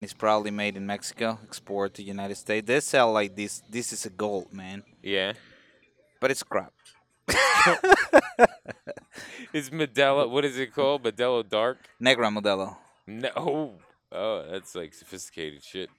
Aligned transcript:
It's 0.00 0.14
probably 0.14 0.50
made 0.50 0.76
in 0.76 0.86
Mexico, 0.86 1.38
export 1.44 1.94
to 1.94 2.02
United 2.02 2.36
States. 2.36 2.66
They 2.66 2.80
sell 2.80 3.12
like 3.12 3.36
this. 3.36 3.62
This 3.68 3.92
is 3.92 4.06
a 4.06 4.10
gold, 4.10 4.52
man, 4.52 4.82
Yeah. 5.02 5.34
but 6.20 6.30
it's 6.30 6.42
crap. 6.42 6.72
Is 9.52 9.70
Modelo? 9.70 10.28
What 10.30 10.44
is 10.44 10.56
it 10.58 10.72
called? 10.74 11.02
Modelo 11.02 11.46
Dark? 11.48 11.78
Negra 11.98 12.28
Modelo. 12.28 12.76
No. 13.06 13.30
Oh, 13.36 13.72
oh, 14.12 14.44
that's 14.50 14.74
like 14.74 14.94
sophisticated 14.94 15.62
shit. 15.62 15.90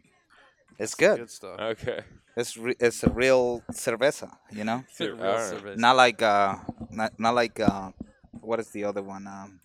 It's 0.79 0.95
good. 0.95 1.19
Good 1.19 1.29
stuff. 1.29 1.59
Okay. 1.59 1.99
It's 2.37 2.55
re- 2.57 2.75
it's 2.79 3.03
a 3.03 3.09
real 3.09 3.61
cerveza, 3.71 4.31
you 4.51 4.63
know. 4.63 4.83
Sure, 4.95 5.15
Real 5.15 5.25
alright. 5.25 5.49
service. 5.49 5.77
Not 5.79 5.95
like 5.97 6.21
uh, 6.21 6.55
not 6.89 7.19
not 7.19 7.35
like 7.35 7.59
uh, 7.59 7.91
what 8.39 8.59
is 8.59 8.69
the 8.71 8.85
other 8.85 9.03
one? 9.03 9.27
Um, 9.27 9.59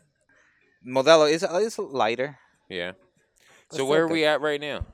Modelo 0.85 1.31
is 1.31 1.43
is 1.45 1.79
lighter. 1.79 2.39
Yeah. 2.69 2.93
So 3.71 3.85
where 3.85 4.05
are 4.05 4.09
we 4.09 4.25
at 4.25 4.41
right 4.41 4.61
now? 4.61 4.87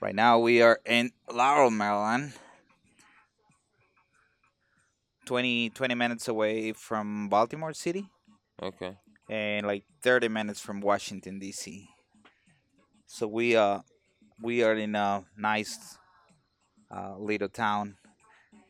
Right 0.00 0.14
now 0.14 0.38
we 0.38 0.62
are 0.62 0.80
in 0.86 1.12
Laurel, 1.32 1.70
Maryland. 1.70 2.32
20, 5.26 5.70
20 5.70 5.94
minutes 5.94 6.28
away 6.28 6.72
from 6.72 7.28
Baltimore 7.28 7.72
City 7.72 8.10
Okay. 8.62 8.96
and 9.28 9.66
like 9.66 9.84
30 10.02 10.28
minutes 10.28 10.60
from 10.60 10.80
Washington 10.80 11.38
D.C. 11.38 11.88
So 13.06 13.26
we 13.26 13.56
uh 13.56 13.80
we 14.42 14.62
are 14.62 14.74
in 14.74 14.94
a 14.94 15.24
nice 15.36 15.98
uh, 16.94 17.16
little 17.18 17.48
town 17.48 17.96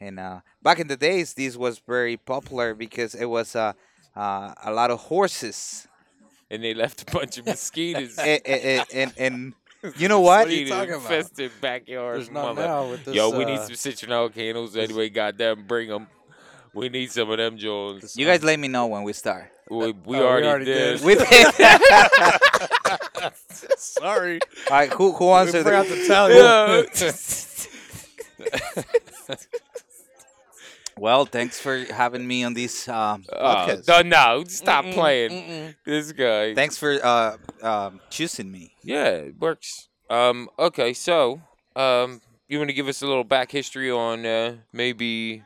and 0.01 0.21
uh, 0.21 0.41
back 0.63 0.79
in 0.79 0.87
the 0.87 0.97
days 0.97 1.35
this 1.35 1.57
was 1.57 1.81
very 1.81 2.17
popular 2.17 2.75
because 2.75 3.15
it 3.15 3.27
was 3.27 3.57
uh, 3.57 3.73
uh, 4.17 4.55
a 4.65 4.73
lot 4.73 4.91
of 4.91 5.01
horses 5.01 5.89
And 6.55 6.63
they 6.63 6.73
left 6.73 7.03
a 7.03 7.07
bunch 7.13 7.37
of 7.39 7.47
mosquitoes. 7.47 8.17
and, 8.23 8.41
and, 8.47 8.87
and, 8.95 9.13
and 9.19 9.53
you 9.97 10.07
know 10.09 10.21
what 10.21 10.47
What 10.47 10.49
are 10.49 10.53
you 10.53 10.69
talking 10.69 10.95
about? 10.95 11.11
Infested 11.11 11.51
backyards. 11.61 12.29
There's 12.29 12.35
none 12.35 12.55
now 12.55 12.89
with 12.91 13.05
this. 13.05 13.15
Yo, 13.15 13.31
we 13.37 13.45
need 13.45 13.59
uh, 13.59 13.67
some 13.67 13.75
citronella 13.75 14.33
candles 14.33 14.77
anyway. 14.77 15.09
Goddamn, 15.09 15.67
bring 15.67 15.89
them. 15.89 16.07
We 16.73 16.89
need 16.89 17.11
some 17.11 17.29
of 17.31 17.39
them, 17.39 17.59
Jones. 17.59 18.17
you 18.17 18.25
guys 18.27 18.43
let 18.45 18.59
me 18.59 18.69
know 18.69 18.87
when 18.87 19.03
we 19.03 19.13
start 19.13 19.51
We, 19.71 19.93
we, 19.93 20.17
Oh, 20.19 20.27
already, 20.27 20.47
already 20.47 20.65
did. 20.65 21.01
did. 21.01 21.07
we 21.07 21.17
Sorry. 23.77 24.41
All 24.71 24.77
right, 24.77 24.93
who 24.93 25.13
who 25.13 25.27
We 25.45 25.51
forgot 25.53 25.87
to 25.87 26.07
tell 26.07 26.31
you. 26.31 26.87
Yeah. 30.97 31.03
Well, 31.03 31.25
thanks 31.27 31.61
for 31.61 31.79
having 31.93 32.27
me 32.27 32.45
on 32.45 32.55
this 32.55 32.89
um, 32.89 33.25
Oh, 33.33 33.37
podcast. 33.45 33.89
no, 33.89 34.03
no, 34.03 34.45
stop 34.47 34.85
Mm-mm, 34.85 34.93
playing. 34.95 35.31
mm-mm. 35.31 35.75
This 35.85 36.13
guy. 36.13 36.55
Thanks 36.55 36.77
for 36.79 36.99
uh, 37.05 37.37
um, 37.63 38.01
choosing 38.11 38.51
me. 38.51 38.73
Yeah, 38.83 39.07
it 39.07 39.39
works. 39.39 39.89
Um, 40.11 40.49
okay, 40.59 40.93
so 40.95 41.41
um, 41.77 42.21
you 42.49 42.59
want 42.59 42.69
to 42.71 42.75
give 42.75 42.89
us 42.89 43.03
a 43.03 43.07
little 43.07 43.25
back 43.25 43.51
history 43.51 43.91
on 43.91 44.25
uh, 44.27 44.57
maybe? 44.73 45.43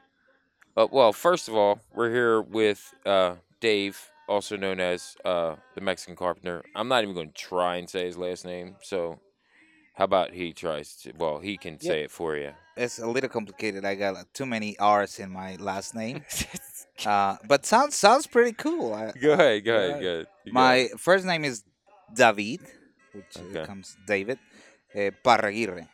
Uh, 0.76 0.86
well, 0.90 1.12
first 1.12 1.48
of 1.48 1.54
all, 1.54 1.80
we're 1.94 2.10
here 2.10 2.40
with 2.40 2.94
uh, 3.06 3.34
Dave, 3.60 3.98
also 4.28 4.56
known 4.56 4.78
as 4.80 5.16
uh, 5.24 5.56
the 5.74 5.80
Mexican 5.80 6.14
Carpenter. 6.14 6.62
I'm 6.74 6.88
not 6.88 7.02
even 7.02 7.14
going 7.14 7.28
to 7.28 7.34
try 7.34 7.76
and 7.76 7.88
say 7.88 8.04
his 8.06 8.16
last 8.16 8.44
name. 8.44 8.76
So, 8.82 9.18
how 9.94 10.04
about 10.04 10.32
he 10.34 10.52
tries 10.52 10.94
to? 11.02 11.12
Well, 11.18 11.38
he 11.40 11.56
can 11.56 11.80
say 11.80 12.02
it 12.02 12.10
for 12.12 12.36
you. 12.36 12.52
It's 12.78 12.98
a 13.00 13.06
little 13.06 13.28
complicated. 13.28 13.84
I 13.84 13.96
got 13.96 14.14
uh, 14.14 14.22
too 14.32 14.46
many 14.46 14.78
R's 14.78 15.18
in 15.18 15.30
my 15.32 15.56
last 15.56 15.94
name, 15.96 16.22
uh, 17.06 17.36
but 17.46 17.66
sounds 17.66 17.96
sounds 17.96 18.26
pretty 18.28 18.52
cool. 18.52 18.94
I, 18.94 19.10
go 19.20 19.32
ahead, 19.32 19.64
go 19.64 19.74
ahead, 19.76 20.00
go 20.00 20.08
ahead. 20.14 20.26
My 20.46 20.88
first 20.96 21.24
name 21.26 21.44
is 21.44 21.64
David, 22.14 22.60
which 23.12 23.34
uh, 23.36 23.40
Okay. 23.40 23.60
becomes 23.62 23.96
David 24.06 24.38
uh, 24.94 25.10
Parraguirre. 25.24 25.88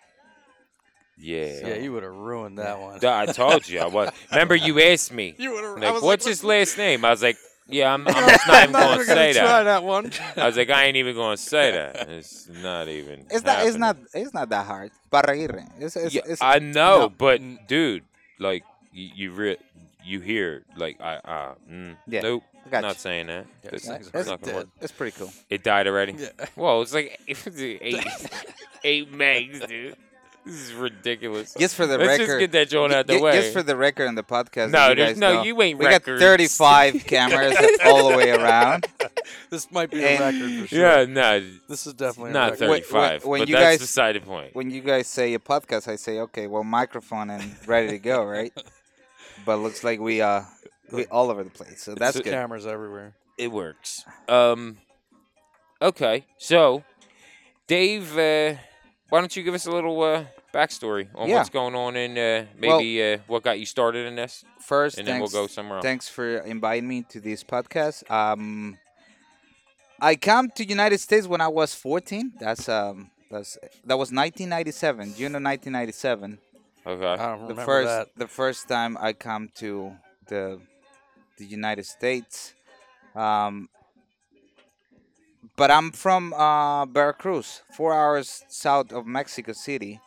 yeah. 1.17 1.69
Yeah, 1.69 1.75
you 1.77 1.93
would 1.95 2.03
have 2.03 2.13
ruined 2.13 2.59
that 2.59 2.79
one. 2.79 3.03
I 3.05 3.27
told 3.33 3.67
you 3.67 3.81
I 3.81 3.87
was. 3.87 4.11
Remember, 4.31 4.55
you 4.55 4.79
asked 4.81 5.13
me. 5.13 5.35
You 5.39 5.53
would 5.53 5.65
have. 5.65 5.79
Like, 5.79 6.03
what's 6.03 6.27
his 6.27 6.45
last 6.45 6.77
name? 6.77 7.05
I 7.05 7.11
was 7.11 7.23
like, 7.23 7.39
yeah, 7.69 7.93
I'm, 7.95 8.07
I'm 8.07 8.15
just 8.29 8.47
not 8.47 8.63
even 8.69 8.73
going 8.73 8.99
to 8.99 9.05
say 9.05 9.33
try 9.33 9.45
that. 9.45 9.65
that 9.65 9.85
one. 9.85 10.11
I 10.37 10.47
was 10.47 10.57
like, 10.57 10.71
I 10.71 10.85
ain't 10.85 10.97
even 10.97 11.15
going 11.15 11.37
to 11.37 11.43
say 11.43 11.73
that. 11.73 12.09
It's 12.11 12.49
not 12.49 12.89
even. 12.89 13.27
It's 13.31 13.45
not. 13.45 13.67
It's 13.67 13.77
not. 13.77 13.97
It's 14.13 14.35
not 14.35 14.49
that 14.51 14.67
hard. 14.67 14.91
Parraguirre. 15.13 15.69
It's. 15.81 15.97
it's, 15.97 16.15
Yeah, 16.15 16.23
it's 16.27 16.43
I 16.43 16.59
know, 16.59 17.01
no. 17.01 17.09
but 17.09 17.41
dude, 17.67 18.05
like 18.39 18.65
you, 18.93 19.11
you 19.15 19.31
re- 19.33 19.57
you 20.05 20.21
hear 20.21 20.65
like 20.77 21.01
I 21.01 21.15
uh 21.17 21.55
mm, 21.71 21.97
Yeah, 22.07 22.21
nope, 22.21 22.43
I 22.67 22.69
got 22.69 22.83
not 22.83 22.95
you. 22.97 23.01
saying 23.01 23.27
that. 23.29 23.47
That's- 23.63 23.81
it's 23.83 23.87
that's 23.89 24.09
it's, 24.15 24.29
not 24.29 24.43
gonna 24.43 24.57
work. 24.59 24.69
it's 24.81 24.93
pretty 24.93 25.17
cool. 25.19 25.33
It 25.49 25.63
died 25.63 25.87
already. 25.87 26.13
Yeah. 26.19 26.29
Well, 26.57 26.83
it's 26.83 26.93
like 26.93 27.19
it 27.27 27.39
eight 27.81 28.05
eight 28.85 29.13
megs, 29.13 29.67
dude. 29.67 29.97
This 30.45 30.55
is 30.57 30.73
ridiculous. 30.75 31.55
Just 31.59 31.75
for 31.75 31.87
the 31.87 31.97
Let's 31.97 32.19
record. 32.19 32.27
just 32.27 32.39
get 32.39 32.53
that 32.53 32.69
joint 32.69 32.93
out 32.93 33.07
the 33.07 33.19
way. 33.19 33.33
Just 33.41 33.53
for 33.55 33.63
the 33.63 33.75
record 33.77 34.09
on 34.09 34.15
the 34.15 34.23
podcast. 34.23 34.71
No, 34.73 34.91
you 34.91 34.95
guys 34.97 35.17
no, 35.17 35.35
know, 35.37 35.43
you 35.43 35.61
ain't 35.63 35.79
We 35.79 35.87
records. 35.87 36.21
got 36.21 36.27
35 36.27 37.05
cameras 37.07 37.57
all 37.85 38.09
the 38.11 38.17
way 38.17 38.31
around. 38.31 38.87
This 39.49 39.71
might 39.73 39.91
be 39.91 40.03
a 40.05 40.19
record 40.19 40.61
for 40.61 40.67
sure. 40.67 40.79
yeah, 40.81 41.05
no, 41.07 41.43
This 41.69 41.87
is 41.87 41.95
definitely 41.95 42.31
a 42.31 42.35
not 42.35 42.51
record. 42.53 42.69
When- 42.69 42.81
35. 42.83 43.25
when 43.25 43.41
but 43.41 43.49
you 43.49 43.55
that's 43.55 43.65
guys- 43.65 43.79
beside 43.79 44.17
the 44.17 44.21
point. 44.21 44.55
When 44.55 44.71
you 44.71 44.81
guys 44.83 45.07
say 45.07 45.33
a 45.33 45.39
podcast, 45.39 45.89
I 45.89 45.97
say, 45.97 46.19
okay, 46.21 46.47
well, 46.47 46.63
microphone 46.65 47.31
and 47.31 47.55
ready 47.67 47.89
to 47.89 47.99
go, 47.99 48.23
right? 48.25 48.53
but 49.47 49.57
looks 49.59 49.83
like 49.83 49.99
we 50.01 50.21
uh 50.21 50.43
we 50.93 51.07
all 51.07 51.31
over 51.31 51.43
the 51.43 51.51
place, 51.51 51.83
so 51.83 51.95
that's 51.95 52.17
So- 52.19 52.23
good. 52.23 52.33
Cameras 52.33 52.67
everywhere. 52.67 53.15
It 53.39 53.51
works. 53.51 54.05
Um, 54.29 54.77
okay, 55.81 56.27
so 56.39 56.85
Dave, 57.67 58.19
uh, 58.19 58.55
why 59.15 59.21
don't 59.21 59.37
you 59.37 59.45
give 59.45 59.55
us 59.55 59.65
a 59.67 59.71
little 59.71 60.03
uh, 60.03 60.25
backstory 60.53 61.07
on 61.15 61.29
Yeah. 61.29 61.37
what's 61.37 61.49
going 61.49 61.77
on 61.77 61.95
and 61.95 62.19
uh, 62.19 62.51
maybe 62.59 63.01
uh, 63.01 63.19
what 63.29 63.45
got 63.45 63.61
you 63.61 63.65
started 63.65 64.09
in 64.09 64.17
this, 64.17 64.45
First, 64.59 64.99
and 64.99 65.07
then 65.07 65.21
we'll 65.21 65.29
go 65.29 65.47
somewhere 65.47 65.77
else. 65.79 65.85
thanks 65.85 66.09
for 66.09 66.39
inviting 66.39 66.89
me 66.89 67.03
to 67.11 67.21
this 67.21 67.45
podcast. 67.45 68.11
Um, 68.11 68.77
I 70.01 70.17
come 70.17 70.51
to 70.57 70.65
United 70.69 70.99
States 70.99 71.29
when 71.29 71.41
I 71.41 71.47
was 71.47 71.77
14. 71.77 72.33
That's 72.41 72.69
um 72.69 73.13
that's 73.31 73.57
that 73.85 73.97
was 73.97 74.11
1997, 74.11 75.15
June 75.15 75.37
of 75.37 75.43
1997. 75.45 76.39
Okay. 76.85 77.07
I 77.07 77.17
don't 77.37 77.47
the 77.47 77.55
first 77.55 77.87
that. 77.87 78.09
the 78.17 78.27
first 78.27 78.67
time 78.67 78.99
I 79.01 79.13
come 79.13 79.49
to 79.63 79.93
the 80.27 80.61
the 81.39 81.45
United 81.45 81.87
States. 81.87 82.53
Um, 83.15 83.69
but 85.57 85.71
I'm 85.71 85.93
from 85.93 86.33
uh, 86.33 86.87
Veracruz, 86.87 87.63
four 87.73 87.93
hours 87.93 88.45
south 88.49 88.93
of 88.93 89.07
Mexico 89.07 89.53
City, 89.53 90.01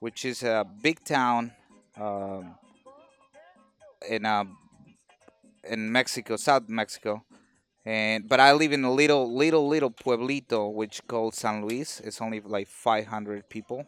which 0.00 0.24
is 0.24 0.42
a 0.42 0.66
big 0.82 1.04
town 1.04 1.52
um, 1.96 2.54
in 4.08 4.26
uh, 4.26 4.44
in 5.64 5.92
Mexico, 5.92 6.36
South 6.36 6.68
Mexico. 6.68 7.24
And 7.84 8.28
but 8.28 8.40
I 8.40 8.52
live 8.52 8.72
in 8.72 8.84
a 8.84 8.92
little 8.92 9.32
little 9.34 9.66
little 9.66 9.90
pueblito 9.90 10.72
which 10.72 11.06
called 11.06 11.34
San 11.34 11.64
Luis. 11.64 12.00
It's 12.00 12.20
only 12.20 12.40
like 12.40 12.68
500 12.68 13.48
people 13.48 13.86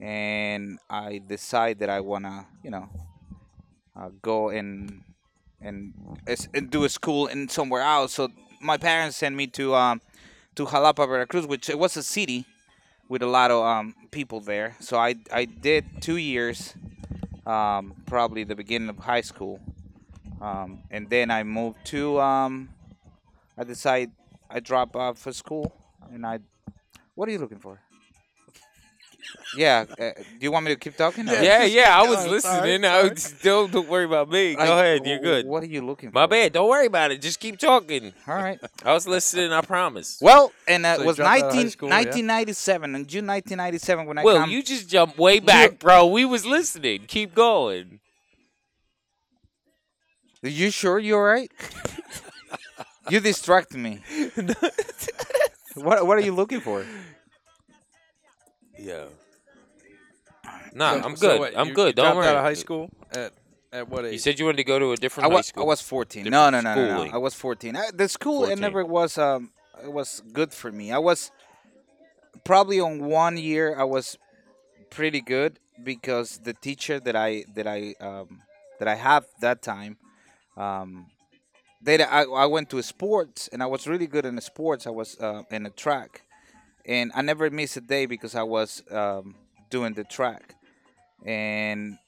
and 0.00 0.78
I 0.90 1.20
decide 1.26 1.78
that 1.80 1.90
I 1.90 2.00
wanna, 2.00 2.46
you 2.62 2.70
know, 2.70 2.88
uh, 3.96 4.10
go 4.22 4.48
and 4.48 5.02
and, 5.60 5.94
and 6.52 6.70
do 6.70 6.84
a 6.84 6.88
school 6.88 7.26
in 7.26 7.48
somewhere 7.48 7.82
else. 7.82 8.14
So 8.14 8.28
my 8.64 8.78
parents 8.78 9.16
sent 9.16 9.36
me 9.36 9.46
to 9.48 9.74
um 9.74 10.00
to 10.56 10.64
Jalapa, 10.64 11.06
Veracruz, 11.06 11.46
which 11.46 11.68
it 11.68 11.78
was 11.78 11.96
a 11.96 12.02
city 12.02 12.46
with 13.08 13.22
a 13.22 13.26
lot 13.26 13.50
of 13.50 13.62
um 13.64 13.94
people 14.10 14.40
there. 14.40 14.76
So 14.80 14.96
I 14.98 15.16
I 15.32 15.44
did 15.44 15.84
two 16.00 16.16
years, 16.16 16.74
um 17.46 17.94
probably 18.06 18.44
the 18.44 18.56
beginning 18.56 18.88
of 18.88 18.98
high 18.98 19.20
school, 19.20 19.60
um 20.40 20.82
and 20.90 21.08
then 21.10 21.30
I 21.30 21.42
moved 21.44 21.84
to 21.86 22.20
um 22.20 22.70
I 23.58 23.64
decide 23.64 24.10
I 24.50 24.60
drop 24.60 24.96
out 24.96 25.18
for 25.18 25.32
school 25.32 25.72
and 26.12 26.26
I. 26.26 26.40
What 27.14 27.28
are 27.28 27.32
you 27.32 27.38
looking 27.38 27.60
for? 27.60 27.80
Yeah. 29.56 29.84
Uh, 29.90 30.10
do 30.16 30.22
you 30.40 30.50
want 30.52 30.64
me 30.66 30.72
to 30.74 30.78
keep 30.78 30.96
talking? 30.96 31.28
or- 31.28 31.32
yeah, 31.42 31.64
yeah, 31.64 31.96
I 31.98 32.02
was 32.08 32.24
going, 32.24 32.40
sorry, 32.40 32.60
listening. 32.78 32.84
I 32.90 33.02
was, 33.04 33.32
don't, 33.42 33.70
don't 33.72 33.88
worry 33.88 34.04
about 34.04 34.28
me. 34.30 34.54
Go 34.54 34.62
I- 34.62 34.66
ahead, 34.66 35.06
you're 35.06 35.18
good. 35.20 35.46
What 35.46 35.62
are 35.62 35.66
you 35.66 35.82
looking 35.82 36.10
for? 36.10 36.14
My 36.14 36.26
bad. 36.26 36.52
Don't 36.52 36.68
worry 36.68 36.86
about 36.86 37.10
it. 37.12 37.20
Just 37.22 37.38
keep 37.40 37.58
talking. 37.58 38.12
All 38.28 38.34
right. 38.34 38.58
I 38.84 38.92
was 38.92 39.06
listening. 39.06 39.52
I 39.52 39.60
promise. 39.60 40.18
Well, 40.20 40.52
and 40.66 40.84
uh, 40.84 40.96
So 40.96 41.02
it 41.02 41.06
was 41.06 41.16
dropped 41.16 41.30
out 41.30 41.36
of 41.50 41.54
19, 41.54 41.62
high 41.64 41.68
school, 41.70 41.88
yeah? 41.88 41.94
1997, 41.96 42.94
in 42.94 43.06
June 43.06 43.26
1997 43.26 44.06
when 44.06 44.18
I 44.18 44.24
Well, 44.24 44.38
come. 44.38 44.50
you 44.50 44.62
just 44.62 44.88
jumped 44.88 45.18
way 45.18 45.38
back, 45.40 45.78
bro. 45.78 46.06
We 46.06 46.24
was 46.24 46.44
listening. 46.44 47.04
Keep 47.06 47.34
going. 47.34 48.00
Are 50.42 50.48
you 50.48 50.70
sure 50.70 50.98
you're 50.98 51.24
right? 51.24 51.50
you 53.10 53.20
distract 53.20 53.74
me. 53.74 54.00
What 55.74 56.06
What 56.06 56.16
are 56.18 56.20
you 56.20 56.32
looking 56.32 56.60
for? 56.60 56.84
Yeah. 58.78 59.04
Nah, 60.74 60.92
So- 60.98 61.02
I'm 61.04 61.16
so 61.16 61.28
good. 61.28 61.40
what, 61.40 61.58
I'm 61.58 61.68
you 61.68 61.74
good. 61.74 61.94
Don't 61.96 62.04
dropped 62.06 62.16
worry. 62.16 62.26
out 62.28 62.36
of 62.36 62.42
high 62.44 62.54
school 62.54 62.90
at 63.12 63.32
at 63.72 63.88
what 63.88 64.04
age? 64.04 64.12
You 64.12 64.18
said 64.18 64.38
you 64.38 64.44
wanted 64.44 64.58
to 64.58 64.64
go 64.64 64.78
to 64.78 64.92
a 64.92 64.96
different 64.96 65.30
high 65.30 65.34
was 65.36 65.46
I 65.46 65.48
school. 65.48 65.66
was 65.66 65.80
14. 65.80 66.24
No, 66.24 66.50
no, 66.50 66.58
Different 66.58 66.64
no, 66.64 66.74
no, 66.74 66.80
no. 66.88 66.94
schooling. 66.94 67.12
I 67.14 67.18
was 67.18 67.34
14. 67.34 67.76
I, 67.76 67.90
the 67.94 68.08
school 68.08 68.44
it 68.44 68.58
never 68.58 68.84
was 68.84 69.16
um 69.18 69.50
it 69.82 69.92
was 69.92 70.22
good 70.32 70.52
for 70.52 70.70
me. 70.70 70.92
I 70.92 70.98
was 70.98 71.30
probably 72.44 72.80
on 72.80 73.04
one 73.04 73.36
year 73.36 73.74
I 73.78 73.84
was 73.84 74.18
pretty 74.90 75.20
good 75.20 75.58
because 75.82 76.38
the 76.38 76.52
teacher 76.54 77.00
that 77.00 77.16
I 77.16 77.44
that 77.54 77.66
I 77.66 77.94
um, 78.00 78.42
that 78.78 78.88
I 78.88 78.94
have 78.96 79.24
that 79.40 79.62
time, 79.62 79.96
um, 80.56 81.06
they 81.82 82.02
I, 82.02 82.22
I 82.24 82.46
went 82.46 82.70
to 82.70 82.82
sports 82.82 83.48
and 83.52 83.62
I 83.62 83.66
was 83.66 83.86
really 83.86 84.06
good 84.06 84.24
in 84.26 84.34
the 84.36 84.42
sports. 84.42 84.86
I 84.86 84.90
was 84.90 85.18
uh, 85.18 85.42
in 85.50 85.62
the 85.64 85.70
track, 85.70 86.22
and 86.86 87.12
I 87.14 87.22
never 87.22 87.50
missed 87.50 87.76
a 87.76 87.80
day 87.80 88.06
because 88.06 88.34
I 88.34 88.42
was 88.42 88.82
um, 88.90 89.34
doing 89.70 89.94
the 89.94 90.04
track, 90.04 90.54
and 91.24 91.98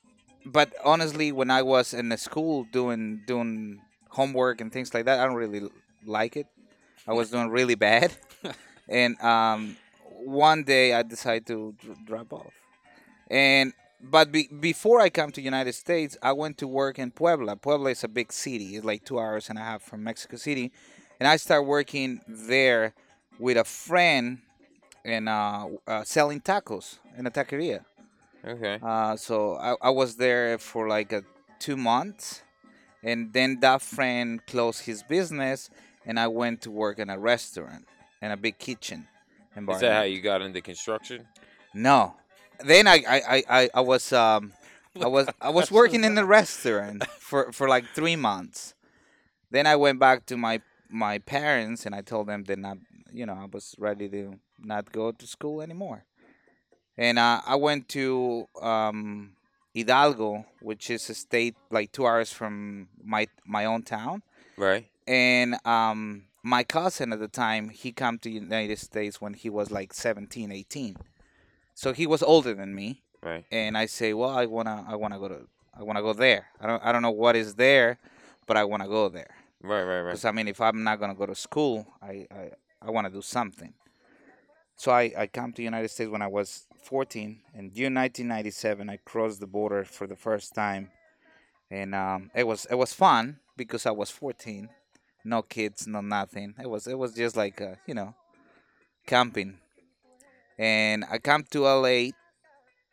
but 0.44 0.72
honestly, 0.84 1.32
when 1.32 1.50
I 1.50 1.62
was 1.62 1.94
in 1.94 2.08
the 2.08 2.16
school 2.16 2.66
doing 2.72 3.22
doing 3.26 3.80
homework 4.10 4.60
and 4.60 4.72
things 4.72 4.92
like 4.94 5.06
that, 5.06 5.20
I 5.20 5.26
don't 5.26 5.36
really 5.36 5.68
like 6.04 6.36
it. 6.36 6.46
I 7.06 7.12
was 7.12 7.30
doing 7.30 7.48
really 7.48 7.74
bad, 7.74 8.12
and 8.88 9.20
um, 9.20 9.76
one 10.24 10.64
day 10.64 10.92
I 10.92 11.02
decided 11.02 11.46
to 11.46 11.74
drop 12.04 12.32
off. 12.32 12.52
And 13.28 13.72
but 14.00 14.30
be, 14.30 14.48
before 14.48 15.00
I 15.00 15.08
come 15.08 15.32
to 15.32 15.40
United 15.40 15.74
States, 15.74 16.16
I 16.22 16.32
went 16.32 16.58
to 16.58 16.68
work 16.68 16.98
in 16.98 17.10
Puebla. 17.10 17.56
Puebla 17.56 17.90
is 17.90 18.04
a 18.04 18.08
big 18.08 18.32
city; 18.32 18.76
it's 18.76 18.84
like 18.84 19.04
two 19.04 19.18
hours 19.18 19.48
and 19.48 19.58
a 19.58 19.62
half 19.62 19.82
from 19.82 20.04
Mexico 20.04 20.36
City, 20.36 20.70
and 21.18 21.26
I 21.26 21.36
started 21.36 21.64
working 21.64 22.20
there 22.28 22.94
with 23.38 23.56
a 23.56 23.64
friend 23.64 24.38
and 25.06 25.28
uh, 25.28 25.68
uh, 25.86 26.04
selling 26.04 26.40
tacos 26.40 26.98
in 27.16 27.26
a 27.26 27.30
taqueria. 27.30 27.84
Okay. 28.44 28.78
Uh, 28.82 29.16
so 29.16 29.56
I, 29.56 29.76
I 29.80 29.90
was 29.90 30.16
there 30.16 30.58
for 30.58 30.88
like 30.88 31.12
a, 31.12 31.22
two 31.58 31.76
months, 31.76 32.42
and 33.02 33.32
then 33.32 33.60
that 33.60 33.82
friend 33.82 34.44
closed 34.46 34.84
his 34.84 35.02
business, 35.02 35.70
and 36.04 36.18
I 36.18 36.26
went 36.26 36.62
to 36.62 36.70
work 36.70 36.98
in 36.98 37.08
a 37.08 37.18
restaurant 37.18 37.86
in 38.20 38.30
a 38.32 38.36
big 38.36 38.58
kitchen. 38.58 39.06
Is 39.56 39.80
that 39.80 39.94
how 39.94 40.02
you 40.02 40.20
got 40.20 40.42
into 40.42 40.60
construction? 40.60 41.26
No. 41.72 42.14
Then 42.64 42.86
I 42.86 43.02
I, 43.08 43.22
I, 43.28 43.44
I, 43.48 43.70
I 43.74 43.80
was 43.80 44.12
um 44.12 44.52
I 45.00 45.06
was 45.06 45.28
I 45.40 45.50
was 45.50 45.70
working 45.70 46.04
in 46.04 46.14
the 46.14 46.24
restaurant 46.24 47.06
for, 47.18 47.52
for 47.52 47.68
like 47.68 47.84
three 47.94 48.16
months. 48.16 48.74
Then 49.50 49.66
I 49.66 49.76
went 49.76 49.98
back 49.98 50.26
to 50.26 50.36
my 50.36 50.60
my 50.90 51.18
parents 51.18 51.86
and 51.86 51.94
I 51.94 52.02
told 52.02 52.26
them 52.26 52.44
that 52.44 52.58
not 52.58 52.78
you 53.12 53.24
know 53.24 53.34
I 53.34 53.46
was 53.50 53.74
ready 53.78 54.08
to 54.10 54.38
not 54.58 54.92
go 54.92 55.12
to 55.12 55.26
school 55.26 55.60
anymore. 55.62 56.04
And 56.98 57.18
uh, 57.18 57.42
I 57.46 57.56
went 57.56 57.88
to 57.90 58.48
um, 58.62 59.32
Hidalgo, 59.74 60.46
which 60.60 60.88
is 60.90 61.08
a 61.10 61.14
state 61.14 61.54
like 61.70 61.92
two 61.92 62.06
hours 62.06 62.32
from 62.32 62.88
my 63.04 63.28
my 63.44 63.64
own 63.66 63.82
town 63.82 64.22
Right. 64.56 64.86
and 65.06 65.56
um, 65.66 66.24
my 66.42 66.64
cousin 66.64 67.12
at 67.12 67.18
the 67.18 67.28
time 67.28 67.68
he 67.68 67.92
come 67.92 68.18
to 68.20 68.30
united 68.30 68.78
states 68.78 69.20
when 69.20 69.34
he 69.34 69.50
was 69.50 69.70
like 69.70 69.92
17 69.92 70.50
18 70.50 70.96
so 71.74 71.92
he 71.92 72.06
was 72.06 72.22
older 72.22 72.54
than 72.54 72.74
me 72.74 73.02
Right. 73.22 73.44
and 73.50 73.76
i 73.76 73.86
say 73.86 74.14
well 74.14 74.30
i 74.30 74.46
want 74.46 74.66
to 74.68 74.84
i 74.88 74.94
want 74.94 75.12
to 75.12 75.20
go 75.20 75.28
to 75.28 75.46
i 75.78 75.82
want 75.82 75.96
to 75.98 76.02
go 76.02 76.12
there 76.12 76.46
i 76.60 76.66
don't 76.66 76.82
i 76.84 76.90
don't 76.92 77.02
know 77.02 77.10
what 77.10 77.36
is 77.36 77.54
there 77.56 77.98
but 78.46 78.56
i 78.56 78.64
want 78.64 78.82
to 78.82 78.88
go 78.88 79.08
there 79.08 79.34
Right. 79.60 79.82
Right. 79.82 80.00
Right. 80.00 80.10
because 80.12 80.24
i 80.24 80.30
mean 80.30 80.48
if 80.48 80.60
i'm 80.60 80.82
not 80.84 80.98
going 81.00 81.10
to 81.12 81.18
go 81.18 81.26
to 81.26 81.34
school 81.34 81.86
i 82.00 82.26
i, 82.30 82.50
I 82.80 82.90
want 82.90 83.06
to 83.08 83.12
do 83.12 83.22
something 83.22 83.74
so 84.76 84.92
I, 84.92 85.12
I 85.16 85.26
come 85.26 85.52
to 85.54 85.62
united 85.62 85.88
states 85.90 86.10
when 86.10 86.22
i 86.22 86.26
was 86.26 86.66
14 86.84 87.40
in 87.54 87.72
june 87.72 87.94
1997 87.94 88.88
i 88.90 88.96
crossed 88.98 89.40
the 89.40 89.46
border 89.46 89.84
for 89.84 90.06
the 90.06 90.16
first 90.16 90.54
time. 90.54 90.90
And 91.68 91.96
um, 91.96 92.30
it 92.32 92.46
was 92.46 92.64
it 92.70 92.76
was 92.76 92.92
fun 92.92 93.40
because 93.56 93.86
i 93.86 93.90
was 93.90 94.08
14 94.10 94.68
no 95.24 95.42
kids 95.42 95.88
no 95.88 96.00
nothing. 96.00 96.54
It 96.62 96.70
was 96.70 96.86
it 96.86 96.96
was 96.96 97.12
just 97.14 97.36
like 97.36 97.60
uh, 97.60 97.74
you 97.86 97.94
know 97.94 98.14
camping. 99.06 99.58
And 100.58 101.04
i 101.10 101.18
come 101.18 101.42
to 101.50 101.60
la 101.62 102.10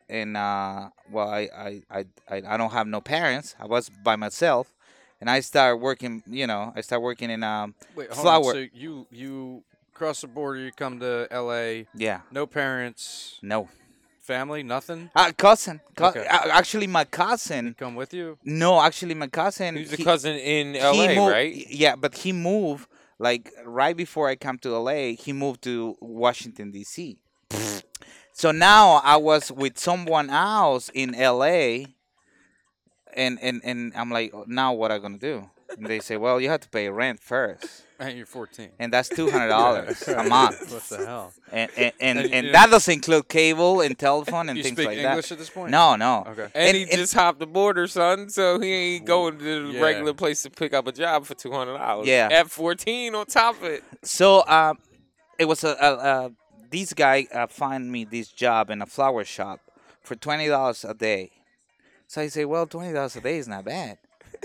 and 0.08 0.36
uh, 0.36 0.90
well 1.10 1.28
I, 1.28 1.48
I 1.56 1.82
i 2.28 2.42
i 2.48 2.56
don't 2.56 2.72
have 2.72 2.88
no 2.88 3.00
parents. 3.00 3.54
I 3.60 3.66
was 3.66 3.88
by 4.02 4.16
myself. 4.16 4.74
And 5.20 5.30
i 5.30 5.40
started 5.40 5.76
working 5.76 6.22
you 6.26 6.46
know 6.48 6.72
i 6.74 6.80
started 6.80 7.04
working 7.04 7.30
in 7.30 7.42
um 7.44 7.74
Wait, 7.94 8.10
hold 8.10 8.24
Flower. 8.26 8.46
on. 8.46 8.54
So 8.54 8.66
you 8.72 9.06
you 9.10 9.62
cross 9.94 10.20
the 10.22 10.26
border, 10.26 10.58
you 10.60 10.72
come 10.72 10.98
to 11.00 11.26
L.A. 11.30 11.86
yeah 11.94 12.20
No 12.30 12.46
parents, 12.46 13.38
no 13.42 13.68
family, 14.20 14.62
nothing. 14.62 15.10
uh, 15.14 15.32
cousin 15.36 15.80
co- 15.96 16.08
Okay. 16.08 16.26
uh, 16.26 16.48
actually 16.50 16.86
my 16.86 17.04
cousin 17.04 17.74
Come 17.78 17.94
with 17.94 18.12
you. 18.14 18.38
no 18.44 18.80
actually 18.80 19.14
my 19.14 19.28
cousin 19.28 19.76
He's 19.76 19.92
a 19.92 19.96
he- 19.96 20.04
cousin 20.04 20.36
in 20.36 20.76
L.A. 20.76 21.14
moved- 21.14 21.32
right? 21.32 21.54
Yeah, 21.70 21.96
but 21.96 22.16
he 22.16 22.32
moved 22.32 22.88
like 23.18 23.52
right 23.64 23.96
before 23.96 24.28
I 24.28 24.34
come 24.36 24.58
to 24.58 24.70
LA. 24.76 25.14
He 25.14 25.32
moved 25.32 25.62
to 25.62 25.96
Washington 26.00 26.70
D.C. 26.72 27.18
so 28.32 28.50
now 28.50 29.00
I 29.04 29.16
was 29.16 29.52
with 29.52 29.78
someone 29.78 30.28
else 30.30 30.90
in 30.92 31.12
LA, 31.12 31.86
and 33.14 33.38
and 33.40 33.60
and 33.64 33.92
I'm 33.94 34.10
like, 34.10 34.32
"Oh, 34.34 34.44
now 34.48 34.72
what 34.72 34.90
I 34.90 34.98
gonna 34.98 35.18
do? 35.18 35.48
And 35.76 35.86
they 35.86 35.98
say, 36.00 36.16
well, 36.16 36.40
you 36.40 36.48
have 36.50 36.60
to 36.60 36.68
pay 36.68 36.88
rent 36.88 37.20
first, 37.20 37.82
And 37.98 38.16
you're 38.16 38.26
14. 38.26 38.70
and 38.78 38.92
that's 38.92 39.08
two 39.08 39.30
hundred 39.30 39.48
dollars 39.48 40.06
a 40.08 40.24
month, 40.24 40.72
What 40.72 40.82
the 40.84 41.06
hell? 41.06 41.32
and 41.52 41.70
and 41.76 41.92
and, 42.00 42.18
And 42.18 42.34
and 42.34 42.54
that 42.54 42.70
doesn't 42.70 42.92
include 42.92 43.28
cable 43.28 43.80
and 43.80 43.98
telephone 43.98 44.48
and 44.48 44.56
you 44.58 44.62
things 44.64 44.76
speak 44.76 44.86
like 44.88 44.98
English 44.98 45.28
that. 45.28 45.34
at 45.34 45.38
this 45.38 45.50
point? 45.50 45.70
No, 45.70 45.96
no. 45.96 46.24
Okay. 46.28 46.42
And, 46.42 46.50
And- 46.54 46.76
he 46.76 46.82
and- 46.84 46.92
just 46.92 47.14
hopped 47.14 47.38
the 47.38 47.46
border, 47.46 47.86
son. 47.86 48.28
So 48.30 48.58
he 48.60 48.72
ain't 48.72 49.04
going 49.06 49.38
to 49.38 49.44
the 49.68 49.72
Yeah. 49.74 49.80
regular 49.80 50.12
place 50.14 50.42
to 50.42 50.50
pick 50.50 50.74
up 50.74 50.86
a 50.86 50.92
job 50.92 51.24
for 51.24 51.34
two 51.34 51.52
hundred 51.52 51.78
dollars. 51.78 52.06
Yeah. 52.06 52.28
At 52.30 52.50
fourteen, 52.50 53.14
on 53.14 53.26
top 53.26 53.56
of 53.58 53.64
it. 53.64 53.84
So 54.02 54.44
um, 54.46 54.78
it 55.38 55.46
was 55.46 55.62
a, 55.64 55.76
a, 55.80 55.92
a 55.94 56.30
this 56.70 56.92
guy 56.92 57.26
uh, 57.32 57.46
find 57.46 57.90
me 57.92 58.04
this 58.04 58.28
job 58.28 58.70
in 58.70 58.82
a 58.82 58.86
flower 58.86 59.24
shop 59.24 59.60
for 60.02 60.14
twenty 60.16 60.48
dollars 60.48 60.84
a 60.84 60.94
day. 60.94 61.30
So 62.08 62.20
I 62.22 62.26
say, 62.28 62.44
well, 62.44 62.66
twenty 62.66 62.92
dollars 62.92 63.16
a 63.16 63.20
day 63.20 63.38
is 63.38 63.46
not 63.48 63.64
bad, 63.64 63.98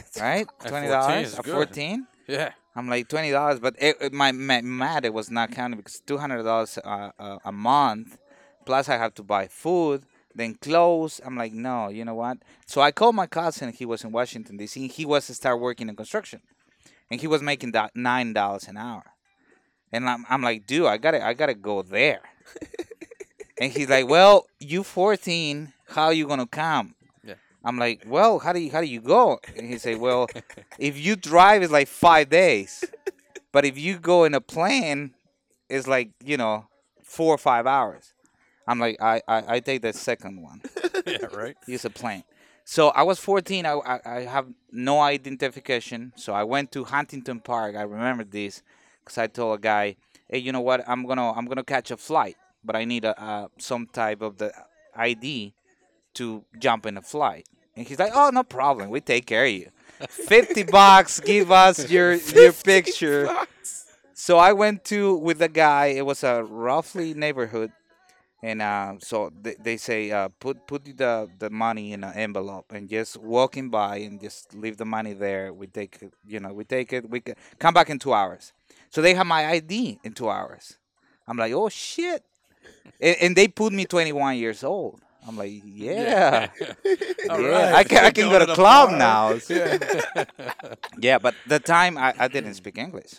right? 0.21 0.47
Twenty 0.65 0.87
14 0.87 0.89
dollars 0.89 1.35
fourteen. 1.53 2.07
Yeah. 2.27 2.51
I'm 2.75 2.87
like 2.89 3.07
twenty 3.09 3.31
dollars, 3.31 3.59
but 3.59 3.75
it, 3.79 3.97
it- 3.99 4.13
my, 4.13 4.31
my 4.31 4.61
math 4.61 5.03
it 5.03 5.13
was 5.13 5.29
not 5.31 5.51
counting 5.51 5.77
because 5.77 5.99
two 6.05 6.17
hundred 6.17 6.43
dollars 6.43 6.77
uh, 6.83 7.11
uh, 7.19 7.39
a 7.43 7.51
month, 7.51 8.17
plus 8.65 8.87
I 8.89 8.97
have 8.97 9.13
to 9.15 9.23
buy 9.23 9.47
food, 9.47 10.03
then 10.35 10.53
clothes. 10.55 11.19
I'm 11.25 11.35
like, 11.35 11.51
no, 11.51 11.89
you 11.89 12.05
know 12.05 12.13
what? 12.15 12.37
So 12.67 12.81
I 12.81 12.91
called 12.91 13.15
my 13.15 13.27
cousin. 13.27 13.73
He 13.73 13.85
was 13.85 14.03
in 14.03 14.11
Washington 14.11 14.57
D.C. 14.57 14.87
He 14.87 15.05
was 15.05 15.27
to 15.27 15.33
start 15.33 15.59
working 15.59 15.89
in 15.89 15.95
construction, 15.95 16.41
and 17.09 17.19
he 17.19 17.27
was 17.27 17.41
making 17.41 17.71
that 17.71 17.95
nine 17.95 18.33
dollars 18.33 18.67
an 18.67 18.77
hour. 18.77 19.03
And 19.91 20.07
I'm, 20.07 20.23
I'm 20.29 20.43
like, 20.43 20.67
dude, 20.67 20.85
I 20.85 20.97
gotta 20.97 21.25
I 21.25 21.33
gotta 21.33 21.55
go 21.55 21.81
there. 21.81 22.21
and 23.59 23.71
he's 23.71 23.89
like, 23.89 24.07
well, 24.07 24.45
you 24.59 24.83
14, 24.83 25.73
how 25.89 26.11
you 26.11 26.27
gonna 26.27 26.47
come? 26.47 26.95
I'm 27.63 27.77
like, 27.77 28.03
well, 28.07 28.39
how 28.39 28.53
do 28.53 28.59
you 28.59 28.71
how 28.71 28.81
do 28.81 28.87
you 28.87 29.01
go? 29.01 29.39
And 29.57 29.67
he 29.67 29.77
said, 29.77 29.97
well, 29.99 30.27
if 30.79 30.97
you 30.97 31.15
drive, 31.15 31.61
it's 31.61 31.71
like 31.71 31.87
five 31.87 32.29
days, 32.29 32.83
but 33.51 33.65
if 33.65 33.77
you 33.77 33.99
go 33.99 34.23
in 34.23 34.33
a 34.33 34.41
plane, 34.41 35.13
it's 35.69 35.87
like 35.87 36.11
you 36.23 36.37
know 36.37 36.67
four 37.03 37.33
or 37.33 37.37
five 37.37 37.67
hours. 37.67 38.13
I'm 38.67 38.79
like, 38.79 39.01
I 39.01 39.21
I, 39.27 39.55
I 39.55 39.59
take 39.59 39.81
the 39.81 39.93
second 39.93 40.41
one. 40.41 40.61
Yeah, 41.05 41.25
right? 41.33 41.55
Use 41.65 41.85
a 41.85 41.89
plane. 41.89 42.23
So 42.65 42.89
I 42.89 43.01
was 43.01 43.19
14. 43.19 43.65
I, 43.65 43.71
I, 43.73 43.99
I 44.05 44.19
have 44.25 44.47
no 44.71 44.99
identification. 44.99 46.13
So 46.15 46.33
I 46.33 46.43
went 46.43 46.71
to 46.73 46.83
Huntington 46.83 47.39
Park. 47.39 47.75
I 47.75 47.81
remember 47.81 48.23
this 48.23 48.61
because 49.03 49.17
I 49.17 49.25
told 49.27 49.57
a 49.57 49.61
guy, 49.61 49.95
"Hey, 50.27 50.37
you 50.37 50.51
know 50.51 50.61
what? 50.61 50.83
I'm 50.87 51.05
gonna 51.07 51.31
I'm 51.31 51.45
gonna 51.45 51.63
catch 51.63 51.89
a 51.89 51.97
flight, 51.97 52.35
but 52.63 52.75
I 52.75 52.85
need 52.85 53.05
a 53.05 53.19
uh, 53.19 53.47
some 53.57 53.87
type 53.87 54.21
of 54.21 54.37
the 54.37 54.53
ID 54.95 55.53
to 56.15 56.43
jump 56.59 56.85
in 56.85 56.97
a 56.97 57.01
flight." 57.01 57.47
And 57.75 57.87
he's 57.87 57.99
like, 57.99 58.11
"Oh, 58.13 58.29
no 58.31 58.43
problem. 58.43 58.89
We 58.89 59.01
take 59.01 59.25
care 59.25 59.45
of 59.45 59.51
you. 59.51 59.69
50 60.07 60.63
bucks. 60.63 61.19
Give 61.19 61.51
us 61.51 61.89
your 61.95 62.13
your 62.15 62.53
picture." 62.53 63.29
So 64.13 64.37
I 64.37 64.51
went 64.51 64.83
to 64.85 65.15
with 65.15 65.39
the 65.39 65.47
guy. 65.47 65.87
It 65.87 66.05
was 66.05 66.23
a 66.25 66.43
roughly 66.43 67.13
neighborhood, 67.13 67.71
and 68.43 68.61
uh, 68.61 68.95
so 68.99 69.31
they, 69.41 69.55
they 69.57 69.77
say 69.77 70.11
uh, 70.11 70.27
put 70.41 70.67
put 70.67 70.83
the 70.83 71.29
the 71.39 71.49
money 71.49 71.93
in 71.93 72.03
an 72.03 72.13
envelope 72.13 72.73
and 72.73 72.89
just 72.89 73.15
walking 73.15 73.69
by 73.69 73.97
and 73.97 74.19
just 74.19 74.53
leave 74.53 74.75
the 74.75 74.85
money 74.85 75.13
there. 75.13 75.53
We 75.53 75.67
take 75.67 75.99
it, 76.01 76.13
you 76.27 76.41
know 76.41 76.51
we 76.53 76.65
take 76.65 76.91
it. 76.91 77.09
We 77.09 77.23
come 77.59 77.73
back 77.73 77.89
in 77.89 77.97
two 77.97 78.13
hours. 78.13 78.51
So 78.89 79.01
they 79.01 79.13
have 79.13 79.25
my 79.25 79.47
ID 79.47 79.99
in 80.03 80.11
two 80.13 80.29
hours. 80.29 80.77
I'm 81.25 81.37
like, 81.37 81.53
oh 81.53 81.69
shit, 81.69 82.23
and, 82.99 83.15
and 83.21 83.35
they 83.35 83.47
put 83.47 83.71
me 83.71 83.85
21 83.85 84.35
years 84.37 84.65
old. 84.65 85.01
I'm 85.27 85.37
like, 85.37 85.51
yeah, 85.65 86.49
yeah, 86.59 86.73
All 87.29 87.41
right. 87.41 87.73
I 87.73 87.83
can 87.83 88.05
I 88.05 88.11
can 88.11 88.29
go 88.29 88.39
to 88.39 88.53
club 88.53 88.89
bar. 88.89 88.97
now. 88.97 89.33
yeah, 90.99 91.19
but 91.19 91.35
the 91.47 91.59
time 91.59 91.97
I, 91.97 92.13
I 92.17 92.27
didn't 92.27 92.55
speak 92.55 92.77
English, 92.77 93.15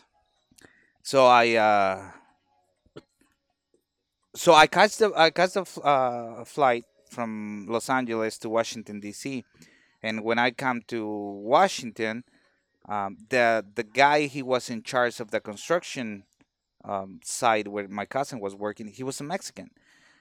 so 1.03 1.27
I 1.27 1.55
uh, 1.55 2.11
so 4.35 4.55
I 4.55 4.67
catch 4.67 4.97
the 4.97 5.13
I 5.17 5.31
catch 5.31 5.53
the 5.55 5.65
uh, 5.83 6.45
flight 6.45 6.85
from 7.11 7.67
Los 7.69 7.91
Angeles 7.91 8.39
to 8.39 8.49
Washington 8.49 9.01
D.C. 9.01 9.45
and 10.03 10.23
when 10.25 10.39
I 10.39 10.51
come 10.53 10.83
to 10.89 11.07
Washington, 11.07 12.25
um, 12.89 13.19
the 13.29 13.65
the 13.75 13.83
guy 13.85 14.23
he 14.27 14.43
was 14.43 14.71
in 14.71 14.83
charge 14.83 15.21
of 15.21 15.31
the 15.31 15.41
construction 15.41 16.25
um, 16.85 17.21
site 17.23 17.69
where 17.69 17.89
my 17.89 18.07
cousin 18.07 18.41
was 18.41 18.55
working. 18.55 18.89
He 18.89 19.03
was 19.03 19.21
a 19.21 19.25
Mexican, 19.25 19.71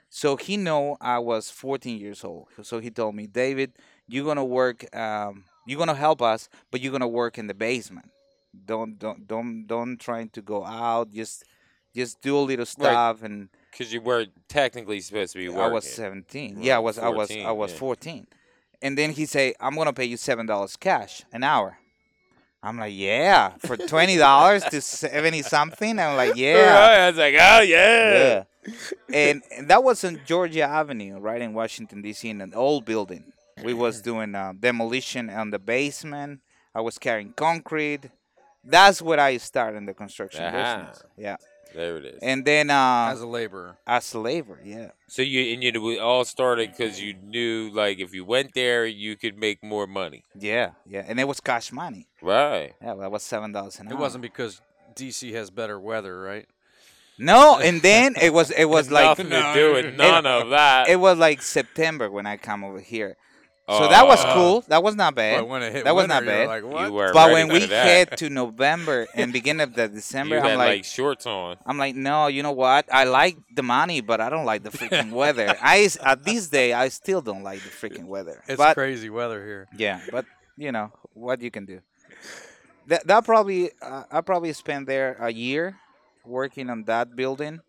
so 0.09 0.35
he 0.35 0.57
know 0.57 0.97
I 0.99 1.19
was 1.19 1.49
14 1.49 1.99
years 1.99 2.23
old. 2.23 2.47
So 2.63 2.79
he 2.79 2.89
told 2.89 3.15
me, 3.15 3.27
David, 3.27 3.73
you're 4.07 4.25
gonna 4.25 4.45
work. 4.45 4.83
Um, 4.95 5.45
you're 5.67 5.77
gonna 5.77 5.95
help 5.95 6.21
us, 6.21 6.49
but 6.71 6.81
you're 6.81 6.91
gonna 6.91 7.07
work 7.07 7.37
in 7.37 7.47
the 7.47 7.53
basement. 7.53 8.09
Don't 8.65 8.97
don't 8.97 9.27
don't 9.27 9.67
don't 9.67 9.97
try 9.99 10.25
to 10.25 10.41
go 10.41 10.65
out. 10.65 11.11
Just 11.13 11.43
just 11.95 12.21
do 12.21 12.37
a 12.37 12.39
little 12.41 12.65
stuff 12.65 13.23
and 13.23 13.49
Because 13.71 13.93
you 13.93 14.01
were 14.01 14.25
technically 14.47 14.99
supposed 15.01 15.33
to 15.33 15.39
be 15.39 15.49
working. 15.49 15.61
I 15.63 15.67
was 15.67 15.85
17. 15.87 16.55
Right, 16.55 16.63
Yeah, 16.65 16.77
I 16.77 16.79
was 16.79 16.97
I 16.97 17.09
was 17.09 17.31
I 17.31 17.51
was 17.51 17.71
yeah. 17.71 17.77
14. 17.77 18.27
And 18.81 18.97
then 18.97 19.11
he 19.11 19.25
say, 19.25 19.53
"I'm 19.59 19.75
going 19.75 19.87
to 19.87 19.93
pay 19.93 20.05
you 20.05 20.15
$7 20.15 20.79
cash 20.79 21.23
an 21.33 21.43
hour." 21.43 21.77
I'm 22.63 22.77
like, 22.77 22.93
"Yeah, 22.95 23.53
for 23.59 23.75
$20 23.77 24.69
to 24.69 24.81
70 24.81 25.41
something." 25.43 25.99
I'm 25.99 26.15
like, 26.15 26.35
"Yeah." 26.35 26.73
Right, 26.73 26.99
I 26.99 27.09
was 27.09 27.17
like, 27.17 27.33
oh 27.35 27.61
yeah. 27.61 28.13
Yeah. 28.13 28.43
And, 29.13 29.41
and 29.55 29.67
that 29.69 29.83
was 29.83 30.03
on 30.03 30.19
Georgia 30.25 30.63
Avenue, 30.63 31.17
right 31.19 31.41
in 31.41 31.53
Washington 31.53 32.01
D.C. 32.01 32.29
in 32.29 32.41
an 32.41 32.53
old 32.53 32.85
building. 32.85 33.31
We 33.63 33.73
was 33.73 34.01
doing 34.01 34.35
uh, 34.35 34.53
demolition 34.57 35.29
on 35.29 35.49
the 35.49 35.59
basement. 35.59 36.39
I 36.73 36.81
was 36.81 36.97
carrying 36.97 37.33
concrete. 37.33 38.09
That's 38.63 39.01
where 39.01 39.19
I 39.19 39.37
started 39.37 39.77
in 39.77 39.85
the 39.85 39.93
construction 39.93 40.43
Aha. 40.43 40.77
business. 40.77 41.03
Yeah. 41.17 41.37
There 41.73 41.97
it 41.97 42.05
is. 42.05 42.19
And 42.21 42.45
then 42.45 42.69
uh, 42.69 43.09
As 43.11 43.21
a 43.21 43.27
laborer. 43.27 43.77
as 43.85 44.13
a 44.13 44.19
labor, 44.19 44.59
yeah. 44.63 44.89
so 45.07 45.21
you 45.21 45.53
and 45.53 45.63
you 45.63 45.89
it 45.91 45.99
all 45.99 46.25
started 46.25 46.71
because 46.71 46.99
you 46.99 47.13
knew 47.13 47.69
like 47.71 47.99
if 47.99 48.11
you 48.13 48.25
went 48.25 48.55
there 48.55 48.87
you 48.87 49.15
could 49.15 49.37
make 49.37 49.63
more 49.63 49.85
money. 49.85 50.23
Yeah, 50.33 50.71
yeah, 50.87 51.05
and 51.07 51.19
it 51.19 51.27
was 51.27 51.39
cash 51.39 51.71
money. 51.71 52.07
Right. 52.23 52.73
Yeah, 52.81 52.95
that 52.95 53.11
was 53.11 53.21
seven 53.21 53.51
dollars 53.51 53.79
an 53.79 53.87
hour. 53.87 53.93
It 53.93 53.99
wasn't 53.99 54.23
because 54.23 54.61
DC 54.95 55.31
has 55.33 55.51
better 55.51 55.79
weather, 55.79 56.19
right? 56.19 56.47
No, 57.19 57.59
and 57.59 57.81
then 57.81 58.15
it 58.21 58.33
was 58.33 58.49
it 58.51 58.65
was 58.65 58.89
like 58.89 59.05
nothing 59.05 59.29
to 59.29 59.51
do 59.53 59.73
with 59.73 59.95
none 59.95 60.25
of 60.25 60.49
that. 60.49 60.87
it 60.89 60.95
was 60.95 61.17
like 61.17 61.41
September 61.41 62.09
when 62.09 62.25
I 62.25 62.37
come 62.37 62.63
over 62.63 62.79
here. 62.79 63.17
So 63.67 63.87
that 63.87 64.07
was 64.07 64.19
Oh. 64.25 64.33
cool. 64.33 64.61
That 64.69 64.81
was 64.81 64.95
not 64.95 65.13
bad. 65.13 65.41
But 65.41 65.47
when 65.47 65.61
it 65.61 65.71
hit 65.71 65.83
that 65.83 65.93
was 65.93 66.07
winter, 66.07 66.15
not 66.15 66.23
you're 66.23 66.47
bad. 66.47 66.47
Like, 66.47 66.63
what? 66.73 66.87
You 66.87 66.93
were 66.93 67.13
but 67.13 67.27
ready 67.27 67.33
when 67.35 67.47
for 67.49 67.53
we 67.53 67.65
that. 67.67 67.85
head 67.85 68.17
to 68.17 68.29
November 68.31 69.05
and 69.13 69.31
beginning 69.31 69.61
of 69.61 69.75
the 69.75 69.87
December, 69.87 70.37
you 70.37 70.41
I'm 70.41 70.47
had 70.49 70.57
like, 70.57 70.69
like 70.77 70.85
shorts 70.85 71.27
on. 71.27 71.57
I'm 71.67 71.77
like, 71.77 71.93
no, 71.95 72.25
you 72.25 72.41
know 72.41 72.51
what? 72.51 72.87
I 72.91 73.03
like 73.03 73.37
the 73.53 73.61
money, 73.61 74.01
but 74.01 74.21
I 74.21 74.31
don't 74.31 74.45
like 74.45 74.63
the 74.63 74.71
freaking 74.71 75.11
weather. 75.11 75.55
I 75.61 75.81
s- 75.81 75.99
at 76.03 76.23
this 76.25 76.47
day, 76.47 76.73
I 76.73 76.89
still 76.89 77.21
don't 77.21 77.43
like 77.43 77.59
the 77.61 77.69
freaking 77.69 78.05
weather. 78.07 78.41
It's 78.47 78.57
but 78.57 78.73
crazy 78.73 79.11
weather 79.11 79.45
here. 79.45 79.67
yeah, 79.77 80.01
but 80.11 80.25
you 80.57 80.71
know 80.71 80.91
what 81.13 81.39
you 81.43 81.51
can 81.51 81.65
do. 81.67 81.81
That 82.87 83.05
that 83.05 83.23
probably 83.23 83.69
uh, 83.83 84.05
I 84.09 84.21
probably 84.21 84.51
spent 84.53 84.87
there 84.87 85.15
a 85.19 85.31
year 85.31 85.77
working 86.29 86.69
on 86.69 86.83
that 86.85 87.15
building. 87.15 87.59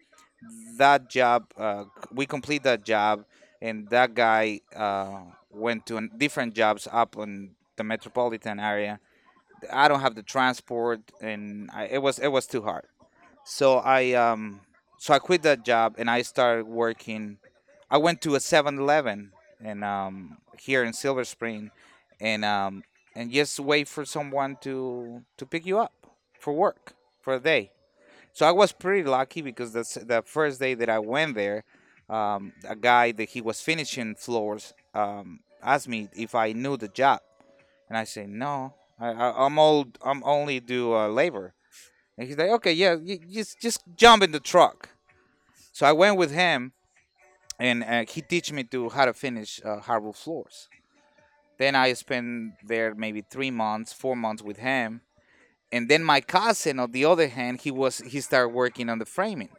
That 0.79 1.11
job, 1.11 1.53
uh, 1.57 1.85
we 2.13 2.27
complete 2.27 2.63
that 2.63 2.85
job, 2.85 3.25
and 3.61 3.89
that 3.91 4.15
guy 4.15 4.61
uh, 4.75 5.23
went 5.51 5.87
to 5.87 6.09
different 6.17 6.55
jobs 6.55 6.89
up 6.91 7.17
in 7.19 7.51
the 7.77 7.85
metropolitan 7.85 8.59
area. 8.59 9.01
I 9.73 9.89
don't 9.89 10.01
have 10.01 10.15
the 10.15 10.23
transport, 10.23 11.01
and 11.21 11.71
I, 11.75 11.87
it 11.87 12.03
was 12.03 12.19
it 12.19 12.29
was 12.29 12.47
too 12.47 12.63
hard. 12.63 12.87
So 13.45 13.79
I 13.79 14.13
um 14.13 14.61
so 14.99 15.15
I 15.15 15.19
quit 15.19 15.43
that 15.43 15.65
job 15.65 15.97
and 15.99 16.11
I 16.11 16.23
started 16.23 16.67
working. 16.67 17.39
I 17.91 17.99
went 17.99 18.21
to 18.23 18.35
a 18.35 18.39
7-Eleven 18.39 19.33
and 19.63 19.85
um 19.85 20.39
here 20.59 20.85
in 20.85 20.93
Silver 20.93 21.25
Spring, 21.25 21.71
and 22.21 22.45
um 22.45 22.85
and 23.15 23.31
just 23.33 23.61
wait 23.61 23.89
for 23.89 24.05
someone 24.05 24.57
to 24.63 25.23
to 25.37 25.47
pick 25.47 25.67
you 25.67 25.79
up 25.79 25.93
for 26.39 26.53
work 26.53 26.95
for 27.21 27.35
a 27.35 27.41
day. 27.41 27.73
So 28.33 28.47
I 28.47 28.53
was 28.53 28.73
pretty 28.73 29.05
lucky 29.09 29.43
because 29.43 29.73
the 29.73 29.81
s- 29.81 29.99
the 30.07 30.23
first 30.23 30.61
day 30.61 30.75
that 30.75 30.89
I 30.89 30.99
went 30.99 31.35
there, 31.35 31.65
um, 32.09 32.53
a 32.69 32.77
guy 32.77 33.13
that 33.13 33.29
he 33.31 33.41
was 33.41 33.61
finishing 33.61 34.15
floors 34.15 34.73
um, 34.95 35.41
asked 35.63 35.89
me 35.89 36.09
if 36.15 36.35
I 36.35 36.53
knew 36.53 36.77
the 36.77 36.89
job, 36.89 37.21
and 37.89 37.99
I 37.99 38.05
said 38.05 38.29
no. 38.31 38.75
I, 39.01 39.11
I'm 39.47 39.59
old. 39.59 39.99
I'm 40.05 40.23
only 40.25 40.61
do 40.61 40.95
uh, 40.95 41.09
labor. 41.09 41.55
And 42.19 42.29
he's 42.29 42.39
like, 42.39 42.51
okay, 42.51 42.73
yeah, 42.73 42.97
just 43.31 43.61
just 43.61 43.83
jump 43.97 44.23
in 44.23 44.33
the 44.33 44.41
truck. 44.41 44.91
So 45.73 45.87
I 45.87 45.93
went 45.93 46.17
with 46.19 46.33
him, 46.33 46.73
and 47.59 47.85
uh, 47.85 48.05
he 48.09 48.23
teach 48.23 48.53
me 48.53 48.65
to 48.65 48.89
how 48.91 49.07
to 49.07 49.15
finish 49.15 49.61
uh, 49.65 49.81
hardwood 49.81 50.17
floors. 50.17 50.69
Then 51.59 51.75
I 51.75 51.93
spent 51.95 52.55
there 52.67 52.95
maybe 52.95 53.23
three 53.23 53.51
months, 53.51 53.93
four 53.93 54.17
months 54.17 54.43
with 54.43 54.59
him, 54.59 55.03
and 55.73 55.89
then 55.89 56.03
my 56.05 56.21
cousin, 56.21 56.79
on 56.79 56.93
the 56.93 57.05
other 57.05 57.29
hand, 57.29 57.61
he 57.63 57.71
was 57.71 57.99
he 57.99 58.21
started 58.21 58.51
working 58.51 58.89
on 58.89 58.99
the 58.99 59.07
framing. 59.07 59.51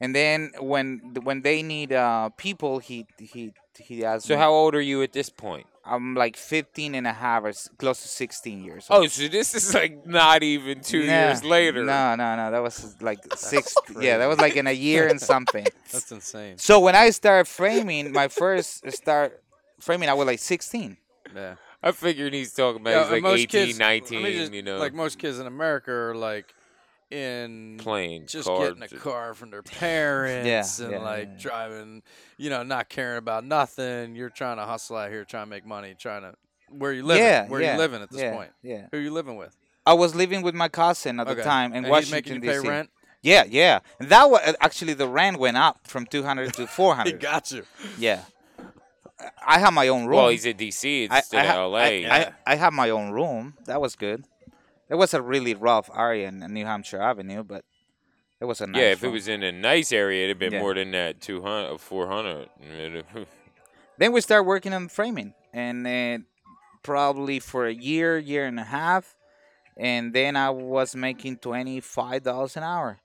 And 0.00 0.14
then 0.14 0.50
when 0.60 1.14
when 1.22 1.42
they 1.42 1.62
need 1.62 1.92
uh, 1.92 2.30
people, 2.36 2.78
he 2.78 3.06
he 3.18 3.52
he 3.78 4.04
asked 4.04 4.26
So 4.26 4.34
me. 4.34 4.40
how 4.40 4.52
old 4.52 4.74
are 4.74 4.80
you 4.80 5.02
at 5.02 5.12
this 5.12 5.30
point? 5.30 5.66
I'm 5.86 6.14
like 6.14 6.36
15 6.38 6.94
and 6.94 7.06
a 7.06 7.12
half 7.12 7.44
or 7.44 7.52
close 7.76 8.00
to 8.02 8.08
16 8.08 8.64
years. 8.64 8.86
Oh, 8.88 9.06
so 9.06 9.28
this 9.28 9.54
is 9.54 9.74
like 9.74 10.06
not 10.06 10.42
even 10.42 10.80
two 10.80 11.00
Nah, 11.06 11.12
years 11.26 11.44
later. 11.44 11.84
No, 11.84 12.14
no, 12.14 12.36
no. 12.36 12.50
That 12.50 12.62
was 12.62 12.96
like 13.02 13.18
six. 13.36 13.74
Yeah, 14.00 14.16
that 14.18 14.26
was 14.26 14.38
like 14.38 14.56
in 14.56 14.66
a 14.66 14.72
year 14.72 15.08
and 15.08 15.20
something. 15.20 15.66
That's 15.92 16.10
insane. 16.10 16.56
So 16.56 16.80
when 16.80 16.94
I 16.96 17.10
started 17.10 17.46
framing, 17.46 18.12
my 18.12 18.28
first 18.28 18.90
start 18.92 19.42
framing, 19.78 20.08
I 20.08 20.14
was 20.14 20.26
like 20.26 20.38
16. 20.38 20.96
Yeah. 21.34 21.56
I 21.86 21.92
figured 21.92 22.32
he's 22.32 22.52
talking 22.54 22.80
about 22.80 22.90
Yeah, 22.90 23.02
he's 23.02 23.10
like 23.12 23.22
most 23.22 23.40
18, 23.40 23.48
kids- 23.48 23.78
let 23.78 23.86
me 23.88 23.94
19, 24.00 24.32
just- 24.38 24.52
you 24.54 24.62
know, 24.62 24.78
Like 24.78 24.94
most 24.94 25.18
kids 25.18 25.38
in 25.38 25.46
America 25.46 25.92
are 25.92 26.14
like 26.14 26.54
in 27.10 27.76
playing 27.78 28.26
just 28.26 28.46
cards. 28.48 28.74
getting 28.80 28.96
a 28.98 29.00
car 29.00 29.34
from 29.34 29.50
their 29.50 29.62
parents 29.80 30.78
and 30.80 30.92
yeah, 30.92 30.98
like 30.98 31.28
yeah. 31.32 31.38
driving, 31.38 32.02
you 32.38 32.50
know, 32.50 32.62
not 32.62 32.88
caring 32.88 33.18
about 33.18 33.44
nothing. 33.44 34.16
You're 34.16 34.30
trying 34.30 34.56
to 34.56 34.64
hustle 34.64 34.96
out 34.96 35.10
here, 35.10 35.24
trying 35.24 35.44
to 35.46 35.50
make 35.50 35.66
money, 35.66 35.94
trying 35.98 36.22
to 36.22 36.34
where 36.70 36.92
you 36.92 37.02
living? 37.04 37.22
yeah, 37.22 37.46
where 37.48 37.60
yeah, 37.60 37.72
you 37.74 37.78
living 37.78 38.02
at 38.02 38.10
this 38.10 38.20
yeah, 38.20 38.34
point? 38.34 38.50
Yeah. 38.62 38.86
Who 38.90 38.98
you 38.98 39.10
living 39.12 39.36
with? 39.36 39.56
I 39.86 39.92
was 39.92 40.14
living 40.14 40.40
with 40.42 40.54
my 40.54 40.68
cousin 40.68 41.20
at 41.20 41.26
Okay. 41.28 41.36
the 41.36 41.42
time 41.44 41.72
in 41.72 41.84
and 41.84 41.88
Washington 41.88 42.16
making 42.16 42.34
you 42.36 42.40
pay 42.50 42.56
D.C. 42.56 42.68
rent. 42.68 42.90
Yeah, 43.22 43.44
yeah. 43.48 43.80
That 44.00 44.28
was 44.30 44.56
actually 44.60 44.94
the 44.94 45.06
rent 45.06 45.38
went 45.38 45.56
up 45.58 45.86
from 45.86 46.06
200 46.06 46.54
to 46.54 46.60
He 46.62 46.66
400. 46.66 47.20
got 47.20 47.50
you. 47.52 47.64
yeah. 47.98 48.22
I 49.46 49.58
have 49.58 49.72
my 49.72 49.88
own 49.88 50.06
room. 50.06 50.16
Well, 50.16 50.28
he's 50.28 50.46
at 50.46 50.58
DC 50.58 51.08
I, 51.10 51.16
instead 51.18 51.46
I, 51.46 51.48
ha- 51.48 51.64
of 51.66 51.72
LA. 51.72 51.78
I, 51.78 51.90
Yeah. 51.90 52.32
I, 52.46 52.52
I 52.52 52.56
have 52.56 52.72
my 52.72 52.90
own 52.90 53.10
room. 53.10 53.54
That 53.66 53.80
was 53.80 53.96
good. 53.96 54.24
It 54.88 54.94
was 54.96 55.14
a 55.14 55.22
really 55.22 55.54
rough 55.54 55.90
area 55.96 56.28
in 56.28 56.38
New 56.52 56.64
Hampshire 56.66 57.00
Avenue, 57.00 57.42
but 57.42 57.64
it 58.40 58.44
was 58.44 58.60
a 58.60 58.66
nice 58.66 58.80
yeah, 58.82 58.90
if 58.92 59.02
it 59.02 59.08
was 59.08 59.28
in 59.28 59.42
a 59.42 59.50
nice 59.52 59.92
area, 59.92 60.24
it'd 60.24 60.30
have 60.36 60.38
been 60.38 60.52
Yeah. 60.52 60.60
more 60.60 60.74
than 60.74 60.90
that, 60.92 61.20
200 61.20 61.70
or 61.72 61.78
400. 61.90 62.48
Then 63.98 64.12
we 64.12 64.20
started 64.20 64.42
working 64.44 64.72
on 64.74 64.88
framing, 64.88 65.34
and 65.52 65.86
uh, 65.86 66.18
probably 66.82 67.38
for 67.40 67.66
a 67.66 67.72
year, 67.74 68.18
year 68.18 68.44
and 68.46 68.58
a 68.58 68.64
half, 68.64 69.14
and 69.76 70.12
then 70.12 70.36
I 70.36 70.50
was 70.50 70.94
making 70.96 71.38
twenty 71.38 71.80
five 71.80 72.22
dollars 72.24 72.56
an 72.56 72.64
hour 72.64 72.98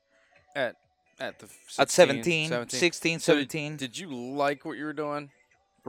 At 0.56 0.76
at 1.20 1.40
the 1.40 1.46
at 1.78 1.90
16, 1.90 2.08
17, 2.08 2.50
17. 2.50 2.80
16, 2.80 3.20
So 3.20 3.34
did- 3.36 3.52
17. 3.52 3.78
Did 3.78 3.98
you 3.98 4.10
like 4.14 4.66
what 4.66 4.78
you 4.78 4.86
were 4.86 4.94
doing? 4.94 5.30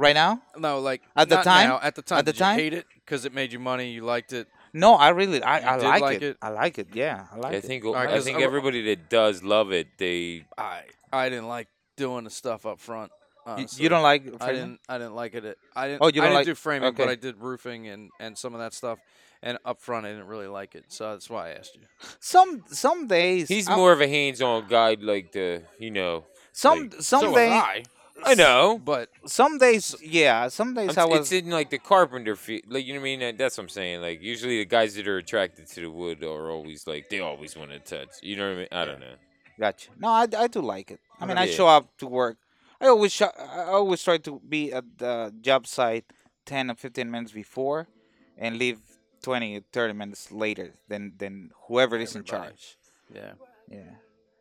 Right 0.01 0.15
now? 0.15 0.43
No, 0.57 0.81
like 0.81 1.03
At 1.15 1.29
the 1.29 1.37
not 1.37 1.45
time? 1.45 1.69
now, 1.69 1.81
at 1.83 1.95
the 1.95 2.03
time, 2.03 2.19
At 2.19 2.25
the 2.27 2.33
did 2.33 2.39
time? 2.39 2.59
you 2.59 2.65
hate 2.65 2.75
it 2.75 2.87
because 3.05 3.25
it 3.25 3.33
made 3.33 3.53
you 3.53 3.59
money. 3.59 3.91
You 3.93 4.03
liked 4.03 4.33
it. 4.33 4.49
No, 4.73 4.95
I 4.95 5.09
really, 5.11 5.43
I, 5.43 5.59
I 5.59 5.77
like, 5.77 6.01
like 6.03 6.17
it. 6.17 6.23
it? 6.23 6.37
I 6.43 6.49
like 6.51 6.79
it. 6.79 6.89
Yeah, 6.95 7.27
I 7.33 7.37
like 7.37 7.53
it. 7.53 7.55
I 7.55 7.59
it. 7.59 7.65
think 7.65 7.85
Alright, 7.85 8.09
I 8.09 8.13
'cause 8.15 8.25
think 8.25 8.39
I- 8.39 8.43
everybody 8.43 8.83
that 8.87 9.11
does 9.11 9.43
love 9.43 9.73
it, 9.73 9.89
they 9.99 10.47
I 10.57 10.83
I 11.13 11.29
didn't 11.29 11.49
like 11.49 11.69
doing 11.97 12.25
the 12.25 12.31
stuff 12.31 12.67
up 12.67 12.79
front. 12.81 13.11
You- 13.47 13.53
honestly. 13.53 13.83
you 13.83 13.89
don't 13.89 14.03
like 14.03 14.23
I 14.41 14.53
didn't. 14.53 14.81
I 14.89 14.99
didn't 14.99 15.15
like 15.15 15.35
it. 15.35 15.59
I 15.75 15.89
didn't. 15.89 16.03
Oh, 16.03 16.07
you 16.07 16.13
don't 16.13 16.25
didn't 16.25 16.35
like- 16.35 16.47
do 16.47 16.55
framing, 16.55 16.93
but. 16.95 17.09
I 17.09 17.15
did 17.17 17.37
roofing 17.39 17.89
and 17.89 18.11
and 18.21 18.37
some 18.39 18.55
of 18.55 18.61
that 18.61 18.75
stuff. 18.75 18.99
And 19.43 19.57
up 19.65 19.81
front, 19.81 20.05
I 20.05 20.11
didn't 20.11 20.27
really 20.27 20.49
like 20.49 20.75
it, 20.75 20.85
so 20.89 21.13
that's 21.13 21.31
why 21.31 21.49
I 21.49 21.53
asked 21.55 21.75
you. 21.75 21.81
Some 22.21 22.63
some 22.71 23.07
days 23.07 23.49
he's 23.49 23.69
I'm- 23.69 23.79
more 23.79 23.91
of 23.93 24.01
a 24.03 24.07
hands-on 24.07 24.69
guy, 24.69 24.99
like 25.01 25.33
the 25.33 25.63
you 25.79 25.91
know. 25.91 26.27
some 26.53 26.91
like- 26.91 26.95
some 27.01 27.23
so 27.23 27.27
was 27.29 27.35
days 27.37 27.63
I. 28.25 28.35
Know. 28.35 28.81
But 28.85 29.09
some 29.27 29.59
days 29.59 29.95
yeah 30.03 30.49
some 30.49 30.75
days 30.75 30.97
I 30.97 31.05
was 31.05 31.33
it's 31.33 31.45
in 31.45 31.51
like 31.51 31.71
the 31.71 31.79
carpenter 31.79 32.37
field, 32.37 32.63
like 32.69 32.87
you 32.87 32.95
know 32.95 33.01
what 33.01 33.09
I 33.09 33.17
mean. 33.17 33.37
That's 33.37 33.57
what 33.57 33.65
I'm 33.65 33.69
saying. 33.69 34.01
Like 34.01 34.23
usually 34.23 34.59
the 34.59 34.65
guys 34.67 34.95
that 34.97 35.07
are 35.09 35.19
attracted 35.19 35.67
to 35.69 35.81
the 35.81 35.91
wood 35.91 36.23
are 36.23 36.51
always 36.51 36.87
like 36.87 37.09
they 37.09 37.21
always 37.21 37.57
want 37.57 37.71
to 37.73 37.79
touch. 37.79 38.11
You 38.23 38.37
know 38.37 38.49
what 38.49 38.55
I 38.55 38.59
mean? 38.59 38.69
I 38.73 38.85
don't 38.85 39.01
know. 39.01 39.15
Gotcha. 39.59 39.91
No, 39.99 40.09
I, 40.09 40.27
I 40.39 40.47
do 40.47 40.61
like 40.61 40.91
it. 40.91 41.01
I 41.21 41.27
mean, 41.27 41.37
I 41.37 41.47
show 41.47 41.67
up 41.69 41.97
to 41.99 42.07
work. 42.07 42.39
I 42.81 42.87
always 42.87 43.13
sh- 43.13 43.23
I 43.39 43.65
always 43.65 44.03
try 44.03 44.17
to 44.19 44.41
be 44.49 44.73
at 44.73 44.85
the 44.97 45.35
job 45.43 45.67
site 45.67 46.07
10 46.47 46.71
or 46.71 46.75
15 46.75 47.11
minutes 47.11 47.33
before 47.33 47.87
and 48.39 48.57
leave 48.57 48.79
20 49.23 49.59
or 49.59 49.61
30 49.73 49.93
minutes 49.93 50.33
later 50.33 50.73
than 50.89 51.13
than 51.19 51.51
whoever 51.69 51.99
is 51.99 52.17
in 52.17 52.25
charge. 52.25 52.79
yeah, 53.15 53.33
Yeah. 53.69 53.93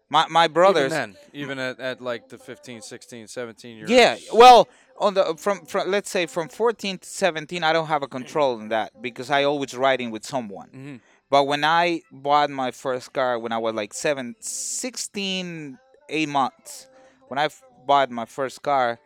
My 0.10 0.26
my 0.28 0.48
brothers 0.48 0.92
Even 0.92 0.98
then, 1.14 1.16
even 1.34 1.60
at, 1.60 1.80
at 1.80 2.02
like 2.02 2.30
the 2.30 2.38
15, 2.38 2.82
16, 2.82 3.28
17 3.28 3.78
years. 3.78 3.90
Yeah, 3.90 4.18
well, 4.34 4.68
on 4.98 5.14
the 5.14 5.36
from, 5.38 5.66
from 5.66 5.92
let's 5.92 6.10
say 6.10 6.26
from 6.26 6.50
14 6.50 6.98
to 7.00 7.08
17 7.08 7.64
I 7.64 7.72
don't 7.74 7.88
have 7.88 8.02
a 8.04 8.08
control 8.08 8.60
in 8.60 8.70
that 8.70 9.02
because 9.02 9.30
I 9.30 9.44
always 9.44 9.76
riding 9.76 10.10
with 10.12 10.26
someone. 10.26 10.70
Mhm. 10.74 11.00
But 11.30 11.44
when 11.46 11.64
I 11.64 12.02
bought 12.12 12.50
my 12.50 12.72
first 12.72 13.14
car 13.14 13.38
when 13.38 13.52
I 13.52 13.60
was 13.60 13.76
like 13.76 13.94
seven, 13.94 14.36
16, 14.40 15.78
8 16.10 16.30
months, 16.30 16.88
when 17.28 17.38
I 17.38 17.46
f- 17.46 17.62
bought 17.86 18.10
my 18.10 18.26
first 18.26 18.64
car, 18.64 18.98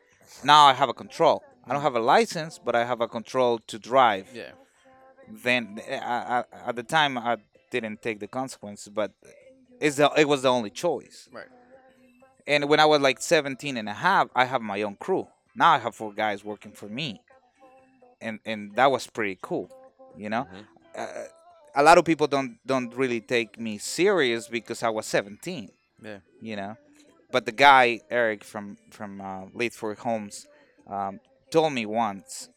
now 0.43 0.65
I 0.67 0.74
have 0.74 0.88
a 0.88 0.93
control. 0.93 1.43
I 1.65 1.74
don't 1.74 1.81
have 1.81 1.95
a 1.95 2.00
license, 2.00 2.60
but 2.63 2.75
I 2.75 2.86
have 2.86 3.01
a 3.01 3.07
control 3.10 3.60
to 3.67 3.77
drive. 3.77 4.29
Yeah. 4.33 4.51
Then 5.29 5.81
I, 5.89 6.43
I, 6.53 6.69
at 6.69 6.75
the 6.75 6.83
time 6.83 7.17
I 7.17 7.38
didn't 7.72 8.01
take 8.01 8.19
the 8.19 8.27
consequences, 8.27 8.89
but 8.89 9.12
it's 9.80 9.98
the, 9.98 10.10
it 10.18 10.27
was 10.27 10.42
the 10.44 10.50
only 10.50 10.70
choice. 10.70 11.30
Right. 11.32 11.48
And 12.48 12.68
when 12.70 12.80
I 12.80 12.86
was 12.86 13.01
like 13.01 13.22
17 13.22 13.77
and 13.77 13.88
a 13.88 13.94
half, 13.94 14.27
I 14.36 14.46
have 14.46 14.62
my 14.62 14.82
own 14.82 14.96
crew. 14.96 15.27
Now 15.56 15.72
I 15.72 15.77
have 15.80 15.96
four 15.96 16.13
guys 16.13 16.44
working 16.44 16.72
for 16.72 16.88
me. 16.89 17.22
And 18.22 18.39
and 18.46 18.74
that 18.75 18.89
was 18.92 19.06
pretty 19.08 19.38
cool, 19.42 19.70
you 20.18 20.30
know? 20.30 20.48
Mhm. 20.53 20.65
Uh, 20.96 21.27
a 21.75 21.84
lot 21.84 21.98
of 21.98 22.06
people 22.06 22.27
don't 22.27 22.58
don't 22.65 22.94
really 22.96 23.20
take 23.22 23.60
me 23.60 23.77
serious 23.77 24.48
because 24.48 24.82
I 24.84 24.89
was 24.89 25.06
17, 25.06 25.70
Yeah. 26.01 26.20
you 26.42 26.56
know? 26.56 26.77
But 27.32 27.46
the 27.46 27.51
guy 27.51 28.00
Eric 28.10 28.44
from 28.44 28.77
from 28.92 29.20
uh, 29.22 29.94
Homes 30.00 30.48
um, 30.88 31.20
told 31.50 31.74
me 31.74 31.86
once, 31.86 32.50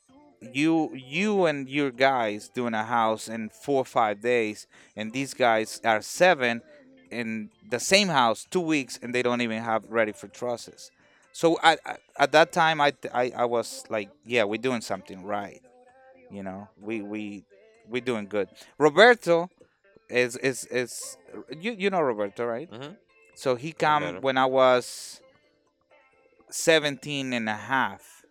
you 0.52 0.94
you 0.94 1.46
and 1.46 1.68
your 1.68 1.90
guys 1.90 2.49
doing 2.49 2.75
a 2.75 2.85
house 2.85 3.28
in 3.28 3.49
four 3.49 3.80
or 3.80 3.85
five 3.87 4.20
days, 4.20 4.66
and 4.94 5.12
these 5.12 5.35
guys 5.35 5.80
are 5.85 6.02
seven 6.02 6.62
in 7.10 7.50
the 7.68 7.78
same 7.80 8.08
house 8.08 8.46
two 8.50 8.60
weeks, 8.60 8.98
and 9.02 9.14
they 9.14 9.22
don't 9.22 9.40
even 9.40 9.62
have 9.62 9.84
ready 9.88 10.12
for 10.12 10.28
trusses. 10.28 10.90
So 11.32 11.58
I, 11.62 11.76
I, 11.84 11.96
at 12.18 12.32
that 12.32 12.52
time, 12.52 12.80
I, 12.80 12.92
I 13.12 13.32
I 13.36 13.44
was 13.44 13.84
like, 13.90 14.08
yeah, 14.25 14.44
we're 14.44 14.56
doing 14.60 14.80
something 14.80 15.22
right, 15.25 15.60
you 16.30 16.42
know. 16.42 16.68
We 16.80 17.02
we 17.02 17.44
we're 17.88 18.00
doing 18.02 18.26
good. 18.26 18.48
Roberto 18.78 19.50
is 20.08 20.36
is 20.36 20.64
is 20.66 21.16
you 21.60 21.72
you 21.72 21.90
know 21.90 22.00
Roberto 22.00 22.46
right? 22.46 22.70
Mhm. 22.70 22.96
So 23.34 23.54
he 23.54 23.72
come 23.72 24.22
when 24.22 24.38
I 24.38 24.46
was 24.46 25.20
17 26.50 27.32
and 27.32 27.48
a 27.48 27.54
half. 27.54 28.25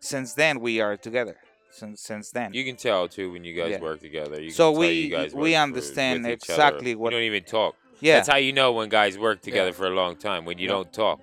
Since 0.00 0.34
then 0.34 0.60
we 0.60 0.80
are 0.80 0.96
together. 0.96 1.36
Since 1.70 2.00
since 2.00 2.30
then. 2.30 2.54
You 2.54 2.64
can 2.64 2.76
tell 2.76 3.08
too 3.08 3.32
when 3.32 3.44
you 3.44 3.52
guys 3.54 3.72
Yeah. 3.72 3.80
work 3.80 4.00
together. 4.00 4.40
You 4.40 4.50
So 4.50 4.70
can 4.72 4.72
tell 4.74 4.80
we- 4.80 5.00
you 5.00 5.10
guys 5.10 5.34
we 5.34 5.52
for- 5.52 5.58
understand 5.58 6.24
with 6.24 6.32
exactly 6.32 6.94
what- 6.94 7.12
You 7.12 7.18
don't 7.18 7.26
even 7.26 7.44
talk. 7.44 7.74
Yeah. 8.00 8.16
That's 8.16 8.28
how 8.28 8.36
you 8.36 8.52
know 8.52 8.72
when 8.72 8.88
guys 8.88 9.18
work 9.18 9.40
together 9.42 9.70
Yeah. 9.70 9.74
for 9.80 9.86
a 9.86 9.90
long 10.02 10.16
time 10.16 10.44
when 10.44 10.58
you 10.58 10.66
Yeah. 10.66 10.74
don't 10.74 10.92
talk. 10.92 11.20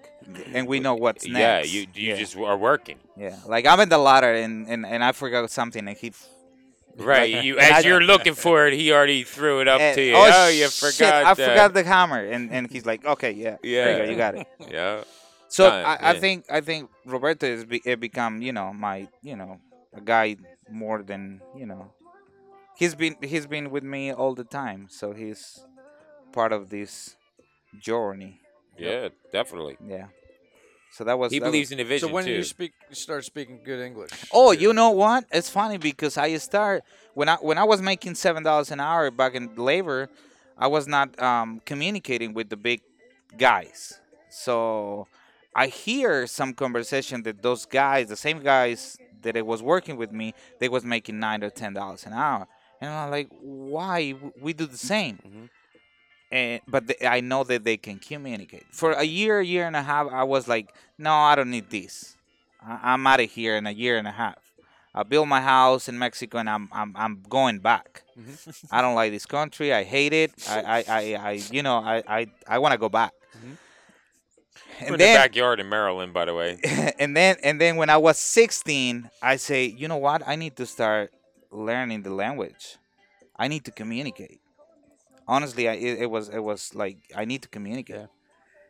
and 0.53 0.67
we 0.67 0.79
know 0.79 0.96
what's 0.96 1.27
next. 1.27 1.39
Yeah, 1.39 1.62
you 1.82 1.88
you 1.94 2.10
yeah. 2.10 2.15
just 2.15 2.36
are 2.36 2.58
working. 2.58 2.98
Yeah. 3.15 3.38
Like 3.46 3.65
I'm 3.67 3.79
in 3.79 3.89
the 3.89 4.00
ladder 4.00 4.34
and, 4.34 4.67
and, 4.67 4.84
and 4.86 5.03
I 5.03 5.12
forgot 5.12 5.50
something 5.51 5.88
and 5.88 5.96
he 5.98 6.12
Right. 6.98 7.34
Like- 7.34 7.44
You 7.46 7.58
as 7.60 7.86
you're 7.86 8.01
looking 8.01 8.34
for 8.34 8.65
it, 8.67 8.74
he 8.74 8.91
already 8.91 9.24
threw 9.24 9.60
it 9.62 9.67
up 9.67 9.79
Eh, 9.82 9.94
to 9.96 10.01
you. 10.01 10.15
oh, 10.15 10.32
Oh, 10.34 10.48
you 10.48 10.67
shit, 10.70 10.72
forgot. 10.98 11.25
I 11.25 11.34
that. 11.34 11.50
forgot 11.50 11.74
the 11.74 11.84
hammer 11.84 12.24
and, 12.25 12.50
and 12.51 12.72
he's 12.72 12.86
like, 12.86 13.05
Okay, 13.05 13.32
yeah. 13.32 13.58
there 13.62 13.70
you 13.72 13.77
Yeah. 13.77 13.98
go, 14.05 14.12
you 14.12 14.17
got 14.17 14.36
it. 14.36 14.48
Yeah. 14.72 15.03
So 15.48 15.70
Time, 15.70 15.86
I, 15.86 16.10
I 16.12 16.20
think 16.20 16.46
I 16.50 16.62
think 16.62 16.89
Roberto 17.05 17.46
has 17.48 17.63
be, 17.65 17.79
become 17.96 18.41
you 18.41 18.51
know 18.51 18.74
my 18.74 19.08
you 19.22 19.36
know 19.36 19.60
a 19.94 20.01
guy 20.01 20.38
more 20.70 21.03
than 21.03 21.39
you 21.55 21.67
know 21.67 21.91
he's 22.79 22.96
been 22.96 23.15
he's 23.22 23.46
been 23.46 23.70
with 23.70 23.84
me 23.84 24.12
all 24.12 24.34
the 24.34 24.44
time 24.44 24.88
so 24.89 25.13
he's 25.13 25.63
part 26.39 26.51
of 26.57 26.61
this 26.69 27.15
journey 27.87 28.33
Yeah, 28.77 29.09
definitely. 29.31 29.77
yeah 29.95 30.07
so 30.95 31.03
that 31.03 31.17
was 31.19 31.31
He 31.31 31.39
that 31.39 31.45
was- 31.45 31.51
believes 31.51 31.71
in 31.71 31.77
the 31.79 31.83
vision 31.93 32.07
So 32.09 32.13
when 32.13 32.25
too. 32.25 32.31
you 32.39 32.43
speak 32.43 32.71
you 32.89 32.95
start 32.95 33.21
speaking 33.25 33.59
good 33.69 33.81
English? 33.89 34.11
Oh, 34.31 34.51
Yeah. 34.51 34.59
you 34.63 34.71
know 34.79 34.91
what? 35.03 35.21
It's 35.37 35.49
funny 35.59 35.77
because 35.77 36.15
I 36.17 36.27
start 36.37 36.83
when 37.19 37.27
I 37.33 37.35
when 37.47 37.57
I 37.57 37.65
was 37.73 37.79
making 37.81 38.13
seven 38.15 38.41
dollars 38.43 38.69
an 38.75 38.79
hour 38.79 39.11
back 39.21 39.33
in 39.39 39.43
labor, 39.71 40.07
I 40.65 40.67
was 40.75 40.85
not 40.95 41.07
um, 41.29 41.49
communicating 41.71 42.31
with 42.37 42.47
the 42.53 42.59
big 42.69 42.79
guys. 43.47 43.99
So 44.29 44.55
I 45.63 45.65
hear 45.67 46.27
some 46.27 46.51
conversation 46.53 47.23
that 47.23 47.41
those 47.47 47.63
guys, 47.81 48.03
the 48.15 48.21
same 48.27 48.39
guys 48.53 48.79
that 49.23 49.35
it 49.41 49.45
was 49.45 49.61
working 49.73 49.95
with 50.01 50.11
me, 50.21 50.27
they 50.61 50.69
was 50.69 50.83
making 50.95 51.19
nine 51.27 51.41
or 51.43 51.50
ten 51.63 51.74
dollars 51.79 52.05
an 52.05 52.13
hour, 52.13 52.48
and 52.79 52.87
I'm 52.89 53.09
like, 53.17 53.27
why? 53.75 54.00
We 54.45 54.51
do 54.61 54.65
the 54.65 54.83
same. 54.93 55.15
Mhm. 55.27 55.45
And 56.31 56.61
but 56.68 56.88
the, 56.88 57.07
I 57.07 57.20
know 57.22 57.44
that 57.44 57.64
they 57.64 57.77
can 57.77 58.00
communicate. 58.00 58.66
For 58.72 58.92
a 58.94 59.03
year, 59.03 59.42
year 59.42 59.68
and 59.68 59.75
a 59.75 59.81
half, 59.83 60.07
I 60.11 60.24
was 60.24 60.48
like, 60.48 60.74
no, 60.98 61.11
I 61.14 61.35
don't 61.35 61.51
need 61.51 61.70
this. 61.70 62.16
I- 62.66 62.79
I'm 62.94 63.05
out 63.07 63.20
of 63.20 63.29
here 63.31 63.55
in 63.57 63.68
a 63.68 63.72
year 63.72 63.98
and 63.98 64.07
a 64.07 64.11
half. 64.11 64.38
I 64.94 65.03
built 65.03 65.27
my 65.27 65.42
house 65.42 65.90
in 65.90 66.00
Mexico 66.00 66.38
and 66.38 66.50
I'm 66.50 66.70
I'm, 66.72 66.94
I'm 66.96 67.22
going 67.29 67.59
back. 67.59 68.03
Mhm. 68.18 68.66
I 68.72 68.81
don't 68.81 68.96
like 68.96 69.11
this 69.11 69.25
country. 69.25 69.74
I 69.74 69.83
hate 69.83 70.14
it. 70.14 70.31
I 70.50 70.59
I, 70.61 70.83
I, 70.88 71.01
I 71.29 71.31
you 71.51 71.61
know 71.64 71.77
I 71.77 72.01
I, 72.07 72.27
I 72.48 72.59
want 72.59 72.72
to 72.72 72.77
go 72.77 72.90
back. 72.90 73.11
Mhm. 73.38 73.57
And 74.79 74.88
in 74.88 74.94
the 74.94 75.05
backyard 75.05 75.59
in 75.59 75.70
Maryland, 75.70 76.14
by 76.14 76.25
the 76.25 76.33
way. 76.33 76.59
and 77.00 77.16
then 77.16 77.35
and 77.44 77.59
then 77.61 77.75
when 77.75 77.90
I 77.90 77.98
was 77.98 78.18
16, 78.18 79.09
I 79.22 79.35
say, 79.38 79.66
you 79.66 79.88
know 79.88 79.98
what? 79.98 80.22
I 80.25 80.35
need 80.35 80.55
to 80.57 80.66
start 80.66 81.11
learning 81.51 82.03
the 82.03 82.09
language. 82.14 82.77
I 83.38 83.48
need 83.48 83.64
to 83.66 83.72
communicate. 83.72 84.40
Honestly, 85.27 85.68
I, 85.68 85.74
it, 85.74 86.01
it 86.03 86.09
was 86.09 86.29
it 86.29 86.40
was 86.44 86.75
like 86.75 86.98
I 87.16 87.25
need 87.25 87.42
to 87.44 87.50
communicate. 87.50 87.96
Yeah. 87.98 88.07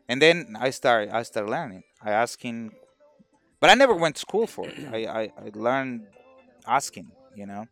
And 0.08 0.22
then 0.22 0.56
I 0.60 0.70
start 0.72 1.10
I 1.12 1.24
start 1.24 1.48
learning. 1.50 1.84
I 2.02 2.12
asking, 2.12 2.72
but 3.60 3.70
I 3.70 3.74
never 3.76 3.94
went 3.94 4.16
to 4.16 4.22
school 4.22 4.48
for 4.48 4.68
it. 4.68 4.76
I 4.92 5.06
I, 5.06 5.22
I 5.46 5.52
learned 5.54 6.08
asking, 6.68 7.12
you 7.36 7.46
know. 7.46 7.66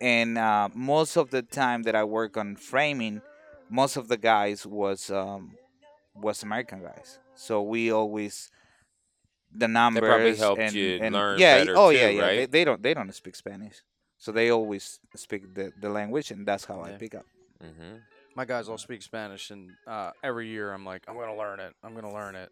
And 0.00 0.36
uh, 0.38 0.68
most 0.74 1.16
of 1.16 1.30
the 1.30 1.42
time 1.42 1.84
that 1.84 1.94
I 1.94 2.04
work 2.04 2.36
on 2.36 2.56
framing, 2.56 3.22
most 3.70 3.96
of 3.96 4.08
the 4.08 4.16
guys 4.16 4.66
was 4.66 5.10
um, 5.10 5.56
was 6.14 6.42
American 6.42 6.82
guys. 6.82 7.18
So 7.34 7.62
we 7.62 7.90
always 7.92 8.50
the 9.54 9.68
numbers 9.68 10.38
helped 10.38 10.60
and, 10.60 10.74
you 10.74 10.98
and- 11.00 11.14
learn 11.14 11.38
yeah, 11.38 11.58
better 11.58 11.76
oh 11.76 11.90
too, 11.90 11.96
yeah, 11.96 12.08
yeah. 12.08 12.20
They, 12.20 12.38
right? 12.38 12.50
they 12.50 12.64
don't 12.64 12.82
they 12.82 12.94
don't 12.94 13.14
speak 13.14 13.36
Spanish, 13.36 13.82
so 14.18 14.32
they 14.32 14.50
always 14.50 14.98
speak 15.16 15.54
the, 15.54 15.72
the 15.80 15.88
language, 15.88 16.30
and 16.30 16.46
that's 16.46 16.64
how 16.64 16.80
I 16.82 16.92
pick 16.92 17.14
up. 17.14 17.26
hmm 17.60 17.96
my 18.34 18.44
guys 18.44 18.68
all 18.68 18.78
speak 18.78 19.02
Spanish, 19.02 19.50
and 19.50 19.70
uh, 19.86 20.10
every 20.22 20.48
year 20.48 20.72
I'm 20.72 20.84
like, 20.84 21.02
I'm 21.08 21.14
gonna 21.16 21.36
learn 21.36 21.60
it. 21.60 21.74
I'm 21.82 21.94
gonna 21.94 22.12
learn 22.12 22.34
it. 22.34 22.50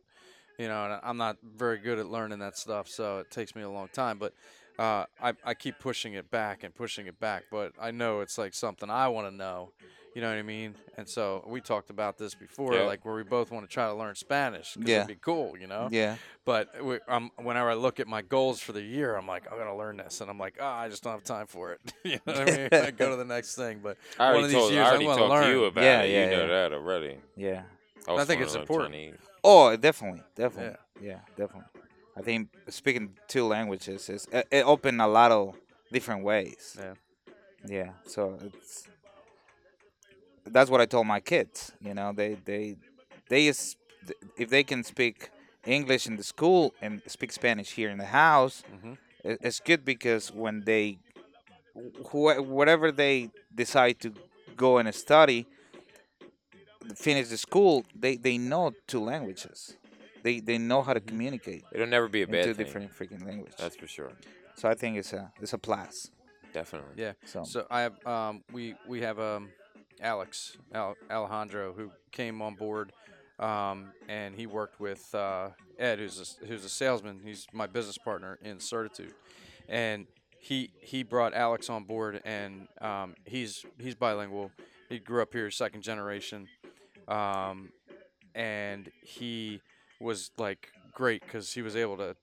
You 0.58 0.68
know, 0.68 0.84
and 0.84 1.00
I'm 1.02 1.16
not 1.16 1.38
very 1.42 1.78
good 1.78 1.98
at 1.98 2.06
learning 2.06 2.40
that 2.40 2.58
stuff, 2.58 2.86
so 2.88 3.18
it 3.18 3.30
takes 3.30 3.54
me 3.54 3.62
a 3.62 3.70
long 3.70 3.88
time. 3.92 4.18
But 4.18 4.34
uh, 4.78 5.06
I 5.22 5.32
I 5.44 5.54
keep 5.54 5.78
pushing 5.78 6.14
it 6.14 6.30
back 6.30 6.64
and 6.64 6.74
pushing 6.74 7.06
it 7.06 7.18
back. 7.18 7.44
But 7.50 7.72
I 7.80 7.90
know 7.90 8.20
it's 8.20 8.36
like 8.38 8.54
something 8.54 8.90
I 8.90 9.08
want 9.08 9.28
to 9.28 9.34
know. 9.34 9.70
You 10.14 10.20
know 10.22 10.28
what 10.28 10.38
I 10.38 10.42
mean? 10.42 10.74
And 10.96 11.08
so 11.08 11.44
we 11.46 11.60
talked 11.60 11.88
about 11.90 12.18
this 12.18 12.34
before, 12.34 12.74
Yeah. 12.74 12.82
like 12.82 13.04
where 13.04 13.14
we 13.14 13.22
both 13.22 13.50
want 13.52 13.64
to 13.68 13.72
try 13.72 13.86
to 13.86 13.94
learn 13.94 14.14
Spanish. 14.16 14.76
Yeah. 14.76 14.96
it'd 14.96 15.08
be 15.08 15.14
cool, 15.14 15.56
you 15.56 15.66
know. 15.68 15.88
Yeah, 15.90 16.16
But 16.44 16.82
we, 16.84 16.98
um, 17.06 17.30
whenever 17.36 17.70
I 17.70 17.74
look 17.74 18.00
at 18.00 18.08
my 18.08 18.20
goals 18.22 18.60
for 18.60 18.72
the 18.72 18.82
year, 18.82 19.14
I'm 19.16 19.26
like, 19.28 19.44
I'm 19.50 19.56
gonna 19.56 19.76
learn 19.76 19.98
this, 19.98 20.20
and 20.20 20.28
I'm 20.28 20.38
like, 20.38 20.56
oh, 20.60 20.66
I 20.66 20.88
just 20.88 21.04
don't 21.04 21.12
have 21.12 21.22
time 21.22 21.46
for 21.46 21.72
it. 21.72 21.80
you 22.04 22.18
know 22.26 22.32
what 22.34 22.48
I 22.48 22.56
mean? 22.56 22.68
I 22.72 22.90
go 22.90 23.10
to 23.10 23.16
the 23.16 23.24
next 23.24 23.54
thing, 23.54 23.80
but 23.82 23.96
I 24.18 24.34
one 24.34 24.44
of 24.44 24.50
these 24.50 24.58
told, 24.58 24.72
years 24.72 24.86
I 24.88 24.90
I 24.90 24.98
wanna 24.98 25.04
talked 25.06 25.18
to 25.20 25.26
learn. 25.28 25.50
you 25.56 25.64
about 25.66 25.84
Yeah, 25.84 26.02
it. 26.02 26.10
yeah, 26.12 26.24
you 26.24 26.30
know 26.36 26.40
yeah. 26.42 26.46
that 26.48 26.72
already. 26.72 27.16
yeah. 27.36 27.62
I, 28.08 28.12
was 28.12 28.26
think 28.26 28.40
it's 28.42 28.54
important. 28.56 28.92
Chinese. 28.94 29.14
Oh, 29.44 29.76
definitely, 29.76 30.22
definitely. 30.34 30.76
Yeah, 31.00 31.20
definitely. 31.36 31.68
I 32.16 32.22
think 32.22 32.48
speaking 32.68 33.16
two 33.28 33.46
languages 33.46 34.08
is 34.08 34.26
it, 34.32 34.48
it 34.50 34.64
opened 34.66 35.00
a 35.00 35.06
lot 35.06 35.30
of 35.30 35.54
different 35.92 36.24
ways. 36.24 36.76
Yeah. 36.78 36.94
Yeah. 37.66 37.90
So 38.06 38.38
it's 38.42 38.88
that's 40.52 40.70
what 40.70 40.80
I 40.80 40.86
told 40.86 41.06
my 41.06 41.20
kids. 41.20 41.72
You 41.80 41.94
know, 41.94 42.12
they 42.12 42.34
they 42.44 42.76
they 43.28 43.46
is 43.46 43.76
if 44.36 44.48
they 44.50 44.64
can 44.64 44.82
speak 44.84 45.30
English 45.66 46.06
in 46.06 46.16
the 46.16 46.22
school 46.24 46.72
and 46.82 47.02
speak 47.06 47.32
Spanish 47.32 47.70
here 47.72 47.90
in 47.90 47.98
the 47.98 48.06
house, 48.24 48.62
Mhm. 48.74 48.96
it's 49.24 49.60
good 49.60 49.84
because 49.84 50.32
when 50.32 50.64
they 50.64 50.98
wh- 52.10 52.40
whatever 52.58 52.90
they 52.92 53.30
decide 53.54 54.00
to 54.00 54.12
go 54.56 54.78
and 54.78 54.92
study 54.94 55.46
finish 56.94 57.28
the 57.28 57.36
school 57.36 57.84
they 57.94 58.16
they 58.16 58.36
know 58.38 58.72
two 58.86 59.00
languages 59.00 59.76
they 60.22 60.40
they 60.40 60.58
know 60.58 60.82
how 60.82 60.92
to 60.92 61.00
communicate 61.00 61.62
It'll 61.72 61.86
never 61.86 62.08
be 62.08 62.22
a 62.22 62.24
in 62.26 62.32
bad 62.32 62.44
two 62.44 62.54
thing. 62.54 62.64
different 62.64 62.92
freaking 62.98 63.24
languages 63.24 63.56
That's 63.58 63.76
for 63.76 63.86
sure. 63.86 64.12
so 64.56 64.68
i 64.68 64.74
think 64.74 64.96
it's 64.96 65.12
a 65.12 65.32
it's 65.40 65.52
a 65.52 65.58
plus 65.58 66.10
Definitely. 66.52 66.94
Yeah. 66.96 67.12
so, 67.24 67.44
So 67.44 67.64
I 67.70 67.80
have 67.82 67.94
um 68.06 68.42
we 68.52 68.74
we 68.88 69.00
have 69.02 69.20
um 69.20 69.50
Alex 70.00 70.56
Al- 70.72 70.96
Alejandro 71.10 71.72
who 71.72 71.90
came 72.12 72.42
on 72.42 72.54
board 72.54 72.92
um 73.38 73.92
and 74.08 74.34
he 74.34 74.46
worked 74.46 74.80
with 74.80 75.14
uh, 75.14 75.48
Ed 75.78 75.98
who's 75.98 76.38
a, 76.42 76.46
who's 76.46 76.64
a 76.64 76.68
salesman. 76.68 77.20
He's 77.24 77.46
my 77.52 77.66
business 77.66 77.98
partner 77.98 78.38
in 78.42 78.60
Certitude. 78.60 79.14
And 79.68 80.06
he 80.38 80.70
he 80.80 81.02
brought 81.02 81.34
Alex 81.34 81.70
on 81.70 81.84
board 81.84 82.20
and 82.24 82.68
um, 82.80 83.14
he's 83.24 83.64
he's 83.78 83.94
bilingual. 83.94 84.50
He 84.88 84.98
grew 84.98 85.22
up 85.22 85.32
here 85.32 85.50
second 85.50 85.82
generation. 85.82 86.48
Um, 87.08 87.70
and 88.34 88.90
he 89.02 89.60
was 90.00 90.30
like 90.38 90.68
great 90.92 91.22
because 91.22 91.52
he 91.52 91.62
was 91.62 91.76
able 91.76 91.96
to 91.98 92.16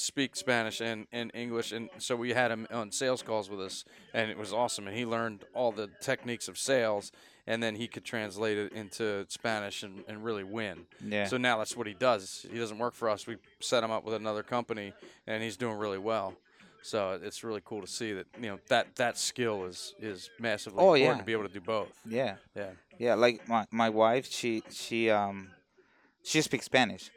speak 0.00 0.36
Spanish 0.36 0.80
and, 0.80 1.06
and 1.12 1.30
English, 1.34 1.72
and 1.72 1.88
so 1.98 2.16
we 2.16 2.32
had 2.32 2.50
him 2.50 2.66
on 2.70 2.90
sales 2.92 3.22
calls 3.22 3.48
with 3.50 3.60
us, 3.60 3.84
and 4.14 4.30
it 4.30 4.38
was 4.38 4.52
awesome. 4.52 4.86
And 4.88 4.96
he 4.96 5.04
learned 5.06 5.44
all 5.54 5.72
the 5.72 5.88
techniques 6.00 6.48
of 6.48 6.58
sales, 6.58 7.12
and 7.46 7.62
then 7.62 7.74
he 7.74 7.88
could 7.88 8.04
translate 8.04 8.56
it 8.58 8.72
into 8.72 9.24
Spanish 9.28 9.82
and, 9.82 10.04
and 10.08 10.24
really 10.24 10.44
win. 10.44 10.86
Yeah. 11.06 11.26
So 11.26 11.36
now 11.36 11.58
that's 11.58 11.76
what 11.76 11.86
he 11.86 11.94
does. 11.94 12.46
He 12.52 12.58
doesn't 12.58 12.78
work 12.78 12.94
for 12.94 13.08
us. 13.08 13.26
We 13.26 13.36
set 13.60 13.82
him 13.82 13.90
up 13.90 14.04
with 14.04 14.14
another 14.14 14.42
company, 14.42 14.92
and 15.26 15.42
he's 15.42 15.56
doing 15.56 15.76
really 15.76 15.98
well. 15.98 16.34
So 16.84 17.18
it's 17.22 17.44
really 17.44 17.62
cool 17.64 17.80
to 17.80 17.86
see 17.86 18.12
that 18.12 18.26
you 18.40 18.48
know 18.48 18.58
that 18.68 18.96
that 18.96 19.16
skill 19.16 19.66
is 19.66 19.94
is 20.00 20.30
massively 20.40 20.80
Oh, 20.80 20.94
important 20.94 21.18
yeah. 21.18 21.22
to 21.22 21.24
be 21.26 21.32
able 21.32 21.46
to 21.46 21.52
do 21.54 21.60
both. 21.60 21.92
yeah. 22.04 22.36
Yeah. 22.56 22.70
Yeah, 22.98 23.14
like 23.14 23.48
my, 23.48 23.66
my 23.70 23.88
wife, 23.88 24.30
she 24.30 24.62
she 24.70 25.08
um 25.10 25.50
she 26.24 26.40
speaks 26.42 26.64
Spanish, 26.66 27.10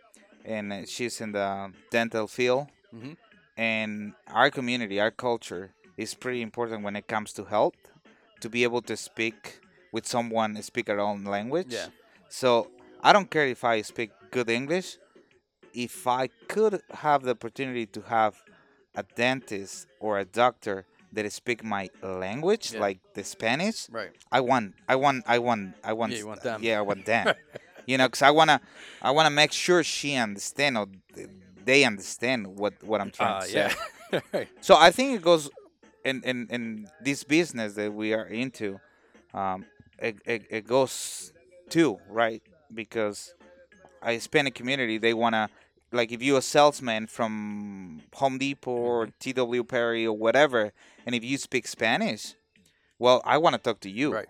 and 0.45 0.88
she's 0.88 1.19
in 1.21 1.31
the 1.31 1.71
dental 1.91 2.27
field. 2.27 2.67
Mhm. 2.93 3.17
And 3.58 4.13
our 4.27 4.49
community, 4.51 4.99
our 4.99 5.12
culture, 5.12 5.73
is 5.97 6.13
pretty 6.13 6.41
important 6.41 6.84
when 6.84 6.95
it 6.95 7.08
comes 7.08 7.34
to 7.34 7.45
health. 7.45 7.75
To 8.41 8.49
be 8.49 8.63
able 8.63 8.81
to 8.84 8.95
speak 8.97 9.60
with 9.91 10.05
someone 10.05 10.62
speak 10.62 10.89
our 10.89 10.99
own 10.99 11.23
language. 11.23 11.67
Yeah. 11.73 11.88
So 12.29 12.69
I 13.01 13.13
don't 13.13 13.29
care 13.31 13.47
if 13.47 13.63
I 13.63 13.81
speak 13.81 14.12
good 14.29 14.49
English. 14.49 14.97
If 15.73 16.05
I 16.05 16.27
could 16.47 16.81
have 16.91 17.23
the 17.23 17.31
opportunity 17.31 17.86
to 17.88 18.01
have 18.01 18.36
a 18.93 19.03
dentist 19.15 19.88
or 19.99 20.19
a 20.19 20.25
doctor 20.25 20.86
that 21.13 21.31
speak 21.31 21.63
my 21.63 21.89
language, 22.03 22.73
Yeah. 22.73 22.79
like 22.81 22.99
the 23.13 23.23
Spanish, 23.23 23.89
Right. 23.89 24.12
I 24.31 24.41
want, 24.41 24.75
I 24.88 24.95
want, 24.95 25.23
I 25.27 25.39
want, 25.39 25.75
I 25.84 25.93
want. 25.93 26.12
Yeah, 26.12 26.17
you 26.19 26.27
want 26.27 26.41
them. 26.43 26.60
Yeah, 26.63 26.79
I 26.79 26.81
want 26.81 27.05
them. 27.05 27.34
you 27.85 27.97
know, 27.97 28.07
because 28.07 28.21
I 28.21 28.31
wanna, 28.31 28.59
I 29.01 29.11
wanna 29.11 29.29
make 29.31 29.51
sure 29.51 29.83
she 29.83 30.15
understand 30.15 30.77
or 30.77 30.87
they 31.63 31.83
understand 31.83 32.47
what 32.47 32.73
what 32.83 33.01
I'm 33.01 33.11
trying 33.11 33.33
Uh, 33.35 33.41
to 33.41 33.47
say. 33.47 33.53
yeah. 34.11 34.19
Right. 34.33 34.47
So 34.61 34.75
I 34.77 34.91
think 34.91 35.15
it 35.15 35.21
goes 35.21 35.49
in 36.05 36.21
in 36.23 36.47
in 36.49 36.87
this 37.01 37.23
business 37.23 37.73
that 37.73 37.91
we 37.93 38.13
are 38.13 38.25
into. 38.25 38.79
Um, 39.33 39.65
it, 39.99 40.17
it, 40.25 40.45
it 40.49 40.67
goes 40.67 41.33
too 41.69 41.97
right 42.09 42.41
because 42.73 43.33
a 44.01 44.11
Hispanic 44.13 44.53
community 44.55 44.97
they 44.97 45.13
wanna 45.13 45.49
like 45.91 46.11
if 46.11 46.21
you're 46.21 46.37
a 46.37 46.41
salesman 46.41 47.07
from 47.07 48.01
Home 48.15 48.37
Depot 48.37 48.71
or 48.71 49.07
T.W. 49.19 49.63
Perry 49.63 50.05
or 50.05 50.15
whatever, 50.15 50.71
and 51.05 51.15
if 51.15 51.23
you 51.23 51.37
speak 51.37 51.67
Spanish, 51.67 52.35
well, 52.99 53.21
I 53.25 53.37
want 53.37 53.55
to 53.55 53.61
talk 53.61 53.79
to 53.81 53.89
you. 53.89 54.13
Right. 54.13 54.29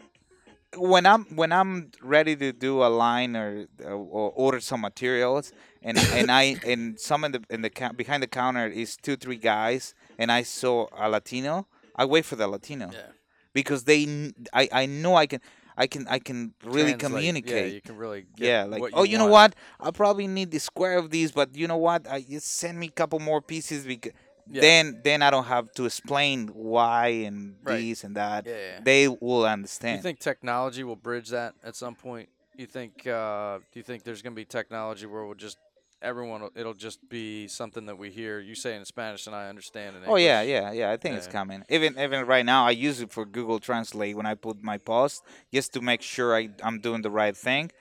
When 0.78 1.06
I'm 1.06 1.24
when 1.36 1.52
I'm 1.52 1.92
ready 2.02 2.36
to 2.36 2.52
do 2.52 2.84
a 2.84 2.88
line 2.90 3.36
or 3.36 3.68
or 3.84 4.32
order 4.36 4.60
some 4.60 4.82
materials, 4.82 5.52
and 5.82 5.98
and 5.98 6.32
I 6.32 6.58
and 6.66 7.00
some 7.00 7.24
in 7.24 7.32
the 7.34 7.44
in 7.50 7.62
the 7.62 7.72
behind 7.96 8.24
the 8.24 8.28
counter 8.28 8.68
is 8.68 8.98
two 8.98 9.16
three 9.16 9.38
guys, 9.38 9.94
and 10.18 10.32
I 10.32 10.44
saw 10.44 10.88
a 10.98 11.10
Latino, 11.10 11.68
I 11.96 12.06
wait 12.06 12.26
for 12.26 12.36
the 12.36 12.48
Latino 12.48 12.90
Yeah. 12.94 13.12
because 13.54 13.84
they 13.86 14.32
I 14.54 14.70
I 14.72 14.86
know 14.86 15.16
I 15.16 15.26
can 15.28 15.40
I 15.78 15.88
can 15.88 16.08
I 16.08 16.20
can 16.20 16.54
really 16.64 16.92
Translate. 16.94 17.00
communicate. 17.00 17.68
Yeah, 17.68 17.74
you 17.76 17.82
can 17.82 17.98
really. 17.98 18.26
Get 18.36 18.48
Yeah, 18.48 18.64
like 18.64 18.82
what 18.82 18.92
oh, 18.96 19.04
you 19.04 19.18
know 19.18 19.28
what? 19.28 19.56
I 19.80 19.92
probably 19.92 20.28
need 20.28 20.52
the 20.52 20.60
square 20.60 20.98
of 20.98 21.10
these, 21.10 21.32
but 21.32 21.56
you 21.56 21.68
know 21.68 21.78
what? 21.78 22.08
I 22.10 22.22
just 22.22 22.48
send 22.48 22.80
me 22.80 22.88
a 22.88 22.92
couple 22.92 23.20
more 23.20 23.42
pieces 23.42 23.86
because 23.86 24.14
Yeah. 24.50 24.62
then 24.62 25.02
then 25.04 25.22
I 25.22 25.30
don't 25.32 25.46
have 25.46 25.72
to 25.74 25.86
explain 25.86 26.48
why 26.50 27.08
and 27.28 27.56
Right. 27.64 27.82
this 27.82 28.04
and 28.04 28.16
that. 28.16 28.46
Yeah, 28.46 28.54
yeah. 28.54 28.80
They 28.84 29.08
will 29.08 29.46
understand. 29.46 29.98
you 29.98 30.04
think 30.04 30.20
technology 30.20 30.84
will 30.84 30.96
bridge 30.96 31.30
that 31.30 31.56
at 31.64 31.76
some 31.76 31.96
point? 31.96 32.30
You 32.56 32.68
think? 32.68 33.06
Uh, 33.08 33.58
do 33.72 33.80
you 33.80 33.84
think 33.84 34.04
there's 34.04 34.22
going 34.22 34.34
to 34.34 34.40
be 34.40 34.46
technology 34.46 35.06
where 35.08 35.26
we'll 35.26 35.34
just 35.36 35.58
everyone? 36.02 36.48
It'll 36.56 36.74
just 36.76 37.00
be 37.10 37.48
something 37.48 37.86
that 37.88 37.98
we 37.98 38.12
hear 38.12 38.40
you 38.40 38.56
say 38.56 38.76
in 38.76 38.86
Spanish 38.86 39.26
and 39.28 39.36
I 39.36 39.50
understand 39.50 39.96
in 39.96 40.04
English. 40.04 40.12
oh 40.14 40.18
yeah, 40.18 40.42
yeah, 40.42 40.72
yeah. 40.72 40.92
I 40.92 40.98
think 40.98 41.16
it's 41.18 41.28
coming. 41.28 41.64
Even 41.70 41.98
even 42.00 42.26
right 42.26 42.46
now, 42.46 42.66
I 42.68 42.72
use 42.72 43.02
it 43.02 43.12
for 43.12 43.26
Google 43.26 43.60
Translate 43.60 44.16
when 44.16 44.26
I 44.28 44.36
put 44.36 44.64
my 44.64 44.78
post 44.78 45.24
just 45.52 45.74
to 45.74 45.82
make 45.82 46.02
sure 46.02 46.36
I 46.36 46.50
I'm 46.64 46.80
doing 46.80 47.02
the 47.02 47.12
right 47.12 47.36
thing. 47.36 47.72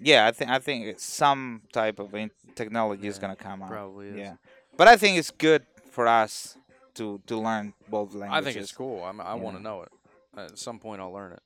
Yeah, 0.00 0.26
I 0.26 0.32
think 0.32 0.50
I 0.50 0.58
think 0.58 1.00
some 1.00 1.62
type 1.72 1.98
of 1.98 2.14
in- 2.14 2.30
technology 2.54 3.06
is 3.08 3.18
gonna 3.18 3.36
come 3.36 3.62
out. 3.62 3.70
Probably 3.70 4.08
is. 4.08 4.16
Yeah, 4.16 4.34
but 4.76 4.86
I 4.86 4.96
think 4.96 5.18
it's 5.18 5.30
good 5.30 5.64
for 5.94 6.06
us 6.06 6.56
to 6.94 7.20
to 7.26 7.36
learn 7.38 7.72
both 7.88 8.14
languages. 8.14 8.46
I 8.46 8.52
think 8.52 8.62
it's 8.62 8.72
cool. 8.72 9.02
I'm, 9.04 9.20
I 9.20 9.34
want 9.34 9.54
Yeah. 9.54 9.58
to 9.58 9.62
know 9.62 9.82
it. 9.82 9.92
At 10.36 10.58
some 10.58 10.78
point, 10.80 11.00
I'll 11.00 11.12
learn 11.12 11.32
it, 11.32 11.42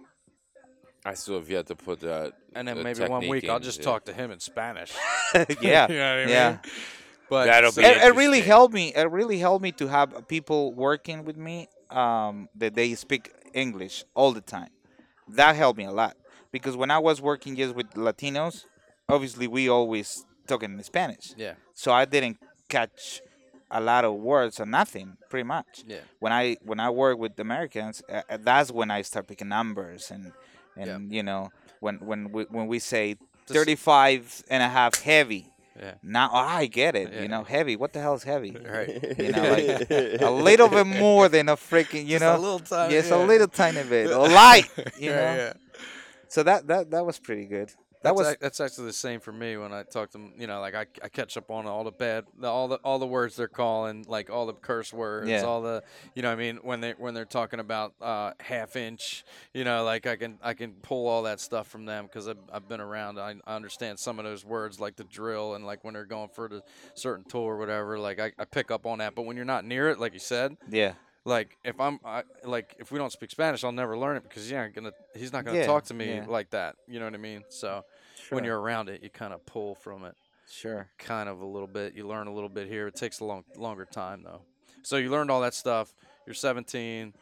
I 1.05 1.15
still 1.15 1.35
have 1.37 1.51
yet 1.51 1.67
to 1.67 1.77
put 1.77 2.01
that. 2.01 2.33
and 2.55 2.67
then 2.67 2.77
the 2.79 2.85
maybe 2.85 3.01
one 3.01 3.21
technique 3.21 3.43
week 3.43 3.51
I'll 3.51 3.61
just 3.61 3.79
yeah. 3.81 3.85
talk 3.85 4.05
to 4.07 4.13
him 4.13 4.31
in 4.31 4.41
Spanish. 4.41 4.93
yeah, 5.61 5.87
you 5.89 5.99
know 5.99 6.17
what 6.21 6.29
I 6.29 6.31
yeah. 6.31 6.59
But 7.31 7.45
That'll 7.47 7.73
so- 7.73 7.83
be 7.83 7.87
it, 7.89 7.97
it 8.09 8.15
really 8.15 8.41
helped 8.41 8.73
me. 8.75 8.93
It 8.95 9.11
really 9.11 9.39
helped 9.39 9.63
me 9.63 9.73
to 9.73 9.87
have 9.89 10.27
people 10.29 10.73
working 10.73 11.25
with 11.25 11.37
me 11.37 11.69
um, 11.91 12.49
that 12.57 12.75
they 12.75 12.95
speak 12.95 13.31
English 13.53 14.05
all 14.15 14.33
the 14.33 14.41
time. 14.41 14.71
That 15.29 15.55
helped 15.55 15.77
me 15.79 15.85
a 15.85 15.93
lot 15.93 16.17
because 16.51 16.75
when 16.77 16.91
I 16.91 16.99
was 16.99 17.21
working 17.21 17.55
just 17.57 17.75
with 17.75 17.91
Latinos, 17.91 18.65
obviously 19.09 19.47
we 19.47 19.69
always 19.69 20.25
talking 20.47 20.73
in 20.73 20.83
Spanish, 20.83 21.35
yeah, 21.37 21.55
so 21.75 21.93
I 21.93 22.07
didn't 22.07 22.39
catch 22.71 23.21
a 23.71 23.81
lot 23.81 24.05
of 24.05 24.15
words 24.15 24.61
or 24.61 24.67
nothing, 24.67 25.17
pretty 25.29 25.45
much. 25.45 25.85
yeah, 25.87 25.99
When 26.21 26.33
I 26.33 26.57
when 26.63 26.81
I 26.81 26.91
work 26.91 27.19
with 27.19 27.39
Americans, 27.41 28.03
uh, 28.11 28.23
that's 28.41 28.71
when 28.71 28.91
I 28.91 29.03
start 29.03 29.27
picking 29.27 29.49
numbers 29.49 30.11
and 30.11 30.33
and 30.77 31.13
you 31.13 31.23
know 31.23 31.51
when 31.81 31.97
when 32.01 32.33
we, 32.33 32.45
when 32.45 32.67
we 32.67 32.79
say 32.79 33.15
Just- 33.47 33.55
35 33.59 34.45
and 34.51 34.63
a 34.63 34.69
half 34.69 35.03
heavy. 35.03 35.53
yeah. 35.79 35.95
Now 36.03 36.31
oh, 36.33 36.37
I 36.61 36.67
get 36.67 36.97
it. 36.97 37.13
Yeah. 37.13 37.23
You 37.23 37.29
know, 37.29 37.45
heavy. 37.45 37.77
What 37.77 37.93
the 37.93 38.01
hell 38.01 38.15
is 38.15 38.25
heavy? 38.25 38.51
Right. 38.77 38.89
You 39.19 39.33
know, 39.33 39.51
like 39.57 40.21
a 40.23 40.31
little 40.31 40.69
bit 40.69 40.87
more 40.87 41.29
than 41.29 41.49
a 41.49 41.57
freaking. 41.57 42.03
You 42.05 42.19
Just 42.19 42.23
know, 42.25 42.37
a 42.37 42.43
little 42.47 42.59
tiny. 42.61 42.95
yes, 42.95 43.09
yeah. 43.11 43.17
a 43.17 43.21
little 43.25 43.49
tiny 43.49 43.83
bit, 43.85 44.11
or 44.11 44.29
light. 44.29 44.69
You 44.99 45.11
yeah, 45.11 45.17
know. 45.17 45.37
yeah. 45.43 45.53
So 46.29 46.43
that 46.43 46.67
that 46.67 46.91
that 46.91 47.05
was 47.07 47.19
pretty 47.21 47.47
good. 47.47 47.71
That 48.03 48.11
That's, 48.11 48.17
was 48.19 48.27
ac- 48.29 48.37
that's 48.41 48.61
actually 48.61 48.87
the 48.87 48.93
same 48.93 49.19
for 49.19 49.33
me 49.33 49.57
when 49.57 49.73
I 49.73 49.83
talk 49.83 50.11
to 50.11 50.19
them. 50.19 50.33
You 50.39 50.47
know, 50.47 50.61
like 50.61 50.75
I, 50.77 50.87
I 51.03 51.09
catch 51.09 51.37
up 51.37 51.51
on 51.51 51.67
all 51.67 51.83
the 51.83 51.91
bad, 51.91 52.27
the, 52.39 52.47
all 52.47 52.69
the 52.69 52.77
all 52.85 53.01
the 53.01 53.07
words 53.09 53.35
they're 53.35 53.49
calling, 53.49 54.05
like 54.09 54.31
all 54.31 54.47
the 54.47 54.53
curse 54.53 54.93
words, 54.93 55.29
Yeah. 55.29 55.43
all 55.43 55.63
the, 55.63 55.83
you 56.15 56.23
know, 56.23 56.31
I 56.31 56.37
mean, 56.37 56.59
when 56.63 56.81
they 56.81 56.93
when 56.93 57.13
they're 57.15 57.25
talking 57.25 57.59
about 57.59 57.95
uh, 58.01 58.35
half 58.39 58.77
inch, 58.77 59.25
you 59.53 59.65
know, 59.65 59.83
like 59.83 60.07
I 60.07 60.15
can 60.15 60.39
I 60.45 60.55
can 60.55 60.75
pull 60.75 61.09
all 61.09 61.25
that 61.25 61.41
stuff 61.41 61.67
from 61.67 61.87
them 61.87 62.07
because 62.07 62.29
I've, 62.29 62.39
I've 62.53 62.69
been 62.69 62.81
around. 62.81 63.19
I, 63.19 63.35
I 63.45 63.57
understand 63.57 63.99
some 63.99 64.21
of 64.21 64.25
those 64.25 64.45
words, 64.45 64.79
like 64.79 64.95
the 64.95 65.05
drill 65.05 65.55
and 65.55 65.67
like 65.67 65.83
when 65.83 65.95
they're 65.95 66.05
going 66.05 66.29
for 66.29 66.49
the 66.49 66.63
certain 66.95 67.25
tool 67.25 67.43
or 67.43 67.57
whatever. 67.57 67.99
Like 67.99 68.21
I, 68.21 68.31
I 68.39 68.45
pick 68.45 68.71
up 68.71 68.87
on 68.87 68.99
that, 68.99 69.17
but 69.17 69.23
when 69.23 69.35
you're 69.35 69.45
not 69.45 69.65
near 69.65 69.89
it, 69.91 69.99
like 69.99 70.13
you 70.13 70.21
said, 70.21 70.57
yeah. 70.71 70.93
Like 71.25 71.57
if 71.65 71.81
I'm 71.81 72.01
I, 72.05 72.23
like 72.45 72.75
if 72.79 72.91
we 72.93 72.99
don't 72.99 73.13
speak 73.13 73.31
Spanish, 73.31 73.65
I'll 73.65 73.73
never 73.73 73.97
learn 73.99 74.17
it 74.17 74.23
because 74.23 74.51
yeah, 74.51 74.69
gonna 74.69 74.93
he's 75.15 75.33
not 75.33 75.45
gonna 75.45 75.59
Yeah, 75.59 75.67
talk 75.67 75.85
to 75.87 75.95
me 75.95 76.17
yeah. 76.17 76.25
like 76.29 76.51
that. 76.51 76.77
You 76.87 76.99
know 76.99 77.05
what 77.07 77.15
I 77.15 77.19
mean? 77.19 77.45
So 77.49 77.85
when 78.31 78.45
you're 78.45 78.61
around 78.61 78.89
it, 78.89 79.03
you 79.03 79.11
kind 79.11 79.33
of 79.33 79.45
pull 79.47 79.75
from 79.75 80.05
it, 80.05 80.15
sure. 80.51 80.89
kind 80.99 81.29
of 81.29 81.41
a 81.41 81.47
little 81.47 81.69
bit. 81.69 81.95
You 81.95 82.07
learn 82.07 82.27
a 82.29 82.33
little 82.33 82.49
bit 82.49 82.69
here. 82.69 82.87
It 82.87 82.95
takes 82.97 83.21
a 83.21 83.25
long 83.25 83.45
longer 83.57 83.85
time 83.85 84.23
though. 84.25 84.43
So 84.83 84.97
you 84.97 85.11
learned 85.11 85.31
all 85.31 85.41
that 85.43 85.55
stuff. 85.55 85.95
You're 86.27 86.35
17. 86.35 87.13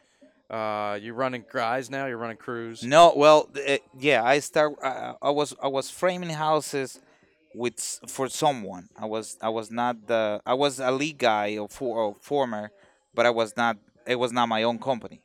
Uh, 0.49 0.97
you're 1.01 1.13
running 1.13 1.43
guys 1.51 1.89
now. 1.89 2.05
You're 2.05 2.17
running 2.17 2.37
crews. 2.37 2.81
No, 2.83 3.13
well, 3.15 3.49
uh, 3.67 3.77
yeah. 3.99 4.23
I 4.23 4.39
start. 4.39 4.73
I, 4.81 5.13
I 5.21 5.29
was 5.31 5.53
I 5.61 5.67
was 5.67 5.89
framing 5.89 6.29
houses 6.29 7.01
with 7.53 7.73
s- 7.77 7.99
for 8.07 8.29
someone. 8.29 8.87
I 8.97 9.05
was 9.07 9.37
I 9.41 9.49
was 9.49 9.69
not 9.71 10.07
the 10.07 10.39
I 10.45 10.53
was 10.53 10.79
a 10.79 10.91
lead 10.91 11.17
guy 11.17 11.57
or, 11.57 11.67
for, 11.67 11.97
or 11.97 12.15
former, 12.21 12.71
but 13.13 13.25
I 13.25 13.29
was 13.29 13.57
not. 13.57 13.75
It 14.07 14.15
was 14.15 14.31
not 14.31 14.47
my 14.47 14.63
own 14.63 14.79
company. 14.79 15.21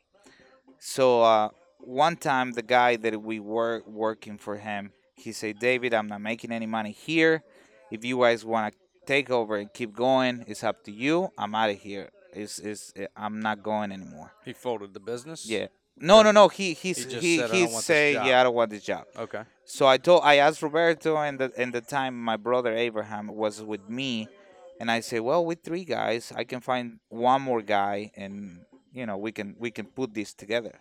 So 0.79 1.23
uh, 1.23 1.49
one 1.79 2.17
time, 2.17 2.51
the 2.51 2.61
guy 2.61 2.97
that 2.97 3.21
we 3.21 3.39
were 3.39 3.83
working 3.87 4.37
for 4.37 4.57
him, 4.57 4.91
he 5.15 5.31
said, 5.31 5.59
"David, 5.59 5.93
I'm 5.93 6.07
not 6.07 6.21
making 6.21 6.51
any 6.51 6.65
money 6.65 6.91
here. 6.91 7.43
If 7.91 8.03
you 8.03 8.19
guys 8.19 8.43
want 8.43 8.73
to 8.73 8.79
take 9.05 9.29
over 9.29 9.55
and 9.57 9.71
keep 9.73 9.93
going, 9.95 10.43
it's 10.47 10.63
up 10.63 10.83
to 10.83 10.91
you. 10.91 11.29
I'm 11.37 11.55
out 11.55 11.69
of 11.69 11.79
here. 11.79 12.09
It's, 12.33 12.59
it's, 12.59 12.93
I'm 13.15 13.39
not 13.39 13.63
going 13.63 13.91
anymore." 13.91 14.33
He 14.43 14.53
folded 14.53 14.93
the 14.93 14.99
business. 14.99 15.45
Yeah. 15.45 15.67
No, 15.95 16.23
no, 16.23 16.31
no. 16.31 16.47
He 16.47 16.73
he's, 16.73 16.97
He 16.97 17.03
just 17.03 17.21
he 17.21 17.37
said, 17.37 17.51
he 17.51 17.61
don't 17.61 17.71
want 17.71 17.75
this 17.75 17.85
say 17.85 18.13
yeah, 18.13 18.41
I 18.41 18.43
don't 18.43 18.55
want 18.55 18.71
this 18.71 18.83
job. 18.83 19.05
Okay. 19.17 19.43
So 19.63 19.87
I 19.87 19.97
told 19.97 20.21
I 20.23 20.37
asked 20.37 20.61
Roberto 20.61 21.15
and 21.17 21.39
the 21.39 21.51
and 21.55 21.71
the 21.71 21.81
time 21.81 22.19
my 22.21 22.35
brother 22.35 22.73
Abraham 22.75 23.27
was 23.27 23.61
with 23.61 23.87
me, 23.87 24.27
and 24.79 24.89
I 24.89 25.01
said, 25.01 25.21
well, 25.21 25.45
with 25.45 25.61
three 25.63 25.85
guys, 25.85 26.33
I 26.35 26.43
can 26.43 26.61
find 26.61 26.99
one 27.09 27.41
more 27.41 27.61
guy, 27.61 28.11
and 28.17 28.65
you 28.93 29.05
know 29.05 29.17
we 29.17 29.31
can 29.31 29.55
we 29.59 29.71
can 29.71 29.85
put 29.87 30.13
this 30.13 30.33
together. 30.33 30.79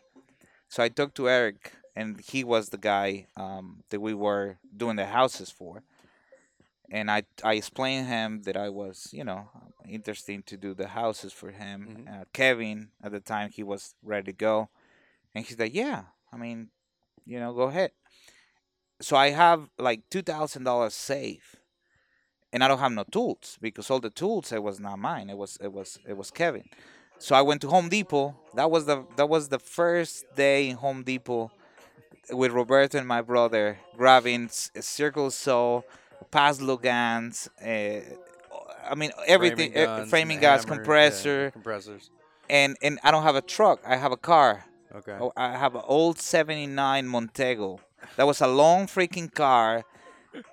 So 0.68 0.82
I 0.82 0.88
talked 0.88 1.16
to 1.16 1.28
Eric, 1.28 1.72
and 1.96 2.20
he 2.20 2.44
was 2.44 2.68
the 2.70 2.78
guy 2.78 3.26
um, 3.36 3.84
that 3.90 4.00
we 4.00 4.14
were 4.14 4.58
doing 4.76 4.96
the 4.96 5.06
houses 5.06 5.50
for. 5.50 5.82
And 6.90 7.10
I 7.10 7.22
I 7.42 7.54
explained 7.54 8.06
him 8.08 8.42
that 8.42 8.56
I 8.56 8.68
was 8.68 9.08
you 9.12 9.24
know 9.24 9.48
interested 9.88 10.46
to 10.46 10.56
do 10.56 10.74
the 10.74 10.88
houses 10.88 11.32
for 11.32 11.50
him. 11.50 12.06
Uh, 12.10 12.24
Kevin 12.32 12.90
at 13.02 13.12
the 13.12 13.20
time 13.20 13.50
he 13.50 13.62
was 13.62 13.94
ready 14.02 14.26
to 14.26 14.32
go, 14.32 14.68
and 15.34 15.44
he's 15.46 15.58
like, 15.58 15.74
yeah, 15.74 16.04
I 16.32 16.36
mean, 16.36 16.68
you 17.24 17.40
know, 17.40 17.52
go 17.54 17.62
ahead 17.62 17.92
so 19.00 19.16
I 19.16 19.30
have 19.30 19.68
like 19.78 20.02
two 20.10 20.22
thousand 20.22 20.64
dollars 20.64 20.94
saved, 20.94 21.58
and 22.52 22.62
I 22.62 22.68
don't 22.68 22.78
have 22.78 22.92
no 22.92 23.04
tools 23.04 23.58
because 23.60 23.90
all 23.90 24.00
the 24.00 24.10
tools 24.10 24.52
it 24.52 24.62
was 24.62 24.80
not 24.80 24.98
mine. 24.98 25.30
It 25.30 25.36
was 25.36 25.58
it 25.60 25.72
was 25.72 25.98
it 26.06 26.16
was 26.16 26.30
Kevin. 26.30 26.68
So 27.22 27.36
I 27.36 27.42
went 27.42 27.60
to 27.60 27.68
Home 27.68 27.88
Depot. 27.88 28.34
That 28.56 28.68
was 28.68 28.86
the 28.86 29.04
that 29.14 29.28
was 29.28 29.48
the 29.48 29.60
first 29.60 30.24
day 30.34 30.68
in 30.68 30.76
Home 30.76 31.04
Depot 31.04 31.52
with 32.30 32.50
Roberto 32.50 32.98
and 32.98 33.06
my 33.06 33.22
brother 33.22 33.78
grabbing 33.96 34.48
Circle 34.50 35.30
Saw, 35.30 35.82
Paslode 36.32 36.82
guns. 36.82 37.48
Uh, 37.64 38.00
I 38.90 38.96
mean 38.96 39.12
everything, 39.28 39.70
Framing 39.70 39.88
uh, 39.88 39.96
guns, 39.98 40.10
framing 40.10 40.40
guns, 40.40 40.64
hammer, 40.64 40.74
yeah, 40.74 40.76
compressor, 40.78 41.50
compressors. 41.52 42.10
and 42.50 42.76
and 42.82 42.98
I 43.04 43.12
don't 43.12 43.22
have 43.22 43.36
a 43.36 43.40
truck. 43.56 43.78
I 43.86 43.94
have 43.94 44.10
a 44.10 44.16
car. 44.16 44.64
Okay. 44.92 45.16
Oh, 45.20 45.32
I 45.36 45.52
have 45.56 45.76
an 45.76 45.82
old 45.84 46.18
'79 46.18 47.06
Montego. 47.06 47.78
That 48.16 48.26
was 48.26 48.40
a 48.40 48.48
long 48.48 48.88
freaking 48.88 49.32
car, 49.32 49.84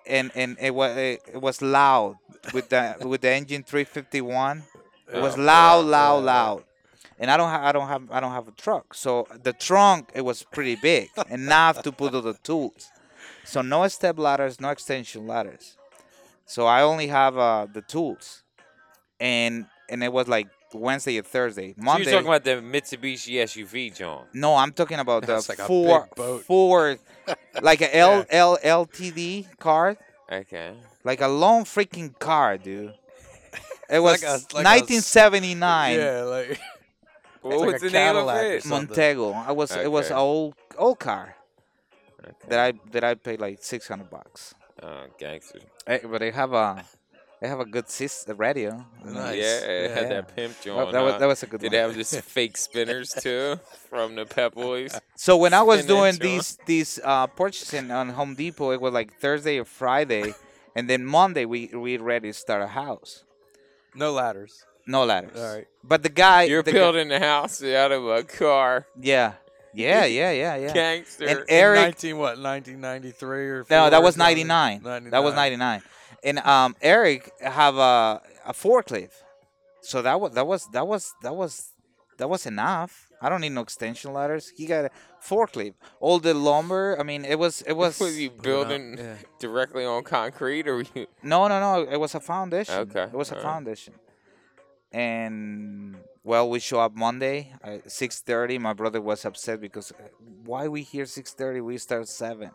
and 0.05 0.31
and 0.35 0.55
it 0.61 0.75
was 0.75 0.95
it 0.95 1.41
was 1.41 1.63
loud 1.63 2.17
with 2.53 2.69
the 2.69 2.95
with 3.01 3.21
the 3.21 3.31
engine 3.31 3.63
351. 3.63 4.65
It 5.13 5.21
was 5.21 5.37
loud, 5.37 5.85
loud, 5.85 6.23
loud. 6.23 6.63
And 7.19 7.29
I 7.29 7.35
don't 7.37 7.49
have 7.49 7.63
I 7.63 7.71
don't 7.71 7.87
have 7.87 8.11
I 8.11 8.19
don't 8.19 8.31
have 8.31 8.47
a 8.47 8.51
truck. 8.51 8.93
So 8.93 9.27
the 9.43 9.53
trunk 9.53 10.11
it 10.15 10.21
was 10.21 10.43
pretty 10.43 10.75
big, 10.75 11.09
enough 11.29 11.81
to 11.83 11.91
put 11.91 12.13
all 12.15 12.21
the 12.21 12.33
tools. 12.35 12.89
So 13.43 13.61
no 13.61 13.87
step 13.87 14.17
ladders, 14.19 14.61
no 14.61 14.69
extension 14.69 15.27
ladders. 15.27 15.75
So 16.45 16.65
I 16.65 16.81
only 16.81 17.07
have 17.07 17.37
uh, 17.37 17.67
the 17.71 17.81
tools, 17.81 18.43
and 19.19 19.65
and 19.89 20.03
it 20.03 20.11
was 20.13 20.27
like 20.27 20.47
Wednesday 20.73 21.19
or 21.19 21.23
Thursday. 21.23 21.73
So 21.77 21.83
Monday. 21.83 22.03
you're 22.11 22.21
talking 22.21 22.27
about 22.27 22.43
the 22.43 22.51
Mitsubishi 22.61 23.35
SUV, 23.43 23.95
John. 23.95 24.25
No, 24.33 24.55
I'm 24.55 24.71
talking 24.71 24.99
about 24.99 25.25
the 25.25 25.45
like 25.49 25.59
four 25.59 26.07
four 26.45 26.97
like 27.61 27.81
a 27.81 27.95
L 27.97 28.25
L 28.29 28.57
LTD 28.63 29.57
car, 29.57 29.97
Okay. 30.31 30.73
like 31.03 31.21
a 31.21 31.27
long 31.27 31.63
freaking 31.65 32.17
car, 32.17 32.57
dude. 32.57 32.93
It 33.89 33.99
was 33.99 34.21
Like 34.21 34.29
a- 34.29 34.33
like 34.55 34.65
a 34.65 34.69
s- 34.69 34.81
1979 34.81 35.95
Yeah, 35.97 36.21
like 36.23 36.59
What 37.41 37.59
like 37.59 37.73
was 37.73 37.83
a 37.83 37.85
the 37.87 37.91
name 37.91 38.15
of 38.15 38.27
Cadillac 38.27 38.43
or 38.45 38.53
it? 38.53 38.65
Montego. 38.65 39.31
I 39.33 39.51
was 39.51 39.71
it 39.71 39.91
was 39.91 40.09
an 40.11 40.17
old 40.17 40.53
old 40.77 40.99
car 40.99 41.35
Okay. 42.21 42.33
that 42.49 42.59
I 42.59 42.73
that 42.91 43.03
I 43.03 43.15
paid 43.15 43.39
like 43.39 43.57
600 43.63 44.09
bucks. 44.09 44.53
Oh, 44.83 45.05
gangster. 45.17 45.59
Eh, 45.87 45.99
but 46.03 46.19
they 46.19 46.31
have 46.31 46.51
a 46.53 46.83
they 47.41 47.47
have 47.47 47.61
a 47.61 47.65
good 47.65 47.85
sys 47.85 48.27
radio. 48.37 48.85
Nice. 49.05 49.37
Yeah, 49.37 49.59
it 49.85 49.91
had 49.91 50.03
Yeah. 50.03 50.09
that 50.09 50.35
pimp 50.35 50.53
That, 50.57 50.63
John. 50.63 50.91
that 50.91 51.01
was 51.01 51.15
that 51.19 51.27
was 51.27 51.43
a 51.43 51.47
good 51.47 51.61
Did 51.61 51.71
one. 51.71 51.79
it 51.79 51.81
have 51.81 51.95
this 51.95 52.13
fake 52.35 52.57
spinners 52.57 53.13
too 53.13 53.57
from 53.89 54.15
the 54.15 54.25
Pep 54.25 54.53
Boys? 54.53 54.99
So 55.15 55.37
when 55.37 55.53
I 55.53 55.61
was 55.63 55.79
Spin 55.79 55.87
that 55.87 55.93
doing 55.95 56.11
joint. 56.13 56.21
these 56.21 56.57
these 56.65 56.99
uh, 57.03 57.27
purchasing 57.27 57.89
on 57.91 58.09
Home 58.09 58.35
Depot, 58.35 58.71
it 58.71 58.81
was 58.81 58.93
like 58.93 59.13
Thursday 59.19 59.57
or 59.59 59.65
Friday, 59.65 60.33
and 60.75 60.89
then 60.89 61.05
Monday 61.05 61.45
we 61.45 61.67
we 61.73 61.95
ready 61.97 62.29
to 62.31 62.37
start 62.37 62.61
a 62.61 62.67
house. 62.67 63.23
No 63.99 64.11
ladders. 64.13 64.63
No 64.87 65.05
ladders. 65.05 65.37
All 65.39 65.55
right. 65.55 65.67
But 65.83 66.01
the 66.03 66.09
guy, 66.09 66.43
You're 66.43 66.63
the 66.63 66.71
guy- 66.71 66.79
building 66.79 67.09
the 67.09 67.19
house 67.19 67.63
out 67.63 67.91
of 67.91 68.07
a 68.07 68.23
car, 68.23 68.87
yeah, 68.99 69.33
yeah, 69.73 70.05
yeah, 70.05 70.31
yeah, 70.31 70.55
yeah. 70.55 70.73
gangster. 70.73 71.27
And 71.27 71.39
In 71.39 71.45
Eric, 71.49 71.79
19 71.81 72.17
what? 72.17 72.39
1993 72.39 73.37
or 73.49 73.57
no, 73.59 73.63
four 73.63 73.89
that 73.91 74.01
was 74.01 74.15
something? 74.15 74.47
99. 74.47 75.09
That 75.11 75.23
was 75.23 75.35
99. 75.35 75.81
And 76.23 76.39
um, 76.39 76.75
Eric 76.81 77.31
have 77.41 77.77
a 77.77 78.21
a 78.45 78.53
forklift, 78.53 79.13
so 79.81 80.01
that 80.01 80.19
was 80.19 80.33
that 80.33 80.47
was 80.47 80.67
that 80.73 80.87
was 80.87 81.13
that 81.23 81.35
was 81.35 81.71
that 82.17 82.29
was 82.29 82.45
enough. 82.45 83.07
I 83.21 83.29
don't 83.29 83.41
need 83.41 83.51
no 83.51 83.61
extension 83.61 84.11
ladders. 84.13 84.51
He 84.57 84.65
got 84.65 84.85
a 84.85 84.89
forklift. 85.21 85.73
All 85.99 86.19
the 86.19 86.33
lumber. 86.33 86.97
I 86.99 87.03
mean, 87.03 87.25
it 87.25 87.37
was 87.39 87.61
it 87.63 87.73
was. 87.83 87.99
was 87.99 88.19
you 88.19 88.29
building 88.31 88.97
Yeah. 88.97 89.15
directly 89.39 89.85
on 89.85 90.03
concrete, 90.03 90.67
or 90.67 90.75
were 90.77 90.85
you? 90.95 91.07
No, 91.23 91.47
no, 91.47 91.59
no. 91.59 91.89
It 91.89 91.97
was 91.97 92.15
a 92.15 92.19
foundation. 92.19 92.75
Okay, 92.75 93.03
It 93.03 93.13
was 93.13 93.31
a 93.31 93.35
alright. 93.35 93.43
foundation. 93.51 93.93
And 94.91 95.97
well, 96.23 96.49
we 96.49 96.59
show 96.59 96.79
up 96.79 96.95
Monday 96.95 97.53
at 97.63 97.91
six 97.91 98.21
thirty. 98.21 98.57
My 98.57 98.73
brother 98.73 99.01
was 99.01 99.23
upset 99.25 99.61
because 99.61 99.91
uh, 99.91 99.95
why 100.45 100.67
we 100.67 100.81
here 100.81 101.05
six 101.05 101.31
thirty? 101.33 101.61
We 101.61 101.77
start 101.77 102.07
seven. 102.07 102.51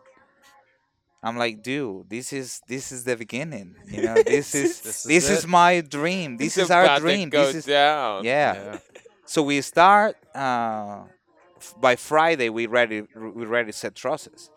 I'm 1.23 1.37
like, 1.37 1.63
dude, 1.63 2.09
this 2.09 2.33
is 2.33 2.61
this 2.67 2.91
is 2.91 3.03
the 3.05 3.15
beginning. 3.15 3.75
You 3.87 4.01
know, 4.03 4.15
this 4.25 4.53
is 4.53 4.81
This 4.81 5.03
this, 5.03 5.29
is 5.29 5.39
is, 5.39 5.47
my 5.47 5.81
dream. 5.81 6.37
This 6.37 6.57
It's 6.57 6.65
is 6.65 6.71
our 6.71 6.83
about 6.83 6.95
to 6.97 7.01
dream. 7.01 7.29
Go 7.29 7.45
This 7.47 7.55
is 7.55 7.65
down. 7.65 8.23
yeah. 8.25 8.53
Yeah. 8.53 8.77
So 9.25 9.41
we 9.41 9.61
start 9.61 10.17
uh, 10.35 11.03
f- 11.05 11.14
by 11.73 11.95
Friday. 11.95 12.49
We 12.49 12.67
ready 12.67 13.03
we 13.15 13.45
ready 13.45 13.71
set 13.71 13.95
trusses. 13.95 14.49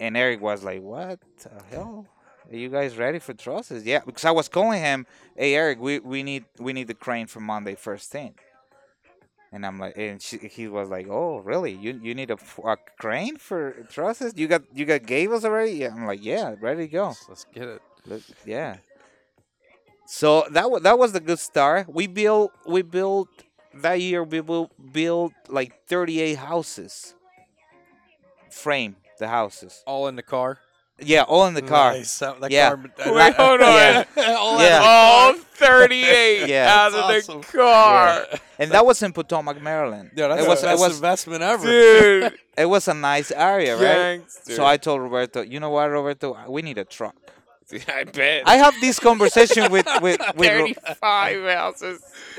And 0.00 0.16
Eric 0.16 0.40
was 0.40 0.62
like, 0.62 0.82
"What 0.82 1.20
the 1.42 1.62
hell? 1.70 2.06
Are 2.50 2.56
you 2.56 2.68
guys 2.68 2.96
ready 2.96 3.18
for 3.18 3.34
trusses?" 3.34 3.84
Yeah, 3.84 4.00
because 4.04 4.24
I 4.24 4.30
was 4.30 4.48
calling 4.48 4.80
him, 4.80 5.06
"Hey 5.36 5.54
Eric, 5.54 5.80
we, 5.80 5.98
we 5.98 6.22
need 6.22 6.44
we 6.58 6.72
need 6.72 6.88
the 6.88 6.94
crane 6.94 7.26
for 7.26 7.40
Monday 7.40 7.74
first 7.74 8.10
thing." 8.10 8.34
And 9.50 9.64
I'm 9.64 9.78
like, 9.78 9.96
and 9.96 10.20
she, 10.20 10.36
he 10.36 10.68
was 10.68 10.88
like, 10.88 11.08
"Oh, 11.08 11.38
really? 11.38 11.72
You 11.72 11.98
you 12.02 12.14
need 12.14 12.30
a 12.30 12.36
crane 12.98 13.36
for 13.38 13.72
trusses? 13.90 14.34
You 14.36 14.46
got 14.46 14.62
you 14.74 14.84
got 14.84 15.06
gables 15.06 15.44
already?" 15.44 15.72
Yeah, 15.72 15.94
I'm 15.94 16.06
like, 16.06 16.22
"Yeah, 16.22 16.54
ready 16.60 16.86
to 16.86 16.92
go." 16.92 17.06
Let's, 17.08 17.28
let's 17.28 17.44
get 17.52 17.68
it. 17.68 17.82
Look, 18.06 18.22
yeah. 18.44 18.76
So 20.06 20.46
that 20.52 20.70
was 20.70 20.82
that 20.82 20.98
was 20.98 21.12
the 21.12 21.20
good 21.20 21.38
start. 21.38 21.92
We 21.92 22.06
built 22.06 22.52
we 22.66 22.82
built 22.82 23.28
that 23.74 24.00
year. 24.00 24.22
We 24.24 24.40
will 24.40 24.70
build 24.92 25.32
like 25.48 25.86
38 25.86 26.36
houses. 26.38 27.14
Frame 28.50 28.96
the 29.18 29.28
houses. 29.28 29.82
All 29.86 30.08
in 30.08 30.16
the 30.16 30.22
car. 30.22 30.58
Yeah, 31.00 31.22
all 31.22 31.46
in 31.46 31.54
the 31.54 31.62
car. 31.62 31.92
Nice. 31.92 32.18
That, 32.18 32.40
that 32.40 32.50
Yeah. 32.50 32.70
car, 32.70 32.84
that- 32.96 33.14
Wait, 33.14 33.34
hold 33.34 33.60
on. 33.60 33.66
Yeah. 33.68 34.04
all 34.36 34.60
Yeah. 34.60 34.80
All 34.82 35.32
38 35.34 36.48
Yeah. 36.48 36.74
out 36.74 36.92
That's 36.92 37.28
of 37.28 37.36
awesome. 37.36 37.40
the 37.42 37.46
car. 37.58 38.24
And 38.58 38.70
that 38.72 38.84
was 38.84 39.00
in 39.02 39.12
Potomac, 39.12 39.62
Maryland. 39.62 40.10
Yeah, 40.16 40.26
that's 40.28 40.42
it 40.44 40.48
was 40.48 40.60
the 40.62 40.66
it 40.66 40.70
best 40.72 40.80
was 40.82 40.96
investment 40.96 41.42
ever. 41.42 41.66
Dude. 41.66 42.38
it 42.58 42.66
was 42.66 42.88
a 42.88 42.94
nice 42.94 43.30
area, 43.30 43.76
right? 43.76 44.18
Gangster. 44.18 44.54
So 44.54 44.66
I 44.66 44.76
told 44.76 45.00
Roberto, 45.02 45.42
you 45.42 45.60
know 45.60 45.70
what, 45.70 45.88
Roberto, 45.88 46.36
we 46.50 46.62
need 46.62 46.78
a 46.78 46.84
truck. 46.84 47.14
I 47.88 48.04
bet. 48.04 48.42
I 48.46 48.56
have 48.56 48.74
this 48.80 48.98
conversation 48.98 49.70
with 49.70 49.86
with 50.02 50.20
with 50.36 50.58
Ro- 50.58 50.66
35 51.00 51.44
houses. 51.54 52.00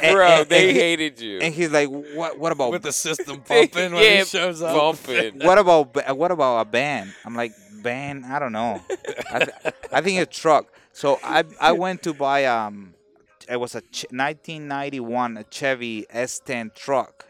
Bro, 0.00 0.26
and- 0.26 0.48
they 0.48 0.68
and 0.70 0.76
hated 0.78 1.20
you. 1.20 1.38
and 1.40 1.54
he's 1.54 1.70
like, 1.70 1.88
what 1.88 2.38
what 2.38 2.52
about 2.52 2.70
With 2.72 2.82
the 2.82 2.92
system 2.92 3.40
pumping 3.40 3.92
when 3.92 4.02
Yeah, 4.02 4.18
he 4.20 4.24
shows 4.24 4.60
up. 4.62 4.74
bumping. 4.76 5.40
what 5.40 5.58
about 5.58 6.16
what 6.16 6.30
about 6.30 6.60
a 6.60 6.64
band? 6.64 7.12
I'm 7.24 7.34
like 7.34 7.52
band. 7.82 8.26
I 8.26 8.38
don't 8.38 8.52
know. 8.52 8.82
I, 9.32 9.38
th- 9.38 9.74
I 9.92 10.00
think 10.00 10.20
a 10.20 10.26
truck. 10.26 10.66
So 10.92 11.20
I 11.22 11.44
I 11.60 11.72
went 11.72 12.02
to 12.04 12.12
buy 12.14 12.44
um, 12.46 12.94
it 13.48 13.56
was 13.60 13.74
a 13.76 13.80
ch- 13.82 14.06
1991 14.10 15.36
a 15.38 15.44
Chevy 15.44 16.04
S10 16.12 16.74
truck. 16.74 17.24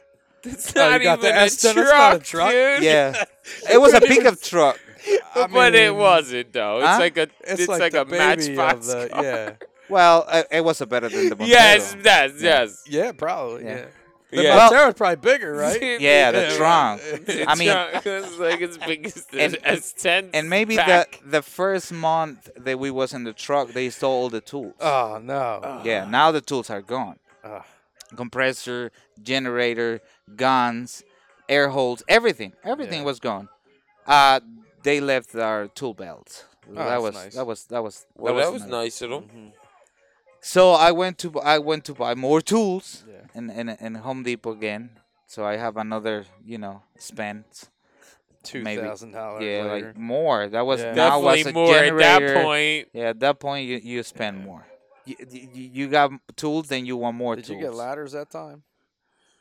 It's 0.44 0.74
Oh, 0.76 0.84
you 0.84 0.90
not 0.92 1.02
got 1.02 1.18
even 1.18 1.30
a 1.36 1.40
S10, 1.40 1.72
truck, 1.74 1.84
that's 1.84 1.90
not 1.90 2.16
a 2.16 2.18
truck? 2.20 2.50
dude. 2.50 2.82
Yeah, 2.84 3.24
it 3.70 3.80
was 3.80 3.92
a 3.92 4.00
pickup 4.00 4.40
truck. 4.40 4.78
I 5.35 5.47
but 5.53 5.75
it 5.75 5.94
wasn't 5.94 6.53
though. 6.53 6.79
It's 6.79 6.87
Huh? 6.87 6.99
like 6.99 7.16
a 7.16 7.23
It's, 7.23 7.61
it's, 7.62 7.68
like, 7.68 7.81
like, 7.81 7.94
a 7.94 8.05
matchbox 8.05 8.87
the, 8.88 9.09
car. 9.12 9.23
Yeah. 9.25 9.53
Well, 9.88 10.25
uh, 10.29 10.42
it 10.51 10.62
was 10.64 10.81
a 10.81 10.87
better 10.87 11.09
than 11.09 11.31
the 11.31 11.37
Montego. 11.37 11.47
Yes, 11.59 11.97
yes, 12.05 12.33
yes. 12.40 12.85
Yeah, 12.87 13.12
probably. 13.12 13.64
Yeah. 13.64 13.77
Yeah. 13.77 13.85
The 14.31 14.42
Yeah. 14.42 14.57
Well- 14.71 14.92
probably 14.92 15.16
bigger, 15.16 15.55
right? 15.55 15.81
Yeah, 16.01 16.31
the 16.33 16.40
Yeah, 16.42 16.57
trunk. 16.59 17.01
I 17.49 17.55
mean- 17.55 17.71
it's 18.05 18.38
like 18.38 18.61
as 18.61 18.77
big 18.77 19.07
as 19.07 19.27
And- 19.33 19.55
S10. 19.64 20.31
And 20.35 20.51
maybe 20.51 20.77
back. 20.77 21.21
the 21.25 21.31
the 21.38 21.42
first 21.42 21.90
month 21.92 22.51
that 22.57 22.79
we 22.79 22.90
was 22.90 23.14
in 23.14 23.25
the 23.25 23.33
truck, 23.33 23.73
they 23.73 23.88
stole 23.88 24.12
all 24.25 24.29
the 24.29 24.42
tools. 24.42 24.75
Oh 24.81 25.18
no. 25.23 25.81
yeah, 25.85 26.05
now 26.05 26.31
the 26.33 26.42
tools 26.42 26.68
are 26.68 26.83
gone. 26.83 27.18
Ugh. 27.42 27.62
Compressor, 28.16 28.90
generator, 29.23 30.01
guns, 30.37 31.03
air 31.49 31.68
holes, 31.71 32.03
everything. 32.09 32.53
Everything 32.64 33.01
Yeah. 33.01 33.07
was 33.07 33.21
gone. 33.21 33.49
Uh, 34.07 34.40
they 34.82 35.00
left 35.00 35.34
our 35.34 35.68
tool 35.68 35.94
belts. 35.94 36.44
that 36.70 37.00
was 37.02 37.14
nice. 37.14 37.34
that 37.34 37.46
was 37.46 37.64
that 37.64 37.82
was 37.82 38.06
well, 38.16 38.34
that 38.36 38.52
was 38.52 38.64
nice. 38.66 38.98
them. 38.98 39.10
Mhm. 39.24 39.52
So 40.40 40.72
I 40.72 40.92
went 40.92 41.18
to 41.18 41.28
I 41.40 41.58
went 41.58 41.84
to 41.86 41.94
buy 41.94 42.14
more 42.14 42.40
tools 42.40 43.04
Yeah. 43.08 43.24
in 43.38 43.50
in, 43.50 43.68
in 43.68 43.94
Home 43.96 44.22
Depot 44.22 44.52
again. 44.52 44.90
So 45.26 45.44
I 45.44 45.56
have 45.56 45.76
another, 45.76 46.24
you 46.44 46.58
know, 46.58 46.82
spent. 46.98 47.68
two 48.44 48.64
thousand 48.64 49.12
dollars 49.12 49.42
Yeah, 49.44 49.64
later. 49.64 49.86
like 49.88 49.96
more. 49.96 50.48
That 50.48 50.64
was 50.64 50.80
Yeah. 50.80 50.94
now 50.94 51.20
was 51.20 51.44
a 51.46 51.52
more 51.52 51.76
at 51.76 51.96
that 51.98 52.22
point. 52.44 52.88
Yeah, 52.94 53.08
at 53.10 53.20
that 53.20 53.36
point 53.40 53.66
you, 53.68 53.76
you 53.92 54.02
spend 54.02 54.34
more. 54.44 54.64
You, 55.04 55.16
you, 55.30 55.70
you 55.78 55.88
got 55.88 56.12
tools, 56.36 56.68
then 56.68 56.86
you 56.86 56.96
want 56.96 57.16
more 57.16 57.34
Did 57.36 57.44
tools. 57.46 57.56
you 57.58 57.64
get 57.66 57.74
ladders 57.74 58.12
that 58.12 58.30
time? 58.30 58.62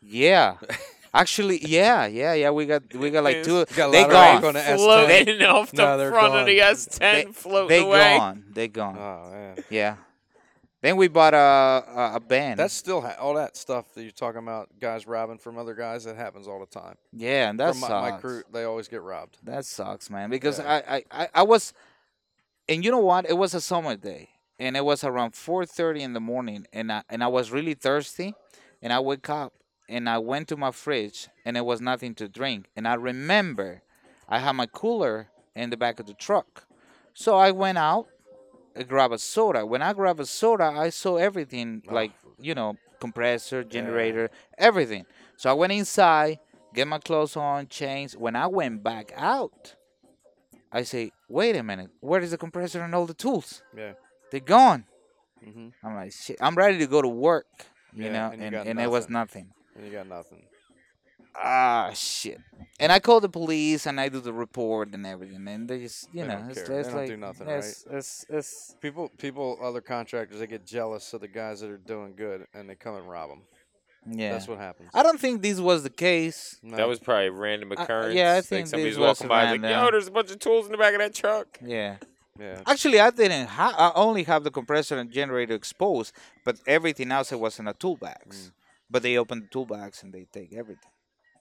Yeah, 0.01 0.55
actually, 1.13 1.59
yeah, 1.65 2.05
yeah, 2.07 2.33
yeah. 2.33 2.49
We 2.51 2.65
got 2.65 2.93
we 2.95 3.09
got 3.09 3.23
like 3.23 3.43
two. 3.43 3.59
You 3.59 3.65
got 3.75 3.91
They 3.91 4.05
ladders 4.05 4.41
gone. 4.41 4.45
on 4.45 4.53
the 4.53 4.59
S10. 4.59 4.75
Floating 4.77 5.43
off 5.43 5.71
the 5.71 5.77
No, 5.77 5.97
they're 5.97 6.11
front 6.11 6.35
of 6.35 6.45
the 6.45 6.57
gone. 6.59 6.73
S10, 6.73 6.99
They, 6.99 7.25
floating 7.31 7.67
they 7.69 7.83
away. 7.83 8.17
gone. 8.17 8.43
They 8.53 8.67
gone. 8.67 8.97
Oh 8.97 9.31
man. 9.31 9.57
Yeah. 9.69 9.95
Then 10.81 10.95
we 10.97 11.07
bought 11.07 11.33
a 11.33 11.37
a, 11.37 12.11
a 12.15 12.19
band. 12.19 12.59
That's 12.59 12.73
still 12.73 13.01
ha- 13.01 13.15
all 13.19 13.33
that 13.33 13.57
stuff 13.57 13.93
that 13.95 14.03
you're 14.03 14.11
talking 14.11 14.39
about. 14.39 14.69
Guys 14.79 15.07
robbing 15.07 15.39
from 15.39 15.57
other 15.57 15.73
guys. 15.73 16.03
That 16.03 16.15
happens 16.15 16.47
all 16.47 16.59
the 16.59 16.65
time. 16.67 16.95
yeah, 17.11 17.49
and 17.49 17.59
that 17.59 17.71
from 17.71 17.81
my, 17.81 17.87
sucks. 17.87 18.11
my 18.11 18.17
crew, 18.19 18.43
they 18.53 18.63
always 18.63 18.87
get 18.87 19.01
robbed. 19.01 19.37
That 19.43 19.65
sucks, 19.65 20.09
man. 20.09 20.29
Because 20.29 20.59
Yeah. 20.59 20.81
I, 20.87 20.95
I, 20.97 21.03
I, 21.23 21.29
I 21.35 21.43
was 21.43 21.73
and 22.69 22.85
you 22.85 22.91
know 22.91 22.99
what? 22.99 23.27
It 23.27 23.37
was 23.37 23.53
a 23.55 23.61
summer 23.61 23.95
day, 23.95 24.29
and 24.59 24.77
it 24.77 24.85
was 24.85 25.03
around 25.03 25.31
4:30 25.33 26.01
in 26.01 26.13
the 26.13 26.19
morning, 26.19 26.67
and 26.71 26.91
I 26.91 27.01
and 27.09 27.23
I 27.23 27.27
was 27.27 27.49
really 27.51 27.73
thirsty, 27.73 28.35
and 28.81 28.93
I 28.93 28.99
wake 28.99 29.27
up 29.31 29.53
and 29.89 30.09
I 30.09 30.17
went 30.17 30.47
to 30.49 30.57
my 30.57 30.71
fridge, 30.71 31.29
and 31.45 31.55
there 31.55 31.63
was 31.63 31.81
nothing 31.81 32.13
to 32.15 32.27
drink, 32.27 32.67
and 32.75 32.87
I 32.87 32.95
remember 32.95 33.81
I 34.29 34.39
had 34.39 34.53
my 34.53 34.65
cooler 34.67 35.27
in 35.55 35.69
the 35.69 35.77
back 35.77 35.99
of 35.99 36.05
the 36.05 36.13
truck, 36.13 36.65
so 37.13 37.35
I 37.37 37.51
went 37.51 37.77
out, 37.77 38.07
I 38.75 38.83
grabbed 38.83 39.13
a 39.13 39.17
soda. 39.17 39.65
When 39.65 39.81
I 39.81 39.93
grabbed 39.93 40.19
a 40.19 40.25
soda, 40.25 40.65
I 40.65 40.89
saw 40.89 41.15
everything 41.17 41.81
Oh. 41.89 41.93
like 41.93 42.11
you 42.39 42.53
know 42.53 42.77
compressor, 42.99 43.63
generator, 43.63 44.29
everything. 44.57 45.05
So 45.37 45.49
I 45.49 45.53
went 45.53 45.71
inside, 45.73 46.39
get 46.73 46.87
my 46.87 46.99
clothes 46.99 47.35
on, 47.37 47.67
changed. 47.67 48.15
When 48.15 48.35
I 48.35 48.47
went 48.47 48.83
back 48.83 49.11
out, 49.15 49.75
I 50.71 50.83
say, 50.83 51.11
wait 51.29 51.55
a 51.55 51.63
minute, 51.63 51.89
where 52.01 52.21
is 52.21 52.31
the 52.31 52.37
compressor 52.37 52.81
and 52.81 52.93
all 52.95 53.05
the 53.05 53.13
tools? 53.13 53.63
Yeah. 53.75 53.93
They're 54.31 54.39
gone. 54.41 54.85
hmm 55.43 55.69
I'm 55.83 55.95
like, 55.95 56.11
shit. 56.11 56.37
I'm 56.41 56.55
ready 56.55 56.77
to 56.79 56.87
go 56.87 57.01
to 57.01 57.07
work, 57.07 57.45
you 57.93 58.05
Yeah, 58.05 58.11
know, 58.13 58.31
and 58.33 58.41
and, 58.43 58.55
and 58.67 58.79
it 58.79 58.89
was 58.89 59.09
nothing. 59.09 59.53
Nothing. 59.77 59.83
And 59.83 59.91
you 59.91 59.97
got 59.97 60.07
nothing. 60.07 60.43
Ah, 61.39 61.91
shit. 61.93 62.39
And 62.79 62.91
I 62.91 62.99
call 62.99 63.19
the 63.19 63.29
police 63.29 63.85
and 63.85 63.99
I 63.99 64.09
do 64.09 64.19
the 64.19 64.33
report 64.33 64.93
and 64.93 65.05
everything, 65.05 65.45
and 65.47 65.69
they 65.69 65.79
just, 65.81 66.07
you 66.11 66.21
They 66.21 66.27
know, 66.27 66.39
don't 66.39 66.49
it's, 66.49 66.59
care. 66.63 66.67
They 66.67 66.79
it's 66.79 66.87
don't 66.89 66.97
like, 66.97 67.07
do 67.09 67.17
nothing, 67.17 67.47
it's, 67.47 67.85
it's, 67.91 68.25
it's, 68.29 68.75
People, 68.81 69.09
people, 69.19 69.59
other 69.61 69.81
contractors, 69.81 70.39
they 70.39 70.47
get 70.47 70.65
jealous 70.65 71.13
of 71.13 71.21
the 71.21 71.27
guys 71.27 71.59
that 71.61 71.69
are 71.69 71.77
doing 71.77 72.13
good, 72.15 72.47
and 72.55 72.67
they 72.69 72.73
come 72.75 72.95
and 72.95 73.07
rob 73.07 73.29
them. 73.29 73.41
yeah. 74.09 74.31
That's 74.31 74.47
what 74.47 74.57
happens. 74.57 74.89
I 74.95 75.03
don't 75.03 75.19
think 75.19 75.43
this 75.43 75.59
was 75.59 75.83
the 75.83 75.91
case. 75.91 76.59
No. 76.63 76.75
That 76.77 76.87
was 76.87 76.99
probably 76.99 77.27
a 77.27 77.31
random 77.31 77.71
I- 77.77 77.83
occurrence. 77.83 78.15
yeah, 78.15 78.31
I 78.31 78.35
like 78.37 78.45
think 78.45 78.67
somebody's 78.67 78.95
this 78.95 78.99
was 78.99 79.07
walking 79.19 79.27
by, 79.27 79.51
like, 79.51 79.61
yo, 79.61 79.91
there's 79.91 80.07
a 80.07 80.11
bunch 80.11 80.31
of 80.31 80.39
tools 80.39 80.65
in 80.65 80.71
the 80.71 80.77
back 80.79 80.93
of 80.93 80.99
that 81.01 81.13
truck. 81.13 81.59
Yeah. 81.63 81.97
yeah. 82.39 82.61
Actually, 82.65 82.99
I 82.99 83.11
didn't. 83.11 83.47
Ha- 83.47 83.75
I 83.77 83.99
only 83.99 84.23
have 84.23 84.43
the 84.43 84.51
compressor 84.51 84.97
and 84.97 85.11
generator 85.11 85.53
exposed, 85.53 86.13
but 86.43 86.57
everything 86.65 87.11
else 87.11 87.31
it 87.31 87.39
was 87.39 87.59
in 87.59 87.67
a 87.67 87.73
tool 87.73 87.97
bags. 87.97 88.47
Mm. 88.47 88.51
But 88.89 89.03
they 89.03 89.17
open 89.17 89.41
the 89.41 89.47
toolbox 89.47 90.03
and 90.03 90.13
they 90.13 90.27
take 90.31 90.53
everything. 90.53 90.91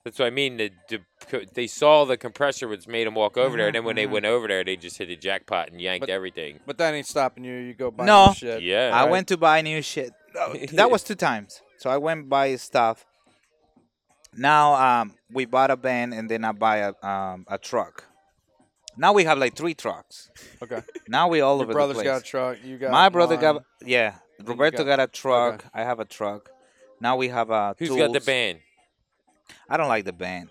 That's 0.07 0.21
what 0.21 0.27
I 0.27 0.31
mean. 0.31 0.57
The, 0.57 0.71
the, 0.89 1.47
they 1.53 1.67
saw 1.67 2.05
the 2.05 2.17
compressor, 2.17 2.69
which 2.69 2.87
made 2.87 3.09
them 3.09 3.17
walk 3.17 3.37
over 3.37 3.57
there. 3.57 3.67
And 3.67 3.75
then 3.75 3.85
when 3.85 3.97
they 3.97 4.07
mhm. 4.07 4.13
went 4.13 4.25
over 4.25 4.47
there, 4.47 4.63
they 4.63 4.77
just 4.77 4.99
hit 4.99 5.09
the 5.09 5.17
jackpot 5.17 5.73
and 5.73 5.81
yanked 5.81 6.03
But- 6.03 6.11
everything. 6.11 6.61
But 6.65 6.79
that 6.79 6.95
ain't 6.95 7.09
stopping 7.09 7.43
you. 7.43 7.57
You 7.57 7.75
go 7.75 7.91
buy 7.91 8.05
No. 8.05 8.29
new 8.29 8.35
shit. 8.35 8.63
Yeah. 8.63 8.93
I 8.95 9.03
right. 9.03 9.11
went 9.11 9.27
to 9.29 9.37
buy 9.37 9.63
new 9.63 9.83
shit. 9.83 10.13
That 10.75 10.91
was 10.93 11.03
two 11.03 11.17
times. 11.17 11.61
So 11.79 11.91
I 11.91 11.97
went 11.97 12.29
buy 12.29 12.55
stuff. 12.57 13.05
Now 14.33 14.75
um, 14.75 15.15
we 15.33 15.45
bought 15.45 15.71
a 15.71 15.77
van 15.77 16.13
and 16.13 16.31
then 16.31 16.45
I 16.45 16.53
buy 16.53 16.77
a 16.77 16.93
um, 17.07 17.45
a 17.49 17.59
truck. 17.59 18.05
Now 18.97 19.13
we 19.13 19.25
have 19.25 19.39
like 19.39 19.57
three 19.57 19.75
trucks. 19.75 20.31
Okay. 20.63 20.83
Now 21.09 21.29
we 21.29 21.41
all 21.41 21.57
Your 21.57 21.65
over 21.65 21.73
brother's 21.73 21.99
the 21.99 22.05
got 22.05 22.21
a 22.21 22.25
truck. 22.25 22.59
You 22.63 22.79
got 22.79 22.91
My 22.93 23.09
brother 23.09 23.37
one. 23.37 23.43
got 23.43 23.63
yeah. 23.85 24.15
Roberto 24.45 24.85
got- 24.85 24.99
got, 24.99 25.01
a 25.01 25.07
truck. 25.07 25.65
I 25.75 25.83
have 25.83 25.99
a 25.99 26.05
truck. 26.05 26.51
Now 27.01 27.17
we 27.17 27.29
have 27.29 27.51
a. 27.51 27.75
Who's 27.79 27.89
got 27.91 27.97
the 28.13 28.21
tools. 28.21 28.25
band? 28.27 28.59
I 29.69 29.77
don't 29.77 29.89
like 29.89 30.05
the 30.05 30.13
band. 30.13 30.51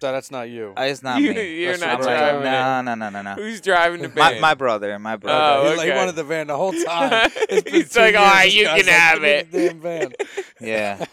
So 0.00 0.12
that's 0.12 0.30
not 0.30 0.48
you. 0.48 0.74
Uh, 0.76 0.82
It's 0.82 1.02
not 1.02 1.20
You- 1.22 1.34
me. 1.34 1.60
You're 1.62 1.72
That's 1.76 1.80
not 1.80 1.88
I'm 1.94 2.00
not 2.00 2.06
like, 2.06 2.18
driving 2.18 2.40
it. 2.42 2.44
no, 2.44 2.82
no, 2.82 2.94
no, 2.94 3.08
no, 3.10 3.22
no. 3.22 3.34
Who's 3.34 3.60
driving 3.60 4.02
the 4.02 4.08
My, 4.10 4.14
band? 4.30 4.40
my 4.40 4.54
brother, 4.54 4.96
my 4.98 5.16
brother. 5.16 5.58
Oh, 5.66 5.70
He, 5.72 5.76
like, 5.76 5.84
he 5.86 5.90
okay. 5.90 5.98
wanted 5.98 6.14
the 6.14 6.24
van 6.24 6.46
the 6.46 6.56
whole 6.56 6.72
time. 6.84 7.30
It's 7.48 7.62
been 7.62 7.74
He's 7.74 7.92
two 7.92 8.00
like, 8.00 8.12
years, 8.12 8.20
"All 8.20 8.24
right, 8.26 8.44
this 8.44 8.54
you 8.54 8.64
guy's 8.64 8.82
can 8.84 8.86
like, 8.86 8.94
have 8.94 9.14
"Give 9.14 9.22
me 9.22 9.28
it." 9.30 9.50
the 9.50 9.68
Damn 9.68 9.80
van. 9.80 10.12
yeah. 10.60 11.04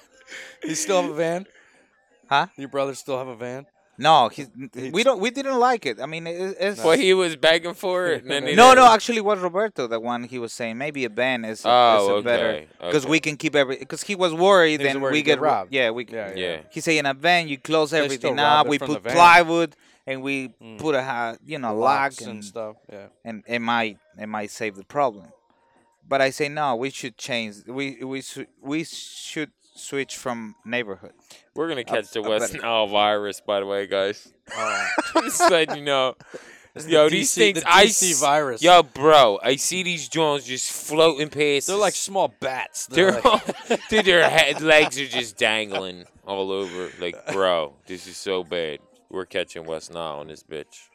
You 0.63 0.75
still 0.75 1.01
have 1.01 1.11
a 1.11 1.13
van? 1.15 1.45
Huh? 2.29 2.47
Your 2.57 2.69
brother 2.69 2.93
still 2.95 3.17
have 3.17 3.27
a 3.27 3.35
van? 3.35 3.65
No, 3.97 4.27
he, 4.29 4.45
He- 4.73 4.89
we 4.89 5.03
don't. 5.03 5.19
We 5.21 5.29
didn't 5.31 5.57
like 5.57 5.85
it. 5.85 6.01
I 6.01 6.05
mean, 6.05 6.27
it, 6.27 6.57
it's. 6.59 6.83
well, 6.83 6.97
he 6.97 7.13
was 7.13 7.35
begging 7.37 7.73
for 7.73 8.07
it. 8.07 8.23
And 8.23 8.31
then 8.31 8.43
no, 8.43 8.49
didn't. 8.49 8.75
no. 8.75 8.91
Actually, 8.93 9.17
it 9.19 9.25
was 9.25 9.39
Roberto 9.39 9.87
the 9.87 9.99
one 9.99 10.23
he 10.23 10.37
was 10.37 10.51
saying 10.51 10.77
maybe 10.77 11.05
a 11.05 11.09
band 11.09 11.45
is, 11.45 11.61
Oh, 11.65 12.17
is 12.17 12.19
a 12.19 12.23
better 12.23 12.65
because 12.79 13.03
okay. 13.05 13.09
we 13.11 13.19
can 13.21 13.37
keep 13.37 13.55
every 13.55 13.77
because 13.77 14.03
he 14.03 14.15
was 14.15 14.33
worried. 14.33 14.81
He 14.81 14.85
Then 14.87 14.99
we 15.01 15.21
get 15.21 15.35
get 15.35 15.39
robbed. 15.41 15.73
Yeah, 15.73 15.91
we. 15.91 16.05
Yeah, 16.09 16.33
Yeah. 16.35 16.57
He 16.71 16.81
say 16.81 16.97
in 16.97 17.05
a 17.05 17.13
van 17.13 17.47
you 17.47 17.57
close 17.57 17.91
They 17.91 17.97
still 17.99 18.05
everything 18.05 18.39
up. 18.39 18.67
We 18.67 18.79
put 18.79 19.01
plywood 19.03 19.75
and 20.05 20.21
we 20.21 20.49
Mm. 20.61 20.77
put 20.77 20.93
a 20.95 21.01
ha- 21.03 21.37
you 21.45 21.57
know 21.57 21.73
Locks 21.75 22.19
lock 22.19 22.27
and 22.27 22.35
and 22.37 22.45
stuff. 22.45 22.75
Yeah. 22.91 23.07
and 23.23 23.43
it 23.47 23.59
might 23.59 23.97
it 24.19 24.27
might 24.27 24.51
save 24.51 24.75
the 24.75 24.83
problem. 24.83 25.27
But 26.07 26.21
I 26.21 26.29
say 26.31 26.49
no, 26.49 26.75
we 26.75 26.89
should 26.89 27.17
change. 27.17 27.55
We 27.65 28.03
we 28.03 28.21
should 28.21 28.47
we 28.61 28.83
should 28.83 29.51
switch 29.75 30.17
from 30.17 30.55
neighborhood. 30.65 31.13
We're 31.55 31.67
gonna 31.69 31.83
catch 31.83 32.11
the 32.11 32.21
West 32.21 32.53
bet- 32.53 32.61
Nile 32.61 32.87
virus, 32.87 33.39
by 33.41 33.59
the 33.61 33.65
way, 33.65 33.87
guys. 33.87 34.31
Just 35.13 35.39
letting 35.49 35.77
you 35.77 35.83
know. 35.83 36.15
It's 36.75 36.85
Yo, 36.87 37.05
the 37.05 37.11
these 37.11 37.31
DC 37.31 37.35
things 37.35 37.61
the 37.63 37.69
I 37.73 37.85
DC 37.85 38.11
s- 38.11 38.19
virus. 38.19 38.61
Yo, 38.61 38.83
bro, 38.83 39.39
I 39.41 39.55
see 39.55 39.81
these 39.83 40.09
drones 40.09 40.43
just 40.45 40.69
floating 40.69 41.29
past. 41.29 41.67
They're 41.67 41.77
us. 41.77 41.81
like 41.81 41.93
small 41.95 42.27
bats. 42.41 42.87
They're 42.87 43.11
They're 43.13 43.21
like- 43.21 43.87
dude, 43.89 44.03
their 44.05 44.29
head 44.29 44.61
legs 44.61 44.99
are 44.99 45.07
just 45.07 45.37
dangling 45.37 46.03
all 46.27 46.51
over. 46.51 46.89
Like, 46.99 47.31
bro, 47.31 47.73
this 47.87 48.07
is 48.07 48.17
so 48.17 48.43
bad. 48.43 48.79
We're 49.09 49.25
catching 49.25 49.65
West 49.65 49.93
Nile 49.93 50.15
on 50.19 50.27
this 50.27 50.43
bitch. 50.43 50.89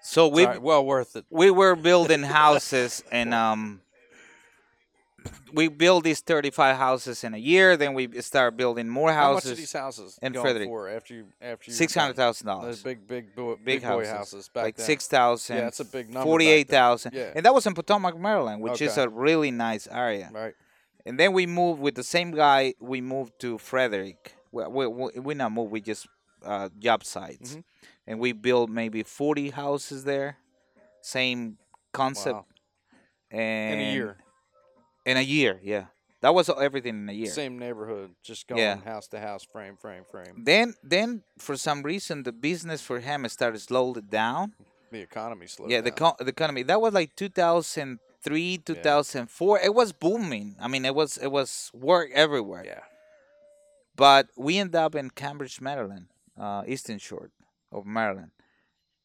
So 0.00 0.28
we 0.28 0.44
Sorry, 0.44 0.58
well 0.58 0.86
worth 0.86 1.16
it. 1.16 1.26
we 1.28 1.50
were 1.50 1.76
building 1.76 2.22
houses 2.22 3.02
and 3.12 3.34
um 3.34 3.82
we 5.52 5.68
build 5.68 6.04
these 6.04 6.20
35 6.20 6.76
houses 6.76 7.24
in 7.24 7.34
a 7.34 7.38
year 7.38 7.76
then 7.76 7.94
we 7.94 8.20
start 8.20 8.56
building 8.56 8.88
more 8.88 9.12
How 9.12 9.34
much 9.34 9.46
are 9.46 9.54
these 9.54 9.72
houses 9.72 10.18
houses 10.22 10.40
Frederick? 10.40 10.68
for 10.68 10.88
after 10.88 11.14
you 11.14 11.26
after 11.40 11.70
you 11.70 11.76
six 11.76 11.94
hundred 11.94 12.16
thousand 12.16 12.46
dollars 12.46 12.82
big 12.82 13.06
big 13.06 13.34
boy, 13.34 13.54
big 13.54 13.64
big, 13.64 13.82
boy 13.82 13.88
houses, 14.06 14.12
houses 14.12 14.48
back 14.48 14.64
like 14.64 14.76
then. 14.76 14.86
six 14.86 15.06
thousand 15.08 15.56
Yeah, 15.56 15.66
it's 15.68 15.80
a 15.80 15.84
big 15.84 16.10
number 16.10 16.24
48,000 16.26 17.12
Yeah. 17.14 17.32
and 17.34 17.44
that 17.46 17.54
was 17.54 17.66
in 17.66 17.74
Potomac 17.74 18.18
Maryland 18.18 18.60
which 18.62 18.80
is 18.82 18.96
a 18.98 19.08
really 19.08 19.50
nice 19.50 19.86
area 19.90 20.30
Right. 20.32 20.54
and 21.06 21.18
then 21.18 21.32
we 21.32 21.46
moved 21.46 21.80
with 21.80 21.94
the 21.94 22.04
same 22.04 22.30
guy 22.32 22.74
we 22.80 23.00
moved 23.00 23.38
to 23.40 23.58
Frederick 23.58 24.34
we 24.52 24.66
we, 24.66 24.86
we, 24.86 25.20
we 25.20 25.34
not 25.34 25.52
moved 25.52 25.70
we 25.72 25.80
just 25.80 26.06
uh, 26.44 26.68
job 26.78 27.04
sites 27.04 27.54
Mhm. 27.56 27.64
and 28.06 28.20
we 28.20 28.32
built 28.32 28.68
maybe 28.70 29.02
40 29.02 29.50
houses 29.50 30.04
there 30.04 30.36
same 31.00 31.56
concept 31.92 32.34
Wow. 32.34 32.44
and 33.30 33.80
In 33.80 33.86
a 33.88 33.92
year. 33.92 34.16
In 35.04 35.16
a 35.16 35.22
year 35.22 35.58
yeah. 35.62 35.86
That 36.20 36.34
was 36.34 36.48
everything 36.50 36.96
in 37.02 37.08
a 37.08 37.12
year. 37.12 37.30
Same 37.30 37.60
neighborhood, 37.60 38.10
just 38.24 38.48
going 38.48 38.60
Yeah. 38.60 38.78
house 38.92 39.06
to 39.08 39.20
house, 39.20 39.44
frame, 39.44 39.76
frame, 39.76 40.02
frame. 40.10 40.42
then 40.44 40.74
then 40.82 41.22
for 41.38 41.56
some 41.56 41.82
reason 41.84 42.24
the 42.24 42.32
business 42.32 42.80
for 42.82 42.98
him 43.00 43.28
started 43.28 43.60
slowed 43.60 44.10
down. 44.10 44.52
The 44.90 45.00
economy 45.00 45.46
slowed 45.46 45.70
yeah 45.70 45.80
the 45.80 45.90
down. 45.92 46.14
co- 46.16 46.24
the 46.24 46.30
economy 46.30 46.62
that 46.64 46.80
was 46.80 46.92
like 46.92 47.14
2003 47.14 48.58
2004 48.58 49.60
it 49.60 49.74
was 49.74 49.92
booming. 49.92 50.56
I 50.60 50.66
mean 50.68 50.84
it 50.84 50.94
was 50.94 51.18
it 51.18 51.30
was 51.30 51.70
work 51.72 52.10
everywhere. 52.12 52.64
Yeah. 52.66 52.80
but 53.96 54.26
we 54.36 54.58
ended 54.58 54.76
up 54.76 54.94
in 54.94 55.10
cambridge 55.10 55.60
maryland 55.60 56.06
uh, 56.38 56.62
eastern 56.66 56.98
shore 56.98 57.30
of 57.72 57.84
maryland. 57.86 58.30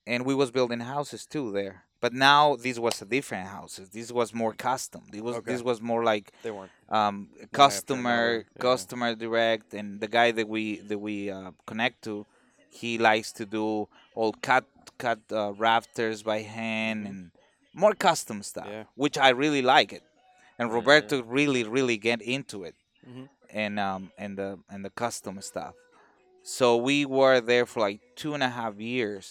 And 0.05 0.25
we 0.25 0.35
was 0.35 0.51
building 0.51 0.81
houses 0.81 1.25
too 1.25 1.51
there 1.51 1.83
but 2.03 2.11
now 2.31 2.41
this 2.65 2.77
was 2.85 2.95
a 3.01 3.07
different 3.15 3.47
house. 3.57 3.73
this 3.97 4.09
was 4.19 4.29
more 4.41 4.53
custom 4.69 5.01
this 5.13 5.21
was 5.27 5.35
Okay. 5.37 5.51
this 5.51 5.61
was 5.69 5.77
more 5.91 6.03
like 6.11 6.25
They 6.45 6.51
weren't. 6.57 6.71
um, 6.99 7.15
customer 7.63 8.23
yeah. 8.37 8.61
customer 8.69 9.09
direct 9.25 9.67
and 9.79 9.87
the 10.03 10.09
guy 10.17 10.29
that 10.37 10.47
we 10.55 10.63
that 10.89 10.99
we 11.07 11.15
uh, 11.37 11.51
connect 11.69 11.97
to 12.07 12.13
he 12.81 12.91
likes 13.09 13.29
to 13.39 13.43
do 13.57 13.65
all 14.19 14.33
cut 14.49 14.65
cut 15.03 15.19
uh, 15.31 15.53
rafters 15.67 16.17
by 16.31 16.39
hand 16.59 16.99
and 17.09 17.19
more 17.83 17.93
custom 18.09 18.37
stuff 18.51 18.67
Yeah. 18.75 18.83
which 19.03 19.17
i 19.27 19.29
really 19.43 19.63
like 19.75 19.91
it 19.99 20.03
and 20.59 20.65
roberto 20.77 21.15
really 21.39 21.63
really 21.77 21.97
get 22.09 22.19
into 22.35 22.57
it 22.69 22.75
Mhm. 23.09 23.25
and 23.63 23.73
um 23.87 24.01
and 24.23 24.31
the 24.41 24.49
and 24.71 24.79
the 24.87 24.93
custom 25.03 25.35
stuff 25.51 25.75
so 26.57 26.65
we 26.89 26.97
were 27.17 27.37
there 27.51 27.65
for 27.71 27.79
like 27.87 27.99
two 28.21 28.31
and 28.37 28.43
a 28.49 28.51
half 28.59 28.75
years 28.95 29.25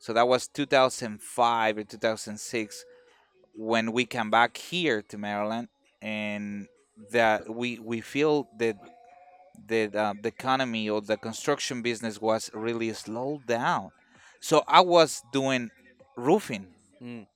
so 0.00 0.12
that 0.12 0.26
was 0.26 0.48
2005 0.48 1.78
or 1.78 1.84
2006 1.84 2.84
when 3.54 3.92
we 3.92 4.04
come 4.06 4.30
back 4.30 4.56
here 4.56 5.02
to 5.02 5.16
maryland 5.18 5.68
and 6.02 6.66
that 7.12 7.48
we 7.54 7.78
we 7.78 8.00
feel 8.00 8.48
that 8.58 8.76
that 9.68 9.94
uh, 9.94 10.14
the 10.22 10.28
economy 10.28 10.88
or 10.88 11.00
the 11.02 11.16
construction 11.16 11.82
business 11.82 12.20
was 12.20 12.50
really 12.54 12.90
slowed 12.94 13.46
down. 13.46 13.90
So 14.40 14.64
I 14.66 14.80
was 14.80 15.22
doing 15.32 15.70
roofing 16.16 16.66
Mm. 17.02 17.26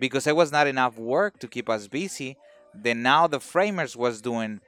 because 0.00 0.24
there 0.24 0.34
was 0.34 0.50
not 0.52 0.66
enough 0.66 0.98
work 0.98 1.38
to 1.40 1.48
keep 1.48 1.68
us 1.68 1.88
busy. 1.88 2.36
Then 2.74 3.02
now 3.02 3.26
the 3.26 3.40
framers 3.40 3.96
was 3.96 4.20
doing 4.22 4.60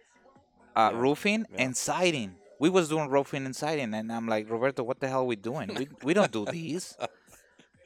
uh, 0.77 0.91
Yeah, 0.93 0.99
roofing 1.01 1.47
yeah. 1.51 1.63
and 1.65 1.77
siding. 1.77 2.37
We 2.61 2.69
was 2.69 2.89
doing 2.89 3.09
roofing 3.09 3.45
and 3.47 3.55
siding, 3.57 3.93
and 3.95 4.13
I'm 4.13 4.29
like, 4.29 4.51
Roberto, 4.51 4.83
what 4.83 5.01
the 5.01 5.09
hell 5.09 5.21
are 5.21 5.31
we 5.35 5.37
doing? 5.37 5.69
We, 5.75 5.89
we 6.03 6.13
don't 6.15 6.31
do 6.33 6.45
these. 6.47 6.97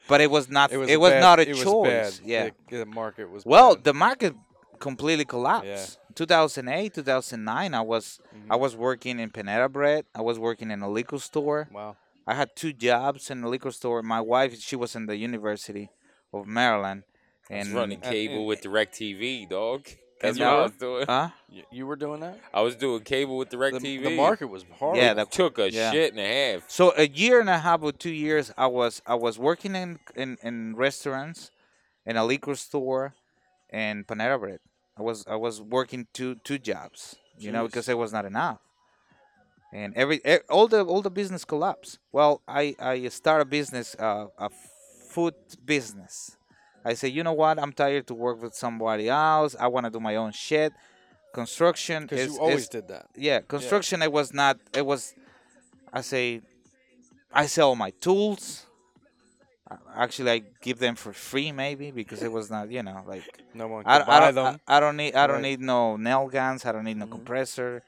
But 0.09 0.19
it 0.21 0.29
was 0.31 0.49
not. 0.49 0.71
It 0.71 0.77
was, 0.77 0.89
It 0.89 0.99
was, 0.99 1.11
bad, 1.11 1.21
not 1.21 1.39
a 1.39 1.43
it 1.43 1.55
choice. 1.55 1.65
Was 1.65 2.19
bad. 2.19 2.27
Yeah. 2.33 2.49
The, 2.69 2.77
the 2.79 2.85
market 2.85 3.29
was 3.31 3.45
Well, 3.45 3.75
bad. 3.75 3.83
the 3.85 3.93
market 3.93 4.33
completely 4.79 5.25
collapsed. 5.25 5.99
Yeah. 5.99 6.15
2008, 6.15 6.93
2009, 6.95 7.73
I 7.73 7.81
was 7.81 8.19
I 8.49 8.55
Mhm. 8.55 8.59
was 8.59 8.75
working 8.75 9.19
in 9.19 9.29
Panera 9.29 9.71
Bread. 9.71 10.05
I 10.15 10.21
was 10.21 10.37
working 10.39 10.69
in 10.71 10.81
a 10.81 10.89
liquor 10.89 11.19
store. 11.19 11.67
wow. 11.71 11.95
I 12.27 12.33
had 12.35 12.49
two 12.55 12.73
jobs 12.73 13.29
in 13.31 13.43
a 13.43 13.49
liquor 13.49 13.71
store. 13.71 14.01
My 14.03 14.21
wife, 14.21 14.59
she 14.59 14.75
was 14.75 14.95
in 14.95 15.05
the 15.07 15.17
University 15.17 15.89
of 16.31 16.45
Maryland, 16.45 17.03
and 17.49 17.65
running 17.73 17.99
and- 18.03 18.11
cable 18.13 18.35
and- 18.41 18.45
with 18.47 18.61
DirecTV, 18.61 19.49
dog. 19.49 19.87
That's 20.21 20.37
what 20.39 20.47
I 20.47 20.61
was 20.63 20.71
doing. 20.73 21.05
huh? 21.07 21.29
You, 21.71 21.87
were 21.87 21.95
doing 21.95 22.19
that. 22.19 22.39
I 22.53 22.61
was 22.61 22.75
doing 22.75 23.01
cable 23.01 23.37
with 23.37 23.49
Direct 23.49 23.79
The, 23.79 23.97
TV. 23.99 24.03
the 24.03 24.15
market 24.15 24.47
was 24.47 24.63
hard. 24.77 24.97
Yeah, 24.97 25.13
that 25.15 25.31
took 25.31 25.57
a 25.57 25.71
yeah. 25.71 25.91
shit 25.91 26.11
and 26.13 26.19
a 26.19 26.53
half. 26.53 26.69
So 26.69 26.93
a 26.95 27.07
year 27.07 27.39
and 27.39 27.49
a 27.49 27.57
half 27.57 27.81
or 27.81 27.91
two 27.91 28.11
years, 28.13 28.51
I 28.57 28.67
was 28.67 29.01
I 29.07 29.15
was 29.15 29.39
working 29.39 29.75
in 29.75 29.99
in, 30.15 30.37
in 30.43 30.75
restaurants, 30.75 31.49
in 32.05 32.17
a 32.17 32.25
liquor 32.25 32.55
store, 32.55 33.15
and 33.71 34.05
Panera 34.05 34.39
Bread. 34.39 34.59
I 34.97 35.01
was 35.01 35.25
I 35.27 35.37
was 35.37 35.61
working 35.61 36.07
two 36.13 36.35
two 36.43 36.59
jobs, 36.59 37.15
you 37.37 37.51
know, 37.51 37.65
because 37.65 37.89
it 37.89 37.97
was 37.97 38.13
not 38.13 38.25
enough. 38.25 38.59
And 39.73 39.93
every 39.95 40.21
all 40.49 40.67
the 40.67 40.83
all 40.83 41.01
the 41.01 41.11
business 41.11 41.45
collapsed. 41.45 41.99
Well, 42.11 42.41
I 42.47 42.75
I 42.79 43.07
start 43.09 43.41
a 43.41 43.45
business, 43.45 43.95
uh, 43.99 44.27
a 44.37 44.49
food 45.09 45.33
business. 45.65 46.37
I 46.85 46.93
say, 46.93 47.07
you 47.09 47.23
know 47.23 47.33
what? 47.33 47.59
I'm 47.59 47.73
tired 47.73 48.07
to 48.07 48.13
work 48.13 48.41
with 48.41 48.53
somebody 48.55 49.09
else. 49.09 49.55
I 49.59 49.67
want 49.67 49.85
to 49.85 49.89
do 49.91 49.99
my 49.99 50.15
own 50.15 50.31
shit. 50.31 50.73
Construction 51.33 52.03
because 52.03 52.25
you 52.33 52.39
always 52.39 52.61
is- 52.63 52.69
did 52.69 52.87
that. 52.87 53.05
yeah 53.15 53.39
construction 53.41 54.01
it 54.01 54.11
was 54.11 54.33
not 54.33 54.57
it 54.73 54.83
was 54.83 55.13
i 55.93 56.01
say 56.01 56.41
i 57.31 57.45
sell 57.45 57.75
my 57.75 57.91
tools 58.01 58.65
actually 59.95 60.31
i 60.31 60.41
give 60.61 60.79
them 60.79 60.95
for 60.95 61.13
free 61.13 61.51
maybe 61.51 61.91
because 61.91 62.23
it 62.23 62.31
was 62.31 62.49
not 62.49 62.71
you 62.71 62.81
know 62.81 63.03
like 63.05 63.23
No 63.53 63.67
one 63.67 63.83
I, 63.85 63.99
I 63.99 64.03
buy 64.05 64.19
don't, 64.31 64.35
them. 64.35 64.59
I, 64.67 64.77
I 64.77 64.79
don't 64.79 64.97
need 64.97 65.13
i 65.13 65.27
don't 65.27 65.35
Right. 65.35 65.43
need 65.51 65.61
no 65.61 65.97
nail 65.97 66.27
guns 66.27 66.65
i 66.65 66.71
don't 66.71 66.83
need 66.85 66.97
no 66.97 67.05
Mhm. 67.05 67.11
compressor 67.11 67.83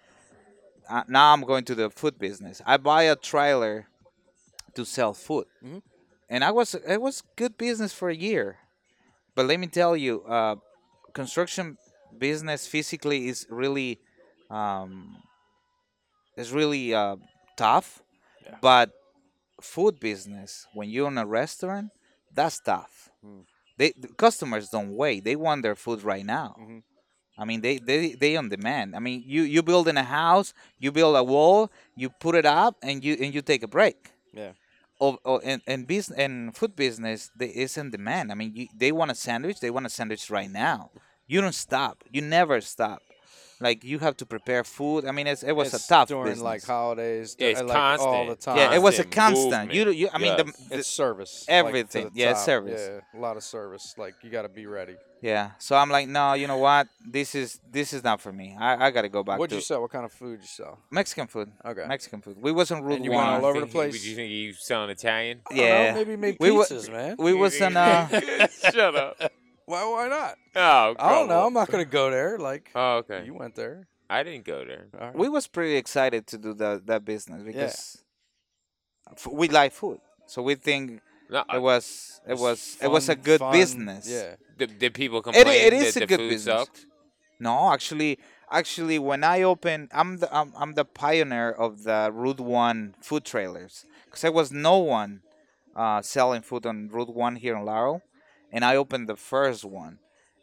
uh, 0.88 1.04
now 1.08 1.34
i'm 1.34 1.42
going 1.42 1.66
to 1.66 1.74
the 1.74 1.90
food 1.90 2.20
business 2.20 2.62
i 2.68 2.78
buy 2.78 3.04
a 3.04 3.16
trailer 3.16 3.88
to 4.76 4.86
sell 4.86 5.14
food 5.14 5.46
Mhm. 5.66 5.82
and 6.30 6.44
i 6.44 6.52
was 6.52 6.76
it 6.76 7.02
was 7.02 7.24
good 7.36 7.58
business 7.58 7.92
for 7.92 8.10
a 8.10 8.16
year 8.16 8.58
but 9.36 9.46
let 9.46 9.60
me 9.60 9.68
tell 9.68 9.96
you 9.96 10.24
uh, 10.24 10.56
construction 11.14 11.78
business 12.18 12.68
physically 12.68 13.28
is 13.30 13.46
really 13.50 14.00
um, 14.50 15.18
is 16.38 16.52
really 16.52 16.94
uh, 16.94 17.16
tough 17.58 18.02
Yeah. 18.46 18.58
but 18.62 18.90
food 19.62 20.00
business 20.00 20.68
when 20.74 20.90
you're 20.90 21.08
in 21.08 21.18
a 21.18 21.26
restaurant 21.26 21.90
that's 22.34 22.60
tough 22.60 23.10
Mm. 23.26 23.46
they 23.78 23.92
the 23.98 24.08
customers 24.26 24.70
don't 24.70 24.94
wait 24.96 25.24
they 25.24 25.36
want 25.36 25.62
their 25.64 25.76
food 25.76 26.02
right 26.04 26.26
now 26.26 26.56
Mhm. 26.60 26.82
i 27.38 27.44
mean 27.46 27.62
they, 27.62 27.78
they 27.80 28.14
they 28.22 28.36
on 28.38 28.50
demand 28.50 28.96
i 28.96 29.00
mean 29.00 29.24
you 29.26 29.42
you 29.44 29.62
build 29.64 29.88
in 29.88 29.98
a 29.98 30.04
house 30.22 30.54
you 30.80 30.92
build 30.92 31.16
a 31.16 31.24
wall 31.24 31.70
you 31.96 32.10
put 32.10 32.36
it 32.36 32.46
up 32.46 32.76
and 32.84 33.04
you 33.06 33.14
and 33.22 33.34
you 33.36 33.42
take 33.42 33.64
a 33.64 33.68
break 33.78 33.98
Yeah. 34.34 34.54
Of, 35.02 35.18
of 35.26 35.44
in, 35.44 35.62
in 35.68 35.86
business 35.86 36.18
in 36.20 36.52
food 36.54 36.76
business 36.76 37.32
they 37.36 37.48
is 37.48 37.78
in 37.78 37.92
demand. 37.92 38.32
I 38.32 38.36
mean 38.36 38.54
you, 38.56 38.68
they 38.76 38.92
want 38.94 39.12
a 39.12 39.16
sandwich 39.16 39.60
they 39.60 39.72
want 39.72 39.88
a 39.88 39.90
sandwich 39.90 40.30
right 40.30 40.52
now. 40.52 40.92
You 41.28 41.42
don't 41.42 41.56
stop. 41.56 42.04
You 42.12 42.22
never 42.22 42.62
stop 42.62 43.02
like 43.62 43.84
you 43.84 44.00
have 44.00 44.16
to 44.18 44.26
prepare 44.26 44.64
food 44.64 45.06
i 45.06 45.12
mean 45.12 45.28
it's, 45.28 45.44
it 45.44 45.54
was 45.54 45.74
It's 45.74 45.86
a 45.86 45.90
tough 45.94 46.08
during 46.10 46.26
business 46.26 46.44
like 46.44 46.64
holidays. 46.66 47.36
Yeah, 47.40 47.48
it's 47.50 47.62
uh, 47.62 47.66
like 47.66 48.00
all 48.00 48.28
the 48.28 48.36
time. 48.36 48.58
yeah, 48.58 48.74
it 48.78 48.82
was 48.82 49.00
a 49.00 49.04
constant 49.04 49.52
constant. 49.54 49.74
You, 49.74 49.90
you, 49.92 50.10
I 50.14 50.18
mean, 50.18 50.34
Yes. 50.38 50.68
the, 50.70 50.78
It's 50.80 50.88
service. 50.88 51.46
everything. 51.48 52.06
Like, 52.06 52.14
to 52.14 52.20
Yeah, 52.20 52.32
it's 52.32 52.44
service. 52.44 52.82
Yeah, 53.14 53.20
a 53.20 53.22
lot 53.22 53.38
of 53.38 53.44
service. 53.44 53.86
Like 54.04 54.16
you 54.24 54.30
got 54.38 54.44
to 54.44 54.50
be 54.50 54.66
ready. 54.66 54.96
yeah. 55.22 55.52
So 55.60 55.76
I'm 55.82 55.90
like, 55.98 56.08
no, 56.08 56.34
you 56.34 56.48
know 56.52 56.58
what? 56.58 56.88
This 57.18 57.36
is 57.36 57.60
this 57.78 57.94
is 57.94 58.02
not 58.04 58.18
for 58.26 58.32
me. 58.42 58.48
I, 58.60 58.88
I 58.88 58.92
gotta 58.92 59.10
go 59.18 59.22
back 59.24 59.38
What'd 59.40 59.52
to 59.52 59.56
you 59.58 59.62
sell? 59.62 59.82
What 59.84 59.92
kind 59.92 60.06
of 60.06 60.12
food 60.22 60.40
you 60.42 60.48
sell? 60.48 60.74
Mexican 61.00 61.28
food. 61.28 61.52
Okay. 61.72 61.86
Mexican 61.96 62.20
food. 62.22 62.38
We 62.48 62.52
wasn't 62.52 62.84
Route 62.84 62.98
And 62.98 63.06
you 63.06 63.12
went 63.12 63.28
all 63.30 63.46
over 63.46 63.60
the 63.60 63.68
place? 63.78 63.94
Would 63.94 64.06
you 64.10 64.16
think 64.16 64.32
you 64.32 64.54
sound 64.54 64.90
Italian? 64.92 65.42
I 65.50 65.56
don't 65.56 65.58
know, 65.58 65.64
Yeah. 65.64 65.94
maybe 65.94 66.16
make 66.26 66.38
We 66.40 66.52
wa- 66.52 66.64
pizzas, 66.66 66.90
man. 66.92 67.16
We 67.20 67.34
was 67.34 67.62
on 67.62 67.78
uh, 67.78 68.08
Shut 68.74 68.96
up. 68.96 69.16
Why? 69.72 69.84
Why 69.86 70.08
not? 70.18 70.36
Oh, 70.56 70.96
I 71.00 71.10
don't 71.16 71.28
know. 71.30 71.46
I'm 71.48 71.54
not 71.54 71.70
gonna 71.72 71.86
go 72.00 72.06
there. 72.12 72.38
Like 72.38 72.66
Oh, 72.76 72.98
okay. 73.02 73.24
you 73.26 73.34
went 73.34 73.56
there. 73.56 73.88
I 74.10 74.24
didn't 74.24 74.46
go 74.46 74.66
there. 74.66 74.86
All 75.00 75.08
right. 75.08 75.16
we 75.24 75.28
was 75.30 75.48
pretty 75.48 75.76
excited 75.84 76.28
to 76.32 76.38
do 76.38 76.54
that 76.56 76.86
that 76.88 77.02
business 77.06 77.42
because 77.44 78.04
f- 79.12 79.28
we 79.32 79.48
like 79.48 79.72
food. 79.74 80.00
So 80.26 80.42
we 80.42 80.56
think 80.56 81.02
No, 81.30 81.44
it 81.54 81.62
was 81.62 82.20
it 82.28 82.34
It's 82.34 82.42
was 82.42 82.60
it 82.86 82.90
was 82.98 83.10
a 83.10 83.16
good 83.30 83.40
fun- 83.40 83.54
business. 83.60 84.04
Yeah. 84.10 84.36
did, 84.58 84.78
did 84.80 84.94
people 84.94 85.20
It, 85.20 85.24
complain 85.24 85.48
it 85.68 85.74
is 85.74 85.94
that 85.94 85.98
a 85.98 86.00
the 86.02 86.08
good 86.12 86.20
food 86.20 86.30
business. 86.30 86.60
sucked? 86.60 86.86
No, 87.40 87.72
actually, 87.74 88.20
actually, 88.52 89.00
when 89.00 89.24
I 89.24 89.42
opened, 89.54 89.90
I'm 90.00 90.18
the 90.22 90.28
I'm, 90.40 90.50
I'm 90.62 90.74
the 90.80 90.86
pioneer 90.86 91.50
of 91.66 91.72
the 91.88 92.12
Route 92.14 92.40
One 92.40 92.80
food 93.02 93.24
trailers 93.26 93.86
because 94.06 94.22
there 94.22 94.32
was 94.42 94.52
no 94.52 94.78
one 94.78 95.22
uh, 95.76 96.02
selling 96.02 96.42
food 96.44 96.66
on 96.66 96.90
Route 96.96 97.14
One 97.16 97.36
here 97.38 97.56
in 97.58 97.64
Laurel, 97.66 98.04
and 98.52 98.64
I 98.66 98.76
opened 98.76 99.08
the 99.10 99.16
first 99.16 99.64
one. 99.66 100.00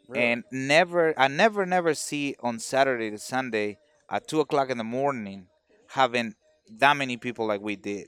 Really? 0.07 0.25
And 0.25 0.43
never, 0.51 1.13
I 1.19 1.27
never, 1.27 1.65
never 1.65 1.93
see 1.93 2.35
on 2.41 2.59
Saturday 2.59 3.11
to 3.11 3.17
Sunday 3.19 3.77
at 4.09 4.27
two 4.27 4.39
o'clock 4.39 4.69
in 4.69 4.77
the 4.77 4.83
morning 4.83 5.47
having 5.89 6.35
that 6.79 6.97
many 6.97 7.17
people 7.17 7.45
like 7.47 7.61
we 7.61 7.75
did. 7.75 8.07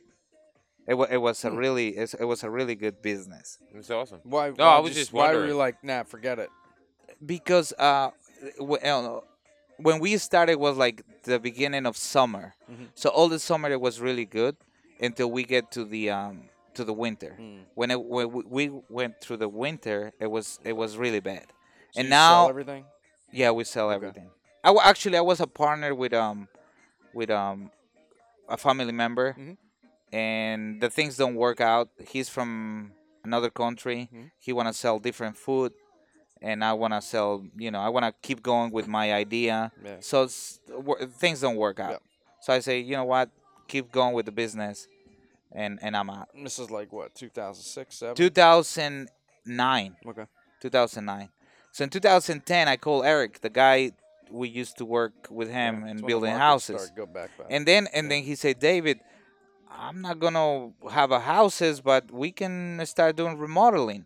It 0.88 0.95
was, 0.95 1.10
it 1.12 1.18
was 1.18 1.45
a 1.45 1.52
Hmm. 1.52 1.58
really, 1.58 1.89
it's, 1.89 2.14
it 2.16 2.26
was 2.26 2.43
a 2.43 2.49
really 2.49 2.76
good 2.76 3.02
business 3.02 3.60
It's 3.76 3.89
awesome. 3.91 4.20
Why? 4.24 4.49
No, 4.49 4.66
why 4.66 4.76
I 4.76 4.80
was 4.80 4.93
just 4.95 5.14
Why 5.14 5.34
were 5.34 5.47
you 5.47 5.56
like, 5.56 5.84
nah, 5.84 6.04
forget 6.04 6.39
it? 6.39 6.49
because 7.26 7.74
uh, 7.78 8.10
w- 8.58 8.82
uh, 8.84 9.20
when 9.78 9.99
we 9.99 10.18
started 10.18 10.56
was 10.56 10.78
like 10.78 11.04
the 11.24 11.39
beginning 11.39 11.86
of 11.86 11.95
summer, 11.97 12.56
Mhm. 12.70 12.89
so 12.95 13.10
all 13.10 13.30
the 13.30 13.39
summer 13.39 13.70
it 13.70 13.80
was 13.82 13.99
really 13.99 14.26
good 14.26 14.56
until 14.99 15.30
we 15.32 15.43
get 15.43 15.72
to 15.72 15.84
the 15.86 16.10
um 16.10 16.49
to 16.76 16.84
the 16.84 16.93
winter. 16.93 17.38
Mm. 17.39 17.63
When 17.76 17.91
it 17.91 18.01
when 18.01 18.32
we- 18.32 18.43
we 18.69 18.82
went 18.89 19.22
through 19.22 19.38
the 19.38 19.49
winter, 19.49 20.13
it 20.19 20.28
was 20.28 20.59
it 20.63 20.74
was 20.74 20.97
really 20.97 21.19
bad. 21.19 21.47
So 21.91 21.99
and 21.99 22.05
you 22.07 22.11
sell 22.13 22.43
now, 22.43 22.49
everything. 22.49 22.86
yeah, 23.32 23.51
we 23.51 23.63
sell 23.63 23.88
Okay. 23.88 23.95
everything. 23.95 24.30
I 24.63 24.67
w- 24.69 24.82
actually 24.86 25.17
I 25.17 25.22
was 25.22 25.39
a 25.41 25.47
partner 25.47 25.93
with 25.95 26.13
um 26.13 26.47
with 27.13 27.30
um 27.30 27.72
a 28.47 28.57
family 28.57 28.91
member, 28.93 29.34
Mhm. 29.38 29.57
and 30.13 30.82
the 30.82 30.89
things 30.89 31.17
don't 31.17 31.36
work 31.36 31.61
out. 31.61 31.89
He's 32.07 32.30
from 32.30 32.93
another 33.24 33.49
country. 33.49 34.09
Mhm. 34.13 34.32
He 34.39 34.53
wanna 34.53 34.74
sell 34.74 34.99
different 34.99 35.38
food, 35.38 35.74
and 36.41 36.63
I 36.63 36.74
wanna 36.74 37.01
sell. 37.01 37.45
You 37.57 37.72
know, 37.72 37.80
I 37.80 37.89
wanna 37.89 38.13
keep 38.22 38.41
going 38.41 38.72
with 38.72 38.88
my 38.88 39.13
idea. 39.13 39.72
Yeah. 39.84 39.97
So 39.99 40.24
it's, 40.24 40.59
wor- 40.69 40.99
things 41.05 41.41
don't 41.41 41.55
work 41.57 41.80
out. 41.80 41.91
Yeah. 41.91 41.97
So 42.41 42.53
I 42.53 42.59
say, 42.59 42.80
you 42.80 42.95
know 42.95 43.05
what? 43.05 43.30
Keep 43.67 43.91
going 43.91 44.13
with 44.13 44.26
the 44.26 44.32
business, 44.32 44.88
and 45.54 45.80
and 45.82 45.95
I'm 45.95 46.10
out. 46.10 46.30
This 46.36 46.60
is 46.60 46.72
like 46.72 46.91
what 46.93 47.16
2006, 47.16 47.95
7? 47.95 48.16
2009. 48.16 49.95
Okay. 50.08 50.26
2009. 50.62 51.30
So 51.72 51.84
in 51.86 51.89
2010, 51.89 52.68
I 52.68 52.78
called 52.78 53.06
Eric, 53.06 53.41
the 53.41 53.49
guy 53.49 53.91
we 54.30 54.47
used 54.49 54.78
to 54.78 54.86
work 54.86 55.28
with 55.30 55.49
him 55.49 55.56
Yeah, 55.56 55.68
and 55.68 55.82
that's 55.82 55.88
when 55.88 55.97
the 55.97 56.06
building 56.08 56.36
houses. 56.36 56.91
Go 56.95 57.06
back, 57.06 57.38
back. 57.38 57.47
And 57.49 57.66
then 57.66 57.88
and 57.93 58.06
Yeah. 58.06 58.10
then 58.18 58.24
he 58.24 58.36
said, 58.36 58.60
David, 58.60 58.99
I'm 59.70 60.02
not 60.02 60.20
gonna 60.20 60.72
have 60.89 61.12
a 61.12 61.20
houses, 61.20 61.82
but 61.82 62.12
we 62.12 62.32
can 62.32 62.86
start 62.86 63.16
doing 63.16 63.38
remodeling. 63.38 64.06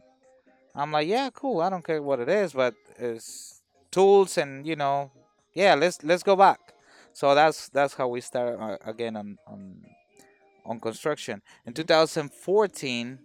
I'm 0.76 0.92
like, 0.92 1.08
yeah, 1.08 1.30
cool. 1.34 1.62
I 1.62 1.70
don't 1.70 1.84
care 1.84 2.02
what 2.02 2.20
it 2.20 2.30
is, 2.30 2.54
but 2.54 2.76
it's 2.98 3.62
tools 3.92 4.38
and 4.38 4.66
you 4.68 4.76
know, 4.76 5.12
yeah, 5.54 5.74
let's 5.76 6.04
let's 6.04 6.24
go 6.24 6.36
back. 6.36 6.74
So 7.14 7.34
that's 7.34 7.70
that's 7.70 7.94
how 7.94 8.08
we 8.10 8.22
start 8.22 8.60
uh, 8.60 8.78
again 8.86 9.16
on 9.16 9.38
on 9.48 9.86
on 10.66 10.80
construction. 10.80 11.42
In 11.66 11.74
2014 11.74 13.20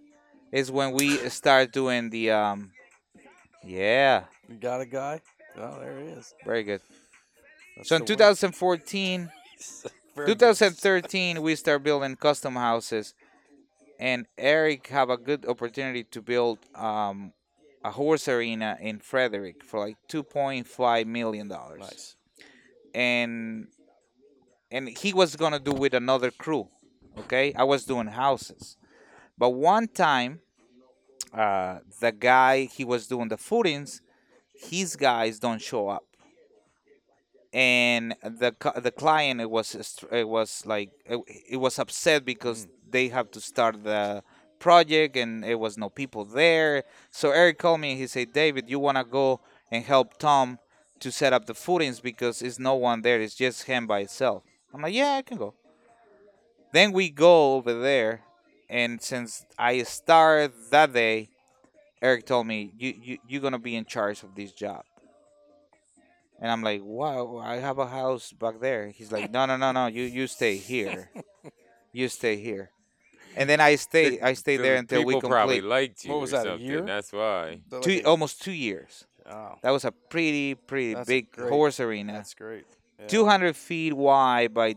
is 0.53 0.71
when 0.71 0.93
we 0.93 1.17
start 1.29 1.73
doing 1.73 2.11
the 2.11 2.31
um, 2.31 2.71
yeah, 3.65 4.25
you 4.49 4.57
got 4.57 4.81
a 4.81 4.87
guy. 4.87 5.21
Oh, 5.57 5.79
there 5.81 5.99
he 6.01 6.07
is. 6.09 6.35
very 6.45 6.63
good. 6.63 6.81
That's 7.77 7.89
So 7.89 7.97
in 7.97 8.05
2014. 8.05 9.31
Very 10.17 10.27
good. 10.27 10.41
2013 10.41 11.41
we 11.41 11.55
start 11.55 11.85
building 11.85 12.17
custom 12.17 12.57
houses 12.57 13.15
and 14.01 14.27
eric 14.37 14.89
have 14.89 15.09
a 15.09 15.17
good 15.17 15.47
opportunity 15.47 16.03
to 16.03 16.21
build 16.21 16.59
um, 16.75 17.33
a 17.85 17.91
horse 17.93 18.27
arena 18.27 18.77
in 18.81 18.99
frederick 18.99 19.63
for 19.63 19.79
like 19.79 19.97
2.5 20.09 21.07
million 21.07 21.47
dollars 21.47 21.79
Nice. 21.81 22.17
and 22.93 23.69
and 24.73 24.89
he 24.89 25.13
was 25.13 25.37
gonna 25.37 25.61
do 25.61 25.73
with 25.73 25.95
another 25.95 26.33
crew 26.33 26.69
okay? 27.21 27.53
I 27.55 27.65
was 27.65 27.85
doing 27.85 28.09
houses. 28.09 28.77
But 29.39 29.51
one 29.51 29.89
time 29.89 30.41
uh, 31.33 31.79
the 32.01 32.13
guy 32.13 32.65
he 32.65 32.85
was 32.85 33.07
doing 33.07 33.29
the 33.29 33.37
footings 33.37 34.03
his 34.61 34.97
guys 34.97 35.39
don't 35.39 35.63
show 35.63 35.89
up. 35.89 36.05
And 37.53 38.15
the 38.23 38.55
the 38.81 38.93
client 38.93 39.41
it 39.41 39.51
was 39.51 39.97
it 40.13 40.29
was 40.29 40.65
like 40.67 40.91
it, 41.05 41.19
it 41.51 41.57
was 41.57 41.79
upset 41.79 42.25
because 42.25 42.69
they 42.89 43.09
have 43.09 43.31
to 43.33 43.41
start 43.41 43.83
the 43.83 44.23
project 44.59 45.17
and 45.17 45.45
it 45.45 45.59
was 45.59 45.77
no 45.77 45.89
people 45.89 46.25
there. 46.25 46.85
So 47.11 47.31
eric 47.31 47.59
called 47.59 47.81
me 47.81 47.93
and 47.93 48.01
he 48.01 48.07
said 48.07 48.33
david 48.33 48.71
you 48.71 48.79
want 48.79 48.99
to 48.99 49.05
go 49.05 49.41
and 49.71 49.85
help 49.85 50.19
tom 50.19 50.59
to 51.01 51.11
set 51.11 51.33
up 51.33 51.47
the 51.47 51.55
footings 51.55 51.99
because 51.99 52.43
it's 52.43 52.59
no 52.59 52.75
one 52.75 53.03
there. 53.03 53.21
It's 53.21 53.35
just 53.35 53.65
him 53.65 53.87
by 53.87 54.01
itself. 54.01 54.45
I'm 54.73 54.83
like 54.83 54.95
yeah 54.95 55.15
i 55.15 55.23
can 55.23 55.37
go 55.37 55.55
then 56.73 56.93
we 56.93 57.11
go 57.11 57.55
over 57.55 57.73
there 57.81 58.23
and 58.69 59.01
since 59.03 59.45
i 59.59 59.83
started 59.83 60.53
that 60.71 60.93
day 60.93 61.29
Eric 62.03 62.25
told 62.27 62.47
me 62.47 62.73
you 62.79 62.95
you 63.03 63.19
you're 63.29 63.43
gonna 63.43 63.59
be 63.59 63.77
in 63.77 63.85
charge 63.85 64.23
of 64.23 64.35
this 64.35 64.53
job. 64.53 64.85
And 66.41 66.51
I'm 66.51 66.63
like, 66.63 66.81
wow, 66.83 67.37
I 67.45 67.57
have 67.57 67.79
a 67.79 67.87
house 67.87 68.33
back 68.33 68.61
there. 68.61 68.89
He's 68.89 69.13
like, 69.13 69.31
no, 69.31 69.45
no, 69.45 69.57
no, 69.59 69.73
no, 69.73 69.87
you 69.89 70.05
you 70.05 70.27
stay 70.27 70.57
here, 70.57 71.11
you 71.93 72.09
stay 72.09 72.37
here. 72.37 72.71
And 73.37 73.49
then 73.51 73.61
I 73.61 73.75
stay 73.77 74.19
I 74.21 74.33
stayed 74.33 74.59
there 74.59 74.77
until 74.77 75.05
we 75.05 75.15
people 75.15 75.29
probably 75.29 75.57
complete 75.57 75.69
liked 75.69 76.05
you 76.07 76.11
What 76.13 76.21
was 76.23 76.33
or 76.33 76.37
that, 76.39 76.47
a 76.47 76.51
something. 76.53 76.67
year? 76.67 76.81
That's 76.81 77.13
why. 77.13 77.61
Two 77.83 78.01
almost 78.07 78.43
two 78.43 78.53
years. 78.53 79.05
oh, 79.31 79.57
That 79.63 79.71
was 79.71 79.85
a 79.85 79.93
pretty 79.93 80.55
pretty 80.55 80.95
That's 80.95 81.07
big 81.07 81.31
great. 81.31 81.51
horse 81.51 81.79
arena. 81.81 82.15
that's 82.15 82.33
great. 82.33 82.65
Yeah. 82.99 83.07
200 83.09 83.55
feet 83.57 83.93
wide 83.93 84.55
by 84.55 84.77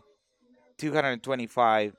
225 0.92 1.96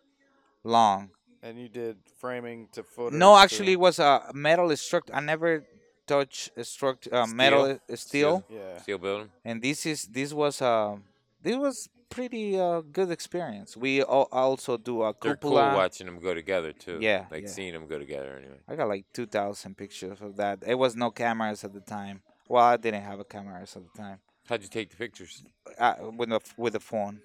long. 0.64 1.10
And 1.42 1.58
you 1.60 1.68
did 1.68 1.96
framing 2.18 2.68
to 2.72 2.82
footers. 2.82 3.18
No, 3.18 3.34
to- 3.34 3.40
actually, 3.42 3.72
it 3.72 3.80
was 3.80 3.98
a 3.98 4.30
metal 4.34 4.74
structure. 4.76 5.14
I 5.14 5.20
never 5.20 5.64
touched 6.06 6.50
a 6.56 6.60
struct 6.60 7.12
uh, 7.12 7.26
metal 7.26 7.78
uh, 7.92 7.96
steel, 7.96 8.44
Yeah. 8.48 8.78
Steel 8.82 8.98
building. 8.98 9.30
and 9.44 9.62
this 9.62 9.86
is 9.86 10.04
this 10.18 10.32
was 10.32 10.60
uh, 10.62 10.96
this 11.42 11.56
was 11.56 11.88
pretty 12.10 12.58
uh, 12.60 12.80
good 12.98 13.10
experience. 13.10 13.76
We 13.76 14.00
al- 14.02 14.28
also 14.32 14.76
do 14.76 15.02
a 15.02 15.12
They're 15.22 15.36
cool 15.36 15.52
watching 15.54 16.06
them 16.06 16.18
go 16.20 16.32
together 16.34 16.72
too. 16.72 16.98
Yeah, 17.00 17.24
Like 17.30 17.44
yeah. 17.44 17.48
seeing 17.56 17.72
them 17.72 17.86
go 17.86 17.98
together 17.98 18.36
anyway. 18.38 18.60
I 18.68 18.76
got 18.76 18.88
like 18.88 19.04
2,000 19.12 19.76
pictures 19.76 20.20
of 20.20 20.36
that. 20.36 20.62
It 20.66 20.76
was 20.78 20.94
no 20.94 21.10
cameras 21.10 21.64
at 21.64 21.72
the 21.72 21.80
time. 21.80 22.20
Well, 22.48 22.62
I 22.64 22.76
didn't 22.76 23.02
have 23.02 23.18
a 23.20 23.24
cameras 23.24 23.74
at 23.76 23.82
the 23.90 23.98
time. 24.02 24.18
How'd 24.48 24.62
you 24.62 24.68
take 24.68 24.90
the 24.90 24.96
pictures? 24.96 25.42
Uh, 25.78 25.94
with 26.18 26.28
the 26.28 26.40
with 26.56 26.74
a 26.76 26.80
phone. 26.80 27.20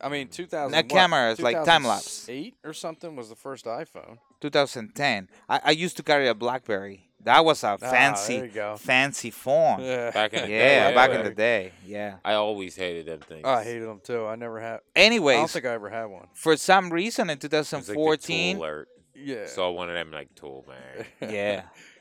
I 0.00 0.08
mean, 0.08 0.28
2000. 0.28 0.72
That 0.72 0.88
camera 0.88 1.30
is 1.32 1.40
like 1.40 1.64
time 1.64 1.84
lapse. 1.84 2.28
Eight 2.28 2.54
or 2.64 2.72
something 2.72 3.14
was 3.16 3.28
the 3.28 3.36
first 3.36 3.64
iPhone. 3.66 4.18
2010. 4.40 5.28
I, 5.48 5.60
I 5.64 5.70
used 5.70 5.96
to 5.98 6.02
carry 6.02 6.28
a 6.28 6.34
BlackBerry. 6.34 7.08
That 7.24 7.44
was 7.44 7.62
a 7.62 7.68
Ah, 7.68 7.76
fancy, 7.76 8.48
there 8.48 8.76
fancy 8.76 9.30
phone. 9.30 9.80
Yeah. 9.80 10.10
Back 10.10 10.32
in 10.32 10.42
the 10.42 10.50
Yeah, 10.50 10.88
day, 10.88 10.94
back 10.96 11.10
yeah. 11.10 11.18
in 11.18 11.24
the 11.24 11.30
day. 11.34 11.72
Yeah. 11.86 12.16
I 12.24 12.34
always 12.34 12.74
hated 12.74 13.06
them 13.06 13.20
things. 13.20 13.42
Oh, 13.44 13.50
I 13.52 13.62
hated 13.62 13.86
them 13.86 14.00
too. 14.02 14.26
I 14.26 14.34
never 14.34 14.58
had. 14.60 14.80
Anyways, 14.96 15.36
I 15.36 15.38
don't 15.40 15.50
think 15.50 15.64
I 15.66 15.72
ever 15.74 15.88
had 15.88 16.06
one. 16.06 16.26
for 16.34 16.56
some 16.56 16.90
reason 16.90 17.30
in 17.30 17.38
It 17.38 17.44
was 17.44 17.72
like 17.72 17.86
the 17.86 17.92
2014, 17.94 18.56
tool 18.56 18.64
alert. 18.64 18.88
Yeah. 19.14 19.46
Saw 19.46 19.70
one 19.70 19.88
of 19.88 19.94
them 19.94 20.10
like 20.10 20.34
tool 20.34 20.66
man. 20.66 21.06
yeah, 21.32 21.62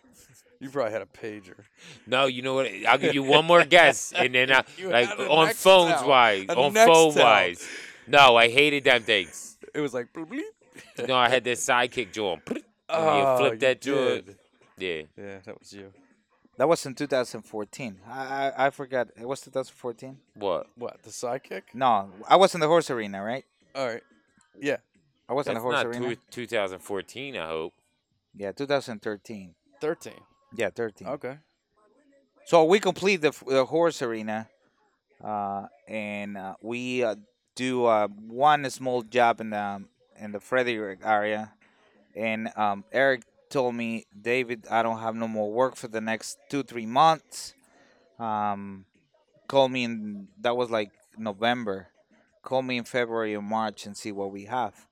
you 0.61 0.69
probably 0.69 0.93
had 0.93 1.01
a 1.01 1.05
pager. 1.05 1.65
No, 2.07 2.27
you 2.27 2.41
know 2.41 2.53
what? 2.55 2.67
I'll 2.87 2.97
give 2.97 3.13
you 3.13 3.23
one 3.23 3.45
more 3.45 3.65
guess, 3.65 4.13
and 4.13 4.33
then 4.33 4.51
I, 4.51 4.63
You 4.77 4.89
like 4.89 5.09
had 5.09 5.19
a 5.19 5.29
on 5.29 5.47
Nextel. 5.49 5.55
phones 5.55 6.03
wise, 6.07 6.45
A 6.47 6.55
on 6.55 6.73
phone 6.73 6.87
Nextel. 7.13 7.23
wise. 7.23 7.67
No, 8.07 8.35
I 8.37 8.47
hated 8.49 8.83
them 8.85 9.03
things. 9.03 9.57
It 9.73 9.81
was 9.81 9.93
like. 9.93 10.13
Bleep, 10.13 10.27
bleep. 10.97 11.07
No, 11.07 11.15
I 11.15 11.27
had 11.29 11.43
this 11.43 11.65
sidekick 11.67 12.11
joint. 12.13 12.41
Oh, 12.89 13.17
you 13.17 13.37
flip 13.37 13.59
that 13.59 13.81
joint. 13.81 14.25
did. 14.25 14.37
Yeah. 15.17 15.23
Yeah, 15.23 15.37
that 15.45 15.59
was 15.59 15.73
you. 15.73 15.91
that 16.57 16.67
was 16.67 16.85
in 16.85 16.93
2014. 16.95 17.99
I 18.07 18.11
I, 18.57 18.65
I 18.67 18.69
forgot. 18.69 19.07
It 19.19 19.27
was 19.27 19.41
2014. 19.41 20.17
What? 20.35 20.67
What? 20.75 21.01
The 21.03 21.09
sidekick? 21.09 21.63
No, 21.73 22.09
I 22.27 22.35
was 22.35 22.53
in 22.53 22.59
the 22.61 22.67
horse 22.67 22.89
arena, 22.89 23.23
right? 23.23 23.45
All 23.75 23.87
right. 23.87 24.03
Yeah. 24.59 24.77
I 25.29 25.33
was 25.33 25.47
in 25.47 25.53
the 25.53 25.59
horse 25.61 25.75
not 25.75 25.85
arena. 25.85 26.15
two, 26.29 26.45
2014, 26.47 27.37
I 27.37 27.47
hope. 27.47 27.73
Yeah, 28.35 28.51
2013. 28.51 29.55
13. 29.79 30.13
Yeah, 30.55 30.69
13. 30.69 31.07
Okay. 31.07 31.37
So 32.45 32.65
we 32.65 32.79
complete 32.79 33.17
the, 33.21 33.31
the 33.47 33.65
horse 33.65 34.01
arena, 34.01 34.49
uh, 35.23 35.67
and 35.87 36.37
uh, 36.37 36.55
we 36.61 37.03
uh, 37.03 37.15
do 37.55 37.85
uh, 37.85 38.07
one 38.07 38.69
small 38.69 39.03
job 39.03 39.39
in 39.41 39.51
the 39.51 39.83
in 40.19 40.31
the 40.31 40.39
Frederick 40.39 40.99
area, 41.03 41.53
and 42.15 42.49
um, 42.57 42.83
Eric 42.91 43.23
told 43.49 43.75
me, 43.75 44.05
David, 44.19 44.65
I 44.69 44.83
don't 44.83 44.99
have 44.99 45.15
no 45.15 45.27
more 45.27 45.51
work 45.51 45.75
for 45.75 45.87
the 45.87 46.01
next 46.01 46.39
two 46.49 46.63
three 46.63 46.85
months. 46.85 47.53
Um, 48.19 48.85
call 49.47 49.69
me 49.69 49.83
in 49.83 50.27
that 50.41 50.57
was 50.57 50.69
like 50.69 50.91
November. 51.17 51.87
Call 52.43 52.63
me 52.63 52.77
in 52.77 52.83
February 52.83 53.35
or 53.35 53.41
March 53.41 53.85
and 53.85 53.95
see 53.95 54.11
what 54.11 54.31
we 54.31 54.45
have. 54.45 54.87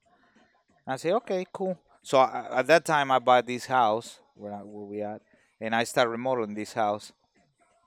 I 0.86 0.98
say, 0.98 1.12
okay, 1.14 1.46
cool. 1.52 1.78
So 2.02 2.20
I, 2.20 2.60
at 2.60 2.68
that 2.68 2.86
time, 2.86 3.12
I 3.12 3.20
bought 3.20 3.46
this 3.46 3.66
house 3.66 4.20
where, 4.36 4.54
I, 4.54 4.60
where 4.60 4.86
we 4.86 5.02
at, 5.02 5.22
and 5.62 5.76
I 5.76 5.84
start 5.84 6.10
remodeling 6.10 6.56
this 6.56 6.74
house 6.74 7.12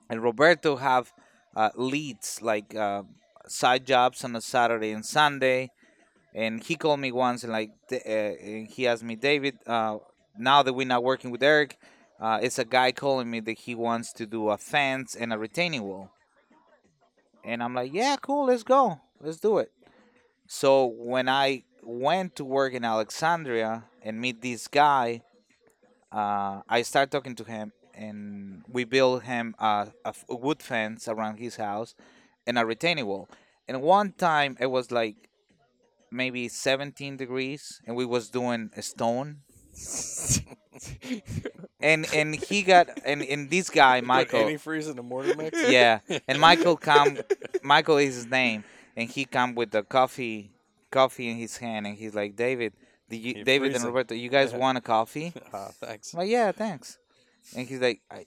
and 0.09 0.21
Roberto 0.21 0.75
have 0.75 1.13
uh, 1.55 1.71
leads 1.75 2.41
like 2.41 2.75
uh, 2.75 3.03
side 3.47 3.85
jobs 3.85 4.23
on 4.23 4.35
a 4.35 4.41
Saturday 4.41 4.91
and 4.91 5.05
Sunday. 5.05 5.71
And 6.35 6.63
he 6.63 6.75
called 6.75 6.99
me 6.99 7.11
once 7.11 7.43
and 7.43 7.51
like 7.51 7.71
uh, 7.91 7.95
and 8.05 8.67
he 8.67 8.87
asked 8.87 9.03
me, 9.03 9.15
David, 9.15 9.57
uh, 9.67 9.97
now 10.37 10.63
that 10.63 10.73
we're 10.73 10.87
not 10.87 11.03
working 11.03 11.31
with 11.31 11.43
Eric, 11.43 11.77
uh, 12.19 12.39
it's 12.41 12.57
a 12.57 12.65
guy 12.65 12.91
calling 12.91 13.29
me 13.29 13.39
that 13.41 13.59
he 13.59 13.75
wants 13.75 14.13
to 14.13 14.25
do 14.25 14.49
a 14.49 14.57
fence 14.57 15.15
and 15.15 15.31
a 15.31 15.37
retaining 15.37 15.83
wall. 15.83 16.11
And 17.43 17.61
I'm 17.61 17.75
like, 17.75 17.93
yeah, 17.93 18.15
cool, 18.21 18.45
let's 18.45 18.63
go, 18.63 18.99
let's 19.19 19.39
do 19.39 19.57
it. 19.57 19.71
So 20.47 20.85
when 20.85 21.27
I 21.27 21.63
went 21.83 22.35
to 22.37 22.45
work 22.45 22.73
in 22.73 22.85
Alexandria 22.85 23.83
and 24.01 24.19
meet 24.19 24.41
this 24.41 24.67
guy, 24.67 25.21
uh, 26.13 26.61
I 26.69 26.83
start 26.83 27.11
talking 27.11 27.35
to 27.35 27.43
him, 27.43 27.71
and 27.93 28.63
we 28.67 28.83
built 28.83 29.23
him 29.23 29.55
a 29.59 29.87
wood 30.29 30.61
fence 30.61 31.07
around 31.07 31.37
his 31.37 31.55
house 31.55 31.95
and 32.45 32.57
a 32.57 32.65
retaining 32.65 33.05
wall. 33.05 33.27
And 33.67 33.81
one 33.81 34.11
time 34.11 34.57
it 34.59 34.67
was 34.67 34.91
like 34.91 35.15
maybe 36.11 36.47
17 36.47 37.17
degrees, 37.17 37.81
and 37.85 37.95
we 37.95 38.05
was 38.05 38.29
doing 38.29 38.69
a 38.77 38.81
stone. 38.81 39.39
and 41.79 42.05
and 42.13 42.35
he 42.35 42.61
got 42.61 42.87
and, 43.05 43.23
and 43.23 43.49
this 43.49 43.69
guy 43.69 44.01
Michael 44.15 44.41
Antifreeze 44.41 44.89
in 44.89 44.95
the 44.95 45.03
mortar 45.03 45.35
mix? 45.35 45.59
yeah 45.67 45.99
and 46.27 46.39
Michael 46.39 46.77
come 46.77 47.17
Michael 47.63 47.97
is 47.97 48.15
his 48.15 48.27
name 48.27 48.63
and 48.95 49.09
he 49.09 49.25
come 49.25 49.55
with 49.55 49.71
the 49.71 49.81
coffee 49.81 50.51
coffee 50.91 51.27
in 51.27 51.37
his 51.37 51.57
hand 51.57 51.87
and 51.87 51.97
he's 51.97 52.13
like 52.13 52.35
David 52.35 52.73
do 53.13 53.19
you, 53.25 53.33
You're 53.35 53.45
David 53.45 53.75
and. 53.75 53.83
Roberto 53.85 54.13
you 54.15 54.29
guys 54.29 54.51
Yeah. 54.51 54.59
want 54.63 54.77
a 54.77 54.81
coffee 54.81 55.33
Ah, 55.53 55.69
thanks. 55.79 56.13
I'm 56.13 56.25
yeah, 56.27 56.51
thanks. 56.51 56.97
And 57.55 57.67
he's 57.67 57.79
like, 57.81 58.01
I, 58.11 58.25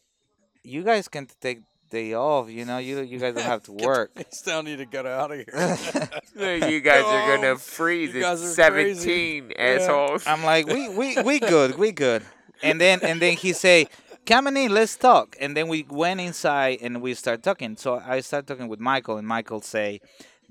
you 0.62 0.82
guys 0.82 1.08
can 1.08 1.26
take 1.40 1.60
day 1.90 2.14
off. 2.14 2.50
You 2.50 2.64
know, 2.64 2.78
you 2.78 3.00
you 3.00 3.18
guys 3.18 3.34
don't 3.34 3.44
have 3.44 3.62
to 3.64 3.72
work. 3.90 4.10
It's 4.16 4.42
down 4.42 4.66
you 4.66 4.76
to 4.76 4.86
get 4.86 5.06
out 5.06 5.30
of 5.32 5.36
here. 5.38 5.54
you 6.70 6.80
guys 6.80 7.04
are 7.04 7.22
Oh, 7.22 7.36
gonna 7.36 7.56
freeze 7.56 8.12
you 8.14 8.20
at 8.20 8.26
guys 8.28 8.40
are 8.42 8.72
crazy. 8.72 9.02
17, 9.44 9.50
Yeah. 9.50 9.62
assholes. 9.80 10.26
I'm 10.26 10.42
like, 10.44 10.66
we 10.66 10.88
we 10.88 11.08
we 11.22 11.38
good, 11.40 11.78
we 11.78 11.92
good. 11.92 12.22
And 12.62 12.80
then 12.80 13.00
and 13.02 13.20
then 13.22 13.34
he 13.36 13.52
say, 13.52 13.86
come 14.26 14.48
in, 14.48 14.72
let's 14.72 14.96
talk. 14.96 15.36
And 15.40 15.56
then 15.56 15.68
we 15.68 15.86
went 15.88 16.20
inside 16.20 16.78
and 16.82 17.00
we 17.00 17.14
start 17.14 17.42
talking. 17.42 17.76
So 17.76 18.00
I 18.04 18.20
start 18.20 18.46
talking 18.46 18.68
with 18.68 18.80
Michael, 18.80 19.16
and 19.18 19.26
Michael 19.26 19.60
say, 19.60 20.00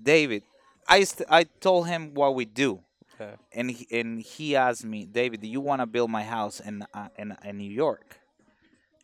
David, 0.02 0.44
I 0.88 1.04
st- 1.04 1.28
I 1.30 1.44
told 1.60 1.88
him 1.88 2.14
what 2.14 2.34
we 2.36 2.46
do. 2.46 2.82
Yeah. 3.20 3.36
And 3.54 3.72
he, 3.72 3.88
and 3.92 4.22
he 4.22 4.56
asked 4.56 4.86
me, 4.86 5.06
David, 5.06 5.42
do 5.42 5.48
you 5.48 5.62
want 5.62 5.82
to 5.82 5.86
build 5.86 6.12
my 6.12 6.24
house 6.24 6.60
in, 6.60 6.86
uh, 6.94 7.08
in 7.18 7.36
in 7.44 7.58
New 7.58 7.72
York? 7.72 8.20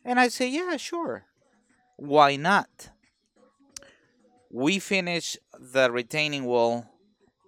And 0.04 0.18
I 0.18 0.28
say, 0.28 0.48
yeah, 0.48 0.76
sure. 0.76 1.24
Why 1.96 2.36
not? 2.36 2.90
We 4.50 4.78
finish 4.78 5.36
the 5.58 5.90
retaining 5.90 6.44
wall 6.44 6.86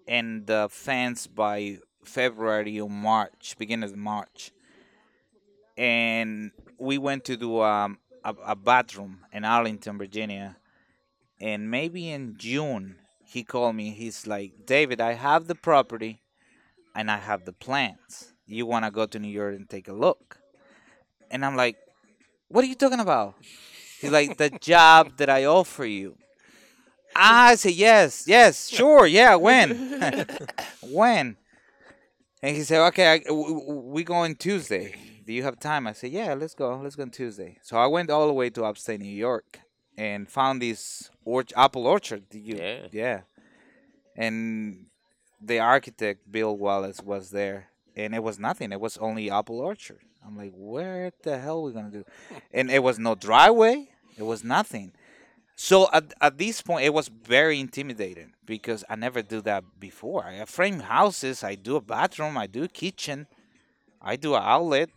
and 0.06 0.46
the 0.46 0.68
fence 0.70 1.26
by 1.26 1.78
February 2.04 2.80
or 2.80 2.88
March, 2.88 3.56
beginning 3.58 3.90
of 3.90 3.96
March. 3.96 4.52
And 5.76 6.52
we 6.78 6.98
went 6.98 7.24
to 7.24 7.36
do 7.36 7.60
um, 7.60 7.98
a, 8.24 8.34
a 8.46 8.56
bathroom 8.56 9.20
in 9.32 9.44
Arlington, 9.44 9.98
Virginia. 9.98 10.56
And 11.40 11.70
maybe 11.70 12.10
in 12.10 12.36
June, 12.38 12.96
he 13.26 13.42
called 13.42 13.74
me. 13.74 13.90
He's 13.90 14.26
like, 14.26 14.64
David, 14.64 15.00
I 15.00 15.14
have 15.14 15.46
the 15.46 15.54
property 15.54 16.22
and 16.94 17.10
I 17.10 17.18
have 17.18 17.44
the 17.44 17.52
plans. 17.52 18.32
You 18.46 18.66
want 18.66 18.84
to 18.84 18.90
go 18.90 19.06
to 19.06 19.18
New 19.18 19.28
York 19.28 19.54
and 19.56 19.68
take 19.68 19.88
a 19.88 19.92
look? 19.92 20.38
And 21.30 21.44
I'm 21.44 21.56
like, 21.56 21.76
what 22.48 22.64
are 22.64 22.66
you 22.68 22.74
talking 22.74 23.00
about? 23.00 23.34
He's 24.00 24.10
like, 24.10 24.36
the 24.36 24.50
job 24.60 25.16
that 25.16 25.30
I 25.30 25.44
offer 25.46 25.84
you. 25.84 26.16
I 27.16 27.54
said, 27.54 27.72
yes, 27.74 28.24
yes, 28.26 28.68
sure, 28.68 29.06
yeah, 29.06 29.36
when? 29.36 29.70
when? 30.82 31.36
And 32.42 32.56
he 32.56 32.62
said, 32.62 32.84
okay, 32.88 33.12
I, 33.12 33.18
w- 33.20 33.60
w- 33.60 33.80
we 33.86 34.04
go 34.04 34.14
on 34.14 34.34
Tuesday. 34.34 34.94
Do 35.24 35.32
you 35.32 35.42
have 35.44 35.58
time? 35.58 35.86
I 35.86 35.92
said, 35.92 36.10
yeah, 36.10 36.34
let's 36.34 36.54
go. 36.54 36.78
Let's 36.82 36.96
go 36.96 37.02
on 37.04 37.10
Tuesday. 37.10 37.58
So 37.62 37.78
I 37.78 37.86
went 37.86 38.10
all 38.10 38.26
the 38.26 38.32
way 38.34 38.50
to 38.50 38.64
upstate 38.64 39.00
New 39.00 39.06
York 39.08 39.60
and 39.96 40.28
found 40.28 40.60
this 40.60 41.08
orch- 41.26 41.52
apple 41.56 41.86
orchard. 41.86 42.24
You? 42.32 42.56
Yeah. 42.56 42.86
Yeah. 42.92 43.20
And 44.16 44.86
the 45.40 45.58
architect, 45.58 46.30
Bill 46.30 46.56
Wallace, 46.56 47.00
was 47.02 47.30
there. 47.30 47.68
And 47.96 48.14
it 48.14 48.22
was 48.22 48.38
nothing. 48.38 48.72
It 48.72 48.80
was 48.80 48.96
only 48.98 49.30
apple 49.30 49.60
orchard. 49.60 50.00
I'm 50.26 50.36
like, 50.36 50.52
where 50.56 51.12
the 51.22 51.38
hell 51.38 51.58
are 51.60 51.62
we 51.62 51.72
going 51.72 51.90
to 51.92 51.98
do? 51.98 52.04
And 52.52 52.70
it 52.70 52.82
was 52.82 52.98
no 52.98 53.14
driveway. 53.14 53.88
It 54.16 54.22
was 54.22 54.42
nothing. 54.42 54.92
So 55.56 55.88
at, 55.92 56.12
at 56.20 56.38
this 56.38 56.60
point, 56.62 56.84
it 56.84 56.92
was 56.94 57.08
very 57.08 57.60
intimidating 57.60 58.32
because 58.44 58.84
I 58.90 58.96
never 58.96 59.22
do 59.22 59.40
that 59.42 59.62
before. 59.78 60.24
I 60.24 60.44
frame 60.46 60.80
houses. 60.80 61.44
I 61.44 61.54
do 61.54 61.76
a 61.76 61.80
bathroom. 61.80 62.36
I 62.36 62.46
do 62.48 62.64
a 62.64 62.68
kitchen. 62.68 63.26
I 64.02 64.16
do 64.16 64.34
an 64.34 64.42
outlet. 64.42 64.90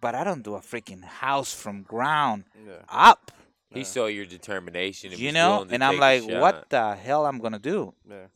but 0.00 0.16
I 0.16 0.24
don't 0.24 0.42
do 0.42 0.54
a 0.56 0.60
freaking 0.60 1.04
house 1.04 1.54
from 1.54 1.82
ground 1.82 2.42
Yeah. 2.66 2.82
up. 2.88 3.30
He 3.70 3.80
Yeah. 3.80 3.84
saw 3.94 4.06
your 4.06 4.26
determination. 4.26 5.12
You 5.12 5.30
know, 5.30 5.64
and 5.70 5.82
I'm 5.84 5.98
like, 5.98 6.22
what 6.24 6.68
the 6.70 6.96
hell 6.96 7.24
I'm 7.24 7.38
gonna 7.38 7.60
do? 7.60 7.94
Yeah. 8.08 8.26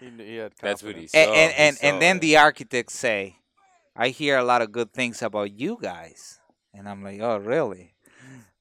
He, 0.00 0.10
he 0.24 0.36
had 0.36 0.52
That's 0.60 0.82
what 0.82 0.96
he 0.96 1.08
confidence. 1.08 1.12
saw. 1.12 1.18
and 1.18 1.52
and 1.52 1.52
and, 1.58 1.76
saw 1.76 1.86
and 1.88 2.02
then 2.02 2.16
it. 2.16 2.20
the 2.20 2.36
architects 2.36 2.94
say, 2.94 3.36
I 3.94 4.08
hear 4.08 4.36
a 4.38 4.44
lot 4.44 4.62
of 4.62 4.72
good 4.72 4.92
things 4.92 5.22
about 5.22 5.52
you 5.52 5.78
guys, 5.80 6.40
and 6.74 6.88
I'm 6.88 7.02
like, 7.02 7.20
oh 7.20 7.38
really? 7.38 7.94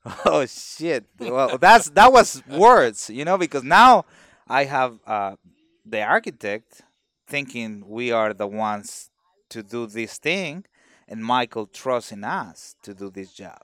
Oh 0.26 0.46
shit! 0.46 1.06
Well, 1.20 1.58
that's 1.58 1.90
that 1.92 2.12
was 2.14 2.44
words, 2.48 3.10
you 3.10 3.26
know, 3.26 3.38
because 3.40 3.64
now 3.64 4.06
I 4.48 4.66
have 4.66 5.00
uh, 5.08 5.36
the 5.84 6.04
architect 6.04 6.84
thinking 7.28 7.84
we 7.88 8.12
are 8.12 8.32
the 8.34 8.46
ones 8.48 9.10
to 9.50 9.64
do 9.64 9.88
this 9.88 10.20
thing, 10.20 10.66
and 11.08 11.26
Michael 11.26 11.66
trusting 11.66 12.24
us 12.24 12.76
to 12.84 12.94
do 12.94 13.10
this 13.10 13.34
job. 13.34 13.64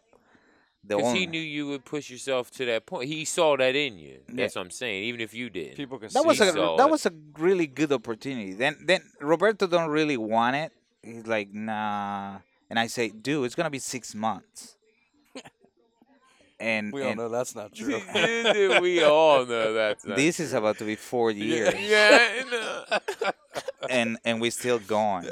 The 0.84 0.98
Because 0.98 1.14
he 1.14 1.28
knew 1.28 1.40
you 1.40 1.68
would 1.68 1.86
push 1.86 2.10
yourself 2.10 2.50
to 2.52 2.66
that 2.66 2.88
point. 2.88 3.08
He 3.08 3.24
saw 3.24 3.56
that 3.56 3.76
in 3.76 4.00
you. 4.00 4.20
Yeah. 4.28 4.36
That's 4.36 4.56
what 4.56 4.64
I'm 4.66 4.72
saying. 4.72 5.04
Even 5.04 5.22
if 5.22 5.34
you 5.34 5.50
did. 5.52 5.76
People 5.76 6.00
can 6.00 6.08
that 6.08 6.22
see 6.22 6.28
was 6.28 6.42
a 6.42 6.46
that 6.46 6.56
it. 6.86 6.90
was 6.90 7.06
a 7.06 7.14
really 7.38 7.68
good 7.68 7.92
opportunity. 7.92 8.54
Then 8.54 8.78
then 8.86 9.02
Roberto 9.20 9.68
don't 9.68 9.90
really 9.92 10.18
want 10.18 10.56
it. 10.56 10.72
He's 11.04 11.28
like 11.28 11.54
nah, 11.54 12.38
and 12.70 12.80
I 12.80 12.88
say, 12.88 13.10
dude, 13.10 13.46
it's 13.46 13.54
gonna 13.56 13.70
be 13.70 13.80
six 13.80 14.16
months. 14.16 14.76
and 16.60 16.92
We 16.94 17.02
all 17.02 17.08
and 17.10 17.18
know 17.18 17.30
that's 17.30 17.56
not 17.56 17.74
true. 17.74 18.02
we 18.82 19.04
all 19.04 19.46
know 19.46 19.74
that's 19.74 20.06
not 20.06 20.16
this 20.18 20.40
is 20.40 20.54
about 20.54 20.78
to 20.80 20.84
be 20.86 20.96
four 20.96 21.32
years, 21.46 21.74
Yeah, 21.80 22.18
I 22.20 22.44
know. 22.52 23.32
and 23.90 24.18
and 24.26 24.42
we 24.42 24.50
still 24.50 24.80
going. 24.80 25.28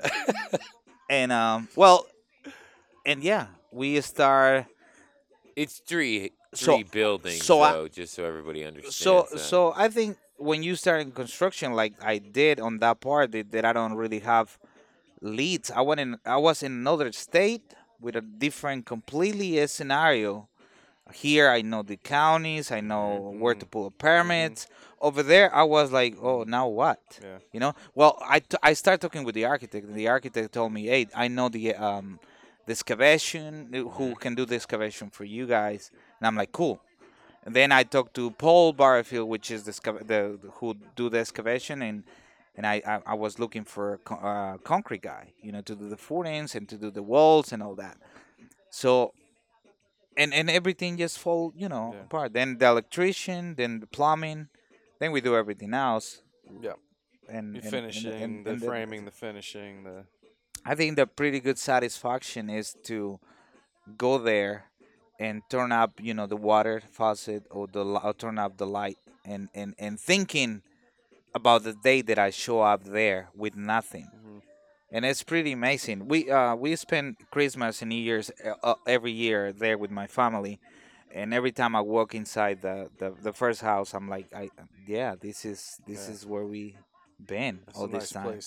and 1.10 1.32
um, 1.32 1.68
well, 1.76 2.06
and 3.06 3.24
yeah, 3.24 3.48
we 3.72 4.00
start. 4.02 4.66
It's 5.62 5.80
three 5.92 6.32
So- 6.54 6.76
three 6.76 6.84
buildings, 6.84 7.44
so 7.46 7.62
I- 7.62 7.88
just 7.90 8.14
so 8.14 8.24
everybody 8.24 8.62
understands. 8.64 8.96
So 8.96 9.28
that. 9.32 9.40
so 9.40 9.74
I 9.76 9.88
think 9.90 10.18
when 10.38 10.64
you 10.64 10.74
start 10.84 11.02
in 11.02 11.12
construction 11.12 11.74
like 11.74 11.94
I 12.14 12.16
did 12.18 12.56
on 12.68 12.80
that 12.80 12.98
part 13.02 13.32
that, 13.34 13.52
that 13.52 13.66
I 13.66 13.74
don't 13.74 13.96
really 14.04 14.20
have 14.20 14.58
leads. 15.22 15.70
I 15.70 15.82
went 15.82 16.00
in 16.00 16.18
I 16.26 16.38
was 16.38 16.64
in 16.64 16.72
another 16.72 17.12
state 17.12 17.66
with 18.00 18.16
a 18.16 18.22
different 18.22 18.86
completely 18.86 19.60
a 19.60 19.68
scenario. 19.68 20.48
Here 21.26 21.50
I 21.50 21.62
know 21.62 21.82
the 21.84 21.98
counties, 21.98 22.72
I 22.72 22.82
know 22.92 23.08
where 23.42 23.56
to 23.62 23.66
pull 23.66 23.86
a 23.88 23.92
permits. 23.92 24.68
Over 25.02 25.22
there 25.24 25.54
I 25.54 25.64
was 25.64 25.92
like, 25.92 26.14
"Oh, 26.22 26.44
now 26.44 26.68
what?" 26.68 27.02
Yeah. 27.22 27.40
You 27.54 27.60
know? 27.64 27.74
Well, 27.96 28.14
I, 28.36 28.40
t- 28.40 28.58
I 28.70 28.74
started 28.74 29.02
talking 29.02 29.24
with 29.26 29.36
the 29.36 29.46
architect 29.46 29.84
and 29.88 29.96
the 29.96 30.08
architect 30.08 30.54
told 30.54 30.72
me, 30.72 30.86
"Hey, 30.94 31.08
I 31.24 31.28
know 31.28 31.50
the 31.50 31.76
um 31.76 32.20
the 32.70 32.74
excavation 32.80 33.50
who 33.98 34.08
can 34.24 34.34
do 34.40 34.44
the 34.52 34.56
excavation 34.62 35.08
for 35.18 35.26
you 35.36 35.44
guys." 35.58 35.82
And 36.18 36.24
I'm 36.28 36.38
like, 36.42 36.52
"Cool." 36.62 36.78
And 37.46 37.52
then 37.60 37.70
I 37.80 37.82
talked 37.96 38.14
to 38.20 38.24
Paul 38.46 38.74
Barfield, 38.82 39.28
which 39.36 39.48
is 39.56 39.62
the, 39.70 39.74
the 40.14 40.22
who 40.58 40.68
do 41.00 41.06
the 41.14 41.20
excavation, 41.26 41.82
and 41.88 41.98
and 42.58 42.64
I, 42.74 42.76
I, 42.94 42.96
I 43.14 43.16
was 43.26 43.34
looking 43.44 43.66
for 43.74 43.86
a 43.94 43.98
co- 44.10 44.22
uh, 44.32 44.58
concrete 44.72 45.04
guy, 45.14 45.24
you 45.46 45.52
know, 45.54 45.62
to 45.70 45.74
do 45.82 45.88
the 45.96 46.02
footings 46.08 46.50
and 46.56 46.68
to 46.72 46.78
do 46.86 46.90
the 47.00 47.06
walls 47.14 47.48
and 47.54 47.60
all 47.66 47.76
that. 47.86 47.96
So, 48.82 49.14
and 50.22 50.34
and 50.40 50.48
everything 50.60 50.98
just 50.98 51.18
fall, 51.26 51.54
you 51.62 51.70
know, 51.74 51.88
Yeah. 51.94 52.02
apart. 52.08 52.30
Then 52.34 52.58
the 52.62 52.68
electrician, 52.76 53.56
then 53.56 53.72
the 53.84 53.88
plumbing, 53.88 54.42
then 55.00 55.10
we 55.16 55.22
do 55.22 55.34
everything 55.42 55.74
else. 55.74 56.08
Yeah. 56.68 56.74
And, 57.36 57.56
The 57.56 57.60
and- 57.60 57.64
and- 57.64 57.72
finishing, 57.76 58.22
and- 58.24 58.46
the 58.46 58.52
and 58.52 58.62
framing, 58.70 59.02
the 59.06 59.16
finishing, 59.26 59.74
the 59.90 59.98
I 60.66 60.76
think 60.76 60.96
the 60.96 61.08
pretty 61.08 61.40
good 61.40 61.58
satisfaction 61.58 62.50
is 62.50 62.76
to 62.84 63.20
go 63.98 64.18
there 64.18 64.66
and 65.20 65.42
turn 65.50 65.72
up, 65.72 65.94
you 66.02 66.14
know, 66.14 66.28
the 66.28 66.38
water 66.38 66.82
faucet 66.92 67.44
or 67.52 67.68
the 67.68 67.84
or 67.84 68.14
turn 68.14 68.38
up 68.40 68.58
the 68.58 68.68
light 68.68 68.98
and 69.26 69.50
and 69.54 69.76
and 69.80 70.00
thinking 70.00 70.62
about 71.34 71.64
the 71.64 71.74
day 71.74 72.02
that 72.02 72.20
I 72.20 72.30
show 72.32 72.62
up 72.62 72.84
there 72.86 73.30
with 73.36 73.56
nothing. 73.56 74.10
Mhm. 74.14 74.42
And 74.92 75.06
it's 75.06 75.24
pretty 75.24 75.52
amazing. 75.54 76.08
We 76.08 76.30
uh 76.32 76.56
we 76.56 76.76
spend 76.76 77.18
Christmas 77.32 77.82
and 77.82 77.90
New 77.90 78.02
Year's 78.02 78.32
uh, 78.46 78.54
uh, 78.64 78.76
every 78.88 79.12
year 79.12 79.52
there 79.54 79.78
with 79.78 79.92
my 79.92 80.08
family. 80.08 80.60
And 81.14 81.34
every 81.34 81.52
time 81.52 81.76
I 81.76 81.82
walk 81.82 82.16
inside 82.16 82.62
the, 82.62 82.90
the, 83.00 83.12
the 83.12 83.34
first 83.34 83.62
house, 83.62 83.94
I'm 83.94 84.10
like, 84.10 84.28
I 84.34 84.50
yeah, 84.88 85.16
this 85.20 85.46
is 85.46 85.80
this 85.88 86.08
Yeah. 86.08 86.14
is 86.16 86.26
where 86.26 86.46
we 86.46 86.78
been 87.26 87.62
It's 87.68 87.78
all 87.80 87.86
a 87.86 87.88
this 87.88 87.94
nice 88.00 88.12
time. 88.12 88.40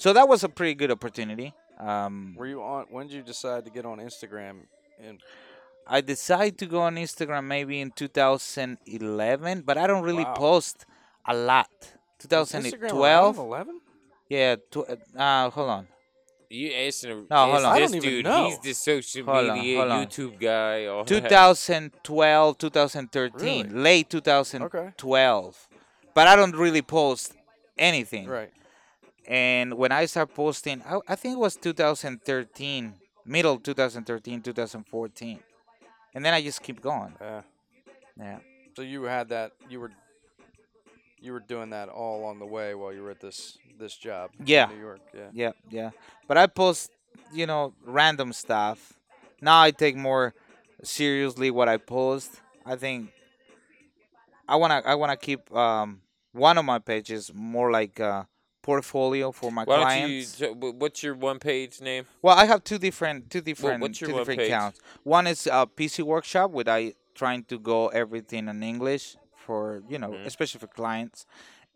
Place 0.00 0.02
too. 0.02 0.08
So 0.08 0.12
that 0.14 0.28
was 0.28 0.44
a 0.44 0.48
pretty 0.48 0.74
good 0.74 0.90
opportunity. 0.90 1.52
Um, 1.78 2.34
Were 2.36 2.46
you 2.46 2.62
on? 2.62 2.86
When 2.90 3.06
did 3.06 3.16
you 3.16 3.22
decide 3.22 3.64
to 3.64 3.70
get 3.70 3.84
on 3.86 3.98
Instagram? 3.98 4.66
And 5.02 5.20
I 5.86 6.00
decided 6.02 6.58
to 6.58 6.66
go 6.66 6.82
on 6.82 6.96
Instagram 6.96 7.44
maybe 7.44 7.80
in 7.80 7.90
2011, 7.92 9.62
but 9.62 9.78
I 9.78 9.86
don't 9.86 10.02
really 10.02 10.24
Wow. 10.24 10.34
post 10.34 10.84
a 11.26 11.34
lot. 11.34 11.70
was 12.30 12.50
2012, 12.50 13.38
11? 13.38 13.80
yeah. 14.28 14.56
Tw- 14.70 14.90
uh, 15.16 15.50
hold 15.50 15.70
on. 15.70 15.88
you 16.50 16.70
asking 16.72 17.10
him? 17.10 17.26
No, 17.30 17.36
hold 17.52 17.64
on. 17.64 17.76
I 17.76 17.80
This 17.80 17.90
don't 17.92 17.96
even 17.98 18.10
dude, 18.10 18.24
know. 18.24 18.46
he's 18.46 18.58
the 18.58 18.72
social 18.74 19.24
Hold 19.24 19.54
media 19.54 19.80
on. 19.80 20.06
YouTube 20.06 20.38
guy. 20.38 20.86
All 20.86 21.04
2012, 21.04 22.58
2013, 22.58 23.66
Really? 23.68 23.80
late 23.80 24.10
2012. 24.10 25.68
Okay. 25.70 25.76
But 26.12 26.26
I 26.28 26.36
don't 26.36 26.56
really 26.56 26.82
post 26.82 27.34
anything. 27.78 28.26
Right. 28.28 28.50
And 29.30 29.74
when 29.74 29.92
I 29.92 30.06
start 30.06 30.34
posting, 30.34 30.82
I, 30.82 30.98
I 31.06 31.14
think 31.14 31.34
it 31.34 31.38
was 31.38 31.54
2013, 31.54 32.94
middle 33.24 33.58
2013, 33.60 34.42
2014, 34.42 35.38
and 36.16 36.24
then 36.24 36.34
I 36.34 36.42
just 36.42 36.60
keep 36.62 36.80
going. 36.82 37.14
Yeah. 37.20 37.42
Yeah. 38.18 38.38
So 38.74 38.82
you 38.82 39.04
had 39.04 39.28
that. 39.28 39.52
You 39.68 39.80
were. 39.80 39.92
You 41.22 41.32
were 41.34 41.40
doing 41.40 41.70
that 41.70 41.90
all 41.90 42.18
along 42.20 42.38
the 42.38 42.46
way 42.46 42.74
while 42.74 42.92
you 42.94 43.02
were 43.02 43.10
at 43.10 43.20
this 43.20 43.56
this 43.78 43.94
job. 43.94 44.30
in 44.40 44.46
Yeah. 44.46 44.66
New 44.66 44.80
York. 44.80 45.00
Yeah. 45.14 45.28
Yeah, 45.32 45.52
yeah. 45.70 45.90
But 46.26 46.38
I 46.38 46.46
post, 46.46 46.90
you 47.32 47.46
know, 47.46 47.74
random 47.84 48.32
stuff. 48.32 48.94
Now 49.42 49.60
I 49.60 49.70
take 49.70 49.96
more 49.96 50.34
seriously 50.82 51.50
what 51.50 51.68
I 51.68 51.76
post. 51.76 52.40
I 52.64 52.76
think 52.76 53.12
I 54.48 54.56
wanna 54.56 54.82
I 54.84 54.94
wanna 54.94 55.16
keep 55.18 55.54
um 55.54 56.00
one 56.32 56.56
of 56.56 56.64
my 56.64 56.78
pages 56.78 57.30
more 57.34 57.70
like 57.70 58.00
a 58.00 58.26
portfolio 58.62 59.32
for 59.32 59.50
my 59.50 59.64
Why 59.64 59.76
don't 59.76 59.82
you? 59.84 60.24
clients. 60.24 60.36
so, 60.36 60.52
What's 60.52 61.02
your 61.02 61.14
one 61.14 61.38
page 61.38 61.80
name? 61.80 62.06
Well, 62.22 62.36
I 62.36 62.44
have 62.46 62.62
two 62.64 62.78
different 62.78 63.30
two 63.30 63.40
different 63.40 63.80
your 63.82 64.08
two 64.08 64.16
different 64.18 64.40
page? 64.40 64.48
accounts. 64.50 64.80
One 65.02 65.26
is 65.26 65.46
a 65.46 65.66
PC 65.66 66.02
workshop 66.04 66.50
with 66.50 66.68
I 66.68 66.94
trying 67.14 67.44
to 67.44 67.58
go 67.58 67.88
everything 67.88 68.48
in 68.48 68.62
English 68.62 69.16
for 69.34 69.82
you 69.88 69.98
know 69.98 70.10
Mhm. 70.10 70.26
especially 70.26 70.60
for 70.60 70.66
clients, 70.68 71.26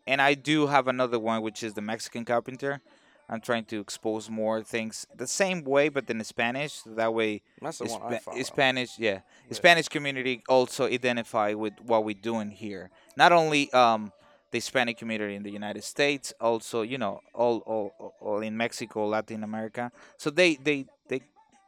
and 0.07 0.21
I 0.21 0.33
do 0.35 0.67
have 0.67 0.87
another 0.87 1.19
one 1.19 1.41
which 1.41 1.63
is 1.63 1.73
the 1.73 1.81
Mexican 1.81 2.25
carpenter. 2.25 2.81
I'm 3.27 3.41
trying 3.41 3.65
to 3.65 3.79
expose 3.79 4.29
more 4.29 4.61
things 4.61 5.07
the 5.15 5.25
same 5.25 5.63
way, 5.63 5.89
but 5.89 6.07
in 6.11 6.23
Spanish. 6.23 6.81
That 6.85 7.11
way, 7.11 7.41
That's 7.59 7.79
the 7.79 7.85
one 7.85 8.01
I 8.03 8.17
Hispa- 8.17 8.21
follow. 8.21 8.43
Spanish, 8.43 8.99
yeah, 8.99 9.21
Yeah. 9.49 9.53
Spanish 9.55 9.87
community 9.89 10.43
also 10.47 10.85
identify 10.85 11.55
with 11.55 11.73
what 11.81 12.05
we're 12.05 12.13
doing 12.31 12.51
here. 12.51 12.91
Not 13.17 13.31
only 13.31 13.73
um, 13.73 14.11
the 14.51 14.57
Hispanic 14.57 14.97
community 14.97 15.35
in 15.35 15.43
the 15.43 15.51
United 15.51 15.83
States, 15.83 16.33
also 16.39 16.81
you 16.81 16.97
know 16.97 17.19
all, 17.33 17.57
all, 17.65 18.15
all- 18.21 18.41
in 18.41 18.55
Mexico, 18.55 19.07
Latin 19.07 19.43
America. 19.43 19.91
So 20.17 20.29
they, 20.29 20.55
they, 20.55 20.85
they, 21.09 21.21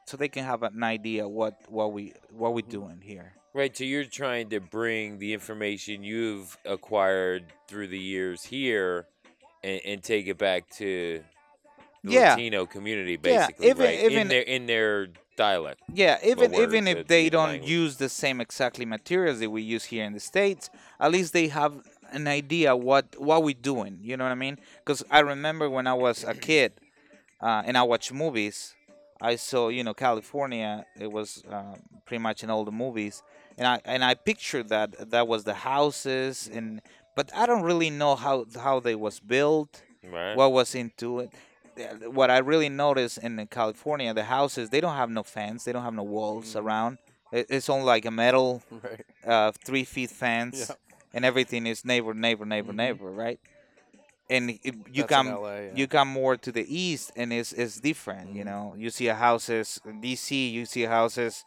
so 0.05 0.15
they 0.17 0.29
can 0.29 0.43
have 0.45 0.63
an 0.63 0.83
idea 0.83 1.27
what 1.27 1.55
what 1.69 1.91
we 1.91 2.13
what 2.31 2.53
we're 2.53 2.61
doing 2.79 3.01
here. 3.01 3.33
Right, 3.53 3.75
so 3.75 3.83
you're 3.83 4.05
trying 4.05 4.49
to 4.49 4.59
bring 4.59 5.17
the 5.17 5.33
information 5.33 6.03
you've 6.03 6.55
acquired 6.65 7.45
through 7.67 7.87
the 7.87 7.97
years 7.97 8.43
here 8.43 9.07
and, 9.63 9.81
and 9.83 10.03
take 10.03 10.27
it 10.27 10.37
back 10.37 10.69
to 10.77 11.23
the 12.03 12.11
Yeah. 12.13 12.31
Latino 12.35 12.67
community, 12.67 13.13
Yeah, 13.13 13.47
basically, 13.47 13.69
even- 13.69 13.83
right? 13.85 13.99
even- 13.99 14.19
in 14.21 14.27
their 14.27 14.41
in 14.41 14.65
their 14.67 15.07
dialect. 15.35 15.81
Yeah, 15.93 16.17
even 16.23 16.53
even 16.53 16.87
if 16.87 17.07
they 17.07 17.23
the 17.25 17.29
don't 17.31 17.49
language. 17.49 17.69
use 17.69 17.97
the 17.97 18.09
same 18.09 18.39
exactly 18.41 18.85
materials 18.85 19.39
that 19.39 19.49
we 19.49 19.61
use 19.63 19.85
here 19.85 20.03
in 20.05 20.13
the 20.13 20.19
states, 20.19 20.69
at 20.99 21.11
least 21.11 21.33
they 21.33 21.47
have 21.47 21.73
an 22.11 22.27
idea 22.27 22.75
what 22.75 23.05
what 23.19 23.43
we're 23.43 23.53
doing. 23.73 23.99
You 24.01 24.17
know 24.17 24.23
what 24.25 24.31
I 24.31 24.35
mean? 24.35 24.57
Because 24.83 25.03
I 25.09 25.19
remember 25.19 25.69
when 25.69 25.87
I 25.87 25.93
was 25.93 26.23
a 26.23 26.33
kid, 26.33 26.73
uh, 27.41 27.63
and 27.65 27.77
I 27.77 27.83
watched 27.83 28.11
movies. 28.13 28.73
I 29.21 29.35
saw 29.35 29.69
you 29.69 29.83
know 29.83 29.93
California. 29.93 30.85
It 30.99 31.11
was 31.11 31.43
um, 31.49 31.75
pretty 32.05 32.21
much 32.21 32.43
in 32.43 32.49
all 32.49 32.65
the 32.65 32.71
movies, 32.71 33.23
and 33.57 33.67
I 33.67 33.81
and 33.85 34.03
I 34.03 34.13
pictured 34.15 34.69
that 34.69 35.11
that 35.11 35.27
was 35.27 35.43
the 35.43 35.53
houses 35.55 36.49
and. 36.53 36.81
But 37.15 37.31
I 37.35 37.47
don't 37.47 37.63
really 37.63 37.89
know 37.89 38.15
how 38.15 38.45
how 38.61 38.79
they 38.79 38.93
was 38.93 39.19
built 39.19 39.81
Right. 40.03 40.35
what 40.37 40.51
was 40.51 40.75
into 40.75 41.21
it. 41.21 41.31
Uh, 41.75 42.11
What 42.11 42.29
I 42.29 42.37
really 42.37 42.69
noticed 42.69 43.17
in 43.17 43.33
California, 43.47 44.13
the 44.13 44.25
houses 44.25 44.69
they 44.69 44.79
don't 44.81 44.95
have 44.95 45.09
no 45.09 45.23
fence, 45.23 45.63
they 45.63 45.71
don't 45.71 45.81
have 45.83 45.95
no 45.95 46.03
walls 46.03 46.53
Mhm. 46.53 46.61
around. 46.63 46.97
It's 47.31 47.69
only 47.69 47.85
like 47.85 48.05
a 48.05 48.11
metal 48.11 48.61
Right. 48.71 49.03
uh, 49.25 49.51
three 49.65 49.83
feet 49.83 50.11
fence, 50.11 50.57
Yeah. 50.69 50.75
And 51.13 51.25
everything 51.25 51.65
is 51.67 51.83
neighbor, 51.85 52.13
neighbor, 52.13 52.45
neighbor, 52.45 52.71
Mhm. 52.73 52.75
neighbor, 52.75 53.11
right? 53.11 53.39
and 54.29 54.49
it, 54.49 54.75
you 54.91 55.03
That's 55.03 55.07
come 55.09 55.27
LA, 55.27 55.55
yeah. 55.55 55.71
you 55.73 55.87
come 55.87 56.09
more 56.09 56.35
to 56.35 56.51
the 56.51 56.65
east 56.67 57.13
and 57.15 57.31
it's 57.31 57.53
it's 57.53 57.79
different 57.79 58.33
you 58.35 58.43
Mhm. 58.43 58.45
know 58.45 58.73
you 58.77 58.89
see 58.89 59.07
a 59.07 59.15
houses 59.15 59.79
in 59.85 60.01
dc 60.01 60.51
you 60.51 60.65
see 60.65 60.81
houses 60.83 61.45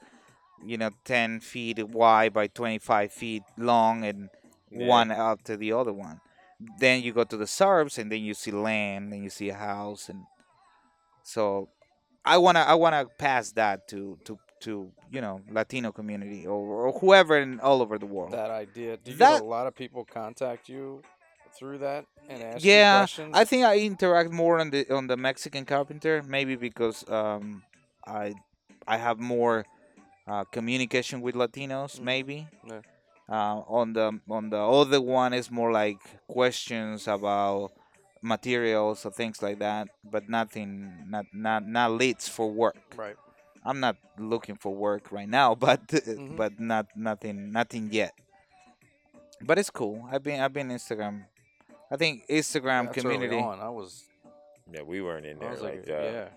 you 0.65 0.79
know 0.79 0.89
10 1.05 1.41
feet 1.41 1.79
wide 1.89 2.33
by 2.33 2.47
25 2.47 3.13
feet 3.13 3.43
long 3.59 4.03
and 4.03 4.31
Yeah. 4.71 4.87
one 4.87 5.09
to 5.45 5.59
the 5.59 5.73
other 5.73 5.93
one 5.93 6.23
then 6.79 7.03
you 7.03 7.13
go 7.13 7.25
to 7.25 7.37
the 7.37 7.47
suburbs 7.47 7.99
and 7.99 8.11
then 8.11 8.23
you 8.23 8.33
see 8.33 8.51
land 8.51 9.13
and 9.13 9.23
you 9.23 9.29
see 9.29 9.51
a 9.51 9.55
house 9.55 10.09
and 10.09 10.25
so 11.23 11.69
i 12.25 12.39
want 12.39 12.57
to 12.57 12.67
i 12.67 12.75
want 12.75 12.95
to 12.95 13.05
pass 13.17 13.53
that 13.53 13.87
to 13.89 14.17
to 14.25 14.39
to 14.61 14.91
you 15.11 15.21
know 15.21 15.41
latino 15.51 15.91
community 15.93 16.47
or, 16.47 16.87
or 16.87 16.93
whoever 17.01 17.39
in 17.39 17.61
all 17.61 17.81
over 17.83 17.99
the 17.99 18.07
world 18.07 18.33
that 18.33 18.51
idea. 18.51 18.97
Do 18.97 19.11
you 19.11 19.17
That- 19.19 19.35
get 19.41 19.43
a 19.43 19.45
lot 19.59 19.67
of 19.67 19.75
people 19.75 20.05
contact 20.05 20.69
you 20.69 21.03
through 21.59 21.79
that 21.79 22.05
and 22.29 22.43
ask 22.43 22.65
you 22.65 22.71
yeah 22.71 23.07
i 23.35 23.45
think 23.45 23.65
i 23.65 23.77
interact 23.79 24.31
more 24.31 24.61
on 24.61 24.71
the 24.71 24.89
on 24.95 25.09
the 25.09 25.17
mexican 25.17 25.65
carpenter 25.65 26.23
maybe 26.23 26.55
because 26.55 27.03
um 27.11 27.63
i 28.07 28.33
i 28.87 28.97
have 28.97 29.19
more 29.19 29.67
uh, 30.29 30.45
communication 30.45 31.21
with 31.21 31.35
latinos 31.35 31.99
Mhm. 31.99 32.05
maybe 32.05 32.47
Yeah. 32.71 32.83
uh, 33.29 33.59
on 33.67 33.95
the 33.95 34.21
on 34.31 34.51
the 34.51 34.59
other 34.81 35.01
one 35.01 35.33
is 35.35 35.51
more 35.51 35.73
like 35.73 35.99
questions 36.29 37.09
about 37.09 37.73
materials 38.23 39.05
or 39.07 39.11
things 39.11 39.43
like 39.43 39.59
that 39.59 39.89
but 40.05 40.29
nothing 40.29 40.93
not 41.09 41.25
not 41.33 41.67
not 41.67 41.91
leads 41.91 42.29
for 42.29 42.47
work 42.51 42.77
right. 42.97 43.17
I'm 43.65 43.81
not 43.81 43.97
looking 44.19 44.57
for 44.57 44.75
work 44.75 45.11
right 45.13 45.29
now 45.29 45.55
but 45.67 45.87
Mhm. 45.89 46.37
but 46.37 46.59
not 46.61 46.87
nothing 46.97 47.53
nothing 47.53 47.89
yet 47.93 48.13
but 49.43 49.59
it's 49.59 49.71
cool 49.71 50.07
i've 50.11 50.23
been 50.23 50.41
i've 50.41 50.53
been 50.53 50.69
instagram 50.69 51.25
i 51.91 51.97
think 51.97 52.27
instagram 52.29 52.87
That's 52.87 53.01
community 53.03 53.35
early 53.37 53.43
on. 53.45 53.61
I 53.61 53.69
was. 53.71 54.05
Yeah, 54.73 54.83
we 54.83 55.03
weren't 55.03 55.27
in 55.27 55.37
I 55.39 55.41
there 55.41 55.51
was 55.51 55.63
like, 55.63 55.75
like, 55.77 55.85
that. 55.87 56.13
yeah. 56.13 56.29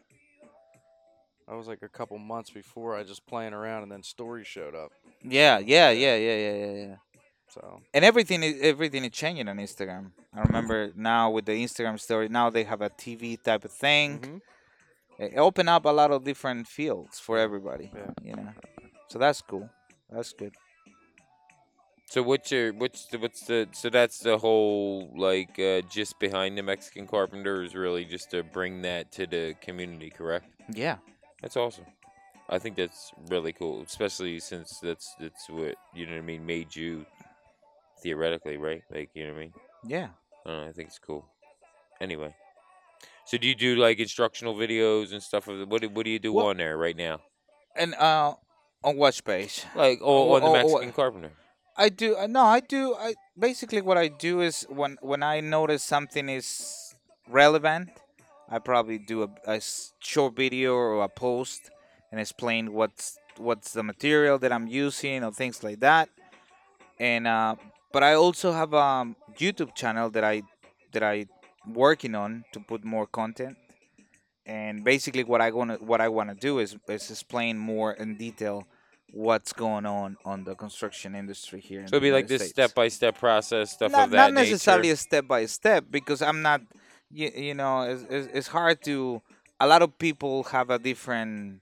I 1.48 1.54
was 1.56 1.68
like 1.68 1.84
a 1.84 1.90
couple 1.90 2.18
months 2.18 2.50
before 2.50 2.96
I 2.98 3.04
just 3.04 3.28
playing 3.28 3.54
around 3.54 3.84
and 3.84 3.92
then 3.92 4.02
stories 4.02 4.48
showed 4.48 4.74
up. 4.76 4.92
yeah 5.22 5.60
yeah 5.60 5.92
yeah 5.92 6.16
yeah 6.16 6.36
yeah 6.36 6.54
yeah 6.66 6.72
yeah 6.88 6.96
So 7.50 7.82
and 7.94 8.04
everything 8.04 8.42
is 8.42 8.56
everything 8.62 9.04
is 9.04 9.12
changing 9.12 9.48
on 9.48 9.58
instagram 9.58 10.12
i 10.34 10.42
remember 10.42 10.92
now 10.96 11.30
with 11.30 11.46
the 11.46 11.52
instagram 11.66 12.00
story 12.00 12.28
now 12.30 12.50
they 12.50 12.64
have 12.64 12.82
a 12.82 12.90
tv 12.90 13.38
type 13.42 13.64
of 13.66 13.72
thing 13.72 14.10
mhm. 14.20 14.42
It 15.20 15.38
open 15.38 15.68
up 15.70 15.86
a 15.86 15.90
lot 15.90 16.12
of 16.12 16.24
different 16.24 16.68
fields 16.68 17.20
for 17.20 17.38
everybody 17.38 17.92
Yeah. 17.96 18.12
you 18.24 18.36
know 18.36 18.50
so 19.08 19.20
that's 19.20 19.42
cool 19.42 19.70
that's 20.10 20.34
good 20.34 20.54
So 22.14 22.22
what's 22.22 22.52
your 22.52 22.74
what's 22.74 23.06
the 23.08 23.18
what's 23.18 23.42
the 23.50 23.68
so 23.72 23.90
that's 23.90 24.20
the 24.20 24.38
whole 24.38 25.10
like 25.16 25.58
uh, 25.58 25.82
just 25.90 26.20
behind 26.20 26.58
the 26.58 26.62
Mexican 26.64 27.08
carpenter 27.08 27.64
is 27.64 27.74
really 27.76 28.06
just 28.06 28.30
to 28.32 28.44
bring 28.44 28.82
that 28.84 29.12
to 29.18 29.26
the 29.26 29.56
community, 29.66 30.10
correct? 30.12 30.46
yeah 30.76 30.98
That's 31.42 31.58
awesome. 31.58 31.86
I 32.50 32.60
think 32.60 32.76
that's 32.76 33.12
really 33.32 33.54
cool, 33.54 33.82
especially 33.82 34.40
since 34.40 34.80
that's 34.80 35.16
that's 35.20 35.50
what 35.50 35.76
you 35.96 36.06
know 36.06 36.14
what 36.14 36.24
I 36.24 36.32
mean 36.32 36.46
made 36.46 36.76
you 36.76 37.06
theoretically, 38.04 38.58
right? 38.58 38.84
Like 38.92 39.10
you 39.16 39.24
know 39.26 39.34
what 39.34 39.40
I 39.40 39.44
mean. 39.46 39.54
yeah 39.88 40.10
I, 40.46 40.50
know, 40.50 40.68
I 40.70 40.72
think 40.76 40.90
it's 40.90 41.00
cool. 41.00 41.26
Anyway, 42.02 42.36
so 43.26 43.38
do 43.38 43.48
you 43.48 43.56
do 43.56 43.76
like 43.76 44.00
instructional 44.00 44.56
videos 44.56 45.12
and 45.12 45.22
stuff? 45.22 45.48
Of 45.48 45.60
the, 45.60 45.66
what 45.66 45.82
do, 45.82 45.90
what 45.90 46.04
do 46.06 46.12
you 46.12 46.20
do 46.20 46.34
Well- 46.34 46.48
on 46.48 46.58
there 46.58 46.78
right 46.78 46.96
now? 46.96 47.20
and 47.76 47.96
uh 47.96 48.36
on 48.84 48.98
what 48.98 49.14
space? 49.14 49.66
Like 49.76 50.00
oh, 50.02 50.30
Oh, 50.32 50.36
on 50.36 50.42
the 50.44 50.52
Mexican 50.52 50.92
carpenter. 50.92 51.32
I 51.76 51.90
do 51.90 52.16
uh, 52.16 52.28
no 52.28 52.44
I 52.44 52.60
do 52.60 52.96
I 52.96 53.16
basically 53.38 53.82
what 53.82 53.98
I 53.98 54.08
do 54.08 54.42
is 54.42 54.66
when 54.70 54.98
when 55.02 55.24
I 55.24 55.40
notice 55.40 55.84
something 55.84 56.30
is 56.30 56.94
relevant 57.28 57.90
I 58.50 58.60
probably 58.60 59.00
do 59.00 59.28
a 59.48 59.60
short 60.00 60.36
video 60.36 60.76
or 60.76 61.04
a 61.04 61.10
post 61.10 61.72
and 62.12 62.20
explain 62.22 62.74
what's 62.74 63.18
what's 63.38 63.74
the 63.74 63.82
material 63.82 64.38
that 64.38 64.52
I'm 64.52 64.68
using 64.68 65.24
or 65.24 65.32
things 65.32 65.64
like 65.64 65.80
that 65.80 66.10
and 67.00 67.26
uh, 67.28 67.56
but 67.92 68.04
I 68.04 68.14
also 68.14 68.52
have 68.52 68.74
a 68.74 69.08
YouTube 69.40 69.74
channel 69.74 70.12
that 70.12 70.24
I 70.24 70.44
that 70.92 71.02
I 71.02 71.26
working 71.68 72.16
on 72.16 72.44
to 72.54 72.60
put 72.60 72.84
more 72.84 73.08
content 73.08 73.58
and 74.46 74.84
basically 74.84 75.24
what 75.24 75.42
I 75.42 75.52
want 75.52 75.72
to 75.72 75.86
what 75.86 76.02
I 76.02 76.10
want 76.10 76.30
to 76.30 76.36
do 76.36 76.60
is 76.60 76.76
is 76.88 77.12
explain 77.12 77.58
more 77.58 77.94
in 77.94 78.18
detail 78.18 78.66
what's 79.12 79.54
going 79.54 79.86
on 79.86 80.18
on 80.26 80.44
the 80.44 80.56
construction 80.56 81.16
industry 81.16 81.62
here. 81.62 81.86
So 81.88 81.96
it'd 81.96 82.02
be 82.02 82.12
like 82.12 82.28
this 82.28 82.42
States. 82.42 82.52
step 82.52 82.76
by 82.76 82.88
step 82.88 83.18
process, 83.18 83.74
stuff 83.74 83.92
not, 83.92 84.06
of 84.06 84.12
that 84.12 84.34
not 84.34 84.34
necessarily 84.34 84.90
nature. 84.90 84.94
a 84.94 84.98
step 84.98 85.28
by 85.28 85.46
step 85.46 85.86
because 85.90 86.22
I'm 86.22 86.42
not. 86.42 86.62
You, 87.16 87.30
you 87.36 87.54
know, 87.54 87.82
it's, 87.84 88.04
it's, 88.10 88.28
it's 88.34 88.48
hard 88.48 88.82
to. 88.86 89.22
A 89.60 89.68
lot 89.68 89.82
of 89.84 89.98
people 90.00 90.44
have 90.46 90.72
a 90.72 90.80
different 90.80 91.62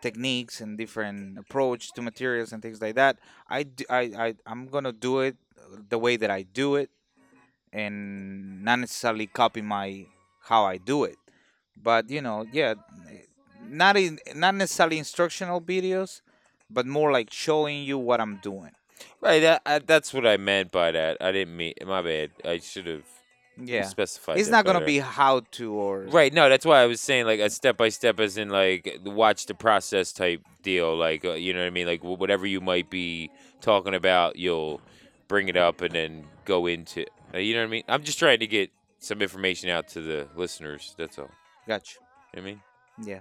techniques 0.00 0.60
and 0.60 0.78
different 0.78 1.38
approach 1.38 1.92
to 1.94 2.02
materials 2.02 2.52
and 2.52 2.62
things 2.62 2.80
like 2.80 2.94
that. 2.94 3.18
I, 3.50 3.66
I, 3.90 4.00
I 4.16 4.34
I'm 4.46 4.68
gonna 4.68 4.92
do 4.92 5.20
it 5.20 5.36
the 5.88 5.98
way 5.98 6.16
that 6.16 6.30
I 6.30 6.42
do 6.42 6.76
it, 6.76 6.88
and 7.72 8.64
not 8.64 8.78
necessarily 8.78 9.26
copy 9.26 9.62
my 9.62 10.06
how 10.42 10.64
I 10.64 10.76
do 10.76 11.04
it. 11.04 11.16
But 11.80 12.10
you 12.10 12.20
know, 12.20 12.46
yeah, 12.52 12.74
not 13.68 13.96
in, 13.96 14.18
not 14.34 14.54
necessarily 14.54 14.98
instructional 14.98 15.60
videos, 15.60 16.20
but 16.70 16.86
more 16.86 17.12
like 17.12 17.32
showing 17.32 17.84
you 17.84 17.98
what 17.98 18.20
I'm 18.20 18.36
doing. 18.36 18.72
Right, 19.20 19.40
that, 19.40 19.62
I, 19.66 19.78
that's 19.80 20.12
what 20.14 20.26
I 20.26 20.36
meant 20.36 20.70
by 20.70 20.92
that. 20.92 21.16
I 21.20 21.32
didn't 21.32 21.56
mean 21.56 21.74
my 21.84 22.02
bad. 22.02 22.30
I 22.44 22.58
should 22.58 22.86
have 22.86 23.04
Yeah, 23.56 23.82
specified. 23.84 24.38
it's 24.38 24.48
not 24.48 24.64
gonna 24.64 24.84
be 24.84 24.98
how 24.98 25.40
to 25.52 25.72
or 25.72 26.02
Right, 26.04 26.32
no, 26.32 26.48
that's 26.48 26.64
why 26.64 26.80
I 26.80 26.86
was 26.86 27.00
saying 27.00 27.26
like 27.26 27.40
a 27.40 27.50
step 27.50 27.76
by 27.76 27.88
step, 27.88 28.20
as 28.20 28.36
in 28.36 28.48
like 28.48 29.00
watch 29.04 29.46
the 29.46 29.54
process 29.54 30.12
type 30.12 30.42
deal. 30.62 30.96
Like 30.96 31.24
uh, 31.24 31.32
you 31.32 31.52
know 31.52 31.60
what 31.60 31.66
I 31.66 31.70
mean. 31.70 31.86
Like 31.86 32.02
whatever 32.02 32.46
you 32.46 32.60
might 32.60 32.90
be 32.90 33.30
talking 33.60 33.94
about, 33.94 34.36
you'll 34.36 34.80
bring 35.28 35.48
it 35.48 35.56
up 35.56 35.80
and 35.80 35.94
then 35.94 36.24
go 36.44 36.66
into. 36.66 37.04
Uh, 37.34 37.38
you 37.38 37.54
know 37.54 37.60
what 37.60 37.66
I 37.66 37.70
mean. 37.70 37.82
I'm 37.88 38.02
just 38.04 38.18
trying 38.18 38.40
to 38.40 38.46
get 38.46 38.70
some 38.98 39.22
information 39.22 39.70
out 39.70 39.88
to 39.88 40.00
the 40.02 40.28
listeners. 40.36 40.94
That's 40.98 41.18
all. 41.18 41.30
Gotcha. 41.66 41.98
You 42.34 42.40
know 42.40 42.42
what 42.42 42.50
I 42.50 42.52
mean, 42.52 42.62
Yeah. 43.08 43.20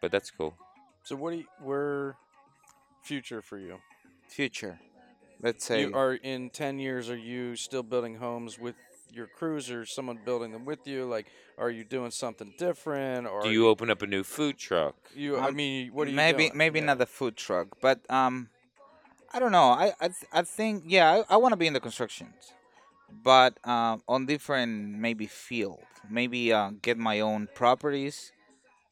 but 0.00 0.10
that's 0.10 0.30
cool. 0.30 0.56
So 1.04 1.16
what 1.16 1.32
do 1.32 1.38
you, 1.38 1.44
where 1.62 2.16
future 3.02 3.42
for 3.42 3.58
you? 3.58 3.78
Future. 4.28 4.78
Let's 5.42 5.64
say. 5.64 5.82
You 5.82 5.94
are 5.94 6.14
in 6.14 6.50
ten 6.50 6.78
years. 6.78 7.08
Are 7.10 7.16
you 7.16 7.56
still 7.56 7.82
building 7.82 8.16
homes 8.16 8.58
with 8.58 8.74
your 9.10 9.26
crews, 9.26 9.70
or 9.70 9.86
someone 9.86 10.18
building 10.24 10.52
them 10.52 10.64
with 10.64 10.86
you? 10.86 11.04
Like, 11.06 11.26
are 11.56 11.70
you 11.70 11.84
doing 11.84 12.10
something 12.10 12.52
different, 12.58 13.26
or 13.26 13.42
Do 13.42 13.50
you 13.50 13.68
open 13.68 13.88
up 13.88 14.02
a 14.02 14.06
new 14.06 14.22
food 14.24 14.58
truck? 14.58 14.96
You, 15.14 15.38
I 15.38 15.48
Um, 15.48 15.56
mean, 15.56 15.92
what 15.92 16.06
are 16.06 16.10
you 16.10 16.16
maybe 16.16 16.46
doing? 16.48 16.58
maybe 16.58 16.78
Yeah. 16.80 16.86
not 16.86 16.98
the 16.98 17.06
food 17.06 17.36
truck, 17.36 17.68
but 17.80 18.00
um, 18.10 18.50
I 19.32 19.38
don't 19.38 19.52
know. 19.52 19.70
I 19.70 19.92
I, 20.00 20.08
th- 20.08 20.30
I 20.32 20.42
think 20.42 20.84
yeah, 20.86 21.22
I, 21.28 21.34
I 21.34 21.36
want 21.36 21.52
to 21.52 21.56
be 21.56 21.66
in 21.66 21.72
the 21.74 21.80
constructions, 21.80 22.52
but 23.24 23.58
um, 23.66 24.02
on 24.08 24.26
different 24.26 24.98
maybe 24.98 25.26
field. 25.26 25.80
Maybe 26.10 26.52
uh, 26.52 26.70
get 26.80 26.96
my 26.96 27.20
own 27.20 27.48
properties 27.54 28.32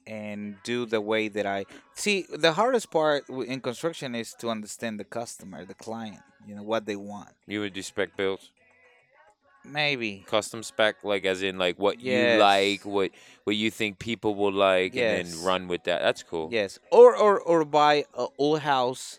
and 0.06 0.56
do 0.64 0.84
the 0.86 1.00
way 1.00 1.28
that 1.28 1.46
I 1.46 1.64
see. 1.94 2.26
The 2.32 2.52
hardest 2.52 2.90
part 2.90 3.26
w- 3.28 3.50
in 3.50 3.60
construction 3.60 4.14
is 4.14 4.34
to 4.40 4.50
understand 4.50 5.00
the 5.00 5.04
customer, 5.04 5.64
the 5.64 5.74
client. 5.74 6.20
You 6.46 6.54
know 6.56 6.62
what 6.62 6.84
they 6.86 6.96
want. 6.96 7.30
You 7.46 7.60
would 7.60 7.72
do 7.72 7.82
spec 7.82 8.16
builds, 8.16 8.50
Maybe 9.64 10.22
custom 10.28 10.62
spec, 10.62 11.02
like 11.02 11.24
as 11.24 11.42
in 11.42 11.58
like 11.58 11.76
what 11.78 12.00
Yes. 12.00 12.32
you 12.34 12.38
like, 12.38 12.84
what 12.84 13.10
what 13.44 13.56
you 13.56 13.70
think 13.70 13.98
people 13.98 14.34
will 14.36 14.52
like, 14.52 14.92
and 14.92 14.98
Yes. 15.10 15.34
then 15.34 15.42
run 15.44 15.66
with 15.66 15.82
that. 15.84 16.02
That's 16.02 16.22
cool. 16.22 16.50
Yes, 16.52 16.78
or 16.92 17.16
or 17.16 17.40
or 17.40 17.64
buy 17.64 18.04
a 18.14 18.26
old 18.38 18.60
house, 18.60 19.18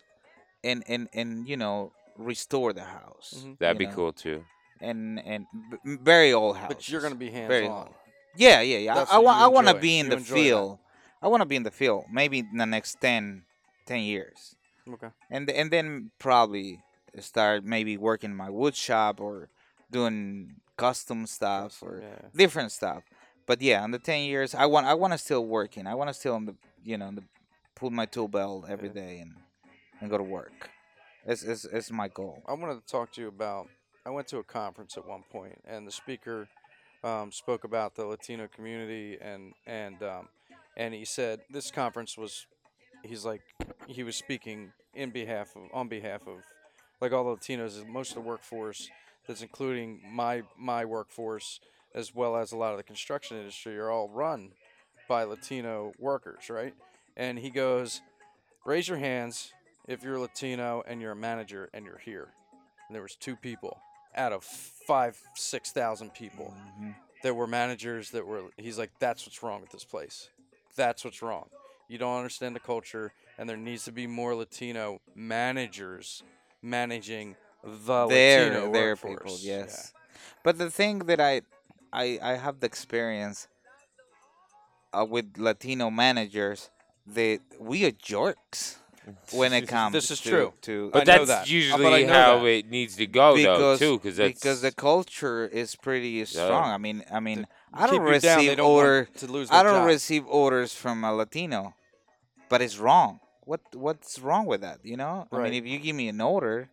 and 0.64 0.84
and 0.88 1.08
and 1.14 1.48
you 1.48 1.58
know 1.58 1.92
restore 2.18 2.74
the 2.74 2.84
house. 2.84 3.44
Mhm. 3.46 3.58
That'd 3.60 3.78
be 3.78 3.86
know, 3.88 3.94
cool 3.96 4.14
too. 4.14 4.44
And 4.82 5.20
and 5.26 5.46
b- 5.72 5.78
m- 5.86 6.00
very 6.02 6.34
old 6.34 6.58
house. 6.58 6.68
But 6.70 6.88
you're 6.90 7.02
gonna 7.02 7.16
be 7.16 7.30
hands 7.30 7.48
Very 7.50 7.68
on. 7.68 7.90
Yeah, 8.36 8.62
yeah, 8.62 8.78
yeah. 8.78 8.94
That's 8.96 9.12
I, 9.12 9.16
I 9.16 9.20
want 9.20 9.42
I 9.42 9.48
want 9.48 9.68
to 9.68 9.74
be 9.76 9.98
in 10.00 10.06
You 10.08 10.10
the 10.12 10.18
enjoy 10.18 10.36
that. 10.36 10.42
field. 10.42 10.80
I 11.22 11.28
want 11.28 11.42
to 11.42 11.46
be 11.46 11.56
in 11.56 11.64
the 11.64 11.72
field. 11.72 12.06
Maybe 12.12 12.40
in 12.40 12.58
the 12.58 12.66
next 12.66 13.02
10, 13.02 13.44
10 13.88 14.02
years, 14.02 14.56
Okay. 14.88 15.10
and 15.32 15.50
and 15.50 15.72
then 15.72 16.12
probably 16.20 16.82
start 17.20 17.64
maybe 17.64 17.98
working 17.98 18.36
my 18.36 18.50
wood 18.52 18.76
shop 18.76 19.20
or 19.20 19.50
doing 19.90 20.56
custom 20.78 21.26
stuff 21.26 21.82
or 21.82 22.02
Yeah. 22.04 22.28
different 22.36 22.72
stuff. 22.72 23.04
But 23.48 23.62
yeah, 23.62 23.84
in 23.86 23.92
the 23.92 24.00
ten 24.00 24.22
years, 24.26 24.54
I 24.54 24.66
want 24.68 24.86
I 24.86 24.94
want 24.94 25.14
to 25.14 25.18
still 25.18 25.46
working. 25.46 25.88
I 25.88 25.96
want 25.96 26.10
to 26.10 26.14
still 26.14 26.36
on 26.36 26.46
the 26.46 26.56
you 26.84 26.98
know 26.98 27.10
the, 27.12 27.24
pull 27.74 27.90
my 27.90 28.06
tool 28.06 28.28
belt 28.28 28.66
every 28.70 28.90
Yeah. 28.90 28.94
day 29.06 29.20
and 29.20 29.34
and 30.02 30.10
go 30.10 30.18
to 30.18 30.24
work. 30.24 30.70
It's, 31.26 31.44
it's, 31.44 31.66
it's 31.66 31.92
my 31.92 32.08
goal. 32.08 32.42
I 32.48 32.54
wanted 32.54 32.76
to 32.76 32.92
talk 32.92 33.12
to 33.14 33.22
you 33.22 33.28
about. 33.28 33.68
I 34.06 34.10
went 34.10 34.28
to 34.30 34.38
a 34.38 34.44
conference 34.44 34.96
at 34.96 35.06
one 35.06 35.24
point, 35.30 35.62
and 35.68 35.86
the 35.86 35.92
speaker 35.92 36.48
um, 37.04 37.32
spoke 37.32 37.66
about 37.66 37.96
the 37.96 38.06
Latino 38.06 38.48
community, 38.48 39.18
and 39.22 39.54
and 39.66 40.02
um, 40.02 40.30
and 40.78 40.94
he 40.94 41.06
said 41.06 41.42
this 41.50 41.72
conference 41.72 42.18
was. 42.18 42.48
He's 43.04 43.24
like, 43.24 43.42
he 43.86 44.02
was 44.02 44.16
speaking 44.16 44.72
in 44.96 45.12
behalf 45.12 45.56
of, 45.56 45.64
on 45.72 45.88
behalf 45.88 46.28
of, 46.28 46.38
like 47.00 47.14
all 47.14 47.24
the 47.24 47.40
Latinos, 47.40 47.88
most 47.88 48.10
of 48.10 48.16
the 48.16 48.22
workforce. 48.22 48.90
that's 49.28 49.42
including 49.42 50.02
my 50.10 50.42
my 50.58 50.86
workforce 50.86 51.60
as 51.94 52.16
well 52.16 52.36
as 52.36 52.52
a 52.52 52.58
lot 52.58 52.72
of 52.72 52.78
the 52.78 52.84
construction 52.84 53.38
industry 53.38 53.78
are 53.78 53.92
all 53.92 54.10
run 54.10 54.52
by 55.08 55.24
Latino 55.24 55.94
workers, 56.00 56.50
right? 56.50 56.74
And 57.16 57.38
he 57.38 57.50
goes, 57.50 58.02
"Raise 58.66 58.88
your 58.88 58.98
hands 58.98 59.54
if 59.88 60.04
you're 60.04 60.20
Latino 60.20 60.84
and 60.88 61.02
you're 61.02 61.12
a 61.14 61.16
manager 61.16 61.70
and 61.74 61.86
you're 61.86 61.98
here." 61.98 62.30
And 62.88 62.96
there 62.96 63.02
was 63.02 63.16
two 63.16 63.36
people 63.36 63.78
out 64.16 64.32
of 64.34 64.44
five, 64.44 65.20
six 65.34 65.72
thousand 65.72 66.14
people 66.14 66.54
Mhm. 66.80 66.96
that 67.24 67.34
were 67.34 67.48
managers 67.48 68.12
that 68.12 68.26
were. 68.26 68.52
He's 68.58 68.78
like, 68.78 68.92
"That's 69.00 69.26
what's 69.26 69.42
wrong 69.44 69.62
with 69.62 69.72
this 69.72 69.84
place. 69.84 70.30
That's 70.76 71.04
what's 71.04 71.22
wrong. 71.22 71.50
You 71.88 71.98
don't 71.98 72.18
understand 72.18 72.56
the 72.56 72.60
culture, 72.60 73.14
and 73.38 73.50
there 73.50 73.58
needs 73.58 73.86
to 73.86 73.92
be 73.92 74.08
more 74.08 74.36
Latino 74.36 75.00
managers 75.16 76.24
managing 76.62 77.36
the 77.64 78.08
their 78.08 78.46
Latino 78.46 78.72
their 78.72 78.90
workforce." 78.90 79.20
people 79.20 79.38
Yeah. 79.42 79.66
yes 79.66 79.94
but 80.44 80.58
the 80.58 80.70
thing 80.70 81.00
that 81.00 81.20
i 81.20 81.42
i 81.92 82.20
i 82.22 82.34
have 82.36 82.60
the 82.60 82.66
experience 82.68 83.48
uh, 84.94 85.06
with 85.06 85.38
latino 85.38 85.90
managers 85.90 86.70
that 87.06 87.40
we 87.60 87.86
are 87.86 87.92
jerks 87.92 88.78
when 89.32 89.54
it 89.54 89.68
comes 89.68 89.94
This 89.94 90.12
is 90.12 90.20
to, 90.22 90.30
true. 90.30 90.54
to 90.64 90.90
But 90.92 91.06
that's 91.06 91.28
that. 91.28 91.38
Uh, 91.38 91.42
but 91.42 91.50
usually 91.50 92.04
how 92.06 92.40
that. 92.40 92.46
it 92.46 92.70
needs 92.70 92.96
to 92.98 93.06
go, 93.08 93.36
because 93.36 93.60
though, 93.60 93.78
too, 93.78 93.98
because 94.00 94.18
because 94.18 94.62
the 94.62 94.72
culture 94.72 95.46
is 95.48 95.76
pretty 95.76 96.24
strong 96.26 96.72
i 96.72 96.78
mean 96.78 97.04
i 97.12 97.20
mean 97.20 97.48
i 97.74 97.86
don't 97.88 97.96
you 98.06 98.20
down, 98.20 98.38
receive 98.40 98.58
don't 98.58 98.70
order 98.70 99.06
to 99.16 99.28
lose 99.28 99.50
i 99.52 99.64
don't 99.64 99.82
job. 99.82 99.88
receive 99.88 100.26
orders 100.28 100.74
from 100.74 101.04
a 101.04 101.14
latino 101.14 101.74
but 102.50 102.62
it's 102.62 102.78
wrong 102.78 103.20
what 103.46 103.62
what's 103.74 104.20
wrong 104.20 104.46
with 104.46 104.62
that 104.62 104.80
you 104.84 104.98
know 104.98 105.26
i 105.32 105.38
mean 105.44 105.54
if 105.54 105.66
you 105.66 105.80
give 105.80 105.96
me 105.96 106.08
an 106.10 106.20
order 106.22 106.70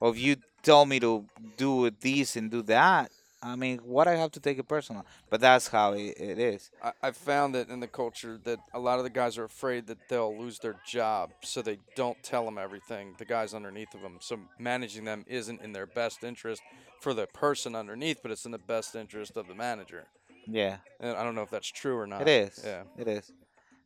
or 0.00 0.10
if 0.10 0.18
you 0.18 0.36
tell 0.62 0.84
me 0.86 0.98
to 1.00 1.24
do 1.56 1.90
this 1.90 2.36
and 2.36 2.50
do 2.50 2.62
that 2.62 3.10
i 3.42 3.54
mean 3.56 3.78
what 3.78 4.06
i 4.08 4.14
have 4.16 4.30
to 4.30 4.40
take 4.40 4.58
it 4.58 4.66
personal 4.66 5.04
but 5.30 5.40
that's 5.40 5.68
how 5.68 5.92
it, 5.92 6.14
it 6.18 6.38
is 6.38 6.70
I, 6.82 6.92
I've 7.02 7.16
found 7.16 7.54
that 7.54 7.68
in 7.68 7.80
the 7.80 7.86
culture 7.86 8.38
that 8.44 8.58
a 8.72 8.78
lot 8.78 8.98
of 8.98 9.04
the 9.04 9.10
guys 9.10 9.38
are 9.38 9.44
afraid 9.44 9.86
that 9.88 9.98
they'll 10.08 10.36
lose 10.36 10.58
their 10.58 10.76
job, 10.86 11.30
so 11.42 11.62
they 11.62 11.78
don't 11.94 12.20
tell 12.22 12.44
them 12.44 12.58
everything. 12.58 13.14
The 13.18 13.24
guys 13.24 13.54
underneath 13.54 13.94
of 13.94 14.02
them, 14.02 14.18
so 14.20 14.38
managing 14.58 15.04
them 15.04 15.24
isn't 15.28 15.60
in 15.62 15.72
their 15.72 15.86
best 15.86 16.24
interest 16.24 16.62
for 17.00 17.14
the 17.14 17.26
person 17.26 17.74
underneath, 17.74 18.18
but 18.22 18.30
it's 18.30 18.44
in 18.44 18.52
the 18.52 18.58
best 18.58 18.94
interest 18.94 19.36
of 19.36 19.48
the 19.48 19.54
manager. 19.54 20.06
yeah 20.46 20.78
And 21.00 21.16
I 21.16 21.24
don't 21.24 21.34
know 21.34 21.42
if 21.42 21.50
that's 21.50 21.70
true 21.70 21.96
or 21.98 22.06
not. 22.06 22.22
It 22.22 22.28
is. 22.28 22.62
Yeah. 22.64 22.82
It 22.96 23.08
is. 23.08 23.32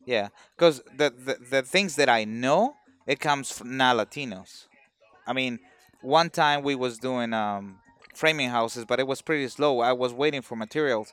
Yeah, 0.06 0.28
because 0.56 0.82
the, 0.96 1.10
the 1.10 1.36
the 1.50 1.62
things 1.62 1.96
that 1.96 2.08
I 2.08 2.24
know, 2.24 2.74
it 3.06 3.20
comes 3.20 3.52
from 3.52 3.76
not 3.76 3.96
Latinos. 3.96 4.66
I 5.26 5.32
mean, 5.32 5.58
one 6.00 6.30
time 6.30 6.62
we 6.62 6.74
was 6.74 6.98
doing 6.98 7.32
um, 7.32 7.78
framing 8.14 8.50
houses, 8.50 8.84
but 8.84 9.00
it 9.00 9.06
was 9.06 9.22
pretty 9.22 9.48
slow. 9.48 9.80
I 9.80 9.92
was 9.92 10.12
waiting 10.12 10.42
for 10.42 10.56
materials, 10.56 11.12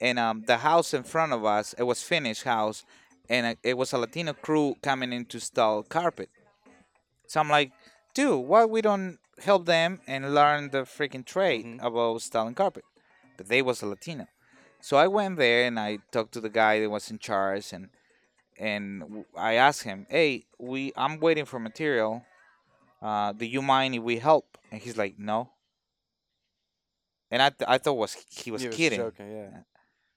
and 0.00 0.18
um, 0.18 0.42
the 0.46 0.58
house 0.58 0.94
in 0.94 1.02
front 1.02 1.32
of 1.32 1.44
us, 1.44 1.74
it 1.78 1.84
was 1.84 2.02
finished 2.02 2.44
house, 2.44 2.84
and 3.28 3.46
uh, 3.46 3.54
it 3.62 3.76
was 3.76 3.92
a 3.92 3.98
Latino 3.98 4.32
crew 4.32 4.76
coming 4.82 5.12
in 5.12 5.24
to 5.26 5.36
install 5.36 5.82
carpet. 5.82 6.30
So 7.26 7.40
I'm 7.40 7.48
like, 7.48 7.72
dude, 8.14 8.46
why 8.46 8.64
we 8.64 8.80
don't 8.80 9.18
help 9.42 9.66
them 9.66 10.00
and 10.06 10.34
learn 10.34 10.70
the 10.70 10.82
freaking 10.82 11.24
trade 11.24 11.64
Mhm. 11.64 11.82
about 11.84 12.14
installing 12.14 12.54
carpet? 12.54 12.84
But 13.36 13.48
they 13.48 13.62
was 13.62 13.82
a 13.82 13.86
Latino. 13.86 14.26
So 14.80 14.96
I 14.96 15.06
went 15.08 15.36
there 15.36 15.66
and 15.66 15.78
I 15.78 15.98
talked 16.10 16.32
to 16.32 16.40
the 16.40 16.48
guy 16.48 16.80
that 16.80 16.90
was 16.90 17.10
in 17.10 17.18
charge 17.18 17.72
and 17.72 17.90
and 18.58 19.24
I 19.36 19.54
asked 19.54 19.84
him, 19.84 20.06
"Hey, 20.10 20.46
we 20.58 20.92
I'm 20.96 21.20
waiting 21.20 21.44
for 21.44 21.60
material. 21.60 22.24
Uh, 23.00 23.32
do 23.32 23.44
you 23.46 23.62
mind 23.62 23.94
if 23.94 24.02
we 24.02 24.18
help?" 24.18 24.58
And 24.72 24.80
he's 24.82 24.96
like, 24.96 25.18
"No." 25.18 25.50
And 27.30 27.42
I 27.42 27.50
th- 27.50 27.68
I 27.68 27.78
thought 27.78 27.94
was 27.94 28.14
he 28.30 28.50
was 28.50 28.62
He 28.62 28.68
kidding. 28.68 28.98
joking, 29.00 29.30
yeah. 29.30 29.58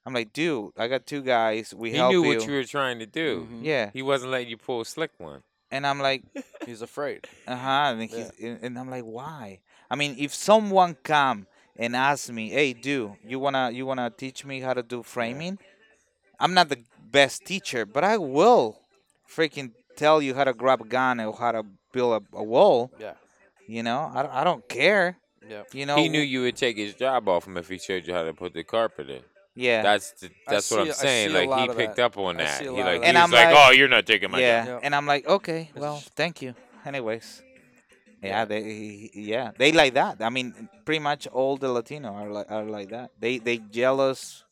I'm 0.06 0.14
like, 0.14 0.34
"Dude, 0.34 0.72
I 0.78 0.88
got 0.88 1.06
two 1.06 1.22
guys. 1.22 1.74
We 1.76 1.92
he 1.92 1.98
help 1.98 2.12
knew 2.12 2.24
you." 2.24 2.38
what 2.38 2.48
you 2.48 2.54
were 2.54 2.64
trying 2.64 3.00
to 3.00 3.06
do. 3.06 3.48
Mhm. 3.52 3.60
yeah, 3.64 3.90
He 3.94 4.02
wasn't 4.02 4.32
letting 4.32 4.50
you 4.50 4.58
pull 4.58 4.82
a 4.82 4.86
slick 4.86 5.12
one. 5.18 5.44
and 5.70 5.86
I'm 5.86 6.00
like, 6.00 6.24
He's 6.66 6.82
afraid. 6.82 7.28
Uh 7.48 7.56
huh. 7.56 7.94
And, 7.98 8.10
he's, 8.10 8.32
and 8.42 8.60
and 8.64 8.80
I'm 8.80 8.90
like, 8.90 9.04
why? 9.04 9.60
I 9.90 9.96
mean, 9.96 10.16
if 10.18 10.34
someone 10.34 10.96
come 11.04 11.48
and 11.76 11.96
ask 11.96 12.30
me, 12.30 12.50
hey, 12.50 12.74
dude, 12.74 13.14
you 13.26 13.40
wanna 13.40 13.72
you 13.72 13.86
wanna 13.86 14.10
teach 14.10 14.44
me 14.46 14.62
how 14.62 14.74
to 14.74 14.84
do 14.84 15.04
framing? 15.04 15.60
I'm 16.40 16.54
not 16.54 16.70
the 16.70 16.80
best 17.12 17.46
teacher, 17.46 17.86
but 17.86 18.04
I 18.04 18.18
will 18.18 18.80
freaking 19.30 19.72
tell 19.98 20.22
you 20.22 20.34
how 20.34 20.46
to 20.46 20.54
grab 20.54 20.82
a 20.82 20.86
gun 20.86 21.20
or 21.20 21.34
how 21.36 21.52
to 21.52 21.64
build 21.94 22.24
a, 22.34 22.38
a 22.38 22.44
wall. 22.44 22.90
Yeah. 23.00 23.14
You 23.68 23.84
know, 23.84 24.12
I, 24.14 24.42
I 24.42 24.44
don't 24.44 24.68
care. 24.68 25.18
Yeah. 25.52 25.64
You 25.74 25.86
know, 25.86 25.96
he 25.98 26.08
knew 26.10 26.22
you 26.22 26.42
would 26.44 26.56
take 26.56 26.78
his 26.78 26.94
job 26.96 27.28
off 27.28 27.46
him 27.48 27.58
if 27.58 27.68
he 27.70 27.78
showed 27.78 28.08
you 28.08 28.14
how 28.14 28.24
to 28.24 28.34
put 28.34 28.54
the 28.54 28.64
carpet 28.64 29.10
in. 29.10 29.22
Yeah. 29.54 29.82
That's 29.84 30.12
the, 30.20 30.28
I 30.48 30.52
that's 30.54 30.72
what 30.72 30.82
I'm 30.88 30.94
saying. 30.94 31.34
Like 31.34 31.52
he 31.70 31.76
picked 31.76 31.98
that. 31.98 32.06
up 32.06 32.18
on 32.18 32.38
that. 32.38 32.62
He 32.62 32.70
like 32.70 32.78
lot 32.86 32.96
of 32.96 33.02
he 33.04 33.08
And 33.10 33.16
was 33.18 33.24
I'm 33.24 33.32
like, 33.32 33.54
like- 33.54 33.68
"Oh, 33.68 33.72
you're 33.72 33.90
not 33.98 34.06
taking 34.06 34.32
my 34.32 34.40
yeah. 34.40 34.66
job." 34.66 34.68
Yeah. 34.68 34.86
And 34.86 34.96
I'm 34.96 35.06
like, 35.14 35.28
okay, 35.28 35.70
well, 35.76 35.98
thank 36.16 36.42
you. 36.42 36.56
Anyways. 36.86 37.42
Yeah, 38.24 38.30
Yeah. 38.30 38.46
they 38.46 39.10
yeah 39.14 39.52
they 39.58 39.72
like 39.74 39.94
that. 39.96 40.22
I 40.22 40.30
mean, 40.30 40.70
pretty 40.86 41.00
much 41.00 41.28
all 41.28 41.58
the 41.58 41.70
Latino 41.78 42.14
are 42.14 42.30
like 42.30 42.50
are 42.52 42.64
like 42.64 42.90
that. 42.92 43.12
They 43.20 43.40
they 43.40 43.58
jealous 43.58 44.44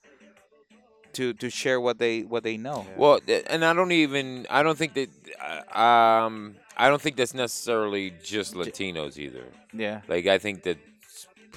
to 1.13 1.33
to 1.33 1.49
share 1.49 1.79
what 1.79 1.97
they 1.97 2.21
what 2.23 2.43
they 2.43 2.57
know. 2.57 2.85
Yeah. 2.87 2.95
Well, 2.97 3.19
and 3.47 3.63
I 3.63 3.73
don't 3.73 3.91
even 3.91 4.45
I 4.49 4.63
don't 4.63 4.77
think 4.77 4.93
that 4.95 5.09
uh, 5.41 5.79
um 5.79 6.55
I 6.77 6.87
don't 6.89 7.01
think 7.01 7.15
that's 7.15 7.33
necessarily 7.33 8.13
just 8.23 8.53
Latinos 8.53 9.17
either. 9.17 9.45
Yeah, 9.73 10.01
Like 10.07 10.25
I 10.27 10.37
think 10.39 10.63
that 10.63 10.77
s- 10.77 10.88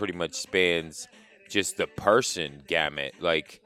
pretty 0.02 0.18
much 0.18 0.34
spans 0.34 1.06
just 1.48 1.76
the 1.76 1.86
person 1.86 2.64
gamut. 2.66 3.14
Like 3.20 3.60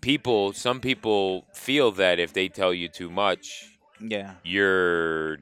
people, 0.00 0.54
some 0.54 0.80
people 0.80 1.44
feel 1.52 1.92
that 1.92 2.18
if 2.18 2.32
they 2.32 2.48
tell 2.48 2.72
you 2.72 2.88
too 2.88 3.10
much, 3.10 3.66
yeah, 4.00 4.36
you're 4.42 5.36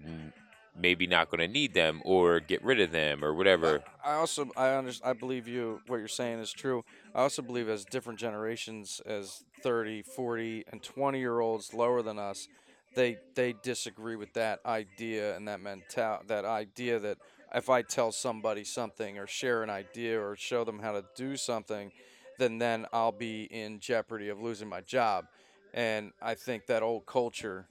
maybe 0.76 1.06
not 1.06 1.30
going 1.30 1.38
to 1.38 1.46
need 1.46 1.74
them 1.74 2.02
or 2.04 2.40
get 2.40 2.64
rid 2.64 2.80
of 2.80 2.90
them 2.90 3.24
or 3.24 3.32
whatever. 3.32 3.84
I 4.04 4.14
also 4.14 4.50
I 4.56 4.76
under, 4.76 4.90
I 5.04 5.12
believe 5.12 5.46
you 5.46 5.80
what 5.86 5.98
you're 5.98 6.08
saying 6.08 6.40
is 6.40 6.50
true. 6.50 6.84
I 7.14 7.20
also 7.20 7.40
believe 7.40 7.68
as 7.68 7.84
different 7.84 8.18
generations 8.18 9.00
as 9.06 9.44
30, 9.62 10.02
40 10.02 10.64
and 10.72 10.82
20 10.82 11.20
year 11.20 11.38
olds 11.38 11.72
lower 11.72 12.02
than 12.02 12.18
us, 12.18 12.48
they 12.96 13.18
they 13.36 13.54
disagree 13.62 14.16
with 14.16 14.32
that 14.32 14.58
idea 14.66 15.36
and 15.36 15.46
that 15.46 15.60
mental 15.60 16.18
that 16.26 16.44
idea 16.44 16.98
that 16.98 17.18
if 17.54 17.68
I 17.68 17.82
tell 17.82 18.12
somebody 18.12 18.64
something 18.64 19.18
or 19.18 19.26
share 19.26 19.62
an 19.62 19.70
idea 19.70 20.20
or 20.20 20.36
show 20.36 20.64
them 20.64 20.78
how 20.78 20.92
to 20.92 21.04
do 21.14 21.36
something, 21.36 21.92
then 22.38 22.58
then 22.58 22.86
I'll 22.92 23.12
be 23.12 23.44
in 23.44 23.80
jeopardy 23.80 24.28
of 24.28 24.40
losing 24.40 24.68
my 24.68 24.80
job. 24.80 25.26
And 25.74 26.12
I 26.20 26.34
think 26.34 26.66
that 26.66 26.82
old 26.82 27.06
culture 27.06 27.66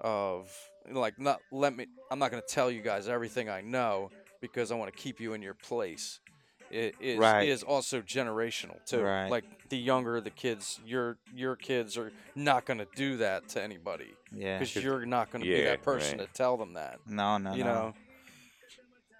of 0.00 0.50
like 0.90 1.18
not 1.18 1.40
let 1.50 1.76
me 1.76 1.86
I'm 2.10 2.18
not 2.18 2.30
going 2.30 2.42
to 2.46 2.54
tell 2.54 2.70
you 2.70 2.82
guys 2.82 3.08
everything 3.08 3.48
I 3.48 3.60
know 3.60 4.10
because 4.40 4.70
I 4.70 4.74
want 4.74 4.94
to 4.94 4.98
keep 4.98 5.20
you 5.20 5.32
in 5.34 5.42
your 5.42 5.54
place. 5.54 6.20
It 6.70 6.96
is 7.00 7.18
Right. 7.18 7.48
is 7.48 7.62
also 7.62 8.02
generational 8.02 8.84
too. 8.86 9.02
Right. 9.02 9.28
Like 9.30 9.44
the 9.68 9.78
younger 9.78 10.20
the 10.20 10.30
kids, 10.30 10.80
your 10.84 11.18
your 11.34 11.56
kids 11.56 11.96
are 11.96 12.12
not 12.34 12.64
going 12.64 12.78
to 12.78 12.88
do 12.96 13.16
that 13.18 13.48
to 13.50 13.62
anybody 13.62 14.14
yeah. 14.32 14.58
because 14.58 14.74
you're 14.76 15.06
not 15.06 15.30
going 15.30 15.44
to 15.44 15.48
be 15.50 15.62
that 15.62 15.82
person 15.82 16.18
right. 16.18 16.26
to 16.26 16.32
tell 16.32 16.56
them 16.56 16.74
that. 16.74 16.98
No, 17.06 17.38
no, 17.38 17.54
you 17.54 17.64
no. 17.64 17.72
know, 17.72 17.94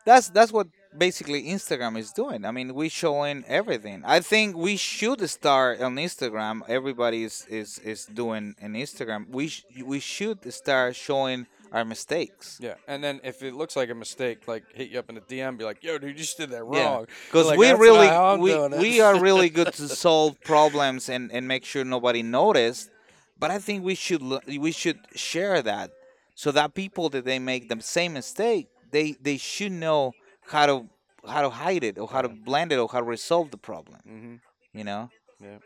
That's 0.07 0.29
that's 0.31 0.53
what 0.53 0.69
basically 0.97 1.41
Instagram 1.57 1.99
is 1.99 2.13
doing. 2.13 2.45
I 2.47 2.53
mean, 2.53 2.75
we 2.75 2.89
showing 2.89 3.45
everything. 3.49 3.99
I 4.07 4.21
think 4.21 4.57
we 4.57 4.77
should 4.77 5.21
start 5.29 5.81
on 5.83 5.97
Instagram. 5.97 6.63
Everybody 6.69 7.25
is 7.25 7.45
is, 7.51 7.79
is 7.81 8.07
doing 8.07 8.55
an 8.67 8.73
Instagram. 8.75 9.29
We 9.29 9.49
sh- 9.49 9.65
we 9.85 9.99
should 10.01 10.41
start 10.55 10.97
showing 10.97 11.47
our 11.73 11.85
mistakes. 11.85 12.59
yeah. 12.63 12.75
And 12.87 13.03
then 13.05 13.21
if 13.25 13.43
it 13.43 13.53
looks 13.53 13.75
like 13.81 13.91
a 13.91 13.95
mistake, 14.05 14.39
like 14.47 14.63
hit 14.73 14.89
you 14.91 14.99
up 15.01 15.11
in 15.11 15.17
a 15.17 15.21
DM, 15.21 15.59
be 15.59 15.65
like, 15.65 15.83
"Yo, 15.83 15.99
dude, 15.99 16.11
you 16.11 16.15
just 16.15 16.39
did 16.39 16.51
that 16.51 16.65
Yeah. 16.73 16.85
wrong." 16.85 17.07
Because 17.27 17.49
Like, 17.49 17.59
we 17.59 17.71
really 17.73 18.07
not 18.07 18.15
how 18.15 18.35
I'm 18.35 18.41
we, 18.41 18.55
we 18.79 19.01
are 19.01 19.19
really 19.21 19.51
good 19.59 19.73
to 19.75 19.89
solve 19.89 20.41
problems 20.43 21.09
and, 21.09 21.33
and 21.33 21.47
make 21.49 21.65
sure 21.65 21.85
nobody 21.85 22.23
noticed. 22.23 22.91
But 23.39 23.51
I 23.51 23.59
think 23.59 23.85
we 23.85 23.97
should 23.97 24.23
we 24.47 24.71
should 24.73 25.01
share 25.17 25.61
that 25.63 25.91
so 26.37 26.53
that 26.53 26.75
people 26.75 27.09
that 27.11 27.25
they 27.25 27.39
make 27.41 27.69
the 27.69 27.79
same 27.83 28.13
mistake, 28.15 28.69
they 28.91 29.13
they 29.21 29.37
should 29.37 29.73
know 29.73 30.13
how 30.49 30.67
to 30.67 30.89
how 31.27 31.43
to 31.43 31.51
hide 31.51 31.85
it 31.85 31.99
or 31.99 32.09
how 32.09 32.23
to 32.23 32.29
blend 32.29 32.73
it 32.73 32.79
or 32.79 32.89
how 32.89 33.01
to 33.01 33.05
resolve 33.05 33.51
the 33.51 33.59
problem. 33.59 34.01
hmm 34.07 34.35
You 34.73 34.85
know. 34.85 35.11
Yeah. 35.41 35.59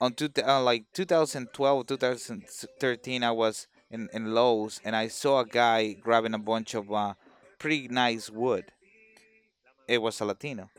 On 0.00 0.12
two, 0.12 0.28
uh, 0.44 0.62
like 0.62 0.84
2012, 0.92 1.86
2013, 1.86 3.22
I 3.22 3.30
was 3.30 3.66
in 3.90 4.08
in 4.12 4.34
Lowe's 4.34 4.80
and 4.84 4.94
I 4.96 5.08
saw 5.08 5.40
a 5.40 5.46
guy 5.46 5.92
grabbing 5.92 6.34
a 6.34 6.38
bunch 6.38 6.74
of 6.74 6.92
uh, 6.92 7.14
pretty 7.58 7.88
nice 7.88 8.30
wood. 8.30 8.72
It 9.86 10.00
was 10.02 10.20
a 10.20 10.24
Latino 10.24 10.70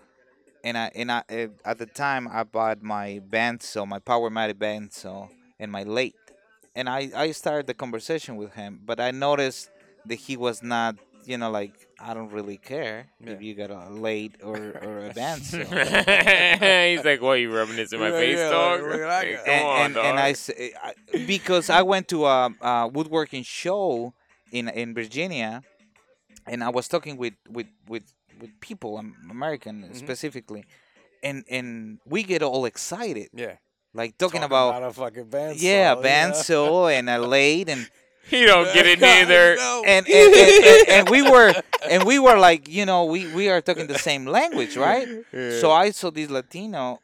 and 0.64 0.78
I 0.78 0.92
and 0.96 1.12
I 1.12 1.24
eh, 1.30 1.48
at 1.64 1.78
the 1.78 1.86
time 1.86 2.28
I 2.28 2.44
bought 2.44 2.82
my 2.82 3.22
bandsaw, 3.30 3.88
my 3.88 4.00
power 4.00 4.30
Powermatic 4.30 4.56
bandsaw, 4.56 5.30
and 5.60 5.72
my 5.72 5.84
lathe, 5.84 6.14
and 6.76 6.90
I 6.90 7.12
I 7.16 7.32
started 7.32 7.68
the 7.68 7.74
conversation 7.76 8.36
with 8.36 8.54
him, 8.54 8.82
but 8.84 9.00
I 9.00 9.12
noticed 9.12 9.70
that 10.06 10.16
he 10.16 10.36
was 10.36 10.64
not 10.64 10.96
you 11.28 11.38
know, 11.38 11.50
like 11.52 11.74
I 12.00 12.14
don't 12.14 12.32
really 12.32 12.58
care 12.58 13.08
Yeah. 13.20 13.32
if 13.34 13.42
you 13.42 13.56
got 13.56 13.70
a 13.72 13.90
lathe 13.90 14.36
or 14.44 14.56
or 14.58 15.00
advance. 15.10 15.50
so. 15.52 15.60
He's 15.60 17.04
like, 17.04 17.22
"What? 17.22 17.34
You 17.40 17.54
rubbing 17.56 17.76
this 17.76 17.92
in 17.94 18.00
my 18.00 18.10
Yeah, 18.10 18.20
face, 18.20 18.38
yeah, 18.38 18.50
dog?" 18.50 18.82
like, 18.82 18.92
look 18.92 19.02
Hey, 19.02 19.38
and, 19.48 19.66
on, 19.68 19.82
and, 19.86 19.94
dog. 19.96 20.06
and 20.06 20.20
I, 20.20 20.34
say, 20.34 20.74
I 20.82 20.94
because 21.26 21.70
I 21.70 21.82
went 21.82 22.08
to 22.10 22.26
a, 22.26 22.50
a 22.62 22.88
woodworking 22.88 23.44
show 23.44 24.14
in 24.52 24.70
in 24.70 24.94
Virginia, 24.94 25.62
and 26.48 26.64
I 26.64 26.70
was 26.70 26.88
talking 26.88 27.18
with 27.18 27.34
with 27.50 27.68
with, 27.88 28.04
with 28.40 28.52
people, 28.60 28.98
um, 28.98 29.16
American 29.30 29.84
Mhm. 29.84 29.96
specifically, 29.96 30.66
and 31.24 31.44
and 31.50 32.00
we 32.06 32.24
get 32.24 32.42
all 32.44 32.66
excited, 32.66 33.30
Yeah. 33.34 33.56
like 33.94 34.18
talking, 34.18 34.44
about, 34.44 34.84
a 34.84 34.92
fucking 34.94 35.30
band. 35.30 35.60
yeah, 35.62 35.96
bandsaw 35.96 36.92
and 36.92 37.10
a 37.10 37.18
lathe 37.20 37.70
and 37.70 37.90
he 38.30 38.46
don't 38.46 38.74
get 38.74 38.86
it 38.86 39.00
neither. 39.12 39.58
And 39.86 40.08
and, 40.08 40.34
and, 40.34 40.66
and, 40.66 40.90
and 40.90 41.10
we 41.10 41.22
were 41.22 41.54
and 41.90 42.04
we 42.04 42.20
were 42.20 42.38
like 42.38 42.68
you 42.68 42.86
know 42.86 43.06
we 43.06 43.34
we 43.34 43.50
are 43.50 43.62
talking 43.62 43.88
the 43.88 44.00
same 44.00 44.26
language 44.26 44.76
right? 44.78 45.08
So 45.32 45.72
i 45.72 45.92
saw 45.92 46.10
this 46.10 46.30
latino 46.30 47.00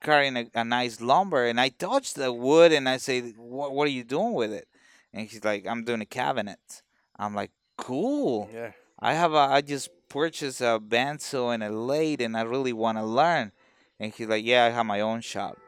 carrying 0.00 0.36
a, 0.36 0.46
a 0.54 0.64
nice 0.64 1.00
lumber 1.00 1.44
and 1.44 1.60
i 1.60 1.68
touched 1.68 2.14
the 2.14 2.32
wood 2.32 2.72
and 2.72 2.88
i 2.88 2.96
say 2.96 3.20
what, 3.32 3.72
what 3.72 3.86
are 3.86 3.90
you 3.90 4.04
doing 4.04 4.32
with 4.32 4.52
it? 4.52 4.66
And 5.12 5.28
he's 5.28 5.44
like 5.44 5.66
i'm 5.66 5.84
doing 5.84 6.00
a 6.00 6.06
cabinet. 6.06 6.82
I'm 7.18 7.34
like 7.34 7.50
cool. 7.76 8.48
Yeah. 8.52 8.72
i 8.98 9.14
have 9.14 9.32
a 9.34 9.44
i 9.56 9.60
just 9.60 9.90
purchased 10.08 10.60
a 10.60 10.78
bandsaw 10.80 11.52
and 11.54 11.62
a 11.62 11.70
lathe 11.70 12.20
and 12.20 12.36
i 12.36 12.42
really 12.42 12.72
want 12.72 12.98
to 12.98 13.04
learn. 13.04 13.52
And 14.00 14.12
he's 14.12 14.28
like 14.28 14.44
yeah 14.44 14.64
i 14.64 14.70
have 14.70 14.86
my 14.86 15.00
own 15.00 15.20
shop. 15.20 15.58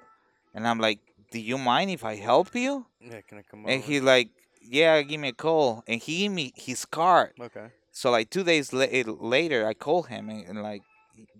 And 0.54 0.66
i'm 0.66 0.78
like 0.78 1.00
do 1.32 1.40
you 1.40 1.58
mind 1.58 1.90
if 1.90 2.04
i 2.04 2.14
help 2.14 2.54
you? 2.54 2.86
Yeah. 3.00 3.20
Can 3.28 3.38
I 3.38 3.42
come 3.42 3.64
and 3.66 3.82
he's 3.82 4.02
like 4.02 4.30
yeah 4.68 5.02
give 5.02 5.20
me 5.20 5.28
a 5.28 5.32
call 5.32 5.82
and 5.86 6.00
he 6.00 6.20
gave 6.22 6.32
me 6.32 6.52
his 6.56 6.84
card 6.84 7.32
okay. 7.40 7.68
so 7.92 8.10
like 8.10 8.30
two 8.30 8.44
days 8.44 8.72
la- 8.72 8.82
eh, 8.90 9.04
later, 9.06 9.66
I 9.66 9.74
call 9.74 10.02
him 10.04 10.28
and, 10.28 10.44
and 10.46 10.62
like, 10.62 10.82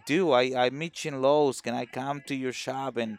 dude, 0.07 0.33
I 0.33 0.66
I 0.66 0.70
meet 0.70 1.05
you 1.05 1.12
in 1.12 1.22
Lowe's. 1.22 1.61
Can 1.61 1.74
I 1.74 1.85
come 1.87 2.22
to 2.27 2.35
your 2.35 2.53
shop 2.53 2.97
and 2.97 3.18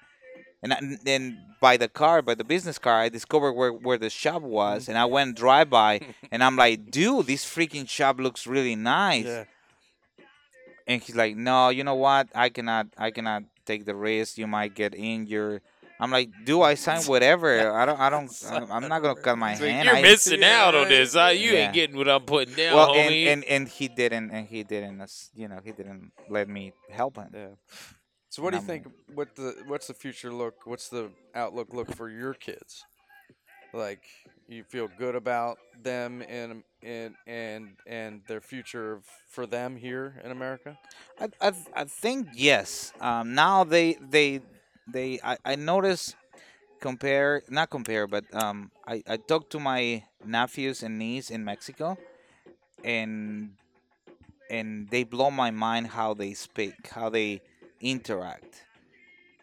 and 0.64 0.74
I- 0.74 0.98
then 1.04 1.38
by 1.62 1.78
the 1.78 1.88
car, 1.88 2.22
by 2.22 2.36
the 2.36 2.44
business 2.44 2.80
car, 2.80 3.00
I 3.02 3.10
discovered 3.10 3.54
where 3.54 3.72
where 3.72 3.98
the 3.98 4.10
shop 4.10 4.42
was, 4.42 4.90
and 4.90 4.98
I 4.98 5.06
went 5.06 5.38
drive 5.38 5.70
by, 5.70 6.02
and 6.32 6.44
I'm 6.44 6.56
like, 6.56 6.90
dude, 6.92 7.28
this 7.28 7.46
freaking 7.46 7.88
shop 7.88 8.20
looks 8.20 8.48
really 8.48 8.76
nice. 8.76 9.26
Yeah. 9.26 9.44
And 10.88 11.02
he's 11.02 11.16
like, 11.16 11.36
no, 11.36 11.70
you 11.70 11.84
know 11.84 11.96
what? 11.96 12.30
I 12.34 12.50
cannot 12.50 12.88
I 12.98 13.12
cannot 13.12 13.44
take 13.66 13.86
the 13.86 13.96
risk. 13.96 14.38
You 14.38 14.48
might 14.48 14.74
get 14.74 14.96
injured. 14.96 15.62
I'm 16.00 16.12
like, 16.12 16.30
do 16.46 16.62
I 16.62 16.76
sign 16.76 17.02
whatever? 17.04 17.72
I 17.82 17.86
don't 17.86 18.00
I 18.00 18.10
don't 18.10 18.32
I'm 18.72 18.88
not 18.88 19.02
gonna 19.02 19.20
cut 19.20 19.38
my 19.38 19.54
It's 19.54 19.62
like, 19.62 19.72
hand. 19.72 19.86
you're 19.88 19.96
I- 19.96 20.02
missing 20.02 20.42
Yeah, 20.42 20.64
out 20.66 20.76
on 20.76 20.90
this. 20.90 21.14
Huh? 21.16 21.28
You 21.28 21.52
Yeah. 21.52 21.58
ain't 21.66 21.74
getting 21.74 21.98
what 21.98 22.08
I'm 22.08 22.22
putting 22.24 22.54
down, 22.56 22.76
well, 22.76 22.94
and, 22.94 23.12
homie. 23.14 23.28
and 23.28 23.44
and 23.46 23.68
he 23.68 23.88
didn't, 23.88 24.30
and 24.32 24.48
he 24.48 24.64
didn't, 24.64 25.02
you 25.34 25.48
know, 25.48 25.60
he 25.64 25.72
didn't 25.72 26.12
let 26.30 26.48
me 26.48 26.74
help 26.92 27.18
him. 27.18 27.30
Yeah. 27.34 27.48
So 28.30 28.44
what 28.44 28.52
do 28.52 28.58
you 28.58 28.64
think? 28.64 28.86
What 29.16 29.36
the 29.36 29.56
what's 29.66 29.88
the 29.88 29.94
future 29.96 30.32
look? 30.32 30.66
What's 30.66 30.90
the 30.90 31.10
outlook 31.34 31.74
look 31.74 31.96
for 31.96 32.10
your 32.10 32.34
kids? 32.36 32.86
Like 33.74 34.04
you 34.48 34.64
feel 34.64 34.88
good 34.98 35.16
about 35.16 35.58
them 35.82 36.22
and 36.28 36.64
and 36.84 37.16
and 37.26 37.70
and 37.88 38.22
their 38.28 38.40
future 38.42 39.02
for 39.30 39.46
them 39.48 39.76
here 39.76 40.22
in 40.24 40.32
America? 40.32 40.78
I, 41.20 41.30
I, 41.42 41.52
I 41.76 41.84
think 41.86 42.28
yes. 42.34 42.94
Um, 43.02 43.34
now 43.34 43.64
they 43.64 43.98
they 44.00 44.42
they 44.88 45.20
I, 45.24 45.38
I 45.46 45.56
notice 45.56 46.16
compare 46.82 47.44
not 47.50 47.70
compare 47.70 48.08
but 48.08 48.26
um 48.36 48.72
I, 48.88 49.04
I 49.08 49.18
talk 49.18 49.50
to 49.52 49.60
my 49.60 50.04
nephews 50.26 50.84
and 50.84 51.00
niece 51.00 51.30
in 51.30 51.44
Mexico 51.46 51.98
and 52.84 53.52
and 54.50 54.90
they 54.90 55.04
blow 55.04 55.30
my 55.32 55.52
mind 55.52 55.88
how 55.88 56.14
they 56.14 56.34
speak 56.34 56.90
how 56.90 57.10
they 57.10 57.42
interact. 57.82 58.64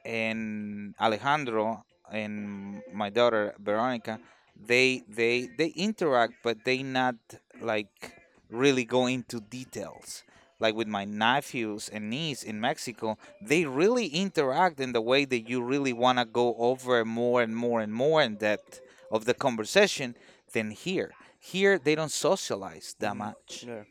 And 0.05 0.95
Alejandro 1.01 1.85
and 2.13 2.83
my 2.93 3.11
daughter 3.11 3.55
Veronica 3.59 4.21
they 4.57 5.03
they 5.09 5.49
they 5.59 5.69
interact 5.69 6.35
but 6.43 6.65
they 6.65 6.83
not 6.83 7.17
like 7.61 8.15
really 8.51 8.85
go 8.85 9.07
into 9.07 9.41
details 9.41 10.23
like 10.61 10.75
with 10.75 10.89
my 10.89 11.05
nephews 11.05 11.89
and 11.93 12.11
niece 12.11 12.43
in 12.43 12.61
Mexico, 12.61 13.19
they 13.41 13.65
really 13.65 14.07
interact 14.07 14.81
in 14.81 14.93
the 14.93 15.01
way 15.01 15.25
that 15.25 15.49
you 15.49 15.63
really 15.63 15.93
want 15.93 16.19
to 16.19 16.25
go 16.25 16.55
over 16.57 17.05
more 17.05 17.43
and 17.43 17.57
more 17.57 17.81
and 17.81 17.93
more 17.93 18.23
in 18.23 18.37
depth 18.37 18.81
of 19.11 19.25
the 19.25 19.35
conversation 19.35 20.17
than 20.53 20.71
here. 20.71 21.13
Here, 21.39 21.79
they 21.79 21.95
don't 21.95 22.11
socialize 22.13 22.95
that 23.01 23.17
much. 23.17 23.65
Yeah. 23.67 23.83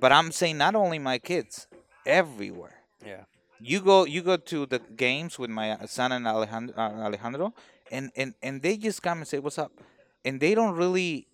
But 0.00 0.12
I'm 0.12 0.30
saying 0.32 0.58
not 0.58 0.74
only 0.74 0.98
my 0.98 1.18
kids, 1.18 1.66
everywhere. 2.06 2.80
Yeah. 3.04 3.24
You 3.60 3.80
go, 3.80 4.04
you 4.04 4.22
go 4.22 4.36
to 4.36 4.66
the 4.66 4.78
games 4.78 5.38
with 5.38 5.50
my 5.50 5.76
son 5.86 6.12
and 6.12 6.26
Alejandro, 6.26 6.74
uh, 6.76 7.04
Alejandro 7.06 7.54
and, 7.90 8.10
and, 8.16 8.34
and 8.42 8.62
they 8.62 8.76
just 8.76 9.02
come 9.02 9.18
and 9.18 9.26
say, 9.28 9.38
"What's 9.38 9.58
up?" 9.58 9.72
and 10.24 10.40
they 10.40 10.54
don't 10.54 10.74
really 10.76 11.26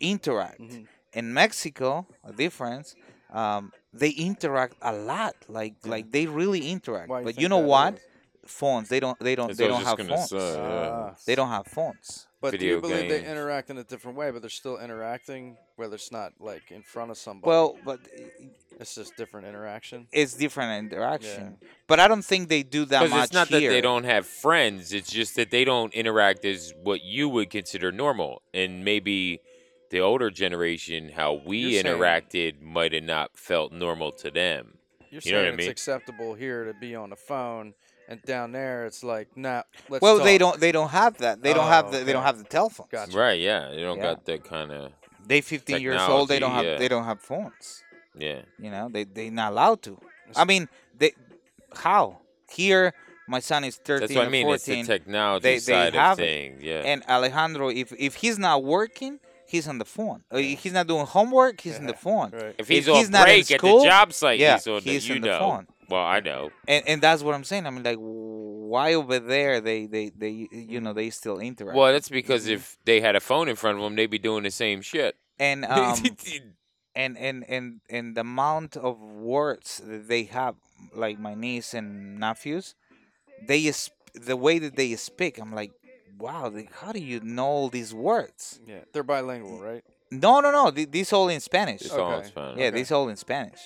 interact. 0.00 0.60
Mhm. 0.60 0.86
In 1.12 1.34
Mexico, 1.34 2.06
a 2.24 2.32
difference, 2.32 2.94
um, 3.32 3.72
they 3.92 4.10
interact 4.10 4.76
a 4.82 4.92
lot. 4.92 5.34
Like 5.48 5.74
like 5.84 6.10
they 6.12 6.26
really 6.26 6.70
interact. 6.70 7.08
Why 7.08 7.22
but 7.22 7.34
think 7.34 7.40
you 7.40 7.48
know 7.48 7.60
that 7.60 7.66
what? 7.68 7.94
is? 7.94 8.00
Phones. 8.46 8.88
They 8.88 9.00
don't. 9.00 9.18
They 9.20 9.36
don't. 9.36 9.48
That's 9.48 9.58
they 9.58 9.68
don't 9.68 9.78
was 9.78 9.86
have 9.86 9.98
just 9.98 10.08
gonna 10.08 10.18
phones. 10.18 10.30
say, 10.30 10.54
yeah. 10.58 10.90
Ah. 10.92 11.14
They 11.26 11.34
don't 11.34 11.48
have 11.48 11.66
phones. 11.66 12.26
But 12.40 12.58
do 12.58 12.64
you 12.66 12.80
believe 12.80 13.08
they 13.08 13.24
interact 13.24 13.68
in 13.68 13.76
a 13.76 13.84
different 13.84 14.16
way? 14.16 14.30
But 14.30 14.40
they're 14.40 14.48
still 14.48 14.78
interacting, 14.78 15.56
whether 15.76 15.94
it's 15.94 16.10
not 16.10 16.32
like 16.40 16.70
in 16.70 16.82
front 16.82 17.10
of 17.10 17.18
somebody. 17.18 17.48
Well, 17.48 17.76
but 17.84 18.00
it's 18.80 18.94
just 18.94 19.14
different 19.16 19.46
interaction. 19.46 20.08
it's 20.10 20.34
different 20.34 20.90
interaction. 20.90 21.58
But 21.86 22.00
I 22.00 22.08
don't 22.08 22.24
think 22.24 22.48
they 22.48 22.62
do 22.62 22.86
that 22.86 23.00
Because 23.02 23.10
much 23.10 23.24
it's 23.24 23.32
not 23.34 23.48
here. 23.48 23.60
that 23.60 23.74
they 23.74 23.82
don't 23.82 24.04
have 24.04 24.26
friends; 24.26 24.92
it's 24.94 25.10
just 25.10 25.36
that 25.36 25.50
they 25.50 25.64
don't 25.64 25.92
interact 25.92 26.44
as 26.46 26.72
what 26.82 27.04
you 27.04 27.28
would 27.28 27.50
consider 27.50 27.92
normal, 27.92 28.40
and 28.54 28.84
maybe 28.86 29.42
the 29.90 30.00
older 30.00 30.30
generation, 30.30 31.10
how 31.10 31.34
we 31.34 31.58
You're 31.58 31.82
saying- 31.82 31.98
interacted, 31.98 32.60
might 32.60 32.92
have 32.92 33.02
not 33.04 33.36
felt 33.36 33.72
normal 33.72 34.12
to 34.12 34.30
them. 34.30 34.78
You're 35.10 35.20
You 35.24 35.32
know 35.32 35.38
saying 35.38 35.44
what 35.44 35.44
I 35.44 35.48
it's 35.48 35.56
mean? 35.58 35.70
acceptable 35.70 36.34
here 36.34 36.64
to 36.64 36.72
be 36.74 36.94
on 36.94 37.10
the 37.10 37.16
phone, 37.16 37.74
and 38.08 38.22
down 38.22 38.52
there 38.52 38.86
it's 38.86 39.02
like, 39.02 39.36
nah. 39.36 39.62
Let's 39.88 40.00
Well, 40.02 40.18
they 40.18 40.38
don't. 40.38 40.58
They 40.60 40.70
don't 40.72 40.90
have 40.90 41.18
that. 41.18 41.42
They 41.42 41.52
don't 41.52 41.66
Oh, 41.66 41.68
have. 41.68 41.90
The, 41.92 41.98
They 41.98 42.12
don't 42.12 42.22
have 42.22 42.38
the 42.38 42.44
telephones. 42.44 42.90
Gotcha. 42.90 43.16
Right? 43.16 43.40
Yeah, 43.40 43.70
they 43.70 43.80
don't 43.82 43.98
Yeah. 43.98 44.02
got 44.14 44.24
that 44.26 44.44
kind 44.44 44.70
of 44.72 44.92
They 45.26 45.40
15 45.42 45.80
years 45.80 46.00
old. 46.00 46.28
They 46.28 46.38
don't 46.38 46.52
have. 46.52 46.64
Yeah. 46.64 46.76
They 46.78 46.88
don't 46.88 47.04
have 47.04 47.20
phones. 47.20 47.82
yeah. 48.16 48.42
You 48.58 48.70
know. 48.70 48.88
They 48.90 49.04
they 49.04 49.30
not 49.30 49.52
allowed 49.52 49.82
to. 49.82 50.00
I 50.36 50.44
mean, 50.44 50.68
they 50.96 51.12
how 51.74 52.20
here. 52.52 52.94
My 53.28 53.38
son 53.38 53.62
is 53.62 53.76
13 53.76 54.00
That's 54.08 54.14
what 54.16 54.24
I 54.24 54.26
or 54.26 54.30
mean. 54.30 54.48
It's 54.48 54.64
14. 54.66 54.86
the 54.86 54.92
technology 54.98 55.42
they- 55.44 55.54
they 55.54 55.58
side 55.60 55.94
have 55.94 56.18
of 56.18 56.20
it. 56.20 56.26
things. 56.26 56.62
Yeah. 56.64 56.82
And 56.84 57.04
Alejandro, 57.08 57.68
if 57.68 57.92
if 57.96 58.16
he's 58.16 58.38
not 58.40 58.64
working, 58.64 59.20
he's 59.50 59.66
on 59.68 59.78
the 59.78 59.84
phone. 59.96 60.22
Uh, 60.30 60.38
He's 60.62 60.72
not 60.78 60.86
doing 60.86 61.06
homework. 61.06 61.60
He's 61.60 61.78
on 61.78 61.86
the 61.86 61.94
phone. 62.06 62.30
Right. 62.32 62.54
if 62.58 62.68
he's 62.68 62.86
if 62.86 62.92
on 62.94 62.98
he's 63.00 63.10
not 63.10 63.28
in 63.28 63.34
break 63.34 63.50
at 63.50 63.58
school, 63.60 63.78
the 63.80 63.84
job 63.86 64.12
site, 64.12 64.38
yeah, 64.38 64.54
he's 64.54 64.66
on 64.66 64.74
the, 64.84 64.90
he's 64.90 65.08
you 65.08 65.16
on 65.16 65.20
the 65.22 65.38
phone. 65.44 65.66
Well, 65.88 66.04
I 66.16 66.20
know. 66.20 66.50
And 66.68 66.82
and 66.90 66.98
that's 67.02 67.22
what 67.24 67.34
I'm 67.34 67.44
saying. 67.44 67.66
I 67.66 67.70
mean, 67.70 67.82
like, 67.82 67.98
why 68.00 68.94
over 68.94 69.18
there 69.18 69.60
they 69.60 69.86
they 69.86 70.10
they 70.22 70.48
you 70.52 70.80
know 70.80 70.92
they 70.92 71.10
still 71.10 71.38
interact. 71.40 71.76
Well, 71.76 71.92
that's 71.92 72.08
because 72.08 72.44
Mm-hmm. 72.44 72.54
if 72.54 72.76
they 72.84 73.00
had 73.00 73.16
a 73.16 73.20
phone 73.20 73.48
in 73.48 73.56
front 73.56 73.78
of 73.78 73.82
them, 73.84 73.96
they'd 73.96 74.06
be 74.18 74.18
doing 74.30 74.44
the 74.44 74.50
same 74.52 74.80
shit. 74.82 75.16
and 75.38 75.64
um 75.78 75.98
and 76.94 77.18
and 77.18 77.44
and 77.48 77.80
and 77.90 78.16
the 78.16 78.20
amount 78.22 78.76
of 78.76 79.00
words 79.00 79.80
that 79.84 80.06
they 80.08 80.24
have, 80.24 80.54
like 80.94 81.18
my 81.18 81.34
niece 81.34 81.74
and 81.74 82.18
nephews, 82.20 82.74
they 83.48 83.60
is 83.66 83.90
the 84.14 84.36
way 84.36 84.58
that 84.58 84.76
they 84.76 84.94
speak. 84.96 85.38
I'm 85.38 85.52
like, 85.54 85.72
wow, 86.20 86.48
they, 86.48 86.68
how 86.80 86.92
do 86.92 87.00
you 87.00 87.20
know 87.20 87.46
all 87.46 87.68
these 87.68 87.92
words? 87.94 88.60
Yeah, 88.66 88.80
they're 88.92 89.02
bilingual, 89.02 89.58
right? 89.60 89.82
No, 90.10 90.40
no, 90.40 90.50
no. 90.50 90.70
th- 90.70 90.90
These 90.90 91.12
all 91.12 91.28
in 91.28 91.40
Spanish. 91.40 91.82
It's 91.82 91.90
all 91.92 92.12
Okay. 92.14 92.28
Spanish. 92.28 92.58
Yeah, 92.58 92.66
Okay. 92.66 92.76
these 92.78 92.92
all 92.92 93.08
in 93.08 93.16
Spanish. 93.16 93.60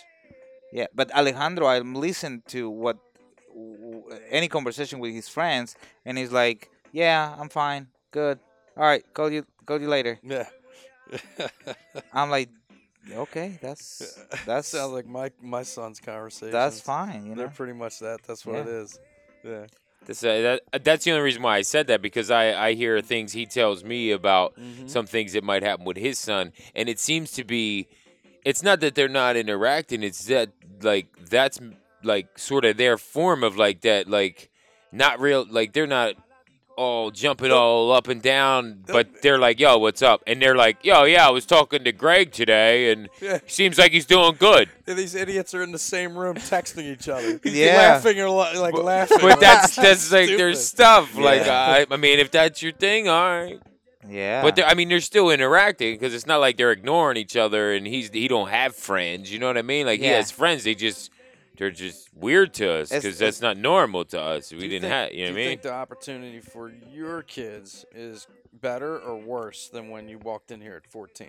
Yeah, 0.73 0.87
but 0.95 1.11
Alejandro, 1.15 1.67
I'm 1.69 1.95
listening 1.95 2.43
to 2.49 2.69
what 2.69 2.99
w- 3.49 4.05
any 4.31 4.49
conversation 4.49 4.99
with 4.99 5.13
his 5.15 5.29
friends, 5.29 5.77
and 6.05 6.19
he's 6.19 6.33
like, 6.33 6.71
"Yeah, 6.93 7.35
I'm 7.39 7.49
fine, 7.49 7.89
good. 8.11 8.39
All 8.77 8.83
right, 8.85 9.05
call 9.15 9.31
you, 9.31 9.47
call 9.67 9.81
you 9.81 9.89
later." 9.89 10.19
Yeah. 10.23 10.47
I'm 12.13 12.31
like, 12.31 12.49
"Okay, 13.11 13.59
that's 13.63 14.19
that's 14.47 14.69
sounds 14.69 14.93
like 14.93 15.07
my 15.07 15.31
my 15.41 15.63
son's 15.63 16.01
conversation. 16.01 16.53
that's 16.53 16.81
fine, 16.81 17.25
you 17.27 17.31
know, 17.31 17.37
They're 17.37 17.49
pretty 17.49 17.73
much 17.75 17.99
that. 18.01 18.23
That's 18.27 18.45
what 18.45 18.57
it 18.57 18.67
Yeah. 18.67 18.73
is. 18.83 18.99
Yeah. 19.45 19.67
That's, 20.07 20.23
uh, 20.25 20.59
that, 20.73 20.85
that's 20.85 21.05
the 21.05 21.13
only 21.13 21.23
reason 21.23 21.43
why 21.43 21.57
I 21.57 21.63
said 21.63 21.87
that 21.87 22.03
because 22.03 22.31
I, 22.31 22.53
I 22.69 22.75
hear 22.75 23.01
things 23.01 23.33
he 23.33 23.47
tells 23.47 23.83
me 23.85 24.11
about 24.11 24.55
Mhm. 24.59 24.89
some 24.89 25.07
things 25.07 25.33
that 25.33 25.45
might 25.45 25.63
happen 25.63 25.85
with 25.85 25.97
his 25.97 26.19
son, 26.19 26.53
and 26.75 26.89
it 26.89 26.99
seems 26.99 27.33
to 27.33 27.45
be, 27.45 27.89
it's 28.45 28.63
not 28.63 28.81
that 28.81 28.95
they're 28.95 29.09
not 29.09 29.37
interacting, 29.37 30.03
it's 30.03 30.25
that 30.27 30.51
like 30.83 31.07
that's 31.31 31.59
like 32.03 32.39
sort 32.39 32.65
of 32.65 32.77
their 32.77 32.99
form 32.99 33.43
of 33.43 33.57
like 33.57 33.81
that 33.81 34.09
like 34.09 34.51
not 34.93 35.19
real 35.21 35.47
like 35.49 35.73
they're 35.73 35.87
not 35.87 36.15
all 36.77 37.11
jumping 37.11 37.51
all 37.53 37.93
up 37.93 38.09
and 38.09 38.21
down, 38.23 38.83
but 38.87 39.23
they're 39.23 39.39
like, 39.39 39.61
"Yo, 39.61 39.79
what's 39.79 40.03
up?" 40.03 40.23
And 40.27 40.41
they're 40.43 40.57
like, 40.57 40.85
"Yo, 40.85 41.05
yeah, 41.05 41.27
I 41.27 41.31
was 41.31 41.47
talking 41.47 41.85
to 41.85 41.93
Greg 41.93 42.33
today, 42.33 42.91
and 42.93 43.09
Yeah. 43.21 43.39
seems 43.47 43.79
like 43.79 43.93
he's 43.93 44.07
doing 44.07 44.37
good." 44.39 44.69
Yeah, 44.87 44.95
these 44.95 45.15
idiots 45.15 45.55
are 45.55 45.63
in 45.63 45.73
the 45.73 45.79
same 45.79 46.17
room 46.17 46.37
texting 46.37 46.85
each 46.93 47.09
other. 47.09 47.41
Yeah. 47.45 47.77
laughing 47.77 48.21
or 48.21 48.29
li- 48.31 48.59
like 48.59 48.75
laughing. 48.75 49.19
But 49.21 49.41
that's 49.41 49.77
that's 49.77 50.11
like 50.13 50.29
their 50.29 50.53
Stupid. 50.55 50.57
stuff. 50.57 51.17
Like, 51.17 51.43
I, 51.43 51.87
I 51.91 51.97
mean, 51.97 52.19
if 52.19 52.31
that's 52.31 52.63
your 52.63 52.73
thing, 52.73 53.09
all 53.09 53.25
right. 53.29 53.59
Yeah. 54.09 54.43
But 54.43 54.57
they're- 54.57 54.67
I 54.67 54.75
mean, 54.75 54.89
they're 54.91 55.01
still 55.01 55.31
interacting 55.31 55.95
because 55.95 56.13
it's 56.13 56.27
not 56.27 56.39
like 56.41 56.57
they're 56.59 56.73
ignoring 56.73 57.17
each 57.17 57.37
other, 57.37 57.73
and 57.73 57.87
he's 57.87 58.11
he 58.11 58.29
don't 58.29 58.49
have 58.51 58.77
friends. 58.77 59.33
You 59.33 59.39
know 59.39 59.47
what 59.47 59.57
I 59.59 59.63
mean? 59.63 59.87
Like 59.87 60.01
he 60.01 60.07
Yeah. 60.07 60.17
has 60.17 60.31
friends, 60.31 60.65
they 60.65 60.75
just 60.75 61.11
they're 61.57 61.71
just 61.71 62.09
weird 62.15 62.53
to 62.55 62.71
us 62.81 62.91
because 62.91 63.19
that's 63.19 63.41
not 63.41 63.57
normal 63.57 64.05
to 64.07 64.21
us. 64.21 64.51
We 64.53 64.63
you 64.63 64.69
didn't 64.69 64.83
think- 64.83 64.93
have. 64.93 65.13
You 65.13 65.19
know 65.19 65.25
what 65.25 65.27
I 65.27 65.31
you 65.31 65.35
mean? 65.37 65.49
think 65.51 65.63
the 65.63 65.73
opportunity 65.73 66.41
for 66.41 66.73
your 66.93 67.23
kids 67.23 67.85
is 67.95 68.27
better 68.61 68.99
or 68.99 69.17
worse 69.17 69.69
than 69.69 69.89
when 69.91 70.09
you 70.09 70.19
walked 70.19 70.51
in 70.51 70.61
here 70.61 70.81
at 70.85 70.91
14? 70.91 71.29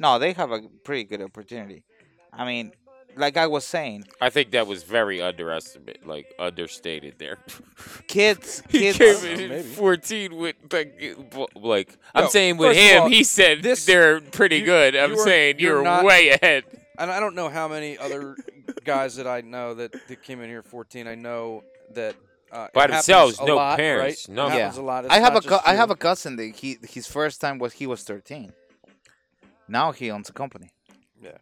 no, 0.00 0.18
they 0.18 0.32
have 0.32 0.50
a 0.50 0.60
pretty 0.82 1.04
good 1.04 1.22
opportunity. 1.22 1.84
I 2.32 2.44
mean, 2.44 2.72
like 3.16 3.36
I 3.36 3.46
was 3.46 3.64
saying, 3.64 4.04
I 4.20 4.28
think 4.28 4.50
that 4.52 4.66
was 4.66 4.82
very 4.82 5.22
underestimated, 5.22 6.04
like 6.04 6.34
understated 6.36 7.14
there. 7.18 7.38
kids, 8.08 8.60
he 8.68 8.80
kids. 8.92 8.98
came 8.98 9.38
Uh, 9.38 9.40
in 9.40 9.52
at 9.52 9.64
14 9.64 10.34
with 10.34 10.56
like, 10.72 11.16
like 11.54 11.96
I'm 12.12 12.28
saying 12.28 12.56
with 12.56 12.76
him, 12.76 13.02
all, 13.02 13.08
he 13.08 13.22
said 13.22 13.62
this- 13.62 13.84
they're 13.86 14.20
pretty 14.20 14.56
you- 14.58 14.64
good. 14.64 14.96
I'm 14.96 15.12
you 15.12 15.20
are- 15.20 15.24
saying 15.24 15.56
you're 15.60 15.74
you're, 15.76 15.84
not- 15.84 16.04
way 16.04 16.30
ahead. 16.30 16.64
And 16.98 17.10
I 17.10 17.18
don't 17.20 17.34
know 17.34 17.48
how 17.48 17.66
many 17.68 17.98
other 17.98 18.36
guys 18.84 19.16
that 19.16 19.26
I 19.26 19.40
know 19.40 19.74
that, 19.74 19.92
that 20.08 20.22
came 20.22 20.40
in 20.40 20.48
here 20.48 20.62
14. 20.62 21.06
I 21.08 21.14
know 21.16 21.64
that 21.94 22.14
uh, 22.52 22.68
By 22.72 22.86
themselves, 22.86 23.40
no 23.40 23.56
lot, 23.56 23.76
parents, 23.78 24.28
right? 24.28 24.34
no- 24.34 24.46
Yeah. 24.48 24.72
a 24.76 24.80
lot. 24.80 25.04
It's 25.04 25.12
I 25.14 25.18
have 25.18 25.34
a 25.34 25.50
not 25.50 25.62
I 25.66 25.74
have 25.74 25.90
a 25.90 25.96
cousin 25.96 26.36
that 26.36 26.54
he 26.54 26.78
his 26.88 27.06
first 27.08 27.40
time 27.40 27.58
was 27.58 27.72
he 27.74 27.86
was 27.86 28.04
13. 28.04 28.52
Now 29.66 29.90
he 29.92 30.10
owns 30.10 30.28
a 30.28 30.32
company. 30.32 30.70
Yeah. 31.20 31.38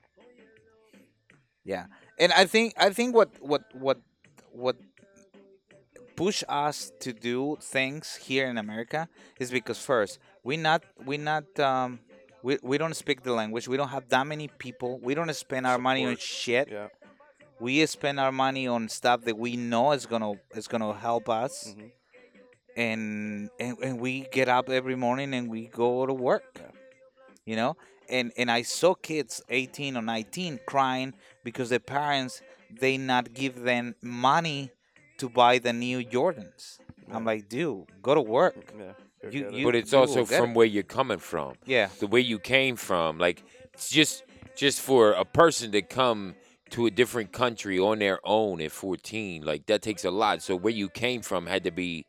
Yeah, 1.64 1.86
and 2.18 2.32
I 2.32 2.44
think 2.46 2.74
I 2.76 2.90
think 2.90 3.14
what 3.14 3.30
what 3.40 3.62
what 3.74 3.98
what 4.50 4.76
push 6.16 6.42
us 6.48 6.92
to 7.00 7.12
do 7.12 7.56
things 7.60 8.16
here 8.16 8.46
in 8.48 8.58
America 8.58 9.08
is 9.38 9.50
because 9.50 9.78
first 9.78 10.18
we 10.42 10.56
not 10.56 10.82
we 11.04 11.16
not 11.18 11.44
um 11.60 12.00
we, 12.42 12.58
we 12.62 12.78
don't 12.78 12.94
speak 12.94 13.22
the 13.22 13.32
language. 13.32 13.68
We 13.68 13.76
don't 13.76 13.88
have 13.88 14.08
that 14.08 14.26
many 14.26 14.48
people. 14.48 14.98
We 15.02 15.14
don't 15.14 15.32
spend 15.34 15.66
our 15.66 15.78
money 15.78 16.06
on 16.06 16.16
shit. 16.16 16.68
Yeah. 16.70 16.88
We 17.60 17.84
spend 17.86 18.18
our 18.18 18.32
money 18.32 18.66
on 18.66 18.88
stuff 18.88 19.22
that 19.22 19.38
we 19.38 19.56
know 19.56 19.92
is 19.92 20.06
gonna 20.06 20.32
is 20.54 20.66
gonna 20.66 20.92
help 20.94 21.28
us. 21.28 21.74
Mhm. 21.76 21.90
And, 22.74 23.50
and 23.60 23.78
and 23.78 24.00
we 24.00 24.26
get 24.32 24.48
up 24.48 24.68
every 24.70 24.96
morning 24.96 25.34
and 25.34 25.48
we 25.50 25.66
go 25.66 26.06
to 26.06 26.14
work. 26.14 26.44
Yeah. 26.56 26.70
You 27.44 27.56
know? 27.56 27.76
And 28.08 28.32
and 28.36 28.50
I 28.50 28.62
saw 28.62 28.94
kids 28.94 29.42
18 29.48 29.96
or 29.96 30.02
19 30.02 30.60
crying 30.66 31.14
because 31.44 31.68
their 31.68 31.78
parents 31.78 32.42
they 32.80 32.96
not 32.96 33.34
give 33.34 33.60
them 33.62 33.94
money 34.02 34.70
to 35.18 35.28
buy 35.28 35.58
the 35.58 35.72
new 35.72 36.04
Jordans. 36.04 36.78
I'm 37.12 37.24
like, 37.24 37.48
dude, 37.48 37.84
go 38.00 38.14
to 38.14 38.22
work. 38.22 38.72
Yeah. 38.76 38.92
Go 39.22 39.28
You- 39.30 39.50
you- 39.52 39.64
But 39.64 39.76
it's 39.76 39.92
will 39.92 40.00
also 40.00 40.24
from 40.24 40.50
it. 40.50 40.54
where 40.56 40.66
you're 40.66 40.82
coming 40.82 41.18
from. 41.18 41.54
Yeah. 41.66 41.88
the 42.00 42.06
way 42.06 42.20
you 42.20 42.38
came 42.38 42.76
from 42.76 43.18
like 43.18 43.42
it's 43.74 43.90
just 43.90 44.24
just 44.56 44.80
for 44.80 45.12
a 45.12 45.24
person 45.24 45.72
to 45.72 45.82
come 45.82 46.34
to 46.70 46.86
a 46.86 46.90
different 46.90 47.32
country 47.32 47.78
on 47.78 47.98
their 47.98 48.18
own 48.24 48.60
at 48.60 48.72
14 48.72 49.42
like 49.42 49.66
that 49.66 49.82
takes 49.82 50.04
a 50.04 50.10
lot 50.10 50.42
so 50.42 50.56
where 50.56 50.72
you 50.72 50.88
came 50.88 51.20
from 51.22 51.46
had 51.46 51.64
to 51.64 51.70
be 51.70 52.04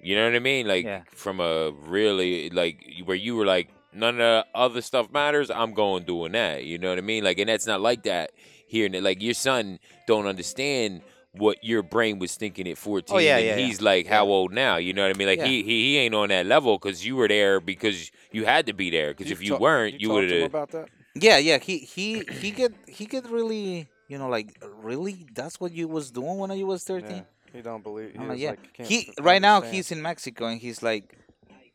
you 0.00 0.14
know 0.16 0.24
what 0.26 0.34
i 0.36 0.38
mean 0.40 0.66
like 0.66 0.84
Yeah. 0.84 1.02
from 1.12 1.40
a 1.40 1.70
really 1.72 2.50
like 2.50 2.84
where 3.04 3.16
you 3.16 3.36
were 3.36 3.44
like 3.46 3.68
none 3.92 4.14
of 4.14 4.18
the 4.18 4.46
other 4.54 4.80
stuff 4.82 5.10
matters 5.12 5.50
i'm 5.50 5.72
going 5.74 6.04
doing 6.04 6.32
that 6.32 6.64
you 6.64 6.78
know 6.78 6.90
what 6.90 6.98
i 6.98 7.00
mean 7.00 7.24
like 7.24 7.38
and 7.38 7.48
that's 7.48 7.66
not 7.66 7.80
like 7.80 8.02
that 8.04 8.30
here 8.68 8.86
and 8.86 9.02
like 9.04 9.22
your 9.22 9.34
son 9.34 9.78
don't 10.06 10.26
understand 10.26 11.00
what 11.38 11.62
your 11.62 11.82
brain 11.82 12.18
was 12.18 12.34
thinking 12.36 12.66
at 12.68 12.78
14 12.78 13.14
Oh, 13.16 13.18
yeah, 13.18 13.36
and 13.36 13.46
yeah, 13.46 13.56
yeah. 13.56 13.66
he's 13.66 13.80
like 13.80 14.06
how 14.06 14.26
old 14.26 14.52
now 14.52 14.76
you 14.76 14.92
know 14.92 15.02
what 15.06 15.14
i 15.14 15.18
mean 15.18 15.28
like 15.28 15.38
Yeah. 15.38 15.46
he, 15.46 15.62
he 15.62 15.82
he 15.92 15.96
ain't 15.98 16.14
on 16.14 16.28
that 16.30 16.46
level 16.46 16.78
because 16.78 17.04
you 17.06 17.16
were 17.16 17.28
there 17.28 17.60
because 17.60 18.10
you 18.32 18.44
had 18.44 18.66
to 18.66 18.72
be 18.72 18.90
there 18.90 19.12
because 19.12 19.30
if 19.30 19.42
you 19.42 19.50
talk- 19.50 19.60
weren't 19.60 20.00
you 20.00 20.08
talk 20.08 20.14
would 20.16 20.30
have 20.30 20.42
about 20.42 20.70
that. 20.72 20.88
Yeah, 21.18 21.38
yeah. 21.38 21.56
He 21.58 21.78
he 21.78 22.24
he 22.42 22.50
get 22.50 22.72
he 22.86 23.06
get 23.06 23.24
really 23.30 23.88
you 24.06 24.18
know 24.18 24.28
like 24.28 24.48
really 24.82 25.26
that's 25.34 25.58
what 25.58 25.72
you 25.72 25.88
was 25.88 26.10
doing 26.10 26.36
when 26.36 26.50
you 26.52 26.66
was 26.66 26.84
13. 26.84 27.08
Yeah. 27.10 27.22
He 27.54 27.62
don't 27.62 27.82
believe. 27.82 28.12
He 28.12 28.18
like, 28.18 28.38
yeah. 28.38 28.50
like, 28.50 28.72
can't 28.74 28.88
he 28.88 28.98
f- 29.08 29.24
right 29.24 29.40
now 29.40 29.62
he's 29.62 29.90
in 29.90 30.02
Mexico 30.02 30.44
and 30.46 30.60
he's 30.60 30.82
like, 30.82 31.16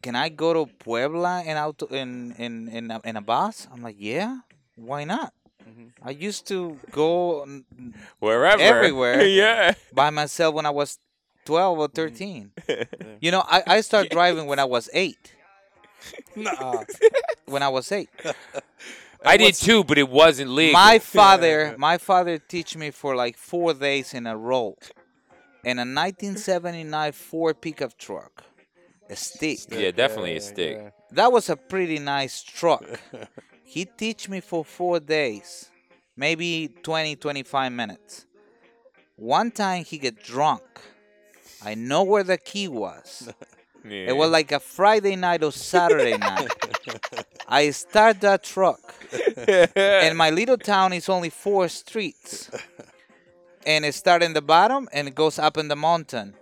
"Can 0.03 0.15
I 0.15 0.29
go 0.29 0.53
to 0.53 0.71
Puebla 0.77 1.41
in 1.43 1.57
auto 1.57 1.87
in 1.87 2.33
in 2.37 2.67
in 2.69 2.91
a, 2.91 3.01
in 3.03 3.15
a 3.17 3.21
bus?" 3.21 3.65
I'm 3.73 3.81
like, 3.81 3.95
"Yeah, 3.97 4.45
why 4.75 5.05
not?" 5.05 5.33
Mhm. 5.71 5.91
I 6.03 6.11
used 6.11 6.47
to 6.47 6.77
go 6.91 7.45
wherever 8.19 8.61
Everywhere. 8.61 9.21
yeah 9.41 9.73
by 9.93 10.09
myself 10.09 10.53
when 10.55 10.65
I 10.65 10.69
was 10.71 10.99
12 11.45 11.79
or 11.79 11.87
13. 11.87 12.51
Mm-hmm. 12.67 13.15
You 13.19 13.31
know, 13.31 13.43
I, 13.47 13.63
I 13.67 13.81
started 13.81 14.11
driving 14.17 14.45
when 14.47 14.59
I 14.59 14.65
was 14.65 14.89
eight. 14.93 15.33
Nuh-uh. 16.35 16.83
When 17.45 17.61
I 17.63 17.69
was 17.69 17.91
eight, 17.91 18.09
i 19.23 19.37
did 19.37 19.53
too 19.53 19.83
but 19.83 19.97
it 19.99 20.09
wasn't 20.09 20.49
legal 20.49 20.73
my 20.73 20.97
father 20.97 21.75
my 21.77 21.97
father 21.99 22.39
teach 22.39 22.75
me 22.75 22.89
for 22.89 23.15
like 23.15 23.37
four 23.37 23.71
days 23.73 24.13
in 24.15 24.25
a 24.25 24.35
row, 24.35 24.75
in 25.63 25.77
a 25.77 25.85
1979 25.85 27.11
Ford 27.11 27.61
pickup 27.61 27.95
truck, 27.99 28.43
a 29.09 29.15
stick. 29.15 29.59
Yeah, 29.69 29.91
definitely 29.91 30.37
a 30.37 30.41
stick. 30.41 30.77
yeah. 30.77 30.89
That 31.11 31.31
was 31.31 31.49
a 31.49 31.55
pretty 31.55 31.99
nice 31.99 32.41
truck. 32.41 32.83
He 33.71 33.85
teach 33.85 34.27
me 34.27 34.41
for 34.41 34.65
four 34.65 34.99
days, 34.99 35.69
maybe 36.17 36.67
20, 36.83 37.15
25 37.15 37.71
minutes. 37.71 38.25
One 39.15 39.49
time 39.49 39.85
he 39.85 39.97
get 39.97 40.21
drunk. 40.21 40.61
I 41.63 41.75
know 41.75 42.03
where 42.03 42.23
the 42.23 42.37
key 42.37 42.67
was. 42.67 43.31
It 43.83 44.15
was 44.15 44.29
like 44.29 44.51
a 44.51 44.59
Friday 44.59 45.15
night 45.15 45.43
or 45.43 45.51
Saturday 45.51 46.15
night. 46.31 46.51
I 47.47 47.71
start 47.71 48.21
that 48.21 48.43
truck, 48.43 48.79
and 49.75 50.15
my 50.15 50.29
little 50.29 50.59
town 50.59 50.93
is 50.93 51.09
only 51.09 51.31
four 51.31 51.67
streets, 51.67 52.51
and 53.65 53.83
it 53.83 53.95
start 53.95 54.21
in 54.21 54.33
the 54.33 54.41
bottom 54.43 54.87
and 54.93 55.07
it 55.07 55.15
goes 55.15 55.39
up 55.39 55.57
in 55.57 55.67
the 55.67 55.75
mountain. 55.75 56.35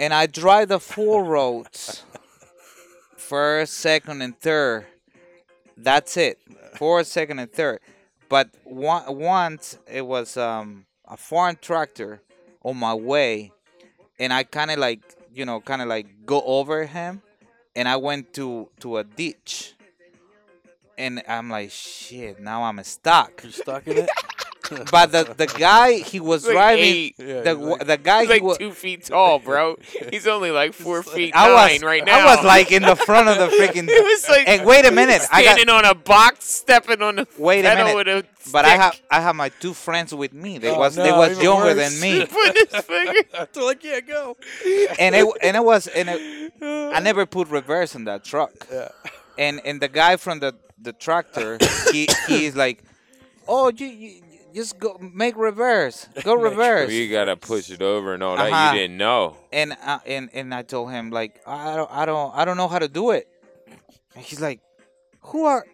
And 0.00 0.12
I 0.12 0.26
drive 0.26 0.66
the 0.66 0.80
four 0.80 1.22
roads, 1.22 2.02
first, 3.16 3.74
second, 3.74 4.22
and 4.22 4.36
third. 4.40 4.86
That's 5.76 6.16
it, 6.16 6.38
fourth, 6.74 7.06
second, 7.06 7.38
and 7.38 7.52
third. 7.52 7.80
But 8.28 8.50
one, 8.64 9.04
once 9.18 9.78
it 9.86 10.06
was 10.06 10.36
um, 10.36 10.86
a 11.06 11.16
foreign 11.16 11.56
tractor 11.60 12.22
on 12.62 12.76
my 12.78 12.94
way, 12.94 13.52
and 14.18 14.32
I 14.32 14.44
kind 14.44 14.70
of 14.70 14.78
like 14.78 15.00
you 15.32 15.44
know 15.44 15.60
kind 15.60 15.82
of 15.82 15.88
like 15.88 16.24
go 16.24 16.42
over 16.42 16.86
him, 16.86 17.22
and 17.74 17.88
I 17.88 17.96
went 17.96 18.32
to 18.34 18.70
to 18.80 18.96
a 18.96 19.04
ditch, 19.04 19.74
and 20.96 21.22
I'm 21.28 21.50
like 21.50 21.70
shit. 21.70 22.40
Now 22.40 22.64
I'm 22.64 22.82
stuck. 22.82 23.42
You 23.44 23.50
stuck 23.50 23.86
in 23.86 23.98
it? 23.98 24.10
But 24.90 25.12
the 25.12 25.24
the 25.36 25.46
guy 25.46 25.94
he 25.98 26.20
was 26.20 26.44
Like 26.44 26.52
driving, 26.54 26.84
eight. 26.84 27.14
Yeah, 27.18 27.42
the 27.42 27.56
he's 27.56 27.66
like- 27.66 27.86
the 27.86 27.96
guy 27.98 28.20
He's 28.20 28.28
he 28.28 28.34
like 28.34 28.42
wa- 28.42 28.54
two 28.56 28.72
feet 28.72 29.04
tall, 29.04 29.38
bro. 29.38 29.76
He's 30.10 30.26
only 30.26 30.50
like 30.50 30.72
four 30.74 31.02
feet 31.02 31.32
I 31.36 31.48
nine 31.48 31.72
was 31.74 31.82
right 31.82 32.04
now. 32.04 32.26
I 32.28 32.36
was 32.36 32.44
like 32.44 32.72
in 32.72 32.82
the 32.82 32.96
front 32.96 33.28
of 33.28 33.38
the 33.38 33.46
freaking. 33.58 33.88
it 33.88 34.02
was 34.04 34.28
like 34.28 34.48
and 34.48 34.64
wait 34.66 34.84
a 34.86 34.90
minute, 34.90 35.22
I 35.32 35.42
got 35.44 35.56
standing 35.56 35.74
on 35.74 35.84
a 35.84 35.94
box, 35.94 36.44
stepping 36.44 37.02
on 37.02 37.16
the 37.16 37.28
Wait 37.38 37.60
a 37.64 37.68
pedal 37.70 37.84
minute, 37.94 37.96
with 37.96 38.08
a 38.26 38.50
but 38.52 38.64
I 38.64 38.76
have 38.76 39.00
I 39.10 39.20
have 39.20 39.34
my 39.36 39.48
two 39.48 39.74
friends 39.74 40.14
with 40.14 40.32
me. 40.32 40.58
They 40.58 40.70
Oh, 40.70 40.78
was 40.78 40.94
they 40.94 41.12
was 41.12 41.40
younger 41.42 41.74
worse. 41.74 41.76
than 41.76 42.00
me, 42.00 42.26
Put 42.26 42.56
his 42.72 42.84
finger. 42.84 43.20
They're 43.52 43.64
like, 43.64 43.82
yeah, 43.84 44.00
go. 44.00 44.36
and 44.98 45.14
it 45.14 45.26
and 45.42 45.56
it 45.56 45.64
was 45.64 45.86
and 45.88 46.08
it, 46.08 46.52
I 46.62 47.00
never 47.00 47.26
put 47.26 47.48
reverse 47.48 47.94
in 47.94 48.04
that 48.04 48.24
truck. 48.24 48.52
Yeah. 48.72 48.88
And 49.38 49.60
and 49.64 49.80
the 49.80 49.88
guy 49.88 50.16
from 50.16 50.40
the 50.40 50.54
the 50.80 50.92
tractor, 50.92 51.58
he 51.92 52.08
he 52.28 52.46
is 52.46 52.54
like, 52.56 52.82
oh 53.48 53.70
you. 53.70 53.86
you 53.86 54.22
just 54.56 54.78
go 54.80 54.98
make 55.00 55.36
reverse. 55.36 56.08
Go 56.24 56.34
reverse. 56.50 56.90
You 56.90 57.10
gotta 57.10 57.36
push 57.36 57.70
it 57.70 57.82
over 57.82 58.14
and 58.14 58.22
all 58.22 58.36
that. 58.36 58.50
Uh-huh. 58.50 58.72
You 58.74 58.80
didn't 58.80 58.96
know. 58.96 59.36
and 59.52 59.76
uh, 59.84 59.98
and 60.06 60.30
and 60.32 60.52
I 60.54 60.62
told 60.62 60.90
him 60.90 61.10
like 61.10 61.40
I 61.46 61.76
don't 61.76 61.90
I 61.92 62.06
don't 62.06 62.34
I 62.34 62.44
don't 62.44 62.56
know 62.56 62.66
how 62.68 62.78
to 62.80 62.88
do 62.88 63.10
it. 63.12 63.28
And 64.16 64.24
he's 64.24 64.40
like, 64.40 64.60
who 65.20 65.44
are? 65.44 65.64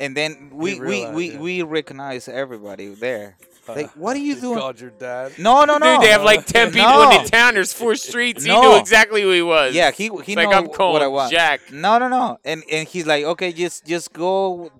And 0.00 0.16
then 0.16 0.50
we 0.52 0.74
we 0.74 0.80
realized, 0.80 1.14
we, 1.14 1.30
yeah. 1.32 1.38
we 1.38 1.62
recognize 1.62 2.26
everybody 2.28 2.88
there. 2.88 3.36
Like, 3.68 3.90
what 3.90 4.16
are 4.16 4.18
you 4.18 4.34
He 4.34 4.40
doing? 4.40 4.58
called 4.58 4.80
your 4.80 4.90
dad. 4.90 5.38
No, 5.38 5.64
no, 5.64 5.78
no. 5.78 5.94
Dude, 5.94 6.02
they 6.02 6.10
have 6.10 6.24
like 6.24 6.44
ten 6.46 6.72
people 6.72 6.88
No. 6.90 7.08
in 7.10 7.22
the 7.22 7.30
town. 7.30 7.54
There's 7.54 7.72
four 7.72 7.94
streets. 8.08 8.42
He 8.44 8.50
knew 8.50 8.76
exactly 8.76 9.22
who 9.22 9.30
he 9.30 9.42
was. 9.42 9.72
Yeah, 9.76 9.92
he 9.92 10.10
he 10.24 10.34
like 10.34 10.48
I'm 10.48 10.66
calling 10.66 10.94
what 10.94 11.02
I 11.02 11.06
want. 11.06 11.30
Jack. 11.30 11.70
No, 11.70 11.98
no, 11.98 12.08
no. 12.08 12.38
And 12.44 12.64
and 12.72 12.88
he's 12.88 13.06
like, 13.06 13.24
okay, 13.24 13.52
just 13.52 13.86
just 13.86 14.12
go, 14.12 14.72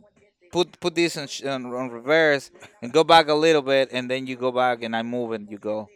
put 0.53 0.79
put 0.79 0.95
this 0.95 1.17
on, 1.17 1.27
sh- 1.27 1.43
on, 1.45 1.67
on 1.67 1.91
reverse 1.91 2.51
and 2.81 2.93
go 2.93 3.03
back 3.03 3.29
a 3.29 3.35
little 3.35 3.63
bit, 3.63 3.89
and 3.93 4.09
then 4.09 4.27
you 4.29 4.37
go 4.37 4.53
back, 4.53 4.83
and 4.85 4.95
I 4.95 5.03
move 5.03 5.33
and 5.33 5.51
you 5.51 5.59
go. 5.59 5.89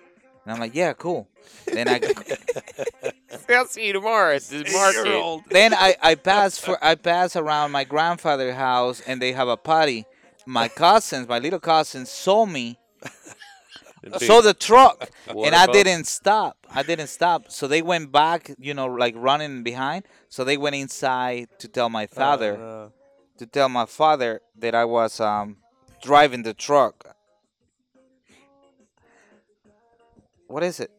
And 0.45 0.53
I'm 0.55 0.61
like, 0.61 0.75
yeah, 0.75 0.93
cool. 0.95 1.29
Then 1.67 1.87
I 1.89 2.01
I'll 3.49 3.67
see 3.67 3.87
you 3.87 3.93
tomorrow 3.93 4.35
at 4.35 4.43
the 4.43 4.65
market. 4.73 5.43
then 5.51 5.75
I, 5.75 5.97
I 6.03 6.15
pass 6.17 6.59
for 6.59 6.83
I 6.83 6.95
pass 6.97 7.37
around 7.37 7.71
my 7.73 7.85
grandfather's 7.85 8.55
house 8.55 9.01
and 9.07 9.21
they 9.23 9.33
have 9.33 9.49
a 9.49 9.57
party. 9.57 10.07
My 10.47 10.69
cousins, 10.69 11.29
my 11.29 11.41
little 11.41 11.59
cousins, 11.59 12.09
saw 12.09 12.47
me, 12.47 12.79
saw 14.19 14.41
the 14.41 14.55
truck, 14.55 15.11
and 15.29 15.55
I 15.57 15.67
didn't 15.67 16.07
stop. 16.07 16.57
I 16.73 16.83
didn't 16.85 17.09
stop. 17.09 17.51
So 17.51 17.67
they 17.67 17.83
went 17.83 18.13
back, 18.13 18.53
you 18.59 18.73
know, 18.73 18.87
like 18.87 19.15
running 19.17 19.65
behind. 19.65 20.05
So 20.29 20.45
they 20.45 20.57
went 20.57 20.77
inside 20.77 21.49
to 21.59 21.67
tell 21.69 21.89
my 21.89 22.07
father, 22.07 22.55
Oh, 22.57 22.61
no. 22.61 22.93
To 23.39 23.47
tell 23.47 23.69
my 23.69 23.87
father 23.87 24.41
that 24.59 24.75
I 24.75 24.85
was 24.85 25.21
um 25.21 25.57
driving 26.03 26.43
the 26.43 26.55
truck. 26.55 27.17
What 30.49 30.63
is 30.63 30.81
it? 30.81 30.91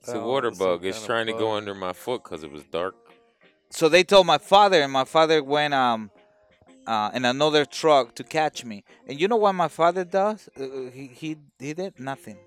It's 0.00 0.08
a 0.14 0.18
Oh, 0.18 0.26
water 0.28 0.48
it's 0.48 0.58
bug. 0.58 0.84
It's 0.84 1.04
trying 1.04 1.26
to 1.26 1.32
go 1.32 1.52
under 1.52 1.74
my 1.74 1.92
foot 1.92 2.22
because 2.24 2.42
it 2.42 2.50
was 2.52 2.64
dark. 2.64 2.94
so 3.70 3.88
they 3.88 4.02
told 4.04 4.26
my 4.26 4.38
father 4.38 4.80
and 4.82 4.92
my 4.92 5.04
father 5.04 5.42
went 5.42 5.74
um 5.74 6.10
uh, 6.86 7.10
in 7.12 7.24
another 7.26 7.66
truck 7.66 8.14
to 8.14 8.24
catch 8.24 8.64
me 8.64 8.82
and 9.06 9.20
you 9.20 9.28
know 9.28 9.36
what 9.36 9.52
my 9.54 9.68
father 9.68 10.04
does 10.04 10.48
uh, 10.58 10.90
he, 10.96 11.06
he 11.20 11.36
he 11.58 11.74
did 11.74 12.00
nothing 12.00 12.38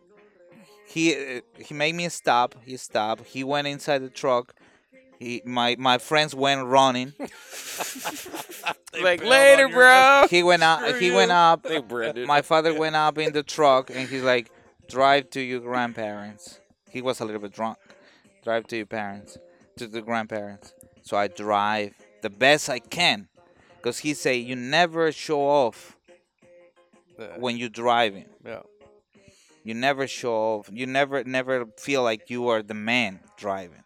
he 0.93 1.03
uh, 1.15 1.41
he 1.67 1.73
made 1.75 1.93
me 1.93 2.09
stop 2.09 2.55
he 2.65 2.75
stopped 2.75 3.21
he 3.35 3.43
went 3.43 3.67
inside 3.67 3.99
the 3.99 4.09
truck 4.09 4.55
he 5.21 5.41
my 5.45 5.75
my 5.79 5.97
friends 5.97 6.33
went 6.35 6.65
running 6.65 7.13
like 9.01 9.23
later, 9.23 9.63
on 9.65 9.69
your 9.69 9.69
bro. 9.69 10.27
he 10.29 10.43
went 10.43 10.63
out 10.63 10.79
Screw 10.87 10.99
he 10.99 11.07
you. 11.07 11.13
went 11.15 11.31
up 11.31 11.63
They 11.63 11.79
Brendan. 11.79 12.27
my 12.27 12.41
father 12.41 12.73
went 12.77 12.95
up 12.95 13.17
in 13.17 13.31
the 13.33 13.43
truck 13.43 13.89
and 13.89 14.09
he's 14.09 14.23
like 14.23 14.51
drive 14.89 15.29
to 15.31 15.41
your 15.41 15.59
grandparents 15.59 16.59
he 16.89 17.01
was 17.01 17.19
a 17.19 17.25
little 17.25 17.41
bit 17.41 17.53
drunk 17.53 17.77
drive 18.43 18.67
to 18.67 18.77
your 18.77 18.85
parents 18.85 19.37
to 19.77 19.87
the 19.87 20.01
grandparents 20.01 20.73
so 21.03 21.15
i 21.17 21.27
drive 21.27 21.93
the 22.21 22.29
best 22.29 22.69
i 22.69 22.79
can 22.79 23.27
because 23.77 23.99
he 23.99 24.13
say 24.13 24.35
you 24.37 24.55
never 24.55 25.11
show 25.11 25.41
off 25.41 25.95
Yeah. 27.19 27.37
when 27.37 27.57
you're 27.57 27.69
driving 27.85 28.25
yeah. 28.45 28.63
you 29.63 29.73
never 29.75 30.07
show 30.07 30.33
off 30.33 30.69
you 30.73 30.85
never 30.87 31.23
never 31.23 31.55
feel 31.77 32.01
like 32.03 32.29
you 32.33 32.49
are 32.49 32.61
the 32.63 32.73
man 32.91 33.19
driving 33.37 33.83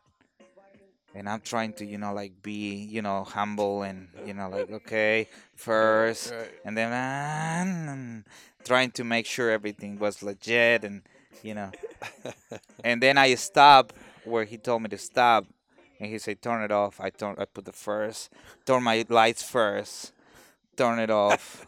and 1.16 1.30
i'm 1.30 1.42
trying 1.42 1.74
to 1.74 1.86
you 1.86 1.98
know 1.98 2.14
like 2.14 2.44
be 2.44 2.76
you 2.76 3.02
know 3.02 3.24
humble 3.24 3.82
and 3.82 4.10
you 4.26 4.34
know 4.34 4.50
like 4.50 4.70
okay 4.70 5.28
first 5.56 6.34
and 6.66 6.78
then 6.78 6.92
ah, 6.94 8.30
trying 8.66 8.92
to 8.92 9.04
make 9.04 9.26
sure 9.26 9.50
everything 9.50 9.98
was 9.98 10.22
legit 10.22 10.84
and 10.84 11.02
you 11.44 11.54
know. 11.54 11.72
And 12.84 13.02
then 13.02 13.18
i 13.18 13.34
stop 13.36 13.94
where 14.26 14.44
he 14.44 14.58
told 14.58 14.82
me 14.84 14.90
to 14.90 14.98
stop 14.98 15.46
and 16.00 16.10
he 16.10 16.18
said 16.20 16.42
turn 16.42 16.64
it 16.64 16.72
off. 16.72 17.00
I 17.00 17.10
turn 17.10 17.36
i 17.38 17.46
put 17.46 17.66
the 17.66 17.72
first 17.72 18.30
turn 18.66 18.84
my 18.84 19.06
lights 19.10 19.44
first 19.44 20.12
turn 20.76 21.00
it 21.00 21.10
off 21.10 21.66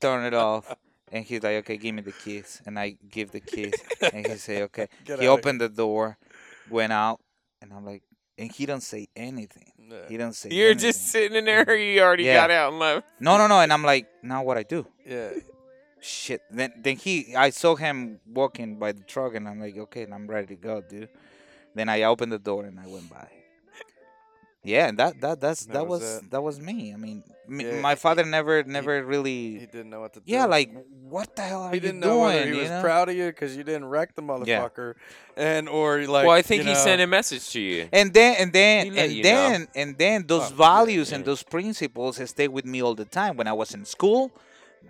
turn 0.00 0.24
it 0.24 0.34
off 0.34 0.74
and 1.12 1.24
he's 1.24 1.42
like 1.42 1.56
okay 1.62 1.76
give 1.76 1.94
me 1.94 2.02
the 2.02 2.12
keys 2.12 2.60
and 2.66 2.78
i 2.78 2.96
give 3.08 3.30
the 3.30 3.40
keys 3.40 3.74
and 4.12 4.26
he 4.26 4.34
say 4.36 4.62
okay. 4.62 4.88
Get 5.04 5.20
he 5.20 5.28
opened 5.28 5.60
the 5.60 5.68
door 5.68 6.18
went 6.68 6.92
out 6.92 7.20
and 7.62 7.72
i'm 7.72 7.84
like 7.84 8.02
and 8.38 8.50
he 8.52 8.66
don't 8.66 8.82
say 8.82 9.08
anything 9.16 9.72
he 10.08 10.16
don't 10.18 10.34
say 10.34 10.50
You're 10.50 10.70
anything. 10.72 10.88
just 10.88 11.08
sitting 11.08 11.34
in 11.36 11.44
there. 11.46 11.74
You 11.76 12.02
already 12.02 12.24
Yeah. 12.24 12.34
got 12.34 12.50
out 12.50 12.70
and 12.72 12.78
left. 12.78 13.06
no 13.20 13.38
no 13.38 13.46
no 13.46 13.60
and 13.60 13.72
i'm 13.72 13.82
like 13.82 14.06
now 14.22 14.42
what 14.42 14.56
i 14.58 14.62
do 14.62 14.86
Yeah. 15.06 15.30
shit. 16.00 16.42
Then 16.50 16.72
then 16.84 16.96
he 16.96 17.34
I 17.34 17.50
saw 17.50 17.74
him 17.74 18.20
walking 18.40 18.76
by 18.78 18.92
the 18.92 19.02
truck 19.02 19.34
and 19.34 19.48
I'm 19.48 19.58
like, 19.60 19.76
okay, 19.76 20.02
and 20.06 20.12
I'm 20.14 20.26
ready 20.28 20.46
to 20.54 20.58
go, 20.68 20.80
dude. 20.80 21.08
Then 21.74 21.88
I 21.88 22.02
opened 22.02 22.32
the 22.32 22.38
door 22.38 22.64
and 22.64 22.78
I 22.78 22.86
went 22.86 23.08
by. 23.10 23.26
Yeah, 24.64 24.90
that 24.92 25.20
that 25.20 25.40
that's 25.40 25.66
That 25.66 25.72
that, 25.74 25.86
was 25.86 26.00
was 26.00 26.20
that 26.30 26.42
was 26.42 26.60
me. 26.60 26.92
I 26.92 26.96
mean, 26.96 27.22
me, 27.46 27.64
Yeah, 27.64 27.80
my 27.80 27.94
father 27.94 28.24
never 28.24 28.62
he- 28.62 28.68
never 28.70 28.96
He 28.98 29.02
really. 29.02 29.58
He 29.60 29.66
didn't 29.66 29.90
know 29.90 30.00
what 30.00 30.12
to 30.14 30.20
do. 30.20 30.24
Yeah, 30.26 30.46
like 30.46 30.70
what 31.08 31.34
the 31.36 31.42
hell 31.42 31.62
are 31.62 31.70
he 31.70 31.76
you 31.76 31.80
didn't 31.80 32.00
doing? 32.00 32.14
know 32.18 32.22
whether 32.24 32.44
he 32.46 32.58
was 32.58 32.68
know? 32.68 32.82
proud 32.82 33.08
of 33.08 33.14
you 33.16 33.26
because 33.26 33.56
you 33.56 33.62
didn't 33.64 33.86
wreck 33.86 34.14
the 34.14 34.22
motherfucker, 34.22 34.94
and 35.36 35.68
or 35.68 36.04
like. 36.06 36.26
well, 36.26 36.36
I 36.36 36.42
think 36.42 36.62
you 36.64 36.68
he 36.68 36.74
know, 36.74 36.78
sent 36.84 37.00
a 37.00 37.06
message 37.06 37.48
to 37.50 37.60
you. 37.60 37.88
And 37.92 38.12
then 38.12 38.34
and 38.40 38.52
then 38.52 38.86
He 38.86 38.90
let 38.90 39.04
and 39.04 39.12
you 39.12 39.22
know. 39.22 39.28
then 39.30 39.68
and 39.74 39.96
then 39.96 40.26
those 40.26 40.48
Oh, 40.50 40.50
yeah, 40.50 40.56
values 40.56 41.12
and 41.12 41.24
those 41.24 41.42
principles 41.44 42.20
stay 42.28 42.48
with 42.48 42.64
me 42.66 42.82
all 42.82 42.94
the 42.94 43.06
time. 43.06 43.36
When 43.36 43.46
I 43.46 43.52
was 43.54 43.72
in 43.74 43.84
school, 43.84 44.32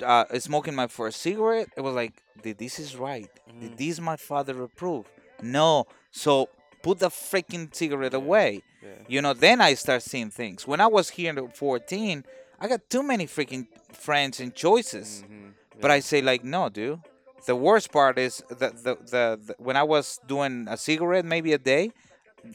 uh, 0.02 0.24
smoking 0.38 0.74
my 0.74 0.86
first 0.88 1.20
cigarette, 1.20 1.68
it 1.76 1.82
was 1.82 1.94
like, 1.94 2.14
this 2.42 2.78
is 2.80 2.96
right. 2.96 3.28
Th- 3.60 3.70
Mhm. 3.72 3.76
This 3.76 4.00
my 4.00 4.16
father 4.16 4.62
approve. 4.62 5.04
No, 5.42 5.86
so 6.10 6.48
put 6.82 6.98
the 6.98 7.08
freaking 7.08 7.74
cigarette 7.74 8.14
away. 8.14 8.62
Yeah. 8.82 8.88
You 9.08 9.22
know, 9.22 9.34
then 9.34 9.60
I 9.60 9.74
start 9.74 10.02
seeing 10.02 10.30
things. 10.30 10.66
When 10.66 10.80
I 10.80 10.86
was 10.86 11.10
here 11.10 11.36
at 11.38 11.56
14, 11.56 12.24
I 12.60 12.68
got 12.68 12.88
too 12.90 13.02
many 13.02 13.26
freaking 13.26 13.66
friends 13.92 14.40
and 14.40 14.54
choices. 14.54 15.24
Mhm. 15.26 15.52
But 15.80 15.90
I 15.90 16.00
say 16.00 16.20
like, 16.22 16.44
no, 16.44 16.68
dude. 16.68 17.00
The 17.46 17.54
worst 17.56 17.92
part 17.92 18.18
is 18.18 18.42
the, 18.48 18.54
the, 18.70 18.96
the, 18.96 19.38
the 19.46 19.54
when 19.58 19.76
I 19.76 19.82
was 19.84 20.20
doing 20.26 20.66
a 20.68 20.76
cigarette 20.76 21.24
maybe 21.24 21.52
a 21.52 21.58
day, 21.58 21.92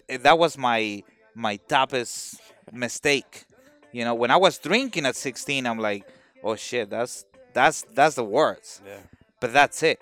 that 0.07 0.37
was 0.37 0.57
my 0.57 1.03
my 1.33 1.55
toughest 1.67 2.39
mistake. 2.71 3.45
You 3.91 4.03
know, 4.05 4.13
when 4.13 4.29
I 4.31 4.37
was 4.37 4.57
drinking 4.57 5.05
at 5.05 5.15
16, 5.15 5.65
I'm 5.65 5.79
like, 5.79 6.05
oh 6.43 6.55
shit, 6.55 6.89
that's 6.89 7.25
that's 7.53 7.85
that's 7.93 8.15
the 8.15 8.23
worst. 8.25 8.81
Yeah. 8.85 8.97
But 9.39 9.53
that's 9.53 9.81
it. 9.83 10.01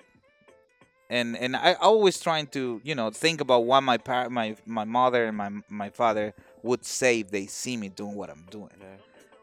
And 1.12 1.36
and 1.36 1.54
I 1.54 1.74
always 1.74 2.18
trying 2.18 2.46
to 2.56 2.80
you 2.84 2.94
know 2.94 3.10
think 3.10 3.40
about 3.42 3.64
what 3.66 3.82
my 3.82 3.98
par- 3.98 4.30
my 4.30 4.56
my 4.64 4.84
mother 4.84 5.26
and 5.26 5.36
my 5.36 5.50
my 5.68 5.90
father 5.90 6.32
would 6.62 6.84
say 6.86 7.20
if 7.20 7.30
they 7.30 7.44
see 7.46 7.76
me 7.76 7.88
doing 7.90 8.14
what 8.14 8.30
I'm 8.30 8.46
doing, 8.50 8.70
Yeah. 8.80 8.96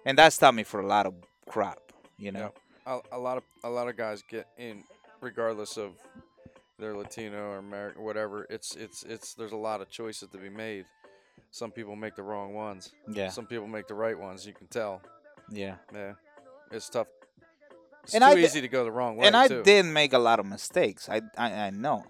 and 0.06 0.18
that 0.18 0.34
stopped 0.34 0.56
me 0.56 0.64
for 0.64 0.80
a 0.80 0.88
lot 0.88 1.06
of 1.06 1.14
crap. 1.48 1.78
You 2.18 2.32
know. 2.32 2.52
a, 2.88 3.00
a 3.12 3.20
lot 3.20 3.38
of 3.38 3.44
a 3.64 3.70
lot 3.70 3.88
of 3.88 3.96
guys 3.96 4.24
get 4.28 4.48
in, 4.58 4.84
regardless 5.22 5.78
of 5.78 5.92
they're 6.80 6.98
Latino 6.98 7.52
or 7.52 7.58
American, 7.60 8.02
whatever. 8.04 8.48
It's 8.50 8.76
it's 8.76 9.04
it's 9.04 9.36
there's 9.36 9.52
a 9.52 9.64
lot 9.70 9.80
of 9.82 9.90
choices 9.92 10.28
to 10.30 10.38
be 10.40 10.50
made. 10.50 10.86
Some 11.52 11.72
people 11.72 11.96
make 11.96 12.16
the 12.16 12.24
wrong 12.24 12.56
ones. 12.56 12.92
Yeah. 13.08 13.30
Some 13.30 13.46
people 13.46 13.68
make 13.68 13.88
the 13.88 13.94
right 13.96 14.18
ones. 14.18 14.46
You 14.48 14.54
can 14.54 14.68
tell. 14.68 15.02
Yeah. 15.52 15.76
Yeah, 15.94 16.14
it's 16.72 16.90
tough. 16.90 17.08
It's 18.10 18.16
And 18.16 18.24
too 18.24 18.30
I 18.30 18.36
di- 18.36 18.44
easy 18.44 18.62
to 18.62 18.68
go 18.68 18.84
the 18.84 18.92
wrong 18.92 19.18
way. 19.18 19.28
and 19.28 19.36
I 19.38 19.48
too. 19.48 19.64
did 19.64 19.86
make 19.86 20.14
a 20.14 20.20
lot 20.20 20.40
of 20.40 20.46
mistakes. 20.46 21.08
I 21.10 21.22
I, 21.38 21.68
I 21.68 21.70
know, 21.70 22.04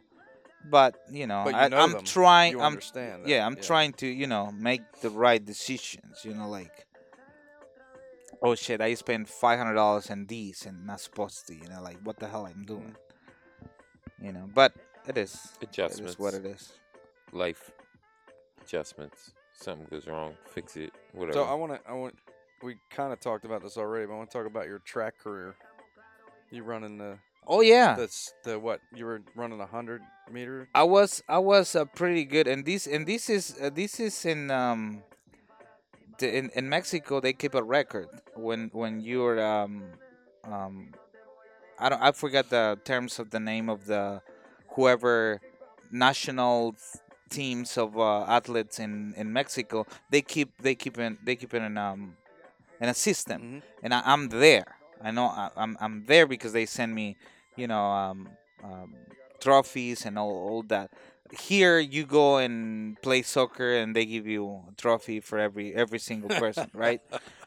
but 0.69 0.95
you 1.11 1.27
know, 1.27 1.41
But 1.45 1.53
you 1.53 1.59
I, 1.59 1.67
know 1.67 1.77
I'm 1.77 1.91
them. 1.91 2.03
trying. 2.03 2.51
You 2.53 2.61
I'm 2.61 2.73
understand. 2.73 3.23
that, 3.23 3.29
yeah, 3.29 3.45
I'm 3.45 3.55
trying 3.55 3.93
to 3.93 4.07
you 4.07 4.27
know 4.27 4.51
make 4.51 4.81
the 5.01 5.09
right 5.09 5.43
decisions. 5.43 6.23
You 6.23 6.33
know, 6.33 6.47
like 6.49 6.87
oh 8.41 8.55
shit, 8.55 8.81
I 8.81 8.93
spent 8.93 9.27
five 9.27 9.57
hundred 9.57 9.75
dollars 9.75 10.09
on 10.09 10.25
these 10.25 10.65
and 10.65 10.85
not 10.85 11.01
supposed 11.01 11.47
to. 11.47 11.53
You 11.55 11.67
know, 11.69 11.81
like 11.81 11.97
what 12.03 12.19
the 12.19 12.27
hell 12.27 12.45
I'm 12.45 12.53
mm-hmm. 12.53 12.63
doing. 12.65 12.95
You 14.21 14.33
know, 14.33 14.49
but 14.53 14.73
it 15.07 15.17
is. 15.17 15.37
Adjustments. 15.61 16.13
is 16.13 16.19
what 16.19 16.33
it 16.33 16.45
is. 16.45 16.73
Life 17.31 17.71
adjustments. 18.61 19.33
Something 19.53 19.87
goes 19.89 20.07
wrong, 20.07 20.35
fix 20.53 20.77
it. 20.77 20.91
Whatever. 21.11 21.33
So 21.33 21.43
I 21.43 21.53
want 21.53 21.73
to. 21.73 21.89
I 21.89 21.93
want. 21.93 22.15
We 22.61 22.75
kind 22.89 23.13
of 23.13 23.19
talked 23.19 23.45
about 23.45 23.63
this 23.63 23.77
already, 23.77 24.05
but 24.05 24.13
I 24.13 24.17
want 24.17 24.29
to 24.31 24.37
talk 24.37 24.45
about 24.47 24.67
your 24.67 24.79
track 24.79 25.17
career. 25.17 25.55
You 26.51 26.63
running 26.63 26.97
the 26.97 27.17
Oh 27.47 27.61
yeah. 27.61 27.95
that's 27.95 28.33
the 28.43 28.59
what 28.59 28.79
you 28.93 29.05
were 29.05 29.21
running 29.35 29.59
a 29.59 29.65
hundred 29.65 30.01
meter. 30.31 30.67
I 30.75 30.83
was 30.83 31.23
I 31.27 31.39
was 31.39 31.75
uh, 31.75 31.85
pretty 31.85 32.25
good, 32.25 32.47
and 32.47 32.65
this 32.65 32.85
and 32.87 33.05
this 33.07 33.29
is 33.29 33.55
uh, 33.61 33.69
this 33.73 33.99
is 33.99 34.25
in 34.25 34.51
um 34.51 35.01
the, 36.19 36.35
in 36.37 36.49
in 36.55 36.69
Mexico 36.69 37.19
they 37.19 37.33
keep 37.33 37.55
a 37.55 37.63
record 37.63 38.07
when 38.35 38.69
when 38.73 38.99
you're 39.01 39.39
um 39.41 39.83
um 40.43 40.93
I 41.79 41.89
don't 41.89 42.01
I 42.01 42.11
forgot 42.11 42.49
the 42.49 42.77
terms 42.83 43.19
of 43.19 43.29
the 43.31 43.39
name 43.39 43.69
of 43.69 43.85
the 43.85 44.21
whoever 44.75 45.41
national 45.91 46.75
teams 47.29 47.77
of 47.77 47.97
uh, 47.97 48.23
athletes 48.25 48.79
in 48.79 49.13
in 49.17 49.31
Mexico 49.33 49.85
they 50.09 50.21
keep 50.21 50.49
they 50.61 50.75
keep 50.75 50.97
in 50.97 51.17
they 51.23 51.35
keep 51.35 51.53
in 51.53 51.77
um 51.77 52.17
in 52.81 52.89
a 52.89 52.93
system 52.93 53.41
Mhm. 53.41 53.61
and 53.83 53.93
I, 53.93 54.01
I'm 54.05 54.29
there. 54.29 54.75
I 55.03 55.11
know 55.11 55.25
I, 55.25 55.49
I'm 55.55 55.77
I'm 55.79 56.05
there 56.05 56.27
because 56.27 56.53
they 56.53 56.65
send 56.65 56.93
me, 56.93 57.17
you 57.55 57.67
know, 57.67 57.85
um, 57.85 58.29
um, 58.63 58.95
trophies 59.39 60.05
and 60.05 60.17
all, 60.17 60.31
all 60.31 60.63
that. 60.63 60.91
Here 61.39 61.77
you 61.79 62.05
go 62.05 62.37
and 62.37 62.99
play 63.01 63.21
soccer 63.21 63.75
and 63.75 63.95
they 63.95 64.05
give 64.05 64.25
you 64.25 64.63
a 64.67 64.73
trophy 64.75 65.19
for 65.19 65.37
every 65.37 65.73
every 65.75 65.99
single 65.99 66.29
person, 66.29 66.69
right? 66.73 67.01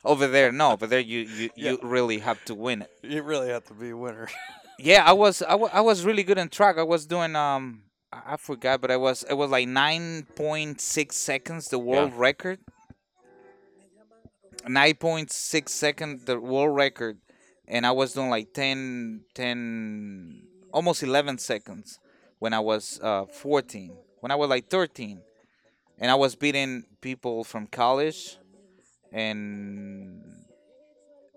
Over 0.05 0.29
there, 0.29 0.53
no. 0.53 0.77
But 0.77 0.91
there 0.91 1.01
you 1.01 1.21
you, 1.21 1.51
you 1.57 1.79
really 1.83 2.19
have 2.19 2.45
to 2.47 2.55
win 2.55 2.83
it. 2.83 2.91
You 3.03 3.23
really 3.23 3.49
have 3.49 3.65
to 3.67 3.75
be 3.75 3.91
a 3.91 3.97
winner. 3.97 4.29
Yeah, 4.79 5.05
I 5.07 5.13
was 5.13 5.43
I, 5.43 5.81
was 5.81 6.05
really 6.05 6.25
good 6.25 6.39
in 6.39 6.49
track. 6.49 6.77
I 6.77 6.83
was 6.83 7.07
doing 7.07 7.37
um 7.37 7.83
I 8.13 8.35
I 8.35 8.37
forgot, 8.37 8.81
but 8.81 8.91
I 8.91 8.97
was 8.97 9.23
it 9.23 9.35
was 9.35 9.51
like 9.51 9.69
nine 9.69 10.27
point 10.35 10.81
six 10.81 11.17
seconds 11.17 11.69
the 11.69 11.79
world 11.79 12.15
record. 12.15 12.59
Nine 14.67 14.95
point 14.95 15.31
six 15.31 15.73
second 15.73 16.27
the 16.27 16.39
world 16.41 16.75
record, 16.75 17.19
and 17.69 17.87
I 17.87 17.91
was 17.93 18.13
doing 18.13 18.31
like 18.31 18.53
10, 18.53 19.23
10 19.35 20.43
almost 20.73 21.03
eleven 21.03 21.39
seconds 21.39 21.99
when 22.39 22.53
I 22.53 22.61
was 22.61 22.99
uh, 23.03 23.27
14, 23.27 23.93
when 24.21 24.31
I 24.33 24.35
was 24.35 24.49
like 24.51 24.69
13, 24.69 25.21
and 25.99 26.11
I 26.11 26.15
was 26.15 26.35
beating 26.35 26.85
people 27.01 27.45
from 27.45 27.67
college, 27.67 28.39
and 29.13 30.23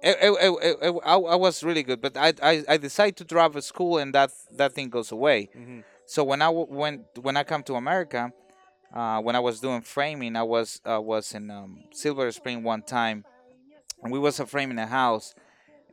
it, 0.02 0.18
it, 0.22 0.78
it, 0.82 0.96
I, 1.06 1.14
I 1.16 1.36
was 1.36 1.64
really 1.64 1.84
good. 1.84 2.02
But 2.02 2.18
I, 2.18 2.34
I 2.42 2.64
I 2.70 2.78
decided 2.78 3.18
to 3.18 3.24
drop 3.24 3.56
a 3.56 3.62
school, 3.62 3.98
and 3.98 4.14
that 4.14 4.32
that 4.52 4.74
thing 4.74 4.90
goes 4.90 5.12
away. 5.12 5.50
Mhm. 5.56 5.84
So 6.06 6.24
when 6.24 6.42
I 6.42 6.46
w- 6.48 6.68
went 6.70 7.02
when 7.22 7.36
I 7.38 7.44
come 7.44 7.64
to 7.64 7.76
America, 7.76 8.32
uh, 8.94 9.20
when 9.22 9.36
I 9.36 9.40
was 9.40 9.60
doing 9.60 9.82
framing, 9.82 10.36
I 10.36 10.44
was 10.44 10.82
uh, 10.90 11.02
was 11.02 11.34
in 11.34 11.50
um, 11.50 11.84
Silver 11.92 12.32
Spring 12.32 12.64
one 12.64 12.82
time, 12.84 13.26
and 14.04 14.12
we 14.12 14.20
was 14.20 14.40
framing 14.40 14.78
a 14.80 14.88
house, 14.88 15.34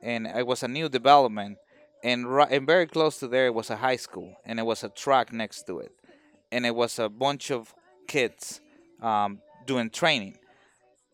and 0.03 0.27
it 0.27 0.47
was 0.47 0.63
a 0.63 0.69
new 0.69 0.89
development, 0.89 1.59
and 2.03 2.27
ri- 2.35 2.47
and 2.51 2.67
very 2.67 2.87
close 2.87 3.19
to 3.21 3.29
there 3.29 3.53
was 3.53 3.71
a 3.71 3.77
high 3.77 3.97
school, 3.97 4.35
and 4.45 4.59
it 4.59 4.65
was 4.67 4.83
a 4.85 4.89
track 4.89 5.33
next 5.33 5.67
to 5.69 5.79
it, 5.81 5.93
and 6.51 6.67
it 6.67 6.75
was 6.75 6.99
a 6.99 7.09
bunch 7.09 7.51
of 7.51 7.75
kids 8.09 8.61
um, 9.01 9.41
doing 9.67 9.91
training. 9.91 10.37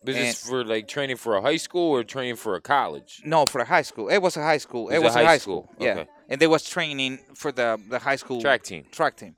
This 0.04 0.16
And- 0.16 0.36
for 0.50 0.64
like 0.64 0.86
training 0.88 1.16
for 1.16 1.34
a 1.36 1.42
high 1.42 1.56
school 1.58 1.90
or 1.96 2.04
training 2.04 2.36
for 2.36 2.54
a 2.54 2.60
college? 2.60 3.20
No, 3.24 3.46
for 3.46 3.60
a 3.60 3.64
high 3.64 3.82
school. 3.82 4.08
It 4.08 4.18
was 4.22 4.36
a 4.36 4.42
high 4.42 4.58
school. 4.58 4.88
It 4.90 4.96
It 4.96 5.02
was 5.02 5.16
a 5.16 5.18
a 5.18 5.22
high 5.22 5.28
high 5.30 5.38
school. 5.38 5.64
school. 5.72 5.86
Yeah, 5.86 5.92
Okay. 6.00 6.06
and 6.28 6.40
they 6.40 6.46
was 6.46 6.62
training 6.68 7.18
for 7.34 7.50
the 7.52 7.80
the 7.88 7.98
high 7.98 8.16
school 8.16 8.40
Track 8.40 8.62
team. 8.62 8.84
track 8.92 9.16
team. 9.16 9.34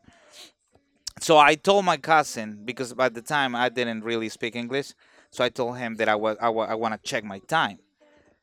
So 1.20 1.36
I 1.38 1.54
told 1.54 1.84
my 1.84 1.96
cousin 1.96 2.62
because 2.64 2.94
by 2.94 3.08
the 3.08 3.22
time 3.22 3.54
I 3.54 3.68
didn't 3.68 4.02
really 4.04 4.28
speak 4.28 4.54
English, 4.56 4.94
so 5.30 5.44
I 5.44 5.48
told 5.48 5.76
him 5.78 5.96
that 5.96 6.08
I 6.08 6.14
was 6.14 6.36
I, 6.40 6.48
wa- 6.48 6.64
I 6.66 6.74
want 6.74 6.92
to 6.94 7.00
check 7.10 7.24
my 7.24 7.38
time, 7.40 7.78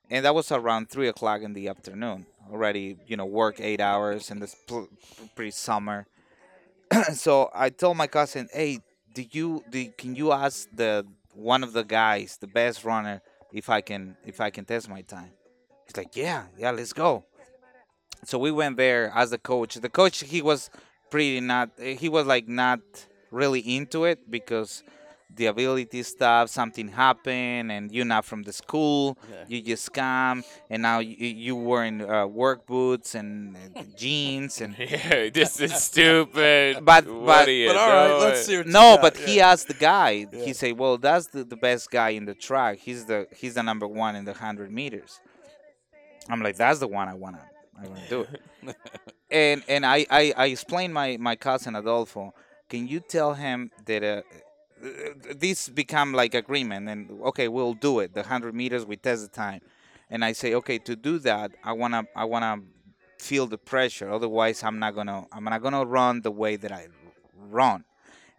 and 0.09 0.25
that 0.25 0.33
was 0.33 0.51
around 0.51 0.89
three 0.89 1.07
o'clock 1.07 1.41
in 1.41 1.53
the 1.53 1.67
afternoon. 1.67 2.25
Already, 2.51 2.97
you 3.07 3.17
know, 3.17 3.25
work 3.25 3.59
eight 3.59 3.81
hours 3.81 4.31
and 4.31 4.41
it's 4.41 4.55
pl- 4.55 4.89
pretty 5.35 5.51
summer. 5.51 6.07
so 7.13 7.49
I 7.53 7.69
told 7.69 7.97
my 7.97 8.07
cousin, 8.07 8.47
"Hey, 8.53 8.79
do 9.13 9.25
you 9.31 9.63
do, 9.69 9.89
can 9.97 10.15
you 10.15 10.31
ask 10.31 10.67
the 10.73 11.05
one 11.33 11.63
of 11.63 11.73
the 11.73 11.83
guys, 11.83 12.37
the 12.39 12.47
best 12.47 12.85
runner, 12.85 13.21
if 13.51 13.69
I 13.69 13.81
can 13.81 14.15
if 14.25 14.39
I 14.39 14.49
can 14.49 14.63
test 14.65 14.89
my 14.89 15.01
time?" 15.01 15.31
He's 15.85 15.97
like, 15.97 16.15
"Yeah, 16.15 16.43
yeah, 16.57 16.71
let's 16.71 16.93
go." 16.93 17.25
So 18.23 18.39
we 18.39 18.51
went 18.51 18.77
there 18.77 19.11
as 19.13 19.31
the 19.31 19.37
coach. 19.37 19.75
The 19.75 19.89
coach 19.89 20.21
he 20.21 20.41
was 20.41 20.69
pretty 21.09 21.41
not 21.41 21.69
he 21.77 22.09
was 22.09 22.25
like 22.25 22.47
not 22.47 22.79
really 23.31 23.59
into 23.59 24.05
it 24.05 24.29
because 24.29 24.83
the 25.35 25.45
ability 25.47 26.01
stuff 26.03 26.49
something 26.49 26.87
happened 26.87 27.71
and 27.71 27.91
you're 27.91 28.05
not 28.05 28.25
from 28.25 28.43
the 28.43 28.51
school 28.53 29.17
Yeah. 29.29 29.43
you 29.47 29.61
just 29.61 29.91
come 29.93 30.43
and 30.69 30.81
now 30.81 30.99
you, 30.99 31.15
you 31.27 31.55
wearing 31.55 32.01
uh, 32.01 32.25
work 32.25 32.65
boots 32.65 33.13
and 33.13 33.55
uh, 33.75 33.83
jeans 33.97 34.61
and 34.61 34.75
Yeah, 34.79 35.29
this 35.29 35.59
is 35.59 35.73
stupid. 35.75 36.77
But- 36.85 37.05
What 37.07 37.25
but- 37.25 37.47
are 37.47 37.51
you 37.51 37.67
But 37.67 37.75
all 37.77 37.89
right, 37.89 38.07
doing? 38.07 38.19
let's 38.21 38.45
see 38.45 38.57
what 38.57 38.65
you 38.67 38.71
no 38.71 38.95
got, 38.95 39.01
but 39.01 39.19
yeah. 39.19 39.25
he 39.27 39.41
asked 39.41 39.67
the 39.67 39.73
guy 39.75 40.25
Yeah. 40.31 40.45
he 40.45 40.53
said 40.53 40.77
well 40.77 40.97
that's 40.97 41.27
the, 41.27 41.43
the 41.43 41.57
best 41.57 41.91
guy 41.91 42.09
in 42.09 42.25
the 42.25 42.33
track 42.33 42.79
he's 42.79 43.05
the 43.05 43.27
he's 43.35 43.53
the 43.55 43.63
number 43.63 43.87
one 43.87 44.15
in 44.15 44.23
the 44.25 44.31
100 44.31 44.71
meters 44.71 45.19
i'm 46.29 46.41
like 46.41 46.55
that's 46.55 46.79
the 46.79 46.87
one 46.87 47.07
i 47.09 47.13
want 47.13 47.35
to 47.35 47.41
i 47.81 47.87
want 47.87 48.01
to 48.03 48.09
do 48.09 48.21
it 48.21 48.75
and 49.29 49.61
and 49.67 49.85
I, 49.85 50.05
I 50.09 50.33
I 50.37 50.45
explained 50.47 50.93
my 50.93 51.17
my 51.17 51.35
cousin 51.35 51.75
Adolfo. 51.75 52.33
Can 52.69 52.87
you 52.87 52.99
tell 53.01 53.33
him 53.33 53.71
that 53.85 54.03
uh, 54.03 54.21
this 55.35 55.69
become 55.69 56.13
like 56.13 56.33
agreement 56.33 56.87
and 56.87 57.09
okay 57.23 57.47
we'll 57.47 57.73
do 57.73 57.99
it 57.99 58.13
the 58.13 58.23
hundred 58.23 58.53
meters 58.53 58.85
we 58.85 58.95
test 58.95 59.23
the 59.23 59.27
time, 59.27 59.61
and 60.09 60.23
I 60.23 60.33
say 60.33 60.53
okay 60.55 60.77
to 60.79 60.95
do 60.95 61.19
that 61.19 61.51
I 61.63 61.73
wanna 61.73 62.05
I 62.15 62.25
wanna 62.25 62.61
feel 63.17 63.47
the 63.47 63.57
pressure 63.57 64.09
otherwise 64.11 64.63
I'm 64.63 64.79
not 64.79 64.95
gonna 64.95 65.25
I'm 65.31 65.43
not 65.43 65.61
gonna 65.61 65.85
run 65.85 66.21
the 66.21 66.31
way 66.31 66.55
that 66.57 66.71
I 66.71 66.87
run, 67.35 67.83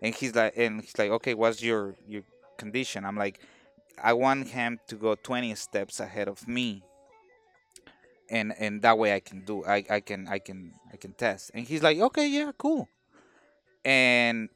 and 0.01 0.15
he's 0.15 0.35
like 0.35 0.55
and 0.57 0.81
he's 0.81 0.97
like 0.99 1.11
okay 1.11 1.35
what's 1.35 1.63
your 1.63 1.97
your 2.07 2.23
condition 2.57 3.05
I'm 3.05 3.17
like 3.17 3.41
I 4.03 4.13
want 4.13 4.49
him 4.49 4.79
to 4.87 4.95
go 4.95 5.17
20 5.17 5.55
steps 5.57 5.99
ahead 6.01 6.29
of 6.29 6.47
me 6.47 6.83
and 8.31 8.55
and 8.59 8.83
that 8.83 8.97
way 8.99 9.15
I 9.15 9.21
can 9.21 9.45
do 9.45 9.65
I, 9.65 9.85
I 9.91 10.01
can 10.01 10.29
I 10.29 10.39
can 10.39 10.75
I 10.93 10.97
can 10.97 11.13
test. 11.13 11.51
And 11.55 11.67
he's 11.67 11.83
like, 11.83 11.99
okay, 11.99 12.29
yeah, 12.29 12.53
cool. 12.57 12.89
And 13.85 14.49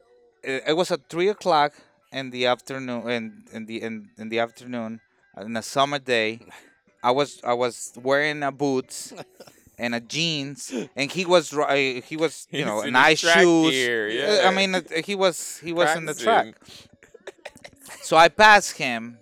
it, 0.42 0.64
it 0.68 0.76
was 0.76 0.90
at 0.90 1.08
three 1.08 1.28
o'clock 1.28 1.72
in 2.12 2.30
the 2.30 2.46
afternoon 2.46 3.08
in, 3.08 3.44
in 3.52 3.66
the 3.66 3.82
in, 3.82 4.10
in 4.18 4.28
the 4.28 4.38
afternoon 4.38 5.00
in 5.40 5.56
a 5.56 5.62
summer 5.62 5.98
day. 5.98 6.40
I 7.02 7.10
was 7.10 7.40
I 7.44 7.54
was 7.54 7.92
wearing 8.00 8.42
a 8.42 8.52
boots 8.52 9.12
and 9.78 9.94
a 9.94 10.00
jeans, 10.00 10.72
and 10.94 11.10
he 11.10 11.24
was 11.24 11.52
ri- 11.52 12.00
he 12.02 12.16
was 12.16 12.46
you 12.50 12.58
He's 12.58 12.66
know 12.66 12.82
nice 12.82 13.18
shoes. 13.20 13.74
Uh, 13.74 14.12
yeah. 14.12 14.48
I 14.48 14.54
mean, 14.54 14.74
uh, 14.74 14.82
he 15.04 15.14
was 15.14 15.58
he 15.58 15.72
was 15.72 15.96
in 15.96 16.06
the 16.06 16.14
track. 16.14 16.54
So 18.02 18.16
I 18.16 18.28
passed 18.28 18.76
him 18.78 19.18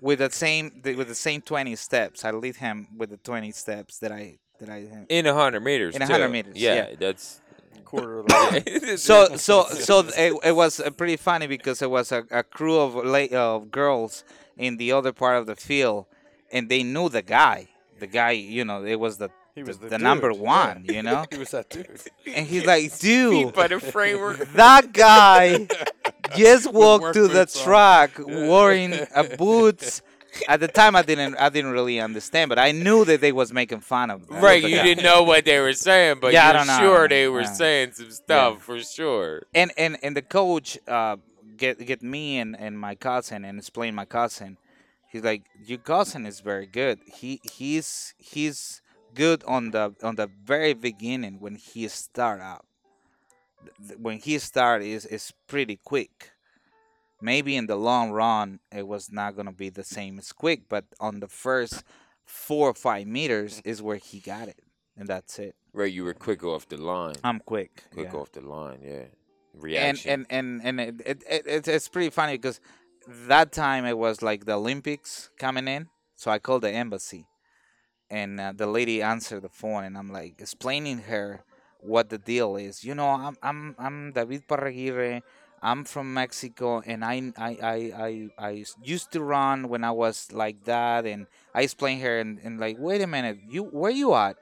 with 0.00 0.20
the 0.20 0.30
same 0.30 0.80
with 0.82 1.08
the 1.08 1.14
same 1.14 1.42
twenty 1.42 1.76
steps. 1.76 2.24
I 2.24 2.30
lead 2.30 2.56
him 2.56 2.88
with 2.96 3.10
the 3.10 3.18
twenty 3.18 3.52
steps 3.52 3.98
that 3.98 4.12
I 4.12 4.38
that 4.58 4.70
I. 4.70 4.86
In 5.08 5.26
a 5.26 5.34
hundred 5.34 5.60
meters. 5.60 5.94
In 5.96 6.02
a 6.02 6.06
too. 6.06 6.12
100 6.12 6.28
meters, 6.30 6.56
Yeah, 6.56 6.74
yeah. 6.74 6.94
that's. 6.98 7.40
Quarter 7.84 8.20
of 8.20 8.26
the 8.26 8.96
So 8.98 9.36
so 9.36 9.64
so 9.66 10.00
it, 10.16 10.34
it 10.44 10.56
was 10.56 10.80
uh, 10.80 10.90
pretty 10.90 11.16
funny 11.16 11.46
because 11.46 11.82
it 11.82 11.90
was 11.90 12.12
a, 12.12 12.24
a 12.30 12.42
crew 12.42 12.78
of 12.78 12.94
la- 12.94 13.36
of 13.38 13.70
girls 13.70 14.24
in 14.56 14.76
the 14.76 14.92
other 14.92 15.12
part 15.12 15.36
of 15.38 15.46
the 15.46 15.56
field, 15.56 16.06
and 16.52 16.68
they 16.68 16.82
knew 16.82 17.08
the 17.08 17.22
guy. 17.22 17.68
The 17.98 18.06
guy, 18.06 18.32
you 18.32 18.64
know, 18.64 18.84
it 18.84 18.98
was 18.98 19.18
the 19.18 19.30
He 19.54 19.62
was 19.62 19.78
the, 19.78 19.84
the, 19.88 19.90
the 19.90 19.98
number 19.98 20.32
one, 20.32 20.84
yeah. 20.86 20.92
you 20.94 21.02
know. 21.08 21.24
he 21.30 21.38
was 21.38 21.50
that 21.50 21.68
dude. 21.70 22.00
And 22.26 22.46
he's 22.46 22.64
like, 22.66 22.96
dude, 22.98 23.52
But 23.54 23.70
a 23.72 23.78
framework. 23.80 24.38
that 24.54 24.92
guy 24.92 25.68
just 26.36 26.72
walked 26.72 27.14
to 27.14 27.28
the 27.28 27.40
boots 27.44 27.56
on. 27.58 27.64
track 27.64 28.10
wearing 28.18 28.94
a 29.14 29.24
boots. 29.36 30.02
At 30.48 30.60
the 30.60 30.68
time, 30.68 30.96
I 30.96 31.02
didn't 31.02 31.36
I 31.36 31.48
didn't 31.48 31.72
really 31.72 32.00
understand, 32.00 32.48
but 32.48 32.58
I 32.58 32.72
knew 32.72 33.04
that 33.04 33.20
they 33.20 33.32
was 33.32 33.52
making 33.52 33.80
fun 33.80 34.10
of. 34.10 34.22
of 34.22 34.42
Right, 34.42 34.62
you 34.62 34.82
didn't 34.82 35.04
know 35.04 35.22
what 35.22 35.44
they 35.44 35.58
were 35.60 35.72
saying, 35.74 36.18
but 36.20 36.32
Yeah, 36.32 36.52
you're 36.52 36.64
sure 36.64 37.08
they 37.08 37.28
were 37.28 37.42
Yeah. 37.42 37.52
saying 37.52 37.92
some 37.92 38.10
stuff 38.10 38.62
for 38.62 38.80
sure. 38.80 39.42
and 39.54 39.72
and 39.76 39.98
and 40.02 40.16
the 40.16 40.22
coach 40.22 40.78
uh 40.88 41.16
get 41.56 41.84
get 41.84 42.02
me 42.02 42.38
and 42.38 42.58
and 42.58 42.78
my 42.78 42.94
cousin 42.94 43.44
and 43.44 43.58
explain 43.58 43.94
my 43.94 44.04
cousin. 44.06 44.56
He's 45.10 45.22
like 45.22 45.42
your 45.64 45.78
cousin 45.78 46.24
is 46.26 46.40
very 46.40 46.66
good. 46.66 47.00
He 47.06 47.40
he's 47.44 48.14
he's 48.16 48.80
good 49.14 49.44
on 49.44 49.70
the 49.72 49.94
on 50.02 50.16
the 50.16 50.28
very 50.44 50.72
beginning 50.72 51.38
when 51.40 51.56
he 51.56 51.86
start 51.88 52.40
out. 52.40 52.64
When 53.98 54.18
he 54.18 54.38
start 54.38 54.82
is 54.82 55.06
is 55.06 55.32
pretty 55.46 55.76
quick 55.84 56.31
maybe 57.22 57.56
in 57.56 57.66
the 57.66 57.76
long 57.76 58.10
run 58.10 58.58
it 58.70 58.86
was 58.86 59.10
not 59.12 59.36
gonna 59.36 59.52
be 59.52 59.68
the 59.70 59.84
same 59.84 60.18
as 60.18 60.32
quick 60.32 60.62
but 60.68 60.84
on 61.00 61.20
the 61.20 61.28
first 61.28 61.84
four 62.24 62.68
or 62.70 62.74
five 62.74 63.06
meters 63.06 63.60
is 63.64 63.80
where 63.82 63.96
he 63.96 64.20
got 64.20 64.48
it 64.48 64.60
and 64.96 65.08
that's 65.08 65.38
it 65.38 65.54
Right, 65.74 65.90
you 65.92 66.04
were 66.04 66.12
quick 66.14 66.44
off 66.44 66.68
the 66.68 66.76
line. 66.76 67.14
i'm 67.24 67.40
quick 67.40 67.84
quick 67.94 68.10
yeah. 68.12 68.18
off 68.18 68.32
the 68.32 68.42
line, 68.42 68.80
yeah. 68.84 68.92
and 69.54 69.62
Reaction. 69.62 70.10
and 70.10 70.26
and 70.30 70.60
and 70.64 70.80
it, 70.80 70.94
it, 71.06 71.22
it, 71.28 71.46
it's- 71.46 71.68
it's 71.76 71.88
pretty 71.88 72.10
funny 72.10 72.34
because 72.34 72.60
that 73.28 73.52
time 73.52 73.84
it 73.86 73.96
was 73.98 74.22
like 74.22 74.44
the 74.44 74.52
Olympics 74.54 75.30
coming 75.38 75.66
in, 75.66 75.88
so 76.16 76.30
I 76.30 76.38
called 76.38 76.62
the 76.62 76.70
embassy, 76.70 77.26
and 78.10 78.38
uh, 78.40 78.52
the 78.54 78.66
lady 78.66 79.02
answered 79.02 79.42
the 79.42 79.48
phone, 79.48 79.84
and 79.84 79.98
I'm 79.98 80.10
like 80.12 80.40
explaining 80.40 80.98
her 81.10 81.42
what 81.80 82.10
the 82.10 82.18
deal 82.18 82.56
is. 82.56 82.84
You 82.84 82.94
know, 82.94 83.08
I'm 83.08 83.36
I'm 83.42 83.74
I'm 83.78 84.12
David 84.12 84.46
Parraguirre. 84.46 85.22
I'm 85.62 85.84
from 85.84 86.12
Mexico, 86.12 86.82
and 86.84 87.04
I 87.04 87.32
I 87.38 87.50
I 87.62 87.76
I, 87.96 88.28
I 88.38 88.64
used 88.82 89.12
to 89.12 89.22
run 89.22 89.68
when 89.68 89.84
I 89.84 89.92
was 89.92 90.32
like 90.32 90.64
that, 90.64 91.06
and 91.06 91.26
I 91.54 91.62
explained 91.62 92.02
her, 92.02 92.18
and, 92.18 92.40
and 92.42 92.58
like, 92.58 92.76
wait 92.80 93.00
a 93.00 93.06
minute, 93.06 93.38
you 93.48 93.62
where 93.64 93.90
you 93.92 94.12
at? 94.14 94.36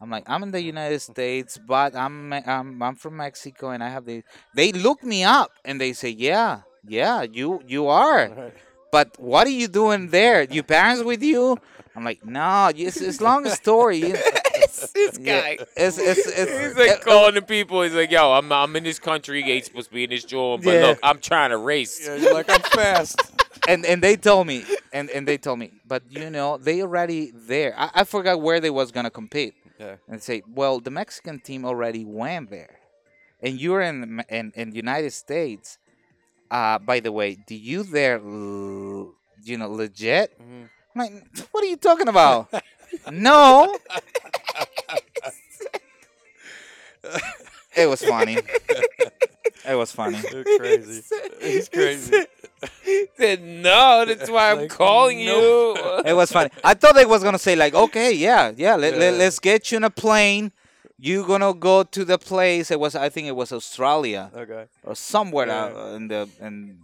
I'm 0.00 0.10
like, 0.10 0.24
I'm 0.26 0.42
in 0.42 0.50
the 0.50 0.62
United 0.62 1.00
States, 1.00 1.58
but 1.58 1.94
I'm 1.94 2.32
I'm 2.32 2.82
I'm 2.82 2.96
from 2.96 3.16
Mexico, 3.16 3.70
and 3.70 3.82
I 3.82 3.88
have 3.88 4.04
the. 4.04 4.22
They 4.54 4.72
look 4.72 5.02
me 5.04 5.22
up, 5.22 5.52
and 5.64 5.80
they 5.80 5.92
say, 5.92 6.10
yeah, 6.10 6.62
yeah, 6.86 7.22
you 7.22 7.62
you 7.66 7.86
are. 7.86 8.52
But 8.90 9.18
what 9.18 9.46
are 9.46 9.50
you 9.50 9.68
doing 9.68 10.08
there? 10.08 10.42
Your 10.42 10.64
parents 10.64 11.04
with 11.04 11.22
you? 11.22 11.56
I'm 11.94 12.04
like, 12.04 12.24
no, 12.24 12.70
it's 12.74 13.00
it's 13.00 13.20
long 13.20 13.46
story. 13.50 14.14
you- 14.94 15.10
this 15.10 15.18
Yeah, 15.20 15.40
guy. 15.40 15.58
it's 15.76 15.98
it's 15.98 16.26
it's. 16.26 16.50
He's 16.60 16.76
like 16.76 16.90
it- 16.90 17.00
calling 17.02 17.34
the 17.34 17.42
people. 17.42 17.82
He's 17.82 17.94
like, 17.94 18.10
"Yo, 18.10 18.32
I'm 18.32 18.50
I'm 18.52 18.74
in 18.76 18.84
this 18.84 18.98
country. 18.98 19.42
You 19.42 19.52
ain't 19.54 19.64
supposed 19.64 19.88
to 19.88 19.94
be 19.94 20.04
in 20.04 20.10
this 20.10 20.24
joint, 20.24 20.64
but 20.64 20.72
Yeah. 20.74 20.80
look, 20.86 20.98
I'm 21.02 21.18
trying 21.20 21.50
to 21.50 21.58
race." 21.58 22.00
Yeah, 22.06 22.16
you're 22.16 22.34
like 22.34 22.50
I'm 22.50 22.60
fast. 22.62 23.20
and 23.68 23.84
and 23.86 24.02
they 24.02 24.16
told 24.16 24.46
me, 24.46 24.64
and 24.92 25.10
and 25.10 25.26
they 25.26 25.38
told 25.38 25.58
me, 25.58 25.72
but 25.86 26.02
you 26.10 26.30
know, 26.30 26.58
they 26.58 26.82
already 26.82 27.32
there. 27.34 27.74
I, 27.78 27.90
I 27.94 28.04
forgot 28.04 28.40
where 28.40 28.60
they 28.60 28.70
was 28.70 28.90
gonna 28.92 29.10
compete. 29.10 29.54
Yeah. 29.80 29.94
and 30.08 30.20
say, 30.20 30.42
well, 30.52 30.80
the 30.80 30.90
Mexican 30.90 31.38
team 31.38 31.64
already 31.64 32.04
went 32.04 32.50
there, 32.50 32.80
and 33.40 33.60
you're 33.60 33.80
in 33.80 34.16
the- 34.16 34.24
in 34.28 34.52
in 34.56 34.74
United 34.74 35.12
States. 35.12 35.78
Uh, 36.50 36.78
by 36.80 36.98
the 36.98 37.12
way, 37.12 37.36
do 37.46 37.54
you 37.54 37.82
there, 37.84 38.16
l- 38.18 39.12
you 39.44 39.56
know, 39.58 39.70
legit? 39.70 40.32
Mhm. 40.40 40.68
I'm 40.96 40.98
like, 41.00 41.12
what 41.52 41.62
are 41.62 41.66
you 41.68 41.76
talking 41.76 42.08
about? 42.08 42.48
no. 43.12 43.76
It 47.76 47.86
was 47.88 48.02
funny. 48.02 48.38
It 49.68 49.74
was 49.74 49.92
funny. 49.92 50.18
You're 50.32 50.44
crazy. 50.58 51.02
He's 51.40 51.68
crazy. 51.68 52.24
Said 53.16 53.42
no. 53.42 54.04
That's 54.06 54.30
why 54.30 54.52
I'm 54.52 54.58
Like, 54.62 54.70
calling 54.70 55.24
no. 55.24 55.74
you. 55.74 56.02
It 56.06 56.14
was 56.14 56.32
funny. 56.32 56.50
I 56.64 56.74
thought 56.74 56.94
they 56.94 57.06
was 57.06 57.22
gonna 57.22 57.38
say 57.38 57.54
like, 57.56 57.74
okay, 57.74 58.12
yeah, 58.12 58.52
yeah, 58.56 58.76
let, 58.76 58.96
let, 58.96 59.12
Yeah. 59.12 59.18
let's 59.18 59.38
get 59.38 59.70
you 59.70 59.76
in 59.76 59.84
a 59.84 59.90
plane. 59.90 60.52
You 60.98 61.24
gonna 61.24 61.54
go 61.54 61.84
to 61.84 62.04
the 62.04 62.18
place? 62.18 62.70
It 62.70 62.80
was, 62.80 62.94
I 62.96 63.08
think 63.08 63.28
it 63.28 63.36
was 63.36 63.52
Australia 63.52 64.30
Okay. 64.34 64.64
or 64.82 64.94
somewhere 64.96 65.46
Yeah. 65.46 65.64
out 65.66 65.94
in 65.94 66.08
the 66.08 66.28
in. 66.40 66.78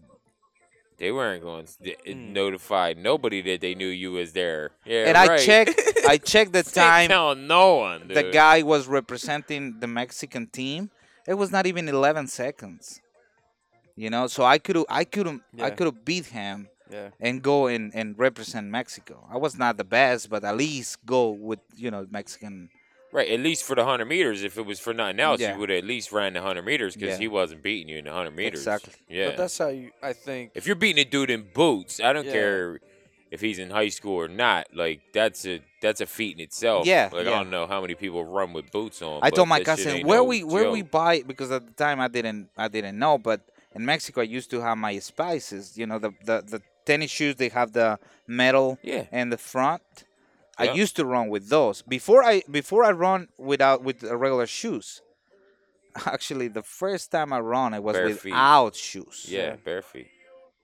They 0.98 1.10
weren't 1.10 1.42
going 1.42 1.66
to 1.66 1.96
Mm. 2.06 2.32
notify 2.32 2.94
nobody 2.96 3.40
that 3.42 3.60
they 3.60 3.74
knew 3.74 3.88
you 3.88 4.12
was 4.12 4.32
there. 4.32 4.70
Yeah, 4.84 5.06
and 5.08 5.16
I 5.16 5.26
right. 5.26 5.40
checked, 5.40 5.80
I 6.08 6.18
checked 6.32 6.52
the 6.52 6.62
time. 6.62 7.08
telling 7.08 7.46
no 7.46 7.76
one. 7.76 8.08
The 8.08 8.30
guy 8.30 8.62
was 8.62 8.86
representing 8.86 9.80
the 9.80 9.86
Mexican 9.88 10.46
team. 10.46 10.90
It 11.26 11.34
was 11.34 11.50
not 11.50 11.66
even 11.66 11.88
11 11.88 12.28
seconds. 12.28 13.00
You 13.96 14.10
know, 14.10 14.26
so 14.26 14.44
I 14.44 14.58
could 14.58 14.84
I 14.88 15.04
could 15.04 15.40
I 15.60 15.70
could 15.70 15.86
have 15.86 16.04
beat 16.04 16.26
him 16.26 16.68
Yeah. 16.90 17.10
and 17.20 17.40
go 17.42 17.66
and, 17.68 17.94
and 17.94 18.18
represent 18.18 18.66
Mexico. 18.66 19.24
I 19.30 19.38
was 19.38 19.56
not 19.56 19.76
the 19.76 19.84
best, 19.84 20.28
but 20.28 20.42
at 20.44 20.56
least 20.56 20.98
go 21.06 21.30
with 21.30 21.60
you 21.76 21.90
know 21.90 22.06
Mexican. 22.10 22.70
Right, 23.14 23.30
at 23.30 23.38
least 23.38 23.62
for 23.62 23.76
the 23.76 23.84
hundred 23.84 24.06
meters. 24.06 24.42
If 24.42 24.58
it 24.58 24.66
was 24.66 24.80
for 24.80 24.92
nothing 24.92 25.20
else, 25.20 25.40
Yeah. 25.40 25.52
you 25.54 25.60
would 25.60 25.68
have 25.70 25.78
at 25.78 25.84
least 25.84 26.10
ran 26.10 26.32
the 26.32 26.42
hundred 26.42 26.64
meters 26.64 26.94
because 26.96 27.10
Yeah. 27.14 27.18
he 27.18 27.28
wasn't 27.28 27.62
beating 27.62 27.88
you 27.88 27.98
in 27.98 28.04
the 28.06 28.12
hundred 28.12 28.34
meters. 28.34 28.58
Exactly. 28.60 28.92
Yeah. 29.08 29.28
But 29.28 29.36
that's 29.36 29.56
how 29.56 29.68
you. 29.68 29.92
I 30.02 30.12
think. 30.12 30.50
if 30.56 30.66
you're 30.66 30.74
beating 30.74 31.00
a 31.00 31.08
dude 31.08 31.30
in 31.30 31.46
boots, 31.54 32.00
I 32.00 32.12
don't 32.12 32.26
Yeah. 32.26 32.32
care 32.32 32.80
if 33.30 33.40
he's 33.40 33.60
in 33.60 33.70
high 33.70 33.88
school 33.90 34.16
or 34.20 34.26
not. 34.26 34.66
Like 34.74 35.00
that's 35.12 35.46
a 35.46 35.60
that's 35.80 36.00
a 36.00 36.06
feat 36.06 36.36
in 36.36 36.40
itself. 36.42 36.86
Yeah, 36.86 37.08
Like 37.12 37.26
yeah. 37.26 37.30
I 37.32 37.34
don't 37.36 37.50
know 37.50 37.66
how 37.68 37.80
many 37.80 37.94
people 37.94 38.24
run 38.24 38.52
with 38.52 38.72
boots 38.72 39.00
on. 39.00 39.18
I 39.22 39.30
but 39.30 39.36
told 39.36 39.48
my 39.48 39.58
that 39.60 39.78
shit 39.78 39.84
cousin 39.86 39.96
ain't 39.98 40.06
where 40.08 40.18
no 40.18 40.24
we 40.24 40.42
where 40.42 40.70
we 40.72 40.82
joke. 40.82 40.90
buy 40.90 41.22
because 41.22 41.52
at 41.52 41.66
the 41.66 41.72
time 41.72 42.00
I 42.00 42.08
didn't 42.08 42.48
I 42.56 42.66
didn't 42.66 42.98
know, 42.98 43.16
but 43.18 43.42
in 43.76 43.84
Mexico 43.86 44.22
I 44.22 44.24
used 44.24 44.50
to 44.50 44.60
have 44.60 44.76
my 44.76 44.98
spikes. 44.98 45.76
You 45.76 45.86
know 45.86 46.00
the 46.00 46.10
the, 46.24 46.42
the 46.42 46.62
tennis 46.84 47.12
shoes 47.12 47.36
they 47.36 47.48
have 47.50 47.72
the 47.72 47.98
metal 48.26 48.78
Yeah. 48.82 49.04
and 49.12 49.32
the 49.32 49.38
front. 49.38 49.82
I 50.58 50.72
used 50.72 50.96
to 50.96 51.04
run 51.04 51.28
with 51.28 51.48
those 51.48 51.82
before 51.82 52.22
I 52.22 52.42
before 52.50 52.84
I 52.84 52.92
run 52.92 53.28
without 53.38 53.82
with 53.82 54.02
regular 54.02 54.46
shoes. 54.46 55.02
Actually, 56.06 56.48
the 56.48 56.62
first 56.62 57.10
time 57.10 57.32
I 57.32 57.40
run, 57.40 57.74
it 57.74 57.82
was 57.82 57.94
Bare 57.96 58.10
feet. 58.10 58.24
without 58.32 58.74
shoes. 58.74 59.26
Yeah, 59.28 59.56
bare 59.56 59.82
feet. 59.82 60.08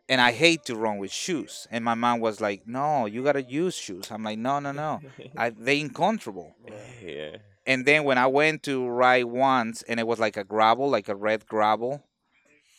And 0.09 0.21
I 0.21 0.33
hate 0.33 0.65
to 0.65 0.75
run 0.75 0.99
with 0.99 1.13
shoes. 1.13 1.69
And 1.71 1.85
my 1.85 1.95
mom 1.95 2.19
was 2.21 2.41
like, 2.41 2.67
"No, 2.67 3.07
you 3.07 3.23
gotta 3.23 3.43
use 3.43 3.77
shoes." 3.77 4.11
I'm 4.11 4.25
like, 4.25 4.39
"No, 4.39 4.59
no, 4.59 4.73
no. 4.73 5.01
I, 5.37 5.51
they 5.51 5.81
uncomfortable." 5.81 6.55
yeah. 7.05 7.37
And 7.67 7.87
then 7.87 8.03
when 8.05 8.19
I 8.19 8.27
went 8.27 8.65
to 8.65 8.89
ride 8.89 9.27
once, 9.27 9.83
and 9.83 10.01
it 10.01 10.07
was 10.07 10.19
like 10.19 10.37
a 10.37 10.43
gravel, 10.43 10.89
like 10.91 11.09
a 11.09 11.15
red 11.15 11.47
gravel, 11.47 12.03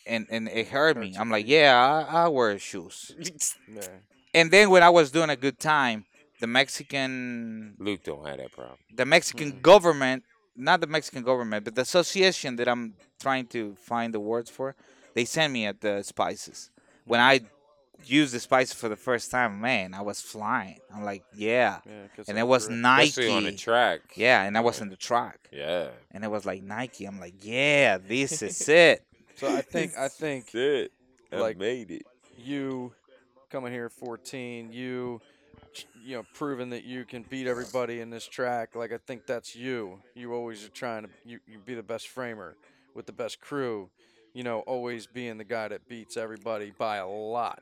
and 0.05 0.27
and 0.29 0.49
it 0.49 0.67
hurt 0.67 0.97
me. 0.97 1.15
I'm 1.17 1.29
like, 1.29 1.47
"Yeah, 1.47 2.05
I, 2.09 2.23
I 2.23 2.27
wear 2.27 2.57
shoes." 2.59 3.13
Yeah. 3.73 3.87
And 4.33 4.51
then 4.51 4.69
when 4.69 4.83
I 4.83 4.89
was 4.89 5.11
doing 5.11 5.29
a 5.29 5.35
good 5.35 5.59
time, 5.59 6.05
the 6.41 6.47
Mexican 6.47 7.75
Luke 7.79 8.03
don't 8.03 8.25
have 8.27 8.37
that 8.37 8.51
problem. 8.51 8.77
the 9.01 9.05
Mexican 9.05 9.49
government, 9.61 10.23
not 10.55 10.81
the 10.81 10.87
Mexican 10.97 11.23
government, 11.23 11.63
but 11.65 11.73
the 11.75 11.81
association 11.89 12.55
that 12.57 12.67
I'm 12.67 12.93
trying 13.25 13.47
to 13.55 13.75
find 13.75 14.13
the 14.13 14.19
words 14.19 14.49
for, 14.49 14.75
they 15.15 15.25
sent 15.25 15.53
me 15.53 15.65
at 15.71 15.81
the 15.81 16.03
spikes. 16.03 16.69
When 17.05 17.19
mm-hmm. 17.19 17.45
I 17.45 17.47
used 18.05 18.33
the 18.33 18.39
spikes 18.39 18.73
for 18.73 18.89
the 18.89 18.95
first 18.95 19.29
time, 19.31 19.61
man, 19.61 19.93
I 19.93 20.01
was 20.01 20.19
flying. 20.21 20.79
I'm 20.93 21.03
like, 21.11 21.23
yeah. 21.35 21.79
Yeah. 21.85 22.07
'cause 22.15 22.27
And 22.27 22.37
of 22.37 22.41
it 22.43 22.47
was 22.47 22.67
grip. 22.67 22.79
Especially 23.09 23.31
on 23.31 23.43
the 23.43 23.51
track. 23.55 23.99
Yeah, 24.15 24.43
and 24.43 24.57
I 24.57 24.61
was 24.61 24.81
in 24.81 24.89
the 24.89 24.95
track. 25.09 25.39
Yeah. 25.51 25.89
And 26.11 26.23
it 26.23 26.31
was 26.31 26.45
like 26.45 26.61
Nike. 26.63 27.05
I'm 27.05 27.19
like, 27.19 27.35
yeah, 27.41 27.97
this 27.99 28.41
is 28.41 28.67
it. 28.85 29.03
So 29.35 29.45
I 29.55 29.61
think 29.61 29.89
I 29.97 30.07
think 30.07 30.53
it. 30.55 30.91
I 31.31 31.37
Like- 31.37 31.57
made 31.57 31.91
it. 31.91 32.05
you 32.37 32.93
coming 33.51 33.71
here 33.71 33.89
14, 33.89 34.71
you 34.73 35.21
you 36.03 36.17
know 36.17 36.23
proven 36.33 36.69
that 36.71 36.83
you 36.83 37.05
can 37.05 37.23
beat 37.29 37.47
everybody 37.47 38.01
in 38.01 38.09
this 38.09 38.27
track. 38.27 38.75
Like 38.75 38.91
I 38.91 38.97
think 38.97 39.25
that's 39.25 39.55
you. 39.55 39.99
You 40.15 40.33
always 40.33 40.65
are 40.65 40.69
trying 40.69 41.03
to 41.03 41.09
you, 41.25 41.39
you 41.47 41.59
be 41.59 41.75
the 41.75 41.83
best 41.83 42.07
framer 42.09 42.55
with 42.95 43.05
the 43.05 43.13
best 43.13 43.39
crew. 43.39 43.89
You 44.33 44.43
know, 44.43 44.59
always 44.61 45.07
being 45.07 45.37
the 45.37 45.43
guy 45.43 45.67
that 45.67 45.87
beats 45.89 46.15
everybody 46.17 46.71
by 46.77 46.97
a 46.97 47.07
lot, 47.07 47.61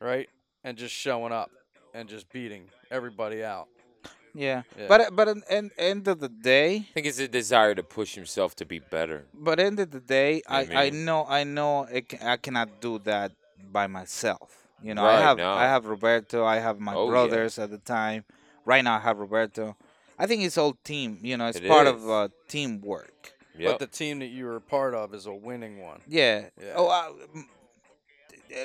right? 0.00 0.28
And 0.64 0.76
just 0.76 0.94
showing 0.94 1.32
up 1.32 1.50
and 1.94 2.08
just 2.08 2.30
beating 2.32 2.64
everybody 2.90 3.44
out. 3.44 3.68
Yeah. 4.34 4.62
Yeah. 4.78 4.86
But 4.88 5.14
but 5.14 5.28
in, 5.28 5.42
in 5.50 5.70
end 5.78 6.08
of 6.08 6.18
the 6.20 6.28
day, 6.28 6.76
I 6.76 6.92
think 6.94 7.06
it's 7.06 7.18
a 7.18 7.28
desire 7.28 7.74
to 7.74 7.82
push 7.82 8.14
himself 8.14 8.54
to 8.56 8.64
be 8.64 8.78
better. 8.78 9.26
but 9.34 9.60
end 9.60 9.78
of 9.78 9.90
the 9.90 10.00
day, 10.00 10.42
I, 10.48 10.60
I 10.64 10.84
I 10.86 10.90
mean- 10.90 11.04
know 11.04 11.24
I 11.28 11.44
know 11.44 11.82
it, 11.84 12.14
I 12.22 12.36
cannot 12.38 12.80
do 12.80 12.98
that 13.00 13.32
by 13.70 13.86
myself. 13.86 14.61
You 14.82 14.94
know, 14.94 15.04
Right, 15.04 15.18
I 15.18 15.20
have 15.20 15.36
no. 15.38 15.52
I 15.52 15.64
have 15.64 15.86
Roberto, 15.86 16.44
I 16.44 16.56
have 16.58 16.80
my 16.80 16.94
Oh, 16.94 17.04
yeah. 17.04 17.10
brothers 17.10 17.58
at 17.58 17.70
the 17.70 17.78
time. 17.78 18.24
Right 18.64 18.82
now, 18.84 18.96
I 18.96 19.00
have 19.00 19.18
Roberto. 19.18 19.76
I 20.18 20.26
think 20.26 20.42
it's 20.42 20.58
all 20.58 20.76
team. 20.84 21.18
You 21.22 21.36
know, 21.36 21.46
it's 21.46 21.58
It 21.58 21.66
part 21.68 21.86
is. 21.86 21.94
of 21.94 22.10
uh, 22.10 22.28
teamwork. 22.48 23.32
Yep. 23.58 23.70
But 23.72 23.78
the 23.80 23.86
team 23.86 24.18
that 24.20 24.26
you 24.28 24.46
were 24.46 24.60
part 24.60 24.94
of 24.94 25.14
is 25.14 25.26
a 25.26 25.32
winning 25.34 25.80
one. 25.82 26.00
Yeah. 26.08 26.46
Yeah. 26.60 26.72
Oh, 26.76 27.16
m- 27.34 27.48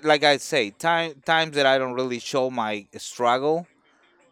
like 0.04 0.24
I 0.24 0.38
say, 0.38 0.72
time 0.72 1.22
times 1.26 1.56
that 1.56 1.66
I 1.66 1.78
don't 1.78 1.94
really 1.94 2.20
show 2.20 2.50
my 2.50 2.88
struggle. 2.98 3.68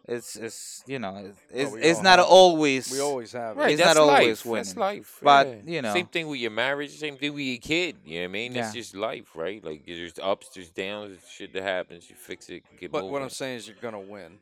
It's 0.08 0.36
it's 0.36 0.84
you 0.86 1.00
know 1.00 1.16
it's 1.16 1.38
it's, 1.52 1.72
we 1.72 1.80
it's 1.82 2.00
not 2.00 2.20
have 2.20 2.28
always 2.28 2.92
We 2.92 3.00
always 3.00 3.32
have 3.32 3.56
it. 3.56 3.60
Right, 3.60 3.72
It's 3.72 3.82
that's 3.82 3.96
not 3.96 4.02
always 4.08 4.46
life. 4.46 4.54
That's 4.66 4.76
life. 4.76 5.18
But, 5.20 5.48
yeah. 5.48 5.54
you 5.74 5.82
know. 5.82 5.92
same 5.92 6.06
thing 6.06 6.28
with 6.28 6.38
your 6.38 6.52
marriage, 6.52 6.92
same 6.96 7.16
thing 7.16 7.34
with 7.34 7.42
your 7.42 7.58
kid. 7.58 7.96
You 8.04 8.14
know 8.14 8.20
what 8.22 8.24
I 8.28 8.32
mean? 8.32 8.54
Yeah. 8.54 8.66
It's 8.66 8.72
just 8.74 8.94
life, 8.94 9.34
right? 9.34 9.64
Like 9.64 9.84
there's 9.84 10.18
ups, 10.22 10.50
there's 10.54 10.70
downs, 10.70 11.10
there's 11.10 11.28
shit 11.28 11.52
that 11.54 11.62
happens. 11.64 12.08
You 12.08 12.14
fix 12.14 12.48
it, 12.50 12.62
get 12.78 12.92
But 12.92 13.00
moving. 13.00 13.12
what 13.14 13.22
I'm 13.22 13.30
saying 13.30 13.56
is 13.56 13.66
you're 13.68 13.76
gonna 13.82 13.98
win. 14.00 14.38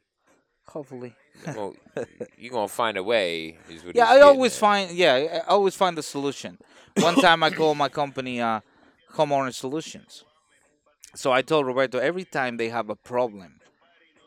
hopefully. 0.66 1.14
Well, 1.46 1.74
you're 2.38 2.52
gonna 2.52 2.68
find 2.68 2.96
a 2.98 3.02
way. 3.02 3.56
Is 3.70 3.84
what 3.84 3.96
Yeah, 3.96 4.08
I 4.10 4.20
always 4.20 4.52
at. 4.54 4.60
find 4.60 4.90
yeah, 4.90 5.14
I 5.46 5.50
always 5.50 5.74
find 5.74 5.96
the 5.96 6.02
solution. 6.02 6.58
One 6.98 7.14
time 7.16 7.42
I 7.42 7.48
called 7.50 7.78
my 7.78 7.88
company 7.88 8.38
uh 8.40 8.60
homeowner 9.14 9.54
solutions. 9.54 10.24
So 11.14 11.32
I 11.32 11.40
told 11.42 11.66
Roberto 11.66 11.98
every 11.98 12.24
time 12.24 12.56
they 12.58 12.68
have 12.68 12.90
a 12.90 12.96
problem, 12.96 13.60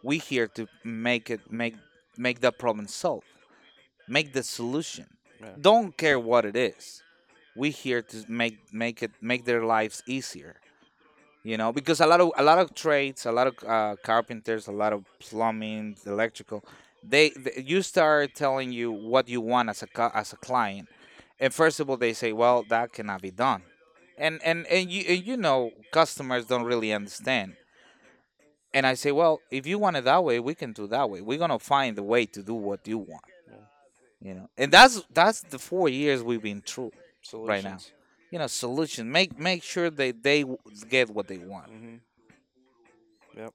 we 0.08 0.18
here 0.20 0.48
to 0.58 0.64
make 0.86 1.30
it 1.30 1.42
make 1.52 1.76
make 2.18 2.40
that 2.40 2.58
problem 2.58 2.88
solve. 2.88 3.26
Make 4.08 4.32
the 4.32 4.42
solution. 4.42 5.08
Yeah. 5.42 5.56
Don't 5.60 5.92
care 6.04 6.18
what 6.18 6.44
it 6.46 6.56
is. 6.56 7.04
We 7.62 7.72
here 7.72 8.02
to 8.12 8.18
make 8.30 8.58
make 8.72 9.04
it 9.04 9.12
make 9.22 9.44
their 9.44 9.64
lives 9.66 10.02
easier. 10.08 10.56
You 11.44 11.58
know, 11.58 11.74
because 11.74 12.00
a 12.00 12.08
lot 12.08 12.22
of 12.22 12.32
a 12.38 12.44
lot 12.50 12.58
of 12.64 12.74
trades, 12.74 13.26
a 13.26 13.34
lot 13.40 13.48
of 13.52 13.56
uh, 13.76 13.96
carpenters, 14.02 14.68
a 14.68 14.72
lot 14.84 14.94
of 14.94 15.04
plumbing, 15.20 15.98
electrical, 16.06 16.64
they, 17.04 17.26
they 17.32 17.64
you 17.72 17.82
start 17.82 18.34
telling 18.34 18.72
you 18.72 18.92
what 18.92 19.28
you 19.28 19.42
want 19.42 19.70
as 19.70 19.84
a 19.84 19.88
as 20.18 20.32
a 20.32 20.38
client, 20.38 20.88
and 21.38 21.54
first 21.54 21.82
of 21.82 21.90
all 21.90 21.98
they 21.98 22.14
say, 22.14 22.32
well, 22.32 22.64
that 22.70 22.94
cannot 22.94 23.22
be 23.22 23.32
done, 23.32 23.64
and 24.18 24.42
and 24.44 24.66
and 24.68 24.90
you 24.90 25.04
and 25.12 25.28
you 25.28 25.36
know 25.36 25.72
customers 25.92 26.46
don't 26.46 26.64
really 26.64 26.92
understand. 26.94 27.56
And 28.74 28.86
I 28.86 28.94
say, 28.96 29.12
well, 29.12 29.40
if 29.50 29.66
you 29.66 29.80
want 29.80 29.98
it 29.98 30.04
that 30.06 30.24
way, 30.24 30.40
we 30.40 30.54
can 30.54 30.74
do 30.74 30.88
that 30.88 31.10
way. 31.10 31.22
We're 31.22 31.40
gonna 31.40 31.60
find 31.60 31.98
a 31.98 32.04
way 32.04 32.26
to 32.28 32.44
do 32.44 32.54
what 32.54 32.88
you 32.88 33.00
want. 33.00 33.24
You 34.22 34.34
know, 34.34 34.50
and 34.58 34.72
that's 34.72 35.04
that's 35.14 35.42
the 35.42 35.60
four 35.60 35.90
years 35.90 36.24
we've 36.24 36.42
been 36.42 36.62
through. 36.62 36.92
Solutions. 37.22 37.50
Right 37.50 37.64
now. 37.64 37.78
You 38.32 38.40
know, 38.40 38.48
solution. 38.48 39.12
Make 39.12 39.38
make 39.40 39.64
sure 39.64 39.90
that 39.90 40.24
they 40.24 40.44
get 40.90 41.10
what 41.10 41.28
they 41.28 41.38
want. 41.38 41.68
hmm 41.68 41.96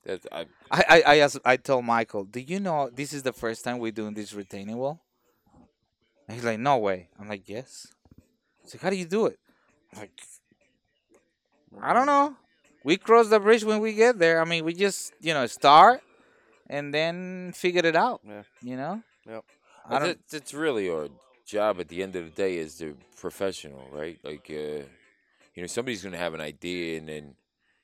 That's, 0.04 0.26
I, 0.30 0.46
I 0.70 0.84
I 0.88 1.02
I, 1.06 1.16
asked, 1.18 1.40
I 1.44 1.56
told 1.56 1.84
Michael, 1.84 2.24
do 2.24 2.40
you 2.40 2.60
know 2.60 2.88
this 2.94 3.12
is 3.12 3.22
the 3.24 3.32
first 3.32 3.64
time 3.64 3.78
we're 3.78 3.90
doing 3.90 4.14
this 4.14 4.32
retaining 4.32 4.76
wall? 4.76 5.00
And 6.28 6.36
he's 6.36 6.44
like, 6.44 6.60
no 6.60 6.78
way. 6.78 7.08
I'm 7.18 7.28
like, 7.28 7.48
yes. 7.48 7.88
He's 8.62 8.74
like, 8.74 8.82
how 8.82 8.90
do 8.90 8.96
you 8.96 9.04
do 9.04 9.26
it? 9.26 9.40
I'm 9.92 9.98
like, 10.00 10.12
I 11.82 11.92
don't 11.92 12.06
know. 12.06 12.36
We 12.84 12.96
cross 12.96 13.28
the 13.28 13.40
bridge 13.40 13.64
when 13.64 13.80
we 13.80 13.92
get 13.94 14.18
there. 14.18 14.40
I 14.40 14.44
mean, 14.44 14.64
we 14.64 14.74
just 14.74 15.12
you 15.20 15.34
know 15.34 15.46
start 15.46 16.00
and 16.68 16.92
then 16.92 17.52
figure 17.54 17.84
it 17.84 17.96
out. 17.96 18.20
Yeah. 18.26 18.42
You 18.62 18.76
know. 18.76 19.02
Yep. 19.28 19.44
I 19.88 19.98
don't. 19.98 20.08
that's, 20.08 20.32
that's 20.32 20.54
really 20.54 20.88
our 20.90 21.08
job 21.46 21.80
at 21.80 21.88
the 21.88 22.02
end 22.02 22.16
of 22.16 22.24
the 22.24 22.30
day 22.30 22.58
as 22.58 22.78
the 22.78 22.94
professional, 23.20 23.84
right? 23.92 24.18
Like, 24.22 24.46
uh, 24.50 24.84
you 25.54 25.62
know, 25.62 25.66
somebody's 25.66 26.02
gonna 26.02 26.16
have 26.18 26.34
an 26.34 26.40
idea, 26.40 26.98
and 26.98 27.08
then 27.08 27.34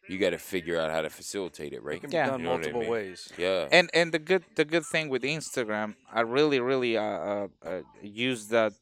you 0.09 0.17
got 0.19 0.31
to 0.31 0.39
figure 0.39 0.81
out 0.81 0.91
how 0.91 1.03
to 1.03 1.11
facilitate 1.11 1.73
it, 1.75 1.83
right? 1.83 1.97
It 1.97 2.01
can 2.03 2.11
Yeah. 2.11 2.25
be 2.25 2.31
done 2.31 2.41
You 2.41 2.45
know 2.47 2.51
what 2.53 2.57
I 2.59 2.61
multiple 2.73 2.81
mean? 2.81 2.91
ways. 2.91 3.33
Yeah. 3.37 3.69
and 3.71 3.91
and 3.93 4.11
the 4.13 4.19
good 4.19 4.45
the 4.57 4.65
good 4.65 4.87
thing 4.87 5.09
with 5.11 5.23
Instagram, 5.23 5.97
I 6.13 6.21
really 6.23 6.61
really 6.61 6.97
uh, 6.97 7.03
uh, 7.03 7.49
uh, 7.65 7.81
use 8.03 8.49
that 8.49 8.73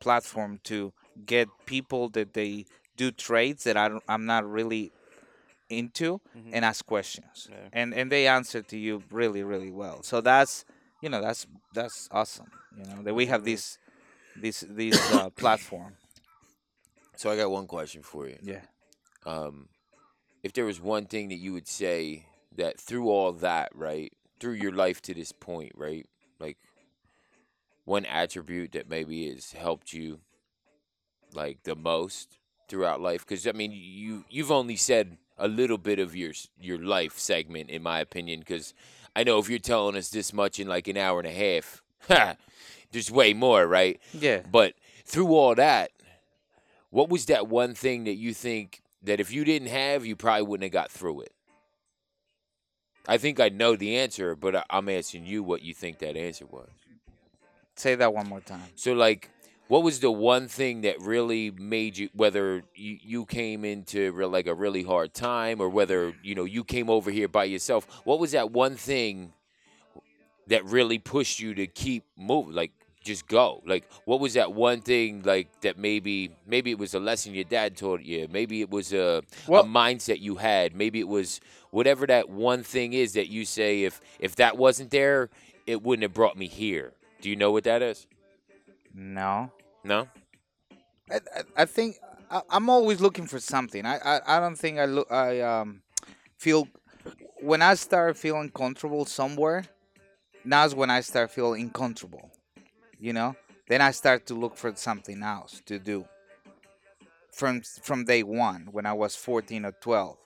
platform 0.00 0.60
to 0.64 0.92
get 1.26 1.48
people 1.66 2.08
that 2.10 2.32
they 2.34 2.66
do 2.96 3.10
trades 3.10 3.64
that 3.64 3.76
I 3.76 3.88
don't, 3.88 4.04
I'm 4.08 4.24
not 4.26 4.48
really 4.48 4.92
into 5.68 6.20
Mhm. 6.36 6.50
and 6.52 6.64
ask 6.64 6.84
questions, 6.86 7.48
Yeah. 7.50 7.68
and 7.72 7.94
and 7.94 8.10
they 8.10 8.26
answer 8.26 8.62
to 8.62 8.76
you 8.76 9.02
really 9.10 9.42
really 9.42 9.70
well. 9.70 10.02
So 10.02 10.20
that's 10.20 10.64
you 11.02 11.08
know 11.10 11.20
that's 11.20 11.46
that's 11.74 12.08
awesome. 12.10 12.50
You 12.76 12.84
know 12.84 13.02
that 13.02 13.14
we 13.14 13.26
have 13.26 13.44
this 13.44 13.78
this 14.36 14.64
this 14.68 14.96
uh, 15.12 15.30
platform. 15.36 15.96
So 17.16 17.30
I 17.30 17.36
got 17.36 17.50
one 17.50 17.66
question 17.66 18.02
for 18.02 18.28
you. 18.28 18.38
Yeah. 18.42 18.62
Um, 19.26 19.68
if 20.42 20.52
there 20.52 20.64
was 20.64 20.80
one 20.80 21.06
thing 21.06 21.28
that 21.28 21.38
you 21.38 21.52
would 21.52 21.66
say 21.68 22.26
that 22.56 22.80
through 22.80 23.08
all 23.10 23.32
that, 23.32 23.70
right, 23.74 24.12
through 24.40 24.54
your 24.54 24.72
life 24.72 25.02
to 25.02 25.14
this 25.14 25.32
point, 25.32 25.72
right, 25.74 26.06
like 26.38 26.56
one 27.84 28.04
attribute 28.06 28.72
that 28.72 28.88
maybe 28.88 29.28
has 29.32 29.52
helped 29.52 29.92
you 29.92 30.20
like 31.32 31.62
the 31.64 31.74
most 31.74 32.38
throughout 32.68 33.00
life, 33.00 33.26
because 33.26 33.46
I 33.46 33.52
mean, 33.52 33.72
you 33.72 34.24
you've 34.30 34.52
only 34.52 34.76
said 34.76 35.18
a 35.38 35.48
little 35.48 35.78
bit 35.78 35.98
of 35.98 36.14
your 36.16 36.32
your 36.60 36.78
life 36.78 37.18
segment, 37.18 37.70
in 37.70 37.82
my 37.82 38.00
opinion, 38.00 38.40
because 38.40 38.74
I 39.16 39.24
know 39.24 39.38
if 39.38 39.48
you're 39.48 39.58
telling 39.58 39.96
us 39.96 40.10
this 40.10 40.32
much 40.32 40.58
in 40.60 40.68
like 40.68 40.88
an 40.88 40.96
hour 40.96 41.18
and 41.20 41.28
a 41.28 41.32
half, 41.32 41.82
there's 42.92 43.10
way 43.10 43.34
more, 43.34 43.66
right? 43.66 44.00
Yeah. 44.12 44.42
But 44.50 44.74
through 45.04 45.28
all 45.34 45.54
that, 45.54 45.90
what 46.90 47.08
was 47.08 47.26
that 47.26 47.48
one 47.48 47.74
thing 47.74 48.04
that 48.04 48.14
you 48.14 48.32
think 48.34 48.82
that 49.02 49.20
if 49.20 49.32
you 49.32 49.44
didn't 49.44 49.68
have, 49.68 50.04
you 50.06 50.16
probably 50.16 50.42
wouldn't 50.42 50.64
have 50.64 50.72
got 50.72 50.90
through 50.90 51.22
it? 51.22 51.32
I 53.06 53.16
think 53.16 53.40
I 53.40 53.48
know 53.48 53.74
the 53.74 53.96
answer, 53.96 54.34
but 54.36 54.54
I- 54.56 54.64
I'm 54.68 54.88
asking 54.88 55.24
you 55.24 55.42
what 55.42 55.62
you 55.62 55.72
think 55.72 55.98
that 56.00 56.16
answer 56.16 56.44
was. 56.46 56.68
Say 57.74 57.94
that 57.94 58.12
one 58.12 58.28
more 58.28 58.40
time. 58.40 58.62
So, 58.74 58.92
like, 58.92 59.30
what 59.68 59.82
was 59.82 60.00
the 60.00 60.10
one 60.10 60.48
thing 60.48 60.80
that 60.80 61.00
really 61.00 61.50
made 61.50 61.96
you, 61.98 62.08
whether 62.14 62.62
you, 62.74 62.98
you 63.02 63.26
came 63.26 63.64
into 63.64 64.12
real, 64.12 64.30
like 64.30 64.46
a 64.46 64.54
really 64.54 64.82
hard 64.82 65.14
time 65.14 65.60
or 65.60 65.68
whether, 65.68 66.14
you 66.22 66.34
know, 66.34 66.44
you 66.44 66.64
came 66.64 66.88
over 66.90 67.10
here 67.10 67.28
by 67.28 67.44
yourself, 67.44 67.86
what 68.04 68.18
was 68.18 68.32
that 68.32 68.50
one 68.50 68.76
thing 68.76 69.32
that 70.46 70.64
really 70.64 70.98
pushed 70.98 71.38
you 71.38 71.54
to 71.54 71.66
keep 71.66 72.04
moving? 72.16 72.54
Like, 72.54 72.72
just 73.04 73.28
go. 73.28 73.62
Like, 73.66 73.88
what 74.06 74.20
was 74.20 74.34
that 74.34 74.52
one 74.52 74.80
thing, 74.80 75.22
like, 75.22 75.60
that 75.60 75.78
maybe, 75.78 76.30
maybe 76.46 76.70
it 76.70 76.78
was 76.78 76.94
a 76.94 77.00
lesson 77.00 77.34
your 77.34 77.44
dad 77.44 77.76
taught 77.76 78.02
you. 78.02 78.26
Maybe 78.30 78.60
it 78.62 78.70
was 78.70 78.92
a, 78.92 79.22
Well- 79.46 79.64
a 79.64 79.66
mindset 79.66 80.20
you 80.20 80.36
had. 80.36 80.74
Maybe 80.74 80.98
it 80.98 81.08
was 81.08 81.40
whatever 81.70 82.06
that 82.06 82.30
one 82.30 82.62
thing 82.62 82.94
is 82.94 83.12
that 83.12 83.28
you 83.28 83.44
say, 83.44 83.84
if, 83.84 84.00
if 84.18 84.36
that 84.36 84.56
wasn't 84.56 84.90
there, 84.90 85.28
it 85.66 85.82
wouldn't 85.82 86.02
have 86.02 86.14
brought 86.14 86.36
me 86.38 86.48
here. 86.48 86.92
Do 87.20 87.28
you 87.28 87.36
know 87.36 87.52
what 87.52 87.64
that 87.64 87.82
is? 87.82 88.06
No. 88.98 89.52
No? 89.84 90.08
I, 91.08 91.14
I, 91.14 91.42
I 91.58 91.64
think 91.66 91.96
I, 92.28 92.42
I'm 92.50 92.68
always 92.68 93.00
looking 93.00 93.26
for 93.26 93.38
something. 93.38 93.86
I, 93.86 93.98
I, 93.98 94.36
I 94.36 94.40
don't 94.40 94.56
think 94.56 94.78
I 94.78 94.86
look. 94.86 95.10
I 95.10 95.40
um 95.40 95.82
feel 96.36 96.66
when 97.40 97.62
I 97.62 97.74
start 97.74 98.16
feeling 98.16 98.50
comfortable 98.50 99.04
somewhere. 99.04 99.64
Now's 100.44 100.74
when 100.74 100.90
I 100.90 101.00
start 101.00 101.30
feeling 101.30 101.62
uncomfortable. 101.62 102.30
You 102.98 103.12
know. 103.12 103.36
Then 103.68 103.82
I 103.82 103.92
start 103.92 104.26
to 104.26 104.34
look 104.34 104.56
for 104.56 104.74
something 104.74 105.22
else 105.22 105.62
to 105.66 105.78
do. 105.78 106.06
From 107.32 107.62
from 107.82 108.04
day 108.04 108.24
one, 108.24 108.68
when 108.72 108.84
I 108.84 108.94
was 108.94 109.14
14 109.14 109.64
or 109.64 109.72
12, 109.80 110.16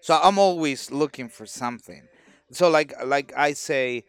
so 0.00 0.18
I'm 0.22 0.38
always 0.38 0.90
looking 0.90 1.28
for 1.28 1.44
something. 1.44 2.02
So 2.50 2.70
like 2.70 2.94
like 3.04 3.34
I 3.36 3.52
say, 3.52 4.04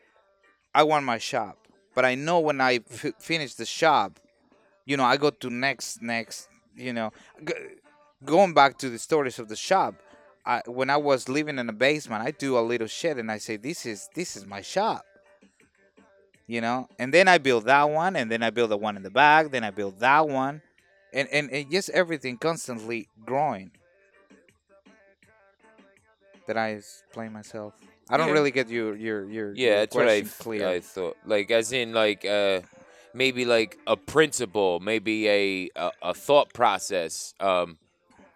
I 0.73 0.83
want 0.83 1.03
my 1.03 1.17
shop, 1.17 1.62
but 1.95 2.05
I 2.05 2.15
know 2.15 2.39
when 2.39 2.61
I 2.61 2.81
f- 2.91 3.13
finish 3.19 3.53
the 3.55 3.65
shop, 3.65 4.19
you 4.85 4.97
know, 4.97 5.03
I 5.03 5.17
go 5.17 5.29
to 5.29 5.49
next, 5.49 6.01
next, 6.01 6.49
you 6.75 6.93
know, 6.93 7.11
G- 7.45 7.53
going 8.25 8.53
back 8.53 8.77
to 8.79 8.89
the 8.89 8.99
stories 8.99 9.39
of 9.39 9.49
the 9.49 9.55
shop. 9.55 9.95
I, 10.45 10.61
when 10.65 10.89
I 10.89 10.97
was 10.97 11.29
living 11.29 11.57
in 11.57 11.67
the 11.67 11.73
basement, 11.73 12.21
I 12.21 12.31
do 12.31 12.57
a 12.57 12.61
little 12.61 12.87
shit 12.87 13.17
and 13.17 13.31
I 13.31 13.37
say, 13.37 13.55
"This 13.55 13.85
is 13.85 14.09
this 14.13 14.35
is 14.35 14.45
my 14.45 14.61
shop," 14.61 15.05
you 16.47 16.59
know. 16.59 16.89
And 16.99 17.13
then 17.13 17.29
I 17.29 17.37
build 17.37 17.63
that 17.65 17.89
one, 17.89 18.17
and 18.17 18.29
then 18.29 18.43
I 18.43 18.49
build 18.49 18.71
the 18.71 18.77
one 18.77 18.97
in 18.97 19.03
the 19.03 19.09
back, 19.09 19.51
then 19.51 19.63
I 19.63 19.71
build 19.71 19.99
that 20.01 20.27
one, 20.27 20.61
and 21.13 21.29
and, 21.31 21.49
and 21.49 21.71
just 21.71 21.89
everything 21.91 22.37
constantly 22.37 23.07
growing. 23.25 23.71
That 26.47 26.57
I 26.57 26.71
explain 26.71 27.31
myself? 27.31 27.73
I 28.09 28.17
don't 28.17 28.27
Yeah. 28.27 28.33
really 28.33 28.51
get 28.51 28.69
your 28.69 28.95
your 28.95 29.29
your 29.29 29.53
Yeah, 29.55 29.67
your 29.67 29.75
that's 29.79 29.95
what 29.95 30.07
I, 30.09 30.21
question 30.21 30.43
clear. 30.43 30.67
I 30.67 30.79
thought. 30.79 31.17
Like, 31.25 31.51
as 31.51 31.71
in, 31.71 31.93
like, 31.93 32.25
uh, 32.25 32.61
maybe 33.13 33.45
like 33.45 33.77
a 33.87 33.95
principle, 33.97 34.79
maybe 34.79 35.27
a 35.29 35.69
a, 35.75 35.91
a 36.01 36.13
thought 36.13 36.53
process. 36.53 37.33
Um, 37.39 37.77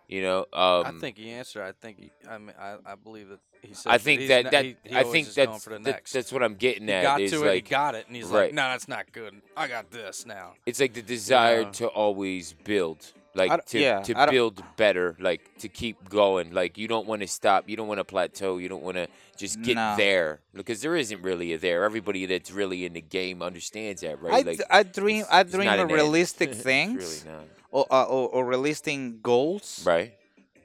you 0.07 0.22
know, 0.22 0.45
um, 0.53 0.85
I 0.85 0.91
think 0.99 1.18
he 1.18 1.31
answered. 1.31 1.64
I 1.64 1.73
think 1.73 1.99
he. 1.99 2.11
I 2.30 2.38
mean, 2.38 2.53
I, 2.57 2.77
I 2.85 2.95
believe 2.95 3.27
that 3.27 3.39
he 3.61 3.73
said. 3.73 3.91
I 3.91 3.98
think 3.98 4.22
he's 4.22 4.30
that 4.30 4.52
that 4.52 4.64
he, 4.65 4.76
he 4.85 4.95
I 4.95 5.03
think 5.03 5.27
is 5.27 5.35
going 5.35 5.49
that's 5.49 5.64
for 5.65 5.72
the 5.72 5.80
that- 5.80 6.06
that's 6.06 6.31
what 6.31 6.44
I'm 6.44 6.56
getting 6.56 6.89
at. 6.89 6.94
he 6.94 6.98
at. 6.99 7.03
got 7.03 7.22
is 7.22 7.31
to 7.31 7.44
it. 7.45 7.56
He 7.56 7.61
got 7.61 7.94
it, 7.95 8.07
and 8.07 8.15
he's 8.15 8.26
right. 8.27 8.44
like, 8.45 8.53
"No, 8.53 8.69
that's 8.69 8.88
not 8.88 9.11
good. 9.11 9.41
I 9.57 9.68
got 9.68 9.91
this 9.91 10.26
now." 10.26 10.53
it's 10.65 10.80
like 10.80 10.94
the 10.94 11.02
desire 11.02 11.61
Yeah. 11.64 11.72
to 11.72 11.88
always 11.88 12.53
build, 12.53 13.11
like 13.38 13.65
to 13.68 13.80
yeah, 13.80 14.01
to 14.01 14.27
build 14.30 14.61
better, 14.76 15.15
like 15.19 15.41
to 15.59 15.69
keep 15.69 16.09
going. 16.09 16.51
Like 16.51 16.77
you 16.77 16.88
don't 16.88 17.07
want 17.07 17.22
to 17.22 17.27
stop. 17.27 17.69
You 17.69 17.76
don't 17.77 17.88
want 17.88 17.99
to 17.99 18.03
plateau. 18.03 18.57
You 18.57 18.68
don't 18.68 18.84
want 18.84 18.97
to 18.97 19.07
just 19.38 19.61
get 19.61 19.76
No. 19.76 19.95
there 19.95 20.41
because 20.53 20.81
there 20.81 20.95
isn't 20.95 21.22
really 21.22 21.53
a 21.53 21.57
there. 21.57 21.84
Everybody 21.84 22.26
that's 22.26 22.51
really 22.51 22.85
in 22.85 22.93
the 22.93 23.01
game 23.01 23.41
understands 23.41 24.01
that, 24.01 24.22
right? 24.22 24.34
I, 24.45 24.49
like 24.49 24.61
I 24.69 24.84
dream 24.84 25.26
I 25.30 25.43
dream 25.43 25.69
of 25.80 25.91
realistic 25.91 26.53
things 26.69 27.23
really 27.26 27.38
or, 27.72 27.85
uh, 27.91 28.03
or 28.03 28.30
or 28.30 28.45
realistic 28.45 29.22
goals. 29.22 29.84
Right. 29.85 30.14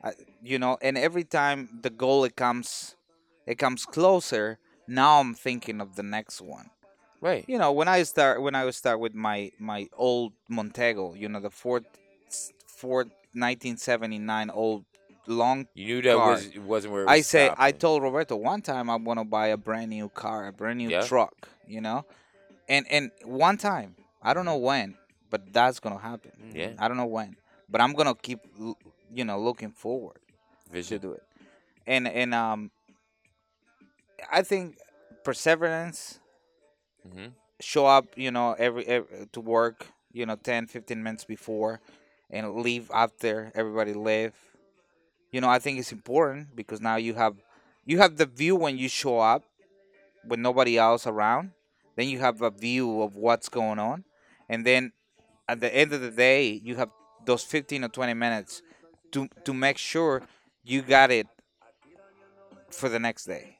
I, 0.02 0.12
you 0.42 0.58
know, 0.58 0.78
and 0.82 0.98
every 0.98 1.24
time 1.24 1.68
the 1.82 1.90
goal 1.90 2.24
it 2.24 2.34
comes, 2.34 2.96
it 3.46 3.56
comes 3.58 3.86
closer. 3.86 4.58
Now 4.88 5.20
I'm 5.20 5.34
thinking 5.34 5.80
of 5.80 5.94
the 5.94 6.02
next 6.02 6.40
one. 6.40 6.70
Right. 7.20 7.44
You 7.46 7.56
know, 7.58 7.70
when 7.70 7.86
I 7.86 8.02
start 8.02 8.42
when 8.42 8.56
I 8.56 8.68
start 8.70 8.98
with 8.98 9.14
my 9.14 9.52
my 9.60 9.88
old 9.96 10.32
Montego, 10.48 11.14
you 11.14 11.28
know, 11.28 11.38
the 11.38 11.50
Ford 11.50 11.84
Ford 12.82 13.06
1979 13.32 14.50
old 14.50 14.84
long. 15.28 15.68
You 15.74 15.86
knew 15.86 16.02
that 16.02 16.16
car. 16.16 16.30
was 16.32 16.46
it 16.46 16.58
wasn't 16.58 16.92
where 16.92 17.02
it 17.02 17.06
was 17.06 17.12
I 17.12 17.20
say 17.20 17.50
I 17.56 17.70
told 17.70 18.02
Roberto 18.02 18.34
one 18.34 18.60
time 18.60 18.90
I 18.90 18.96
want 18.96 19.20
to 19.20 19.24
buy 19.24 19.46
a 19.48 19.56
brand 19.56 19.90
new 19.90 20.08
car, 20.08 20.48
a 20.48 20.52
brand 20.52 20.78
new 20.78 20.90
Yeah. 20.90 21.06
truck. 21.06 21.48
You 21.64 21.80
know, 21.80 22.04
and 22.68 22.84
and 22.90 23.12
one 23.24 23.56
time 23.56 23.94
I 24.20 24.34
don't 24.34 24.44
know 24.44 24.56
when, 24.56 24.96
but 25.30 25.52
that's 25.52 25.78
gonna 25.78 26.00
happen. 26.10 26.32
Yeah. 26.52 26.72
I 26.76 26.88
don't 26.88 26.96
know 26.96 27.06
when, 27.06 27.36
but 27.70 27.80
I'm 27.80 27.92
gonna 27.92 28.16
keep 28.16 28.40
you 29.14 29.24
know 29.24 29.38
looking 29.38 29.70
forward 29.70 30.18
Vision. 30.68 30.98
to 30.98 31.06
do 31.06 31.12
it. 31.12 31.22
And 31.86 32.08
and 32.08 32.34
um 32.34 32.72
I 34.30 34.42
think 34.42 34.76
perseverance, 35.22 36.18
hmm 37.08 37.28
show 37.60 37.86
up, 37.86 38.18
you 38.18 38.32
know, 38.32 38.54
every, 38.58 38.84
every 38.88 39.28
to 39.30 39.40
work, 39.40 39.86
you 40.12 40.26
know, 40.26 40.34
10, 40.34 40.66
15 40.66 41.00
minutes 41.00 41.24
before 41.24 41.80
and 42.32 42.56
leave 42.56 42.90
after 42.92 43.52
everybody 43.54 43.92
leave. 43.92 44.32
You 45.30 45.40
know, 45.40 45.48
I 45.48 45.58
think 45.58 45.78
it's 45.78 45.92
important 45.92 46.56
because 46.56 46.80
now 46.80 46.96
you 46.96 47.14
have 47.14 47.36
you 47.84 47.98
have 47.98 48.16
the 48.16 48.26
view 48.26 48.56
when 48.56 48.78
you 48.78 48.88
show 48.88 49.18
up 49.18 49.44
with 50.26 50.40
nobody 50.40 50.78
else 50.78 51.06
around. 51.06 51.52
Then 51.96 52.08
you 52.08 52.20
have 52.20 52.40
a 52.42 52.50
view 52.50 53.02
of 53.02 53.16
what's 53.16 53.48
going 53.48 53.78
on. 53.78 54.04
And 54.48 54.64
then 54.64 54.92
at 55.48 55.60
the 55.60 55.74
end 55.74 55.92
of 55.92 56.00
the 56.00 56.10
day, 56.10 56.60
you 56.64 56.76
have 56.76 56.90
those 57.24 57.44
15 57.44 57.84
or 57.84 57.88
20 57.88 58.14
minutes 58.14 58.62
to 59.12 59.28
to 59.44 59.52
make 59.52 59.78
sure 59.78 60.22
you 60.64 60.82
got 60.82 61.10
it 61.10 61.26
for 62.70 62.88
the 62.88 62.98
next 62.98 63.26
day. 63.26 63.58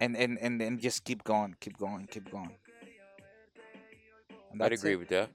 And 0.00 0.16
and 0.16 0.38
and, 0.38 0.62
and 0.62 0.80
just 0.80 1.04
keep 1.04 1.24
going, 1.24 1.56
keep 1.60 1.76
going, 1.76 2.06
keep 2.06 2.30
going. 2.30 2.56
And 4.52 4.62
I'd 4.62 4.72
agree 4.72 4.94
it. 4.94 4.98
with 4.98 5.08
that. 5.08 5.30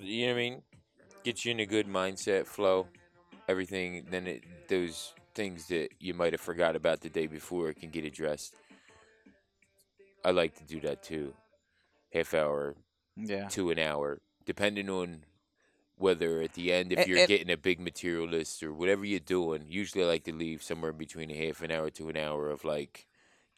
You 0.00 0.26
know 0.28 0.32
what 0.34 0.38
I 0.38 0.42
mean? 0.42 0.62
Get 1.24 1.44
you 1.44 1.50
in 1.52 1.60
a 1.60 1.66
good 1.66 1.86
mindset, 1.86 2.46
flow, 2.46 2.86
everything. 3.48 4.06
Then 4.10 4.26
it, 4.26 4.44
those 4.68 5.12
things 5.34 5.66
that 5.68 5.88
you 5.98 6.14
might 6.14 6.32
have 6.32 6.40
forgot 6.40 6.76
about 6.76 7.00
the 7.00 7.08
day 7.08 7.26
before 7.26 7.72
can 7.72 7.90
get 7.90 8.04
addressed. 8.04 8.54
I 10.24 10.30
like 10.30 10.54
to 10.56 10.64
do 10.64 10.80
that 10.80 11.02
too. 11.02 11.34
Half 12.12 12.34
hour 12.34 12.76
Yeah. 13.16 13.48
to 13.48 13.70
an 13.70 13.78
hour, 13.78 14.20
depending 14.44 14.90
on 14.90 15.24
whether 15.96 16.40
at 16.40 16.54
the 16.54 16.72
end 16.72 16.92
if 16.92 17.00
A- 17.00 17.08
you're 17.08 17.18
and- 17.18 17.28
getting 17.28 17.50
a 17.50 17.56
big 17.56 17.78
material 17.80 18.26
list 18.26 18.62
or 18.62 18.72
whatever 18.72 19.04
you're 19.04 19.20
doing. 19.20 19.66
Usually, 19.68 20.02
I 20.04 20.06
like 20.06 20.24
to 20.24 20.32
leave 20.32 20.62
somewhere 20.62 20.92
between 20.92 21.30
a 21.30 21.46
half 21.46 21.62
an 21.62 21.70
hour 21.70 21.90
to 21.90 22.08
an 22.08 22.16
hour 22.16 22.48
of 22.50 22.64
like 22.64 23.06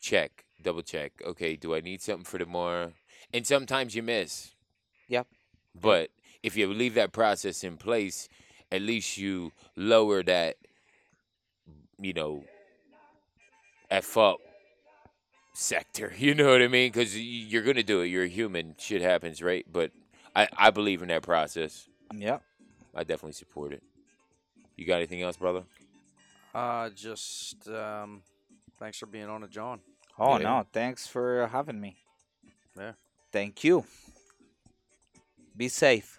check, 0.01 0.45
double 0.61 0.83
check. 0.83 1.13
Okay, 1.25 1.57
do 1.57 1.75
I 1.75 1.81
need 1.81 2.03
something 2.03 2.25
for 2.25 2.39
tomorrow? 2.39 2.93
And 3.33 3.47
sometimes 3.47 3.95
you 3.95 4.03
miss. 4.03 4.55
Yep. 5.09 5.29
But 5.75 6.11
if 6.43 6.57
you 6.57 6.67
leave 6.73 6.95
that 6.95 7.13
process 7.13 7.63
in 7.65 7.77
place, 7.77 8.29
at 8.71 8.83
least 8.83 9.19
you 9.19 9.53
lower 9.77 10.23
that, 10.23 10.57
you 11.99 12.13
know, 12.13 12.45
f 13.91 14.17
up 14.17 14.39
sector. 15.55 16.13
You 16.19 16.35
know 16.35 16.51
what 16.51 16.63
I 16.63 16.69
mean? 16.69 16.91
Because 16.91 17.19
you're 17.19 17.63
gonna 17.63 17.83
do 17.83 18.01
it. 18.01 18.07
You're 18.07 18.25
a 18.25 18.29
human. 18.29 18.75
Shit 18.79 19.03
happens, 19.03 19.43
right? 19.43 19.65
But 19.71 19.91
I 20.35 20.49
I 20.57 20.71
believe 20.71 21.03
in 21.03 21.09
that 21.09 21.23
process. 21.23 21.89
Yeah, 22.15 22.39
I 22.95 23.05
definitely 23.05 23.33
support 23.33 23.73
it. 23.73 23.83
You 24.77 24.87
got 24.87 24.97
anything 24.97 25.23
else, 25.23 25.37
brother? 25.37 25.65
Uh, 26.55 26.91
just 26.91 27.69
um, 27.69 28.23
thanks 28.79 28.99
for 28.99 29.07
being 29.07 29.29
on 29.29 29.43
it, 29.43 29.51
John. 29.51 29.81
Oh 30.19 30.39
Yeah. 30.39 30.45
no, 30.45 30.67
thanks 30.73 31.07
for 31.07 31.47
having 31.49 31.81
me. 31.81 31.97
Yeah. 32.77 32.93
Thank 33.31 33.65
you. 33.65 33.85
Be 35.57 35.69
safe. 35.69 36.19